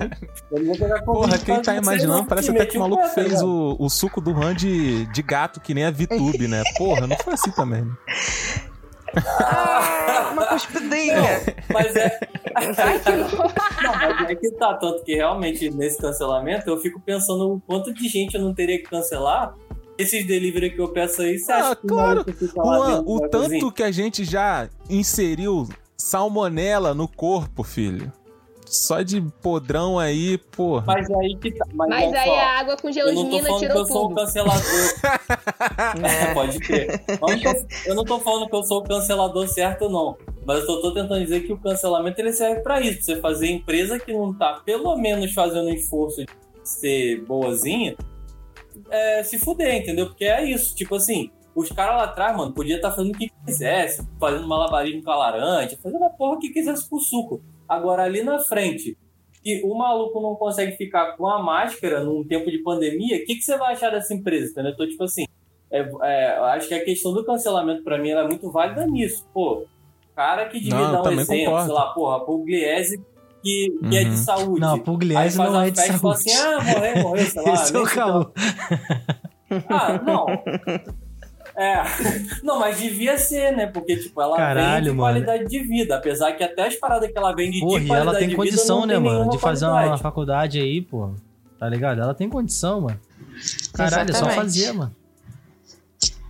Eu 0.51 0.59
não 0.59 0.65
vou 0.65 0.75
pegar 0.75 1.03
Porra, 1.03 1.27
Covid 1.27 1.45
quem 1.45 1.61
tá 1.61 1.75
imaginando, 1.75 2.25
parece 2.25 2.51
que 2.51 2.57
até 2.57 2.65
que 2.65 2.77
o 2.77 2.79
maluco 2.79 3.03
pé, 3.03 3.09
tá 3.09 3.13
fez 3.13 3.43
o, 3.43 3.77
o 3.79 3.89
suco 3.91 4.19
do 4.19 4.31
Han 4.31 4.55
de, 4.55 5.05
de 5.05 5.21
gato, 5.21 5.61
que 5.61 5.71
nem 5.71 5.85
a 5.85 5.91
VTube, 5.91 6.47
né? 6.47 6.63
Porra, 6.79 7.05
não 7.05 7.15
foi 7.17 7.35
assim 7.35 7.51
também. 7.51 7.83
né? 7.83 7.91
Ah, 9.39 10.29
uma 10.31 10.47
cuspidinha. 10.47 11.41
Mas 11.71 11.95
é. 11.95 12.19
não, 13.83 13.93
mas 13.93 14.29
é 14.29 14.35
que 14.35 14.49
tá. 14.51 14.73
Tanto 14.75 15.03
que 15.03 15.13
realmente 15.13 15.69
nesse 15.69 16.01
cancelamento 16.01 16.67
eu 16.69 16.77
fico 16.77 16.99
pensando 16.99 17.53
o 17.53 17.61
quanto 17.61 17.93
de 17.93 18.07
gente 18.07 18.35
eu 18.35 18.41
não 18.41 18.53
teria 18.53 18.77
que 18.77 18.89
cancelar. 18.89 19.53
Esses 20.01 20.25
delivery 20.27 20.71
que 20.71 20.79
eu 20.81 20.89
peço 20.89 21.21
aí, 21.21 21.37
você 21.37 21.51
acha 21.51 21.71
Ah, 21.71 21.75
claro. 21.75 22.25
Juan, 22.55 23.03
o 23.05 23.19
da 23.19 23.29
cozinha? 23.29 23.59
tanto 23.61 23.71
que 23.71 23.83
a 23.83 23.91
gente 23.91 24.23
já 24.23 24.69
inseriu 24.89 25.67
salmonela 25.97 26.93
no 26.93 27.07
corpo, 27.07 27.63
filho. 27.63 28.11
Só 28.65 29.01
de 29.01 29.19
podrão 29.41 29.99
aí, 29.99 30.37
porra. 30.37 30.85
Mas 30.87 31.09
aí 31.11 31.35
que 31.35 31.51
tá. 31.51 31.65
Mas, 31.73 31.89
Mas 31.89 32.13
aí 32.13 32.25
só, 32.29 32.35
a 32.35 32.59
água 32.59 32.77
com 32.77 32.89
Eu 32.89 33.13
não 33.13 33.29
tô 33.29 33.39
falando 33.39 33.53
que 33.59 33.59
tirou 33.67 33.77
eu 33.79 33.85
sou 33.85 34.05
o 34.05 34.07
tudo. 34.07 34.15
cancelador. 34.15 34.61
É, 36.03 36.33
pode 36.33 36.59
crer. 36.59 37.03
Eu 37.07 37.17
não, 37.27 37.39
tô, 37.41 37.65
eu 37.85 37.95
não 37.95 38.03
tô 38.05 38.19
falando 38.19 38.49
que 38.49 38.55
eu 38.55 38.63
sou 38.63 38.79
o 38.79 38.83
cancelador 38.83 39.47
certo, 39.49 39.89
não. 39.89 40.15
Mas 40.45 40.59
eu 40.61 40.67
tô, 40.67 40.81
tô 40.81 40.93
tentando 40.93 41.19
dizer 41.21 41.41
que 41.41 41.51
o 41.51 41.57
cancelamento 41.57 42.19
ele 42.21 42.31
serve 42.31 42.61
pra 42.61 42.79
isso. 42.79 42.97
Pra 42.97 43.03
você 43.15 43.21
fazer 43.21 43.51
empresa 43.51 43.99
que 43.99 44.13
não 44.13 44.33
tá, 44.33 44.61
pelo 44.65 44.95
menos, 44.95 45.33
fazendo 45.33 45.65
um 45.67 45.73
esforço 45.73 46.23
de 46.25 46.27
ser 46.63 47.21
boazinha, 47.25 47.95
é, 48.91 49.23
se 49.23 49.39
fuder, 49.39 49.77
entendeu? 49.81 50.07
Porque 50.07 50.25
é 50.25 50.43
isso. 50.43 50.75
Tipo 50.75 50.95
assim, 50.95 51.31
os 51.55 51.69
caras 51.69 51.95
lá 51.95 52.03
atrás, 52.03 52.35
mano, 52.35 52.53
podia 52.53 52.75
estar 52.75 52.91
fazendo 52.91 53.13
o 53.13 53.17
que 53.17 53.31
quisesse, 53.45 54.07
fazendo 54.19 54.47
malabarismo 54.47 55.03
com 55.03 55.11
a 55.11 55.15
laranja, 55.15 55.77
fazendo 55.81 56.03
a 56.03 56.09
porra 56.09 56.39
que 56.39 56.49
quisesse 56.49 56.89
com 56.89 56.97
o 56.97 56.99
suco. 56.99 57.41
Agora, 57.67 58.03
ali 58.03 58.21
na 58.23 58.39
frente, 58.39 58.97
que 59.43 59.61
o 59.63 59.73
maluco 59.75 60.21
não 60.21 60.35
consegue 60.35 60.73
ficar 60.77 61.17
com 61.17 61.27
a 61.27 61.41
máscara 61.41 62.03
num 62.03 62.23
tempo 62.23 62.51
de 62.51 62.59
pandemia, 62.59 63.17
o 63.17 63.25
que, 63.25 63.35
que 63.35 63.41
você 63.41 63.57
vai 63.57 63.73
achar 63.73 63.89
dessa 63.89 64.13
empresa? 64.13 64.51
Entendeu? 64.51 64.71
Então, 64.71 64.87
tipo 64.87 65.03
assim, 65.03 65.25
é, 65.71 65.79
é, 65.79 66.37
eu 66.37 66.43
acho 66.45 66.67
que 66.67 66.73
a 66.73 66.83
questão 66.83 67.13
do 67.13 67.23
cancelamento, 67.23 67.83
pra 67.83 67.97
mim, 67.97 68.09
ela 68.09 68.23
é 68.23 68.27
muito 68.27 68.51
válida 68.51 68.85
nisso. 68.85 69.25
Pô, 69.33 69.65
cara 70.15 70.47
que 70.47 70.59
devia 70.59 70.75
Não, 70.75 70.97
eu 70.97 71.03
dar 71.03 71.09
um 71.09 71.19
exemplo, 71.19 71.45
concordo. 71.45 71.65
sei 71.65 71.73
lá, 71.73 71.85
porra, 71.93 72.17
a 72.17 72.19
Pugliese 72.19 73.01
que, 73.41 73.77
que 73.89 73.97
é 73.97 74.03
de 74.03 74.09
Uhum. 74.11 74.17
saúde. 74.17 74.61
Não, 74.61 74.79
Pugliese 74.79 75.37
não 75.37 75.49
uma 75.49 75.67
é 75.67 75.71
de 75.71 75.77
festa 75.77 75.95
e 75.95 75.99
fala 75.99 76.15
saúde. 76.15 76.31
assim, 76.31 76.41
ah, 76.41 76.63
morreu, 76.63 77.03
morreu, 77.03 77.25
sei 77.25 77.41
lá. 77.45 77.53
Esse 77.53 77.75
é 77.75 77.79
o 77.79 77.83
caô. 77.85 78.31
ah, 79.69 80.01
não. 80.05 80.25
É. 81.57 81.83
Não, 82.43 82.59
mas 82.59 82.77
devia 82.79 83.17
ser, 83.17 83.51
né? 83.55 83.67
Porque, 83.67 83.97
tipo, 83.97 84.21
ela 84.21 84.37
Caralho, 84.37 84.75
vende 84.85 84.87
mano. 84.89 84.99
qualidade 85.01 85.45
de 85.49 85.59
vida. 85.59 85.97
Apesar 85.97 86.31
que 86.33 86.43
até 86.43 86.67
as 86.67 86.75
paradas 86.75 87.11
que 87.11 87.17
ela 87.17 87.33
vende 87.35 87.59
Porra, 87.59 87.79
de 87.79 87.85
e 87.85 87.87
qualidade 87.89 88.09
ela 88.09 88.19
tem 88.19 88.29
de 88.29 88.35
condição, 88.35 88.81
vida, 88.81 88.93
né, 88.93 88.99
mano? 88.99 89.29
De 89.29 89.37
fazer 89.37 89.65
uma 89.65 89.73
qualidade. 89.73 90.01
faculdade 90.01 90.59
aí, 90.59 90.81
pô. 90.81 91.11
Tá 91.59 91.67
ligado? 91.67 92.01
Ela 92.01 92.13
tem 92.13 92.29
condição, 92.29 92.81
mano. 92.81 92.99
Caralho, 93.73 94.09
é 94.09 94.13
só 94.13 94.25
Exatamente. 94.25 94.35
fazer, 94.35 94.71
mano. 94.71 94.95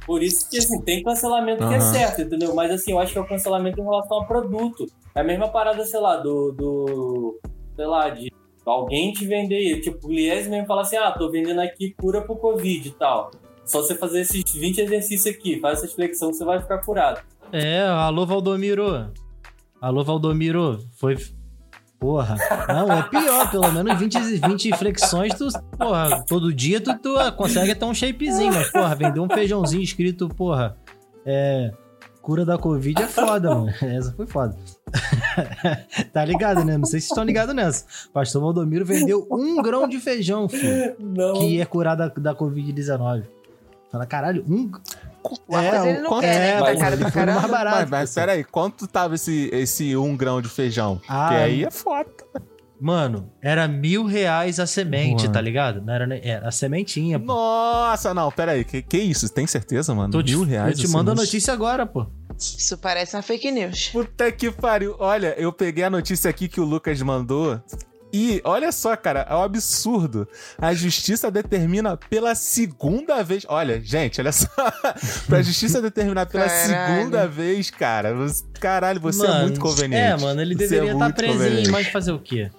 Por 0.06 0.24
isso 0.24 0.50
que, 0.50 0.58
assim, 0.58 0.82
tem 0.82 1.04
cancelamento 1.04 1.68
que 1.68 1.74
é 1.76 1.80
certo, 1.80 2.22
entendeu? 2.24 2.56
Mas, 2.56 2.72
assim, 2.72 2.92
eu 2.92 3.00
acho 3.00 3.14
que 3.14 3.20
é 3.20 3.22
o 3.22 3.28
cancelamento 3.28 3.80
em 3.80 3.84
relação 3.84 4.18
ao 4.18 4.26
produto. 4.26 4.88
É 5.14 5.22
a 5.22 5.24
mesma 5.24 5.50
parada, 5.50 5.84
sei 5.86 6.00
lá, 6.00 6.18
do... 6.18 6.52
do 6.52 7.40
sei 7.76 7.86
lá, 7.86 8.10
de 8.10 8.32
alguém 8.66 9.12
te 9.12 9.26
vender, 9.26 9.82
tipo, 9.82 10.08
o 10.08 10.12
Lies 10.12 10.48
mesmo 10.48 10.68
fala 10.68 10.82
assim, 10.82 10.96
ah, 10.96 11.12
tô 11.12 11.30
vendendo 11.32 11.60
aqui 11.60 11.96
cura 12.00 12.22
pro 12.22 12.36
Covid 12.36 12.88
e 12.88 12.92
tal. 12.92 13.32
Só 13.66 13.82
você 13.82 13.96
fazer 13.96 14.22
esses 14.22 14.44
20 14.54 14.82
exercícios 14.82 15.36
aqui, 15.36 15.60
faz 15.60 15.84
essa 15.84 15.94
flexão, 15.94 16.32
você 16.32 16.46
vai 16.46 16.60
ficar 16.60 16.80
curado. 16.80 17.22
É, 17.52 17.82
alô 17.82 18.26
Valdomiro. 18.26 19.12
Alô 19.82 20.04
Valdomiro. 20.04 20.80
Foi. 20.94 21.18
Porra. 22.00 22.36
Não, 22.68 22.92
é 22.92 23.04
pior. 23.04 23.52
Pelo 23.52 23.72
menos 23.72 24.00
20, 24.00 24.20
20 24.48 24.78
flexões, 24.78 25.34
tu. 25.36 25.48
Porra, 25.78 26.24
todo 26.28 26.54
dia 26.54 26.80
tu, 26.82 26.98
tu 26.98 27.18
ah, 27.18 27.32
consegue 27.32 27.76
ter 27.76 27.86
um 27.86 27.94
shapezinho. 27.94 28.54
Mas, 28.54 28.72
porra, 28.72 28.96
vender 28.96 29.20
um 29.20 29.30
feijãozinho 29.30 29.84
escrito, 29.84 30.30
porra. 30.30 30.78
É. 31.26 31.72
Cura 32.22 32.46
da 32.46 32.58
Covid 32.58 33.02
é 33.02 33.08
foda, 33.08 33.56
mano. 33.56 33.74
Essa 33.82 34.12
foi 34.14 34.28
foda. 34.28 34.56
tá 36.14 36.24
ligado, 36.24 36.64
né? 36.64 36.78
Não 36.78 36.86
sei 36.86 37.00
se 37.00 37.08
estão 37.08 37.24
ligados 37.24 37.56
nessa. 37.56 37.86
Pastor 38.14 38.42
Valdomiro 38.42 38.86
vendeu 38.86 39.28
um 39.32 39.62
grão 39.62 39.88
de 39.88 40.00
feijão, 40.00 40.48
filho. 40.48 40.96
Não. 41.00 41.34
Que 41.34 41.58
ia 41.58 41.66
curar 41.66 41.96
da, 41.96 42.08
da 42.10 42.36
Covid-19. 42.36 43.24
Fala, 43.92 44.06
caralho, 44.06 44.46
um. 44.48 44.72
mas 45.50 45.86
ele 45.86 46.00
não 46.00 46.20
quer, 46.20 46.40
né? 46.40 46.60
Tá 46.60 46.78
caro 46.78 46.98
pra 46.98 47.06
ele 47.08 47.12
foi 47.12 47.26
no 47.26 47.34
mais 47.34 47.52
barato. 47.52 47.78
Mas, 47.78 47.90
mas 47.90 48.14
peraí, 48.14 48.44
quanto 48.44 48.88
tava 48.88 49.16
esse, 49.16 49.50
esse 49.52 49.98
um 49.98 50.16
grão 50.16 50.42
de 50.42 50.48
feijão? 50.48 51.02
Ah, 51.10 51.30
que 51.30 51.36
aí 51.36 51.64
é 51.66 51.72
foda. 51.72 52.10
Mano, 52.84 53.32
era 53.44 53.68
mil 53.68 54.06
reais 54.06 54.60
a 54.60 54.66
semente, 54.66 55.22
Mano. 55.24 55.34
tá 55.34 55.40
ligado? 55.40 55.82
Não 55.84 55.94
era, 55.94 56.08
nem- 56.08 56.20
era 56.24 56.48
a 56.48 56.52
sementinha, 56.52 57.20
pô. 57.20 57.26
Nossa, 57.28 58.12
não, 58.12 58.32
peraí. 58.32 58.64
Que, 58.66 58.82
que 58.82 58.98
isso? 58.98 59.30
Tem 59.30 59.46
certeza, 59.46 59.94
mano? 59.94 60.12
Tô 60.12 60.24
te- 60.24 60.32
Mil 60.36 60.44
reais? 60.44 60.72
eu 60.72 60.78
te 60.80 60.86
assim, 60.86 60.94
mando 60.94 61.12
a 61.12 61.16
notícia 61.16 61.54
agora, 61.54 61.86
pô. 61.86 62.08
Isso 62.40 62.76
parece 62.80 63.16
uma 63.16 63.22
fake 63.22 63.52
news. 63.52 63.90
Puta 63.90 64.32
que 64.32 64.50
pariu. 64.50 64.96
Olha, 64.98 65.36
eu 65.38 65.54
peguei 65.54 65.84
a 65.84 65.92
notícia 65.92 66.28
aqui 66.28 66.48
que 66.48 66.60
o 66.60 66.66
Lucas 66.66 67.00
mandou. 67.04 67.62
E 68.14 68.42
olha 68.44 68.72
só, 68.74 68.94
cara, 68.98 69.26
é 69.30 69.34
um 69.36 69.44
absurdo. 69.44 70.28
A 70.58 70.74
justiça 70.74 71.30
determina 71.32 71.96
pela 71.96 72.34
segunda 72.36 73.24
vez. 73.24 73.46
Olha, 73.48 73.80
gente, 73.80 74.20
olha 74.20 74.32
só. 74.32 74.48
pra 75.30 75.42
justiça 75.44 75.82
determinar 75.82 76.26
pela 76.26 76.46
Caralho. 76.48 76.98
segunda 76.98 77.28
vez, 77.28 77.70
cara. 77.70 78.14
você- 78.16 78.44
Caralho, 78.60 79.00
você 79.00 79.24
é 79.24 79.28
Mano, 79.30 79.42
muito 79.44 79.60
conveniente. 79.62 79.96
É, 80.04 80.18
mano, 80.18 80.42
ele 80.42 80.56
Você 80.56 80.60
deveria 80.68 80.90
é 80.90 80.94
estar 80.94 81.06
muito 81.06 81.16
presinho, 81.16 81.38
conveniente. 81.40 81.70
mas 81.70 81.88
fazer 81.88 82.12
o 82.12 82.20
quê? 82.20 82.50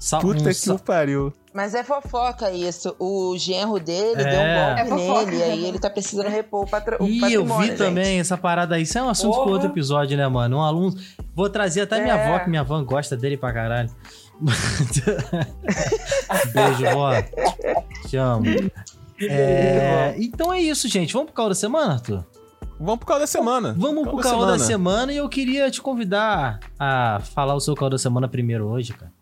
Sa- 0.00 0.18
Puta 0.18 0.40
um 0.40 0.52
que 0.52 0.70
o 0.70 0.78
pariu. 0.78 1.32
Mas 1.52 1.74
é 1.74 1.84
fofoca 1.84 2.50
isso. 2.50 2.96
O 2.98 3.36
genro 3.36 3.78
dele 3.78 4.22
É. 4.22 4.24
deu 4.24 4.40
um 4.40 4.42
É 4.42 4.84
golpe 4.88 5.02
fofoca. 5.06 5.26
nele, 5.30 5.42
aí 5.42 5.64
ele 5.66 5.78
tá 5.78 5.90
precisando 5.90 6.28
repor 6.28 6.64
o, 6.64 6.66
patro... 6.66 6.96
o 7.02 7.06
Ih, 7.06 7.16
eu 7.18 7.20
patrimônio. 7.20 7.58
vi 7.60 7.66
gente. 7.68 7.76
também 7.78 8.18
essa 8.18 8.36
parada 8.38 8.76
aí. 8.76 8.82
Isso 8.82 8.96
é 8.98 9.02
um 9.02 9.10
assunto 9.10 9.32
Porra. 9.34 9.42
pro 9.44 9.52
outro 9.52 9.68
episódio, 9.68 10.16
né, 10.16 10.26
mano? 10.26 10.56
Um 10.56 10.62
aluno. 10.62 10.96
Vou 11.34 11.50
trazer 11.50 11.82
até 11.82 12.00
minha 12.00 12.14
É. 12.14 12.24
avó, 12.26 12.38
que 12.42 12.48
minha 12.48 12.62
avó 12.62 12.80
gosta 12.82 13.14
dele 13.16 13.36
pra 13.36 13.52
caralho. 13.52 13.90
Beijo, 16.54 16.94
vó. 16.94 17.10
Te 18.08 18.16
amo. 18.16 18.44
É, 19.20 20.14
Então 20.18 20.52
é 20.52 20.60
isso, 20.62 20.88
gente. 20.88 21.12
Vamos 21.12 21.26
pro 21.26 21.34
caô 21.34 21.48
da 21.48 21.54
semana, 21.54 21.92
Arthur? 21.94 22.24
Vamos 22.78 22.96
pro 23.00 23.06
causa 23.08 23.20
da 23.20 23.26
semana. 23.26 23.74
Vamos 23.76 24.04
Caô 24.04 24.14
pro 24.14 24.22
da 24.24 24.30
caô 24.30 24.40
da 24.46 24.52
semana. 24.52 24.64
semana 24.66 25.12
e 25.12 25.18
eu 25.18 25.28
queria 25.28 25.70
te 25.70 25.82
convidar 25.82 26.58
a 26.78 27.20
falar 27.34 27.54
o 27.54 27.60
seu 27.60 27.74
caô 27.74 27.90
da 27.90 27.98
semana 27.98 28.26
primeiro 28.26 28.66
hoje, 28.66 28.94
cara. 28.94 29.12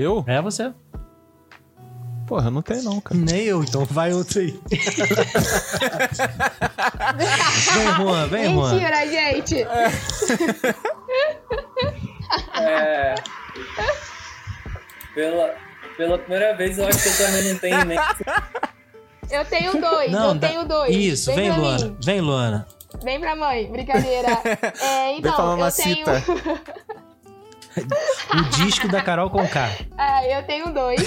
Eu? 0.00 0.24
É 0.28 0.40
você. 0.40 0.72
Porra, 2.26 2.50
não 2.52 2.62
tem 2.62 2.80
não, 2.82 3.00
cara. 3.00 3.18
Nem 3.18 3.42
eu, 3.46 3.64
então 3.64 3.84
vai 3.84 4.12
outro 4.12 4.38
aí. 4.38 4.60
vem, 7.74 7.94
Juan, 7.96 8.26
vem, 8.28 8.54
Juan. 8.54 8.72
Mentira, 8.74 9.06
gente. 9.06 9.66
É... 12.54 13.14
Pela, 15.14 15.54
pela 15.96 16.18
primeira 16.18 16.54
vez, 16.56 16.78
eu 16.78 16.86
acho 16.86 17.02
que 17.02 17.08
eu 17.08 17.16
também 17.26 17.52
não 17.52 17.58
tenho 17.58 17.84
nem... 17.86 17.98
Eu 19.30 19.44
tenho 19.44 19.80
dois, 19.80 20.10
Não, 20.12 20.28
eu 20.28 20.34
dá- 20.34 20.48
tenho 20.48 20.64
dois. 20.64 20.94
Isso, 20.94 21.34
vem, 21.34 21.52
pra 21.52 21.60
Luana. 21.60 21.84
mim. 21.86 21.96
Vem, 22.04 22.20
Luana. 22.20 22.66
Vem 23.02 23.20
pra 23.20 23.36
mãe, 23.36 23.70
brincadeira. 23.70 24.28
É, 24.80 25.12
Vem 25.12 25.20
pra 25.20 25.30
então, 25.32 25.58
eu 25.58 25.72
tenho. 25.72 26.06
O 28.30 28.42
disco 28.50 28.88
da 28.88 29.02
Carol 29.02 29.30
Conká. 29.30 29.70
É, 29.96 30.38
eu 30.38 30.42
tenho 30.44 30.72
dois. 30.72 31.00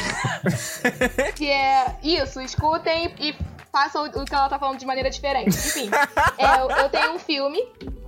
que 1.36 1.50
é 1.50 1.96
isso, 2.02 2.42
escutem 2.42 3.14
e 3.20 3.36
façam 3.72 4.06
o 4.06 4.26
que 4.26 4.34
ela 4.34 4.50
tá 4.50 4.58
falando 4.60 4.80
de 4.80 4.86
maneira 4.86 5.10
diferente. 5.10 5.50
Enfim, 5.50 5.90
é, 6.38 6.62
eu, 6.84 6.90
tenho 6.90 7.14
um 7.14 7.20
filme. 7.20 7.60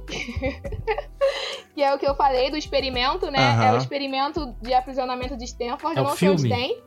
que 1.74 1.82
é 1.82 1.93
o 1.93 1.99
que 1.99 2.07
eu 2.07 2.16
falei 2.16 2.49
do 2.49 2.57
experimento, 2.57 3.32
né? 3.32 3.68
É 3.68 3.74
o 3.74 3.78
experimento 3.78 4.53
de 4.61 4.74
aprisionamento 4.74 5.38
de 5.38 5.45
Stanford. 5.45 5.97
É 5.97 6.01
não 6.01 6.16
sei 6.16 6.30
onde 6.30 6.41
filme? 6.41 6.55
tem. 6.55 6.82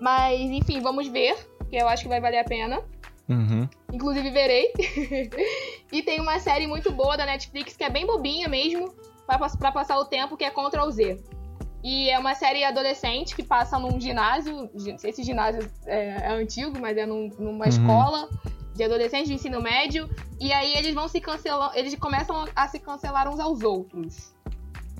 Mas, 0.00 0.38
enfim, 0.40 0.80
vamos 0.80 1.08
ver. 1.08 1.36
Que 1.68 1.76
eu 1.76 1.88
acho 1.88 2.02
que 2.02 2.08
vai 2.08 2.20
valer 2.20 2.38
a 2.38 2.44
pena. 2.44 2.82
Uhum. 3.28 3.68
Inclusive 3.92 4.28
verei. 4.30 4.72
e 5.92 6.02
tem 6.02 6.20
uma 6.20 6.38
série 6.40 6.66
muito 6.66 6.90
boa 6.90 7.16
da 7.16 7.24
Netflix 7.24 7.76
que 7.76 7.84
é 7.84 7.90
bem 7.90 8.04
bobinha 8.04 8.48
mesmo, 8.48 8.92
pra 9.38 9.72
passar 9.72 9.98
o 9.98 10.04
tempo, 10.04 10.36
que 10.36 10.44
é 10.44 10.50
Ctrl 10.50 10.90
Z. 10.90 11.22
E 11.82 12.10
é 12.10 12.18
uma 12.18 12.34
série 12.34 12.62
adolescente 12.62 13.34
que 13.34 13.42
passa 13.42 13.78
num 13.78 13.98
ginásio. 14.00 14.68
gi- 14.74 14.92
Não 14.92 14.98
sei 14.98 15.12
se 15.12 15.22
ginásio 15.22 15.68
é, 15.86 16.26
é 16.26 16.28
antigo, 16.32 16.78
mas 16.78 16.96
é 16.96 17.06
num- 17.06 17.30
numa 17.38 17.64
Uhum. 17.64 17.68
escola 17.70 18.28
de 18.74 18.84
adolescentes 18.84 19.28
de 19.28 19.34
ensino 19.34 19.62
médio. 19.62 20.08
E 20.38 20.52
aí 20.52 20.74
eles 20.76 20.94
vão 20.94 21.08
se 21.08 21.20
cancelar. 21.20 21.72
Eles 21.74 21.94
começam 21.94 22.46
a 22.54 22.68
se 22.68 22.78
cancelar 22.78 23.28
uns 23.28 23.40
aos 23.40 23.62
outros. 23.62 24.34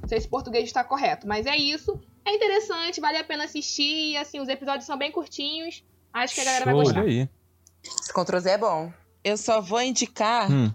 Não 0.01 0.09
sei 0.09 0.21
se 0.21 0.27
o 0.27 0.31
português 0.31 0.65
está 0.65 0.83
correto, 0.83 1.29
mas 1.29 1.45
é 1.47 1.55
isso. 1.57 2.01
É 2.25 2.35
interessante, 2.35 3.01
vale 3.01 3.19
a 3.19 3.25
pena 3.25 3.45
assistir. 3.45 4.13
E 4.13 4.17
assim, 4.17 4.41
os 4.41 4.49
episódios 4.49 4.85
são 4.87 4.97
bem 4.97 5.13
curtinhos. 5.13 5.85
Acho 6.13 6.35
que 6.35 6.41
a 6.41 6.45
galera 6.45 6.65
vai 6.65 6.75
Show. 6.75 6.83
gostar. 6.83 7.01
Olha 7.01 7.09
aí. 7.11 7.29
Esse 7.85 8.13
Ctrl 8.13 8.39
Z 8.39 8.51
é 8.51 8.59
bom. 8.59 8.91
Eu 9.23 9.37
só 9.37 9.61
vou 9.61 9.81
indicar 9.83 10.51
Hum. 10.51 10.73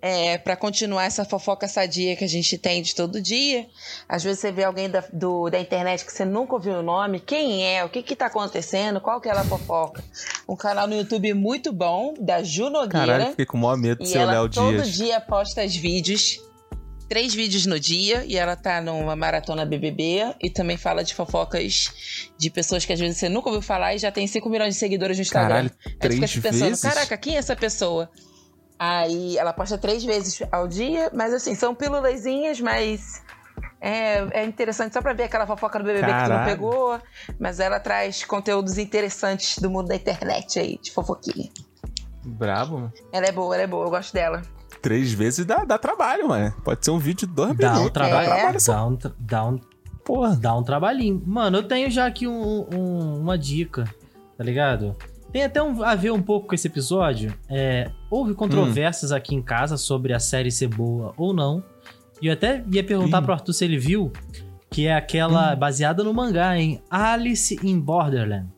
É, 0.00 0.38
para 0.38 0.54
continuar 0.56 1.04
essa 1.06 1.24
fofoca 1.24 1.66
sadia 1.66 2.14
que 2.14 2.22
a 2.24 2.28
gente 2.28 2.56
tem 2.56 2.80
de 2.82 2.94
todo 2.94 3.20
dia. 3.20 3.66
Às 4.08 4.22
vezes 4.22 4.38
você 4.40 4.52
vê 4.52 4.62
alguém 4.64 4.88
da, 4.88 5.02
do- 5.12 5.50
da 5.50 5.58
internet 5.58 6.04
que 6.04 6.12
você 6.12 6.24
nunca 6.24 6.54
ouviu 6.54 6.74
o 6.74 6.82
nome, 6.82 7.18
quem 7.18 7.66
é, 7.66 7.84
o 7.84 7.88
que 7.88 8.02
que 8.02 8.14
tá 8.14 8.26
acontecendo, 8.26 9.00
qual 9.00 9.20
que 9.20 9.28
é 9.28 9.32
a 9.32 9.42
fofoca. 9.44 10.04
Um 10.48 10.54
canal 10.56 10.86
no 10.86 10.94
YouTube 10.94 11.32
muito 11.34 11.72
bom, 11.72 12.14
da 12.20 12.42
Ju 12.42 12.70
Nogueira. 12.70 13.06
Caralho, 13.06 13.30
fiquei 13.30 13.46
com 13.46 13.56
o 13.56 13.60
maior 13.60 13.76
medo 13.76 14.02
de 14.04 14.08
ser 14.08 14.18
ela 14.18 14.32
Léo 14.32 14.48
todo 14.48 14.70
Dias. 14.82 14.92
dia 14.94 15.20
posta 15.20 15.64
os 15.64 15.74
vídeos. 15.74 16.40
Três 17.08 17.34
vídeos 17.34 17.64
no 17.64 17.80
dia. 17.80 18.22
E 18.26 18.36
ela 18.36 18.54
tá 18.54 18.80
numa 18.82 19.16
maratona 19.16 19.64
BBB. 19.64 20.34
E 20.42 20.50
também 20.50 20.76
fala 20.76 21.02
de 21.02 21.14
fofocas 21.14 21.90
de 22.38 22.50
pessoas 22.50 22.84
que 22.84 22.92
às 22.92 23.00
vezes 23.00 23.16
você 23.16 23.28
nunca 23.30 23.48
ouviu 23.48 23.62
falar 23.62 23.94
e 23.94 23.98
já 23.98 24.12
tem 24.12 24.26
5 24.26 24.46
milhões 24.50 24.74
de 24.74 24.78
seguidores 24.80 25.16
no 25.16 25.22
Instagram. 25.22 25.48
Caralho, 25.48 25.70
Aí 25.86 25.92
três 25.98 26.14
fica 26.16 26.26
se 26.28 26.40
pensando, 26.40 26.68
vezes? 26.68 26.82
caraca, 26.82 27.16
quem 27.16 27.34
é 27.34 27.38
essa 27.38 27.56
pessoa? 27.56 28.10
Aí 28.78 29.36
ela 29.36 29.52
posta 29.52 29.76
três 29.76 30.04
vezes 30.04 30.40
ao 30.52 30.68
dia, 30.68 31.10
mas 31.12 31.32
assim, 31.34 31.54
são 31.54 31.74
pílulazinhas, 31.74 32.60
mas 32.60 33.22
é, 33.80 34.40
é 34.42 34.44
interessante 34.44 34.92
só 34.92 35.02
pra 35.02 35.12
ver 35.12 35.24
aquela 35.24 35.46
fofoca 35.46 35.78
do 35.78 35.84
BBB 35.84 36.06
que 36.06 36.12
tu 36.12 36.12
não 36.12 36.20
Caralho. 36.28 36.44
pegou. 36.50 37.00
Mas 37.40 37.58
ela 37.58 37.80
traz 37.80 38.24
conteúdos 38.24 38.78
interessantes 38.78 39.58
do 39.58 39.68
mundo 39.68 39.88
da 39.88 39.96
internet 39.96 40.58
aí, 40.60 40.78
de 40.80 40.92
fofoquinha. 40.92 41.50
Brabo, 42.24 42.74
mano. 42.74 42.92
Ela 43.12 43.26
é 43.26 43.32
boa, 43.32 43.54
ela 43.54 43.64
é 43.64 43.66
boa, 43.66 43.86
eu 43.86 43.90
gosto 43.90 44.12
dela. 44.12 44.42
Três 44.82 45.12
vezes 45.12 45.44
dá, 45.44 45.64
dá 45.64 45.76
trabalho, 45.78 46.28
mano. 46.28 46.54
Pode 46.64 46.84
ser 46.84 46.90
um 46.92 46.98
vídeo 46.98 47.26
de 47.26 47.34
dois 47.34 47.56
Dá 47.56 47.70
um 47.70 47.74
minutos. 47.74 47.92
trabalho. 47.92 48.30
É. 48.30 48.34
trabalho. 48.36 48.58
Dá 48.64 48.86
um, 48.86 48.96
tra- 48.96 49.12
dá 49.18 49.44
um 49.44 49.60
Porra. 50.04 50.36
dá 50.36 50.54
um 50.56 50.62
trabalhinho. 50.62 51.20
Mano, 51.26 51.58
eu 51.58 51.62
tenho 51.66 51.90
já 51.90 52.06
aqui 52.06 52.28
um- 52.28 52.66
um- 52.72 53.20
uma 53.20 53.36
dica, 53.36 53.84
tá 54.36 54.44
ligado? 54.44 54.94
Tem 55.32 55.42
até 55.42 55.60
um- 55.62 55.82
a 55.82 55.94
ver 55.94 56.12
um 56.12 56.22
pouco 56.22 56.48
com 56.48 56.54
esse 56.54 56.66
episódio. 56.68 57.34
É, 57.48 57.90
houve 58.10 58.34
controvérsias 58.34 59.12
aqui 59.12 59.34
em 59.34 59.42
casa 59.42 59.76
sobre 59.76 60.12
a 60.12 60.18
série 60.20 60.50
ser 60.50 60.68
boa 60.68 61.12
ou 61.16 61.32
não. 61.32 61.62
E 62.20 62.26
eu 62.26 62.32
até 62.32 62.64
ia 62.72 62.82
perguntar 62.82 63.20
Ih. 63.20 63.24
pro 63.24 63.32
Arthur 63.32 63.52
se 63.52 63.64
ele 63.64 63.78
viu, 63.78 64.12
que 64.70 64.86
é 64.86 64.94
aquela 64.94 65.54
baseada 65.54 66.02
no 66.02 66.12
mangá, 66.12 66.56
hein? 66.58 66.82
Alice 66.90 67.58
in 67.62 67.78
Borderland. 67.78 68.48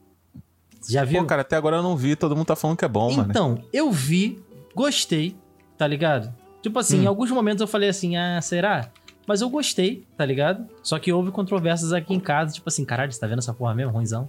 Já 0.88 1.04
viu? 1.04 1.20
Pô, 1.20 1.26
cara, 1.26 1.42
até 1.42 1.56
agora 1.56 1.76
eu 1.76 1.82
não 1.82 1.96
vi. 1.96 2.16
Todo 2.16 2.34
mundo 2.34 2.46
tá 2.46 2.56
falando 2.56 2.76
que 2.78 2.84
é 2.84 2.88
bom, 2.88 3.12
mano. 3.14 3.28
Então, 3.30 3.62
eu 3.72 3.90
vi, 3.92 4.42
gostei, 4.74 5.36
tá 5.76 5.86
ligado? 5.86 6.34
Tipo 6.62 6.78
assim, 6.78 7.00
Hum. 7.00 7.02
em 7.02 7.06
alguns 7.06 7.30
momentos 7.30 7.60
eu 7.60 7.66
falei 7.66 7.88
assim, 7.90 8.16
ah, 8.16 8.40
será? 8.40 8.90
Mas 9.30 9.42
eu 9.42 9.48
gostei, 9.48 10.04
tá 10.16 10.26
ligado? 10.26 10.66
Só 10.82 10.98
que 10.98 11.12
houve 11.12 11.30
controvérsias 11.30 11.92
aqui 11.92 12.12
em 12.12 12.18
casa, 12.18 12.52
tipo 12.52 12.68
assim, 12.68 12.84
caralho, 12.84 13.12
você 13.12 13.20
tá 13.20 13.28
vendo 13.28 13.38
essa 13.38 13.54
porra 13.54 13.72
mesmo, 13.72 13.92
ruimzão? 13.92 14.28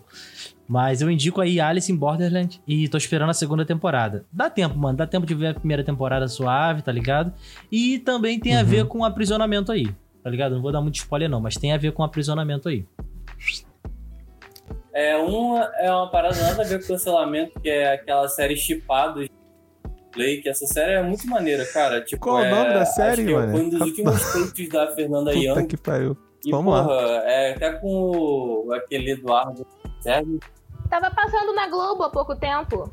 Mas 0.68 1.02
eu 1.02 1.10
indico 1.10 1.41
aí 1.41 1.60
Alice 1.60 1.91
in 1.91 1.95
Borderland 1.95 2.62
e 2.68 2.88
tô 2.88 2.97
esperando 2.97 3.32
a 3.32 3.34
segunda 3.34 3.66
temporada. 3.66 4.26
Dá 4.32 4.47
tempo, 4.47 4.78
mano, 4.78 4.95
dá 4.99 5.08
tempo 5.08 5.26
de 5.26 5.34
ver 5.34 5.47
a 5.47 5.54
primeira 5.56 5.84
temporada 5.84 6.28
suave, 6.28 6.84
tá 6.84 6.91
ligado? 6.91 7.34
E 7.72 7.97
também 7.97 8.39
tem 8.39 8.56
a 8.56 8.60
Uhum. 8.60 8.66
ver 8.66 8.86
com 8.86 9.04
aprisionamento 9.04 9.72
aí, 9.72 9.88
tá 10.24 10.30
ligado? 10.30 10.54
Não 10.54 10.62
vou 10.62 10.72
dar 10.72 10.82
muito 10.82 10.97
spoiler 10.97 11.28
não, 11.28 11.41
mas 11.41 11.56
tem 11.56 11.74
a 11.74 11.78
ver 11.78 11.93
com 11.93 12.04
aprisionamento 12.04 12.70
aí. 12.70 12.86
É 14.93 15.18
uma, 15.18 15.64
é 15.80 15.91
uma 15.91 16.12
parada 16.12 16.39
nada 16.43 16.62
a 16.62 16.66
ver 16.66 16.80
com 16.80 16.89
cancelamento, 16.89 17.60
que 17.60 17.70
é 17.70 17.93
aquela 17.95 18.28
série 18.28 18.56
Chipados. 18.56 19.28
Play, 20.12 20.41
que 20.41 20.49
essa 20.49 20.66
série 20.68 20.93
é 20.93 21.01
muito 21.01 21.26
maneira, 21.28 21.66
cara. 21.66 22.01
Tipo, 22.01 22.24
Qual 22.24 22.36
o 22.38 22.43
é- 22.43 22.49
nome 22.51 22.74
da 22.74 22.82
acho 22.82 22.95
série, 22.95 23.26
que 23.26 23.34
mano? 23.34 23.51
Foi 23.51 23.62
um 23.62 23.70
dos 23.70 23.82
últimos 23.82 24.24
feitos 24.34 24.70
da 24.70 24.88
Fernanda 24.93 25.32
Puta 25.34 25.43
Young. 25.43 25.68
que 25.68 25.78
pariu. 25.78 26.18
E, 26.45 26.51
Vamos 26.51 26.74
lá. 26.74 26.84
porra, 26.84 27.01
é 27.26 27.53
até 27.53 27.72
com 27.74 27.88
o- 28.68 28.74
aquele 28.74 29.12
Eduardo 29.12 29.66
Sérgio. 30.01 30.39
Tava 30.89 31.09
passando 31.12 31.53
na 31.53 31.68
Globo 31.70 32.03
há 32.03 32.09
pouco 32.09 32.36
tempo. 32.36 32.91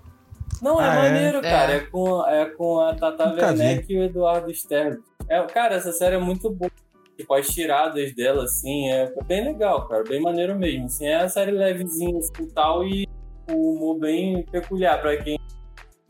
Não, 0.62 0.80
é 0.80 0.88
Ah, 0.88 0.94
é? 0.94 1.12
maneiro, 1.12 1.38
É. 1.38 1.42
cara. 1.42 1.72
É. 1.74 1.80
com, 1.80 2.26
é 2.26 2.44
com 2.46 2.80
a 2.80 2.94
Tata. 2.94 3.32
Werneck 3.34 3.92
e 3.92 3.98
o 3.98 4.02
Eduardo 4.04 4.50
Sterling. 4.50 4.98
É, 5.28 5.40
cara, 5.44 5.74
essa 5.76 5.92
série 5.92 6.16
é 6.16 6.18
muito 6.18 6.50
boa. 6.50 6.70
Tipo, 7.16 7.34
as 7.34 7.48
tiradas 7.48 8.14
dela, 8.14 8.44
assim, 8.44 8.90
é 8.90 9.12
bem 9.26 9.44
legal, 9.44 9.88
cara. 9.88 10.04
Bem 10.04 10.20
maneiro 10.20 10.56
mesmo. 10.56 10.86
Assim, 10.86 11.06
é 11.06 11.18
uma 11.18 11.28
série 11.28 11.50
levezinha 11.50 12.16
assim, 12.18 12.46
tal 12.54 12.84
e 12.86 13.08
o 13.50 13.72
humor 13.72 13.98
bem 13.98 14.44
peculiar 14.44 15.00
pra 15.00 15.16
quem 15.16 15.38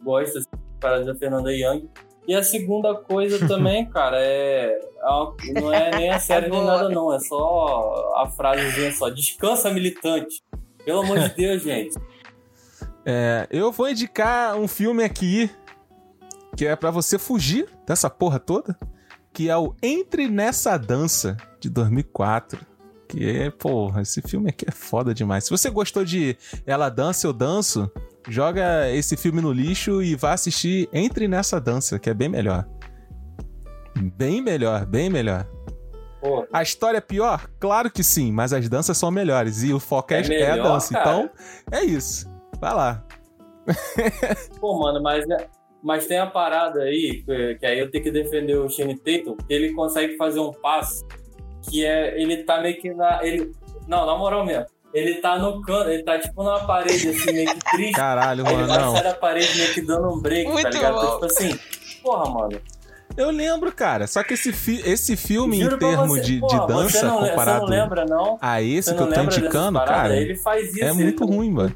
gosta 0.03 0.39
assim, 0.41 0.49
para 0.79 1.05
da 1.05 1.14
Fernanda 1.14 1.53
Young. 1.53 1.89
E 2.26 2.35
a 2.35 2.43
segunda 2.43 2.95
coisa 2.95 3.45
também, 3.49 3.87
cara, 3.89 4.18
é. 4.20 4.79
é 4.79 5.61
não 5.61 5.72
é 5.72 5.91
nem 5.97 6.11
a 6.11 6.18
série 6.18 6.51
nem 6.51 6.64
nada, 6.64 6.89
não. 6.89 7.12
É 7.12 7.18
só 7.18 8.14
a 8.16 8.29
frasezinha 8.29 8.93
só. 8.93 9.09
Descansa, 9.09 9.70
militante. 9.70 10.43
Pelo 10.85 11.01
amor 11.01 11.18
de 11.18 11.29
Deus, 11.35 11.62
gente. 11.62 11.99
É, 13.05 13.47
eu 13.51 13.72
vou 13.72 13.89
indicar 13.89 14.57
um 14.57 14.68
filme 14.68 15.03
aqui 15.03 15.51
que 16.55 16.66
é 16.66 16.76
pra 16.76 16.91
você 16.91 17.18
fugir 17.18 17.68
dessa 17.87 18.11
porra 18.11 18.39
toda, 18.39 18.76
que 19.33 19.49
é 19.49 19.57
o 19.57 19.74
Entre 19.83 20.29
Nessa 20.29 20.76
Dança, 20.76 21.37
de 21.61 21.70
2004. 21.70 22.66
Que 23.09 23.31
é, 23.31 23.51
porra, 23.51 24.03
esse 24.03 24.20
filme 24.20 24.51
aqui 24.51 24.66
é 24.68 24.72
foda 24.72 25.14
demais. 25.14 25.45
Se 25.45 25.51
você 25.51 25.70
gostou 25.70 26.05
de 26.05 26.37
Ela 26.66 26.91
Dança, 26.91 27.26
Eu 27.26 27.33
Danço, 27.33 27.91
joga 28.29 28.91
esse 28.91 29.16
filme 29.16 29.41
no 29.41 29.53
lixo 29.53 30.03
e 30.03 30.14
vá 30.14 30.33
assistir 30.33 30.89
Entre 30.93 31.26
Nessa 31.29 31.61
Dança, 31.61 31.99
que 31.99 32.11
é 32.11 32.14
bem 32.14 32.29
melhor. 32.29 32.66
Bem 34.16 34.41
melhor, 34.43 34.87
bem 34.87 35.11
melhor. 35.11 35.47
Pô, 36.20 36.47
A 36.53 36.62
história 36.62 36.99
é 36.99 37.01
pior? 37.01 37.49
Claro 37.61 37.91
que 37.91 38.03
sim, 38.03 38.33
mas 38.33 38.53
as 38.53 38.68
danças 38.68 38.97
são 38.99 39.11
melhores. 39.11 39.62
E 39.62 39.72
o 39.72 39.79
foco 39.81 40.12
é, 40.14 40.16
É 40.16 40.20
é 40.20 40.24
a 40.51 40.51
melhor, 40.55 40.72
dança. 40.74 40.95
cara. 40.95 41.11
Então, 41.11 41.31
é 41.72 41.85
isso. 41.85 42.29
Vai 42.61 42.74
lá. 42.74 43.05
Pô, 44.61 44.79
mano, 44.79 45.01
mas, 45.03 45.29
é- 45.29 45.49
mas 45.83 46.07
tem 46.07 46.18
a 46.18 46.26
parada 46.26 46.81
aí, 46.83 47.22
que- 47.59 47.66
aí 47.66 47.79
eu 47.79 47.91
tenho 47.91 48.03
que 48.05 48.11
defender 48.11 48.57
o 48.57 48.68
Shane 48.68 48.97
Tatum, 48.99 49.37
que 49.37 49.53
ele 49.53 49.72
consegue 49.74 50.16
fazer 50.16 50.41
um 50.41 50.53
passe 50.53 51.05
que 51.68 51.85
é. 51.85 52.20
Ele 52.20 52.39
tá 52.45 52.61
meio 52.61 52.81
que 52.81 52.93
na. 52.95 53.24
Ele, 53.24 53.53
não, 53.87 54.07
na 54.07 54.16
moral 54.16 54.45
mesmo. 54.45 54.66
Ele 54.95 55.16
tá 55.16 55.39
no 55.39 55.61
canto, 55.62 55.91
ele 55.91 56.03
tá 56.03 56.18
tipo 56.18 56.43
numa 56.43 56.61
parede 56.66 57.09
assim, 57.11 57.32
meio 57.32 57.53
que 57.55 57.61
triste. 57.70 57.93
Caralho, 57.93 58.41
ele 58.47 58.55
mano, 58.55 58.66
vai 58.68 58.78
não. 58.78 58.93
sair 58.95 59.05
da 59.05 59.14
parede 59.14 59.57
meio 59.59 59.74
que 59.74 59.80
dando 59.82 60.09
um 60.09 60.18
break, 60.20 60.45
tá 60.47 60.53
Muito 60.53 60.68
ligado? 60.68 60.95
bom. 60.95 61.01
Então, 61.03 61.12
tipo 61.12 61.24
assim, 61.26 61.59
porra, 62.03 62.30
mano. 62.30 62.61
Eu 63.16 63.30
lembro, 63.30 63.72
cara. 63.72 64.07
Só 64.07 64.22
que 64.22 64.34
esse, 64.34 64.53
fi- 64.53 64.80
esse 64.86 65.16
filme, 65.16 65.61
Juro 65.61 65.76
em 65.76 65.78
termos 65.78 66.09
você, 66.09 66.20
de, 66.20 66.34
de 66.34 66.41
porra, 66.41 66.66
dança, 66.68 67.07
não, 67.07 67.18
comparado 67.18 67.66
Você 67.66 67.74
não 67.76 67.82
lembra, 67.82 68.05
não? 68.07 68.39
a 68.41 68.62
esse 68.62 68.91
Você 68.91 68.95
que 68.95 69.03
eu 69.03 69.12
tô 69.12 69.20
indicando, 69.22 69.78
paradas? 69.78 70.03
cara, 70.03 70.16
Ele 70.16 70.36
faz 70.36 70.68
isso. 70.70 70.84
é 70.84 70.89
ele 70.89 70.93
muito 70.95 71.26
não- 71.26 71.36
ruim, 71.36 71.51
mano. 71.51 71.74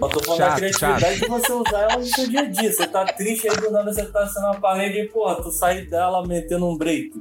Eu 0.00 0.08
tô 0.08 0.20
falando 0.20 0.38
Chato, 0.38 0.48
da 0.50 0.56
criatividade 0.56 1.20
de 1.20 1.28
você 1.28 1.52
usar 1.52 1.78
ela 1.82 1.96
no 1.98 2.04
seu 2.06 2.26
dia 2.28 2.40
a 2.40 2.44
dia. 2.46 2.72
Você 2.72 2.86
tá 2.86 3.04
triste 3.04 3.48
aí 3.48 3.56
do 3.58 3.70
nada 3.70 3.92
você 3.92 4.04
tá 4.06 4.26
sendo 4.26 4.46
uma 4.46 4.58
parede 4.58 5.00
e, 5.00 5.08
porra, 5.08 5.36
tu 5.42 5.50
sai 5.50 5.82
dela 5.82 6.26
metendo 6.26 6.66
um 6.66 6.76
break. 6.78 7.12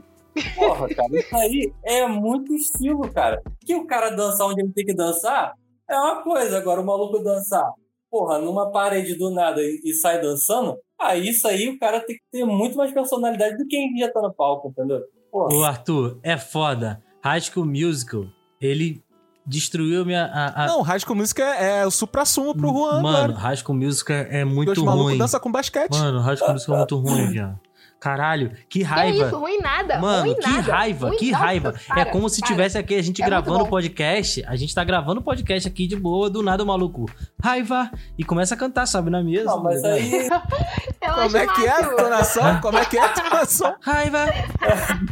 Porra, 0.56 0.88
cara, 0.90 1.10
isso 1.20 1.36
aí 1.36 1.74
é 1.84 2.08
muito 2.08 2.54
estilo, 2.54 3.02
cara. 3.12 3.42
Que 3.66 3.76
o 3.76 3.86
cara 3.86 4.10
dançar 4.10 4.48
onde 4.48 4.62
ele 4.62 4.72
tem 4.74 4.86
que 4.86 4.94
dançar 4.94 5.54
é 5.90 5.96
uma 5.96 6.24
coisa. 6.24 6.58
Agora, 6.58 6.82
o 6.82 6.86
maluco 6.86 7.20
dançar, 7.20 7.70
porra, 8.10 8.38
numa 8.40 8.72
parede 8.72 9.16
do 9.16 9.30
nada 9.30 9.62
e, 9.62 9.82
e 9.84 9.94
sai 9.94 10.22
dançando, 10.22 10.78
aí 11.00 11.30
isso 11.30 11.48
aí 11.48 11.70
o 11.70 11.78
cara 11.80 12.00
tem 12.00 12.16
que 12.16 12.22
ter 12.32 12.46
muito 12.46 12.78
mais 12.78 12.92
personalidade 12.94 13.58
do 13.58 13.68
que 13.68 13.76
quem 13.78 13.98
já 13.98 14.12
tá 14.12 14.22
no 14.22 14.34
palco, 14.34 14.70
entendeu? 14.70 15.02
Porra. 15.32 15.54
Ô, 15.56 15.64
Arthur, 15.64 16.20
é 16.24 16.38
foda. 16.38 17.02
High 17.24 17.42
School 17.42 17.66
Musical, 17.66 18.26
ele 18.60 19.04
destruiu 19.46 20.06
minha. 20.06 20.26
A, 20.26 20.64
a- 20.64 20.68
Não, 20.68 20.82
High 20.82 21.00
School 21.00 21.16
Music 21.18 21.42
é, 21.42 21.80
é 21.82 21.86
o 21.86 21.92
supra-sumo 21.92 22.56
pro 22.56 22.70
Juan, 22.70 23.02
Mano, 23.02 23.18
agora. 23.18 23.34
High 23.34 23.58
School 23.58 23.78
Musical 23.78 24.16
é 24.18 24.44
muito 24.46 24.68
Porque 24.68 24.80
os 24.80 24.86
malucos 24.86 25.10
ruim. 25.10 25.18
dançam 25.18 25.40
com 25.40 25.52
basquete. 25.52 25.92
Mano, 25.92 26.20
High 26.20 26.38
School 26.38 26.54
Musical 26.54 26.76
é 26.76 26.78
muito 26.80 26.98
ruim, 26.98 27.28
viado. 27.28 27.60
Caralho, 28.02 28.50
que 28.68 28.80
Que 28.80 28.84
raiva. 28.84 29.28
isso, 29.28 29.38
ruim 29.38 29.60
nada. 29.60 30.00
Mano, 30.00 30.24
ruim 30.24 30.34
que 30.36 30.50
nada. 30.50 30.74
raiva, 30.74 31.08
Ruim- 31.10 31.18
que 31.20 31.32
Nossa, 31.32 31.44
raiva. 31.46 31.74
para, 31.88 32.02
é 32.02 32.06
como 32.06 32.28
se 32.28 32.42
para. 32.42 32.50
tivesse 32.50 32.76
aqui 32.78 32.96
a 32.96 33.02
gente 33.04 33.22
É 33.22 33.26
gravando 33.28 33.64
o 33.64 33.68
podcast. 33.68 34.44
A 34.48 34.56
gente 34.56 34.74
tá 34.74 34.84
gravando 34.84 35.22
o 35.22 35.24
podcast 35.24 35.68
aqui 35.68 35.86
de 35.86 35.96
boa, 35.96 36.28
do 36.28 36.42
nada 36.42 36.64
o 36.64 36.66
maluco. 36.66 37.06
Raiva! 37.44 37.92
E 38.18 38.24
começa 38.24 38.56
a 38.56 38.58
cantar, 38.58 38.88
sabe, 38.88 39.12
na 39.12 39.22
mesa. 39.24 39.46
Não, 39.46 39.62
mas 39.62 39.84
né? 39.84 39.92
aí. 39.94 40.30
Eu 41.02 41.14
Como 41.16 41.38
é 41.38 41.48
que 41.48 41.66
é 41.66 41.72
a 41.72 41.82
entonação? 41.82 42.62
Como 42.62 42.78
é 42.78 42.86
que 42.86 42.98
é 42.98 43.02
a 43.02 43.12
entonação? 43.12 43.76
Raiva! 43.82 44.26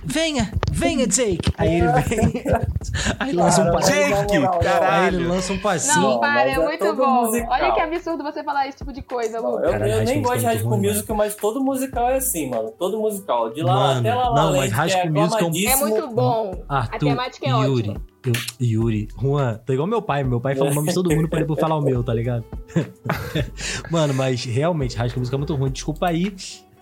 Venha! 0.04 0.52
Venha, 0.72 1.06
Jake! 1.08 1.52
Aí 1.58 1.76
ele 1.80 1.88
vem. 2.04 2.44
Aí 3.20 3.32
lança 3.34 3.62
um 3.62 3.72
passinho. 3.72 4.10
na 4.10 4.16
Jake, 4.24 4.64
caralho. 4.64 4.94
Aí 4.94 5.08
ele 5.16 5.28
lança 5.28 5.54
um 5.54 5.60
passinho. 5.60 6.02
Não, 6.02 6.20
para, 6.20 6.50
é 6.50 6.54
é 6.54 6.60
muito 6.60 6.96
bom. 6.96 7.26
musical. 7.26 7.52
Olha 7.52 7.72
que 7.74 7.82
absurdo 7.82 8.24
você 8.24 8.44
falar 8.44 8.68
esse 8.68 8.78
tipo 8.78 8.94
de 8.94 9.02
coisa, 9.02 9.38
Eu, 9.38 9.44
Lu. 9.44 9.60
eu 9.60 9.72
High 9.80 10.06
nem 10.06 10.22
gosto 10.22 10.40
de 10.40 10.46
High 10.46 10.56
Musical 10.56 10.60
School 10.60 10.74
é 10.74 10.78
muito 10.78 10.94
Musical, 10.94 11.16
mas 11.18 11.36
todo 11.36 11.64
musical 11.64 12.10
é 12.10 12.16
assim, 12.18 12.50
mano. 12.50 12.72
Todo 12.80 12.98
musical. 12.98 13.52
De 13.52 13.62
lá 13.62 13.74
Mano, 13.74 14.00
até 14.00 14.16
lá, 14.16 14.30
lá 14.30 14.44
não, 14.46 14.56
mas 14.58 14.72
High 14.72 14.88
é 14.88 14.90
School 14.90 15.12
Musical- 15.12 15.32
É 15.32 15.36
aclamadíssimo. 15.36 15.88
muito 15.90 16.08
bom. 16.16 16.64
a 16.70 16.78
Arthur, 16.80 17.00
temática 17.10 17.46
é 17.46 17.50
Yuri. 17.50 17.90
ótima. 17.90 18.02
Eu, 18.26 18.34
Yuri, 18.68 19.08
Juan, 19.22 19.60
tá 19.66 19.74
igual 19.74 19.88
meu 19.88 20.02
pai. 20.02 20.24
Meu 20.24 20.40
pai 20.42 20.56
fala 20.56 20.72
o 20.72 20.74
nome 20.74 20.88
de 20.88 20.94
todo 20.94 21.14
mundo 21.14 21.28
pra 21.30 21.40
depois 21.40 21.60
falar 21.60 21.76
o 21.78 21.82
meu, 21.82 22.02
tá 22.04 22.14
ligado? 22.14 22.44
Mano, 23.92 24.14
mas 24.14 24.44
realmente, 24.46 24.96
High 24.98 25.10
School 25.10 25.20
Musical 25.20 25.38
é 25.38 25.42
muito 25.42 25.56
ruim. 25.56 25.72
Desculpa 25.72 26.08
aí. 26.08 26.34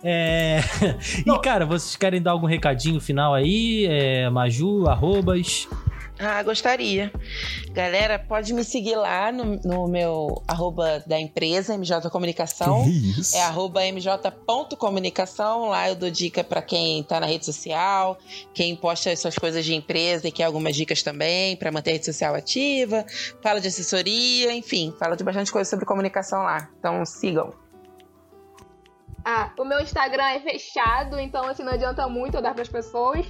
É... 0.02 0.60
E, 1.26 1.38
cara, 1.40 1.66
vocês 1.66 1.96
querem 1.96 2.22
dar 2.22 2.30
algum 2.32 2.46
recadinho 2.46 3.00
final 3.00 3.34
aí? 3.34 3.86
É, 3.88 4.30
Maju, 4.30 4.86
arrobas. 4.88 5.68
Ah, 6.18 6.42
gostaria. 6.42 7.12
Galera, 7.70 8.18
pode 8.18 8.52
me 8.52 8.64
seguir 8.64 8.96
lá 8.96 9.30
no, 9.30 9.56
no 9.62 9.86
meu 9.86 10.42
arroba 10.48 11.00
da 11.06 11.18
empresa, 11.18 11.74
MJ 11.78 12.10
Comunicação. 12.10 12.82
Que 12.82 12.90
isso? 13.20 13.36
É 13.36 13.42
arroba 13.42 13.84
mj.comunicação. 13.84 15.68
Lá 15.68 15.88
eu 15.88 15.94
dou 15.94 16.10
dica 16.10 16.42
pra 16.42 16.60
quem 16.60 17.04
tá 17.04 17.20
na 17.20 17.26
rede 17.26 17.44
social, 17.46 18.18
quem 18.52 18.74
posta 18.74 19.12
as 19.12 19.20
suas 19.20 19.36
coisas 19.36 19.64
de 19.64 19.74
empresa 19.74 20.26
e 20.26 20.32
quer 20.32 20.44
algumas 20.44 20.74
dicas 20.74 21.04
também 21.04 21.56
pra 21.56 21.70
manter 21.70 21.90
a 21.90 21.92
rede 21.94 22.06
social 22.06 22.34
ativa. 22.34 23.06
Fala 23.40 23.60
de 23.60 23.68
assessoria, 23.68 24.52
enfim, 24.52 24.92
fala 24.98 25.16
de 25.16 25.22
bastante 25.22 25.52
coisa 25.52 25.70
sobre 25.70 25.86
comunicação 25.86 26.42
lá. 26.42 26.68
Então 26.80 27.04
sigam. 27.04 27.54
Ah, 29.24 29.52
o 29.56 29.64
meu 29.64 29.78
Instagram 29.80 30.24
é 30.24 30.40
fechado, 30.40 31.18
então 31.20 31.44
assim, 31.44 31.62
não 31.62 31.72
adianta 31.72 32.08
muito 32.08 32.36
eu 32.36 32.42
dar 32.42 32.54
pras 32.54 32.68
pessoas. 32.68 33.24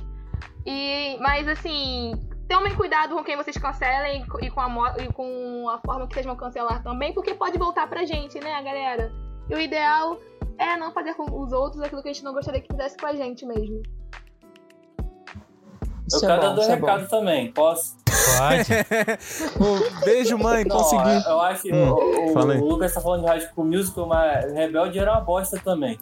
E, 0.64 1.18
mas 1.20 1.48
assim, 1.48 2.12
tomem 2.48 2.74
cuidado 2.74 3.14
com 3.14 3.22
quem 3.22 3.36
vocês 3.36 3.56
cancelem 3.56 4.24
e 4.40 4.50
com, 4.50 4.60
a, 4.82 4.94
e 4.98 5.12
com 5.12 5.68
a 5.68 5.78
forma 5.78 6.06
que 6.06 6.14
vocês 6.14 6.26
vão 6.26 6.36
cancelar 6.36 6.82
também, 6.82 7.12
porque 7.12 7.34
pode 7.34 7.58
voltar 7.58 7.88
pra 7.88 8.04
gente, 8.04 8.38
né, 8.40 8.62
galera? 8.62 9.12
E 9.50 9.54
o 9.54 9.60
ideal 9.60 10.18
é 10.58 10.76
não 10.76 10.92
fazer 10.92 11.14
com 11.14 11.24
os 11.42 11.52
outros 11.52 11.82
aquilo 11.82 12.02
que 12.02 12.08
a 12.08 12.12
gente 12.12 12.24
não 12.24 12.32
gostaria 12.32 12.60
que 12.60 12.68
fizesse 12.68 12.96
com 12.96 13.06
a 13.06 13.14
gente 13.14 13.44
mesmo. 13.46 13.82
Eu 15.00 16.16
Isso 16.16 16.24
é 16.24 16.28
quero 16.28 16.40
bom, 16.40 16.48
dar 16.48 16.54
dois 16.54 16.66
isso 16.66 16.72
é 16.72 16.76
bom. 16.76 16.86
recados 16.86 17.08
também, 17.10 17.52
posso? 17.52 17.96
Pode. 18.38 18.68
Um 19.60 20.00
beijo, 20.04 20.38
mãe, 20.38 20.64
Não, 20.64 20.76
consegui. 20.76 21.28
eu 21.28 21.40
acho 21.40 21.62
que 21.62 21.72
Hum, 21.72 21.90
o, 21.90 21.94
o- 21.94 22.38
o 22.62 22.68
Lucas 22.68 22.92
tá 22.94 23.00
falando 23.00 23.20
de 23.22 23.26
High 23.28 23.40
School 23.40 23.66
Musical, 23.66 24.06
mas 24.06 24.52
Rebelde 24.52 24.98
era 24.98 25.12
uma 25.12 25.20
bosta 25.20 25.58
também. 25.62 25.98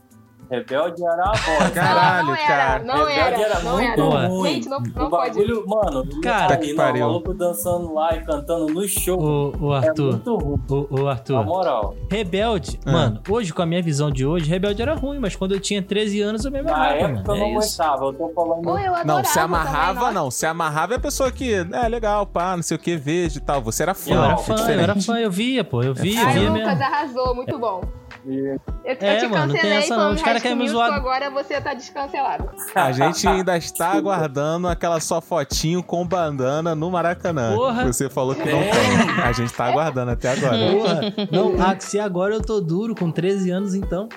Rebelde 0.51 1.05
era 1.05 1.15
uma 1.25 1.33
bosta. 1.33 1.71
Caralho, 1.75 2.19
não, 2.19 2.27
não 2.27 2.37
era, 2.37 2.47
cara. 2.47 2.85
não 2.85 2.95
Rebelde 3.07 3.19
era, 3.19 3.37
era 3.55 3.61
não 3.61 3.73
muito 3.77 4.01
era. 4.17 4.29
ruim. 4.29 4.53
Gente, 4.55 4.69
não, 4.69 4.79
o 4.79 4.81
não 4.83 5.11
pode. 5.11 5.35
bagulho, 5.39 5.65
mano, 5.67 6.21
Cara, 6.23 6.49
tá 6.49 6.57
que 6.57 6.67
aí, 6.67 6.73
não, 6.73 6.77
pariu. 6.77 7.05
o 7.05 7.09
maluco 7.09 7.35
dançando 7.35 7.95
lá 7.95 8.15
e 8.17 8.21
cantando 8.25 8.67
no 8.73 8.87
show. 8.89 9.21
Ô, 9.21 9.67
ô, 9.67 9.75
é 9.75 9.79
Arthur. 9.89 10.11
muito 10.13 10.37
ruim, 10.37 10.61
Ô, 10.71 10.87
ô, 10.91 11.05
na 11.05 11.11
Arthur. 11.11 11.45
moral. 11.45 11.95
Rebelde, 12.11 12.79
Ah. 12.87 12.93
mano, 12.93 13.21
hoje, 13.29 13.53
com 13.53 13.63
a 13.63 13.67
minha 13.67 13.83
visão 13.83 14.11
de 14.11 14.25
hoje, 14.27 14.49
Rebelde 14.49 14.83
era 14.83 14.95
ruim, 14.95 15.19
mas 15.19 15.35
quando 15.35 15.53
eu 15.53 15.61
tinha 15.61 15.83
13 15.83 16.21
anos 16.21 16.45
eu 16.45 16.51
me 16.53 16.63
Na 16.63 16.71
amarrava, 16.73 16.95
época 16.95 17.09
mano. 17.09 17.25
eu 17.27 17.37
não 17.37 17.47
É 17.47 17.51
aguentava, 17.57 18.05
eu 18.05 18.13
tô 18.13 18.29
falando. 18.35 18.63
Pô, 18.63 18.79
eu 18.79 18.93
Não, 19.05 19.25
se 19.25 19.35
também, 19.35 19.45
amarrava, 19.45 20.01
nossa. 20.01 20.13
não. 20.13 20.31
Se 20.31 20.47
amarrava 20.47 20.95
é 20.95 20.97
a 20.97 21.01
pessoa 21.01 21.31
que, 21.33 21.55
é 21.55 21.89
legal, 21.89 22.27
pá, 22.27 22.55
não 22.57 22.63
sei 22.63 22.77
o 22.77 22.81
que, 22.81 22.97
vejo 22.97 23.39
e 23.39 23.41
tal. 23.41 23.61
Você 23.63 23.83
era 23.83 23.95
fã. 23.95 24.11
Eu 24.15 24.23
era 24.23 24.33
Não, 24.35 24.41
é 24.41 24.45
fã, 24.45 24.55
eu 24.71 24.81
era 24.81 24.95
fã, 25.01 25.19
eu 25.19 25.31
via, 25.31 25.65
pô, 25.65 25.83
eu 25.83 25.95
via, 25.95 26.21
eu 26.23 26.29
via 26.31 26.51
Lucas 26.51 26.67
mesmo. 26.79 26.83
arrasou, 26.85 27.35
muito 27.35 27.59
bom. 27.59 27.81
E- 28.29 28.39
Eu, 28.39 28.61
eu 28.85 28.97
É, 29.09 29.17
te 29.19 29.27
mano, 29.29 29.53
cancelei 29.55 29.79
essa 29.79 29.97
não, 29.97 30.13
os 30.15 30.23
caras 30.23 30.43
querem 30.43 30.57
me 30.57 30.69
zoar. 30.69 30.93
agora 30.93 31.31
você 31.31 31.61
tá 31.61 31.75
descancelado. 31.75 32.49
A 32.75 32.93
gente 32.93 33.27
ainda 33.27 33.57
está 33.57 33.89
aguardando 33.93 34.69
aquela 34.69 35.01
sua 35.01 35.21
fotinho 35.21 35.83
com 35.83 36.07
bandana 36.07 36.75
no 36.75 36.91
Maracanã. 36.91 37.55
Porra. 37.55 37.85
Você 37.87 38.09
falou 38.09 38.35
que 38.35 38.41
não 38.49 38.61
tem. 38.61 39.23
A 39.25 39.33
gente 39.33 39.53
tá 39.53 39.67
aguardando 39.67 40.11
até 40.13 40.31
agora. 40.33 40.57
Porra, 40.73 41.01
não, 41.31 41.55
ah, 41.63 41.77
se 41.79 41.99
agora 41.99 42.35
eu 42.35 42.43
tô 42.43 42.61
duro 42.61 42.95
com 42.95 43.11
13 43.11 43.51
anos, 43.51 43.75
então. 43.75 44.09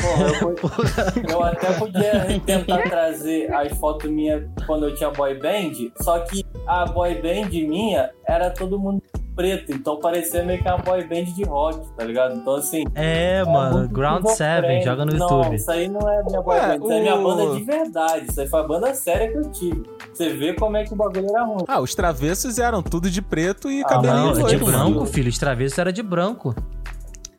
Porra, 0.00 0.28
eu, 0.40 0.54
pod- 0.56 1.30
eu 1.30 1.42
até 1.44 1.72
podia 1.74 2.40
tentar 2.44 2.82
trazer 2.82 3.52
as 3.52 3.76
fotos 3.78 4.10
minhas 4.10 4.44
quando 4.66 4.86
eu 4.88 4.94
tinha 4.94 5.10
boy 5.10 5.34
band, 5.38 5.72
só 6.02 6.18
que 6.20 6.44
a 6.66 6.86
boy 6.86 7.14
band 7.20 7.48
minha 7.50 8.10
era 8.26 8.50
todo 8.50 8.78
mundo 8.78 9.02
preto, 9.38 9.70
então 9.72 10.00
parecia 10.00 10.42
meio 10.42 10.60
que 10.60 10.68
uma 10.68 10.78
boy 10.78 11.04
band 11.04 11.26
de 11.26 11.44
rock, 11.44 11.78
tá 11.96 12.02
ligado? 12.02 12.34
Então 12.34 12.56
assim. 12.56 12.84
É, 12.96 13.44
mano, 13.44 13.78
muito 13.78 13.94
Ground. 13.94 14.26
Seven, 14.26 14.82
joga 14.82 15.04
no 15.06 15.12
Não, 15.16 15.28
YouTube. 15.28 15.54
isso 15.54 15.70
aí 15.70 15.86
não 15.86 16.00
é 16.10 16.24
minha 16.24 16.42
boy 16.42 16.56
Ué, 16.56 16.66
band, 16.66 16.84
isso 16.84 16.92
é 16.92 17.00
minha 17.00 17.16
banda 17.16 17.54
de 17.56 17.62
verdade. 17.64 18.26
Isso 18.28 18.40
aí 18.40 18.48
foi 18.48 18.58
a 18.60 18.62
banda 18.64 18.92
séria 18.94 19.30
que 19.30 19.38
eu 19.38 19.50
tive. 19.52 19.82
Você 20.12 20.30
vê 20.30 20.54
como 20.54 20.76
é 20.76 20.82
que 20.82 20.92
o 20.92 20.96
bagulho 20.96 21.28
era 21.30 21.44
ruim. 21.44 21.64
Ah, 21.68 21.80
os 21.80 21.94
travessos 21.94 22.58
eram 22.58 22.82
tudo 22.82 23.08
de 23.08 23.22
preto 23.22 23.70
e 23.70 23.82
Ah, 23.82 23.86
cabelinho 23.86 24.34
Não, 24.34 24.46
é 24.48 24.50
de 24.50 24.56
branco, 24.56 25.06
filho. 25.06 25.28
Os 25.28 25.38
travessos 25.38 25.78
era 25.78 25.92
de 25.92 26.02
branco. 26.02 26.52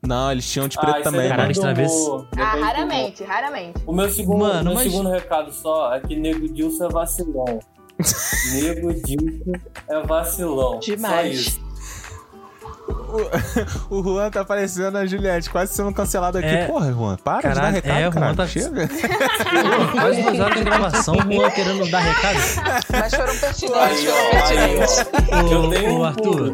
Não, 0.02 0.32
eles 0.32 0.50
tinham 0.50 0.70
de 0.70 0.78
Ah, 0.78 0.82
preto 0.82 0.96
aí 0.96 1.04
também. 1.04 1.28
Caralho, 1.28 1.52
eu 1.54 1.76
vez- 1.76 2.10
Ah, 2.38 2.56
raramente, 2.56 3.24
raramente. 3.26 3.84
O 3.86 3.92
meu 3.92 4.10
segundo, 4.10 4.40
Mano, 4.40 4.64
meu 4.64 4.74
mas- 4.76 4.90
segundo 4.90 5.10
recado 5.10 5.52
só 5.52 5.94
é 5.94 6.00
que 6.00 6.16
Nego 6.16 6.48
Dilson 6.48 6.86
é 6.86 6.90
vacilão. 6.90 7.60
Nego 8.54 8.94
Dilson 8.94 9.52
é 9.90 10.02
vacilão. 10.08 10.74
Só 10.74 10.80
Demais. 10.80 11.36
isso. 11.40 11.69
O 13.90 14.02
Juan 14.04 14.30
tá 14.30 14.44
parecendo 14.46 14.98
a 14.98 15.06
Juliette, 15.06 15.50
quase 15.50 15.74
sendo 15.74 15.94
cancelado 15.94 16.38
aqui. 16.38 16.48
É. 16.48 16.66
Porra, 16.66 16.92
Juan, 16.92 17.18
para 17.18 17.42
Caralho, 17.42 17.76
de 17.76 17.82
dar 17.82 17.94
recado, 17.94 18.00
é, 18.00 18.08
o 18.08 18.12
Juan 18.12 18.22
cara. 18.22 18.36
tá- 18.36 18.48
Chega. 18.48 18.90
Quase 20.00 20.22
duas 20.22 20.40
horas 20.40 20.58
de 20.58 20.64
gravação, 20.64 21.16
o 21.16 21.34
Juan 21.34 21.52
querendo 21.52 21.90
dar 21.92 22.00
recado. 22.00 22.84
Mas 22.92 23.14
foram 23.14 23.36
pertinentes, 23.38 24.04
foram 24.06 24.32
pertinentes. 24.32 25.06
Ô, 25.32 25.90
ô, 25.94 26.00
um 26.00 26.04
Arthur, 26.04 26.24
pulo. 26.24 26.54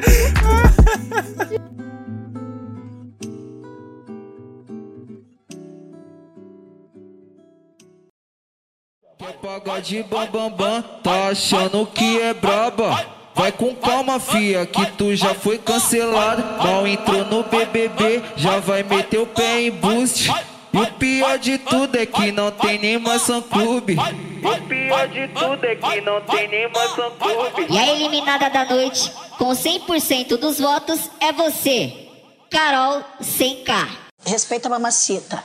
Quer 9.18 9.34
pagar 9.42 9.82
de 9.82 10.04
bam 10.04 10.28
bam 10.30 10.50
bam, 10.52 10.82
tá 11.04 11.30
achando 11.30 11.86
que 11.88 12.22
é 12.22 12.34
braba? 12.34 13.06
Vai 13.36 13.52
com 13.52 13.76
calma, 13.76 14.18
fia, 14.18 14.66
que 14.66 14.86
tu 14.94 15.14
já 15.14 15.34
foi 15.34 15.58
cancelado. 15.58 16.42
Mal 16.64 16.88
entrou 16.88 17.26
no 17.26 17.44
BBB, 17.44 18.24
já 18.38 18.60
vai 18.60 18.82
meter 18.82 19.20
o 19.20 19.28
pé 19.28 19.62
em 19.64 19.72
boost. 19.72 20.32
E 20.74 20.78
o 20.78 20.88
pior 20.94 21.38
de 21.38 21.58
tudo 21.58 21.98
é 21.98 22.06
que 22.06 22.32
não 22.32 22.50
tem 22.52 22.80
nem 22.80 22.98
maçã 22.98 23.42
clube. 23.42 23.98
O 23.98 24.68
pior 24.68 25.08
de 25.10 25.28
tudo 25.28 25.66
é 25.66 25.76
que 25.76 26.02
não 26.02 26.22
tem 26.22 26.48
nem 26.48 26.70
maçã 26.70 27.12
clube. 27.20 27.68
E 27.70 27.78
a 27.78 27.94
eliminada 27.94 28.50
da 28.50 28.66
noite, 28.66 29.12
com 29.38 29.52
100% 29.52 30.38
dos 30.38 30.58
votos, 30.58 31.10
é 31.20 31.34
você, 31.34 32.08
Carol 32.50 33.04
sem 33.20 33.64
K. 33.64 33.88
Respeita 34.26 34.70
a 34.70 34.72
mamacita. 34.72 35.44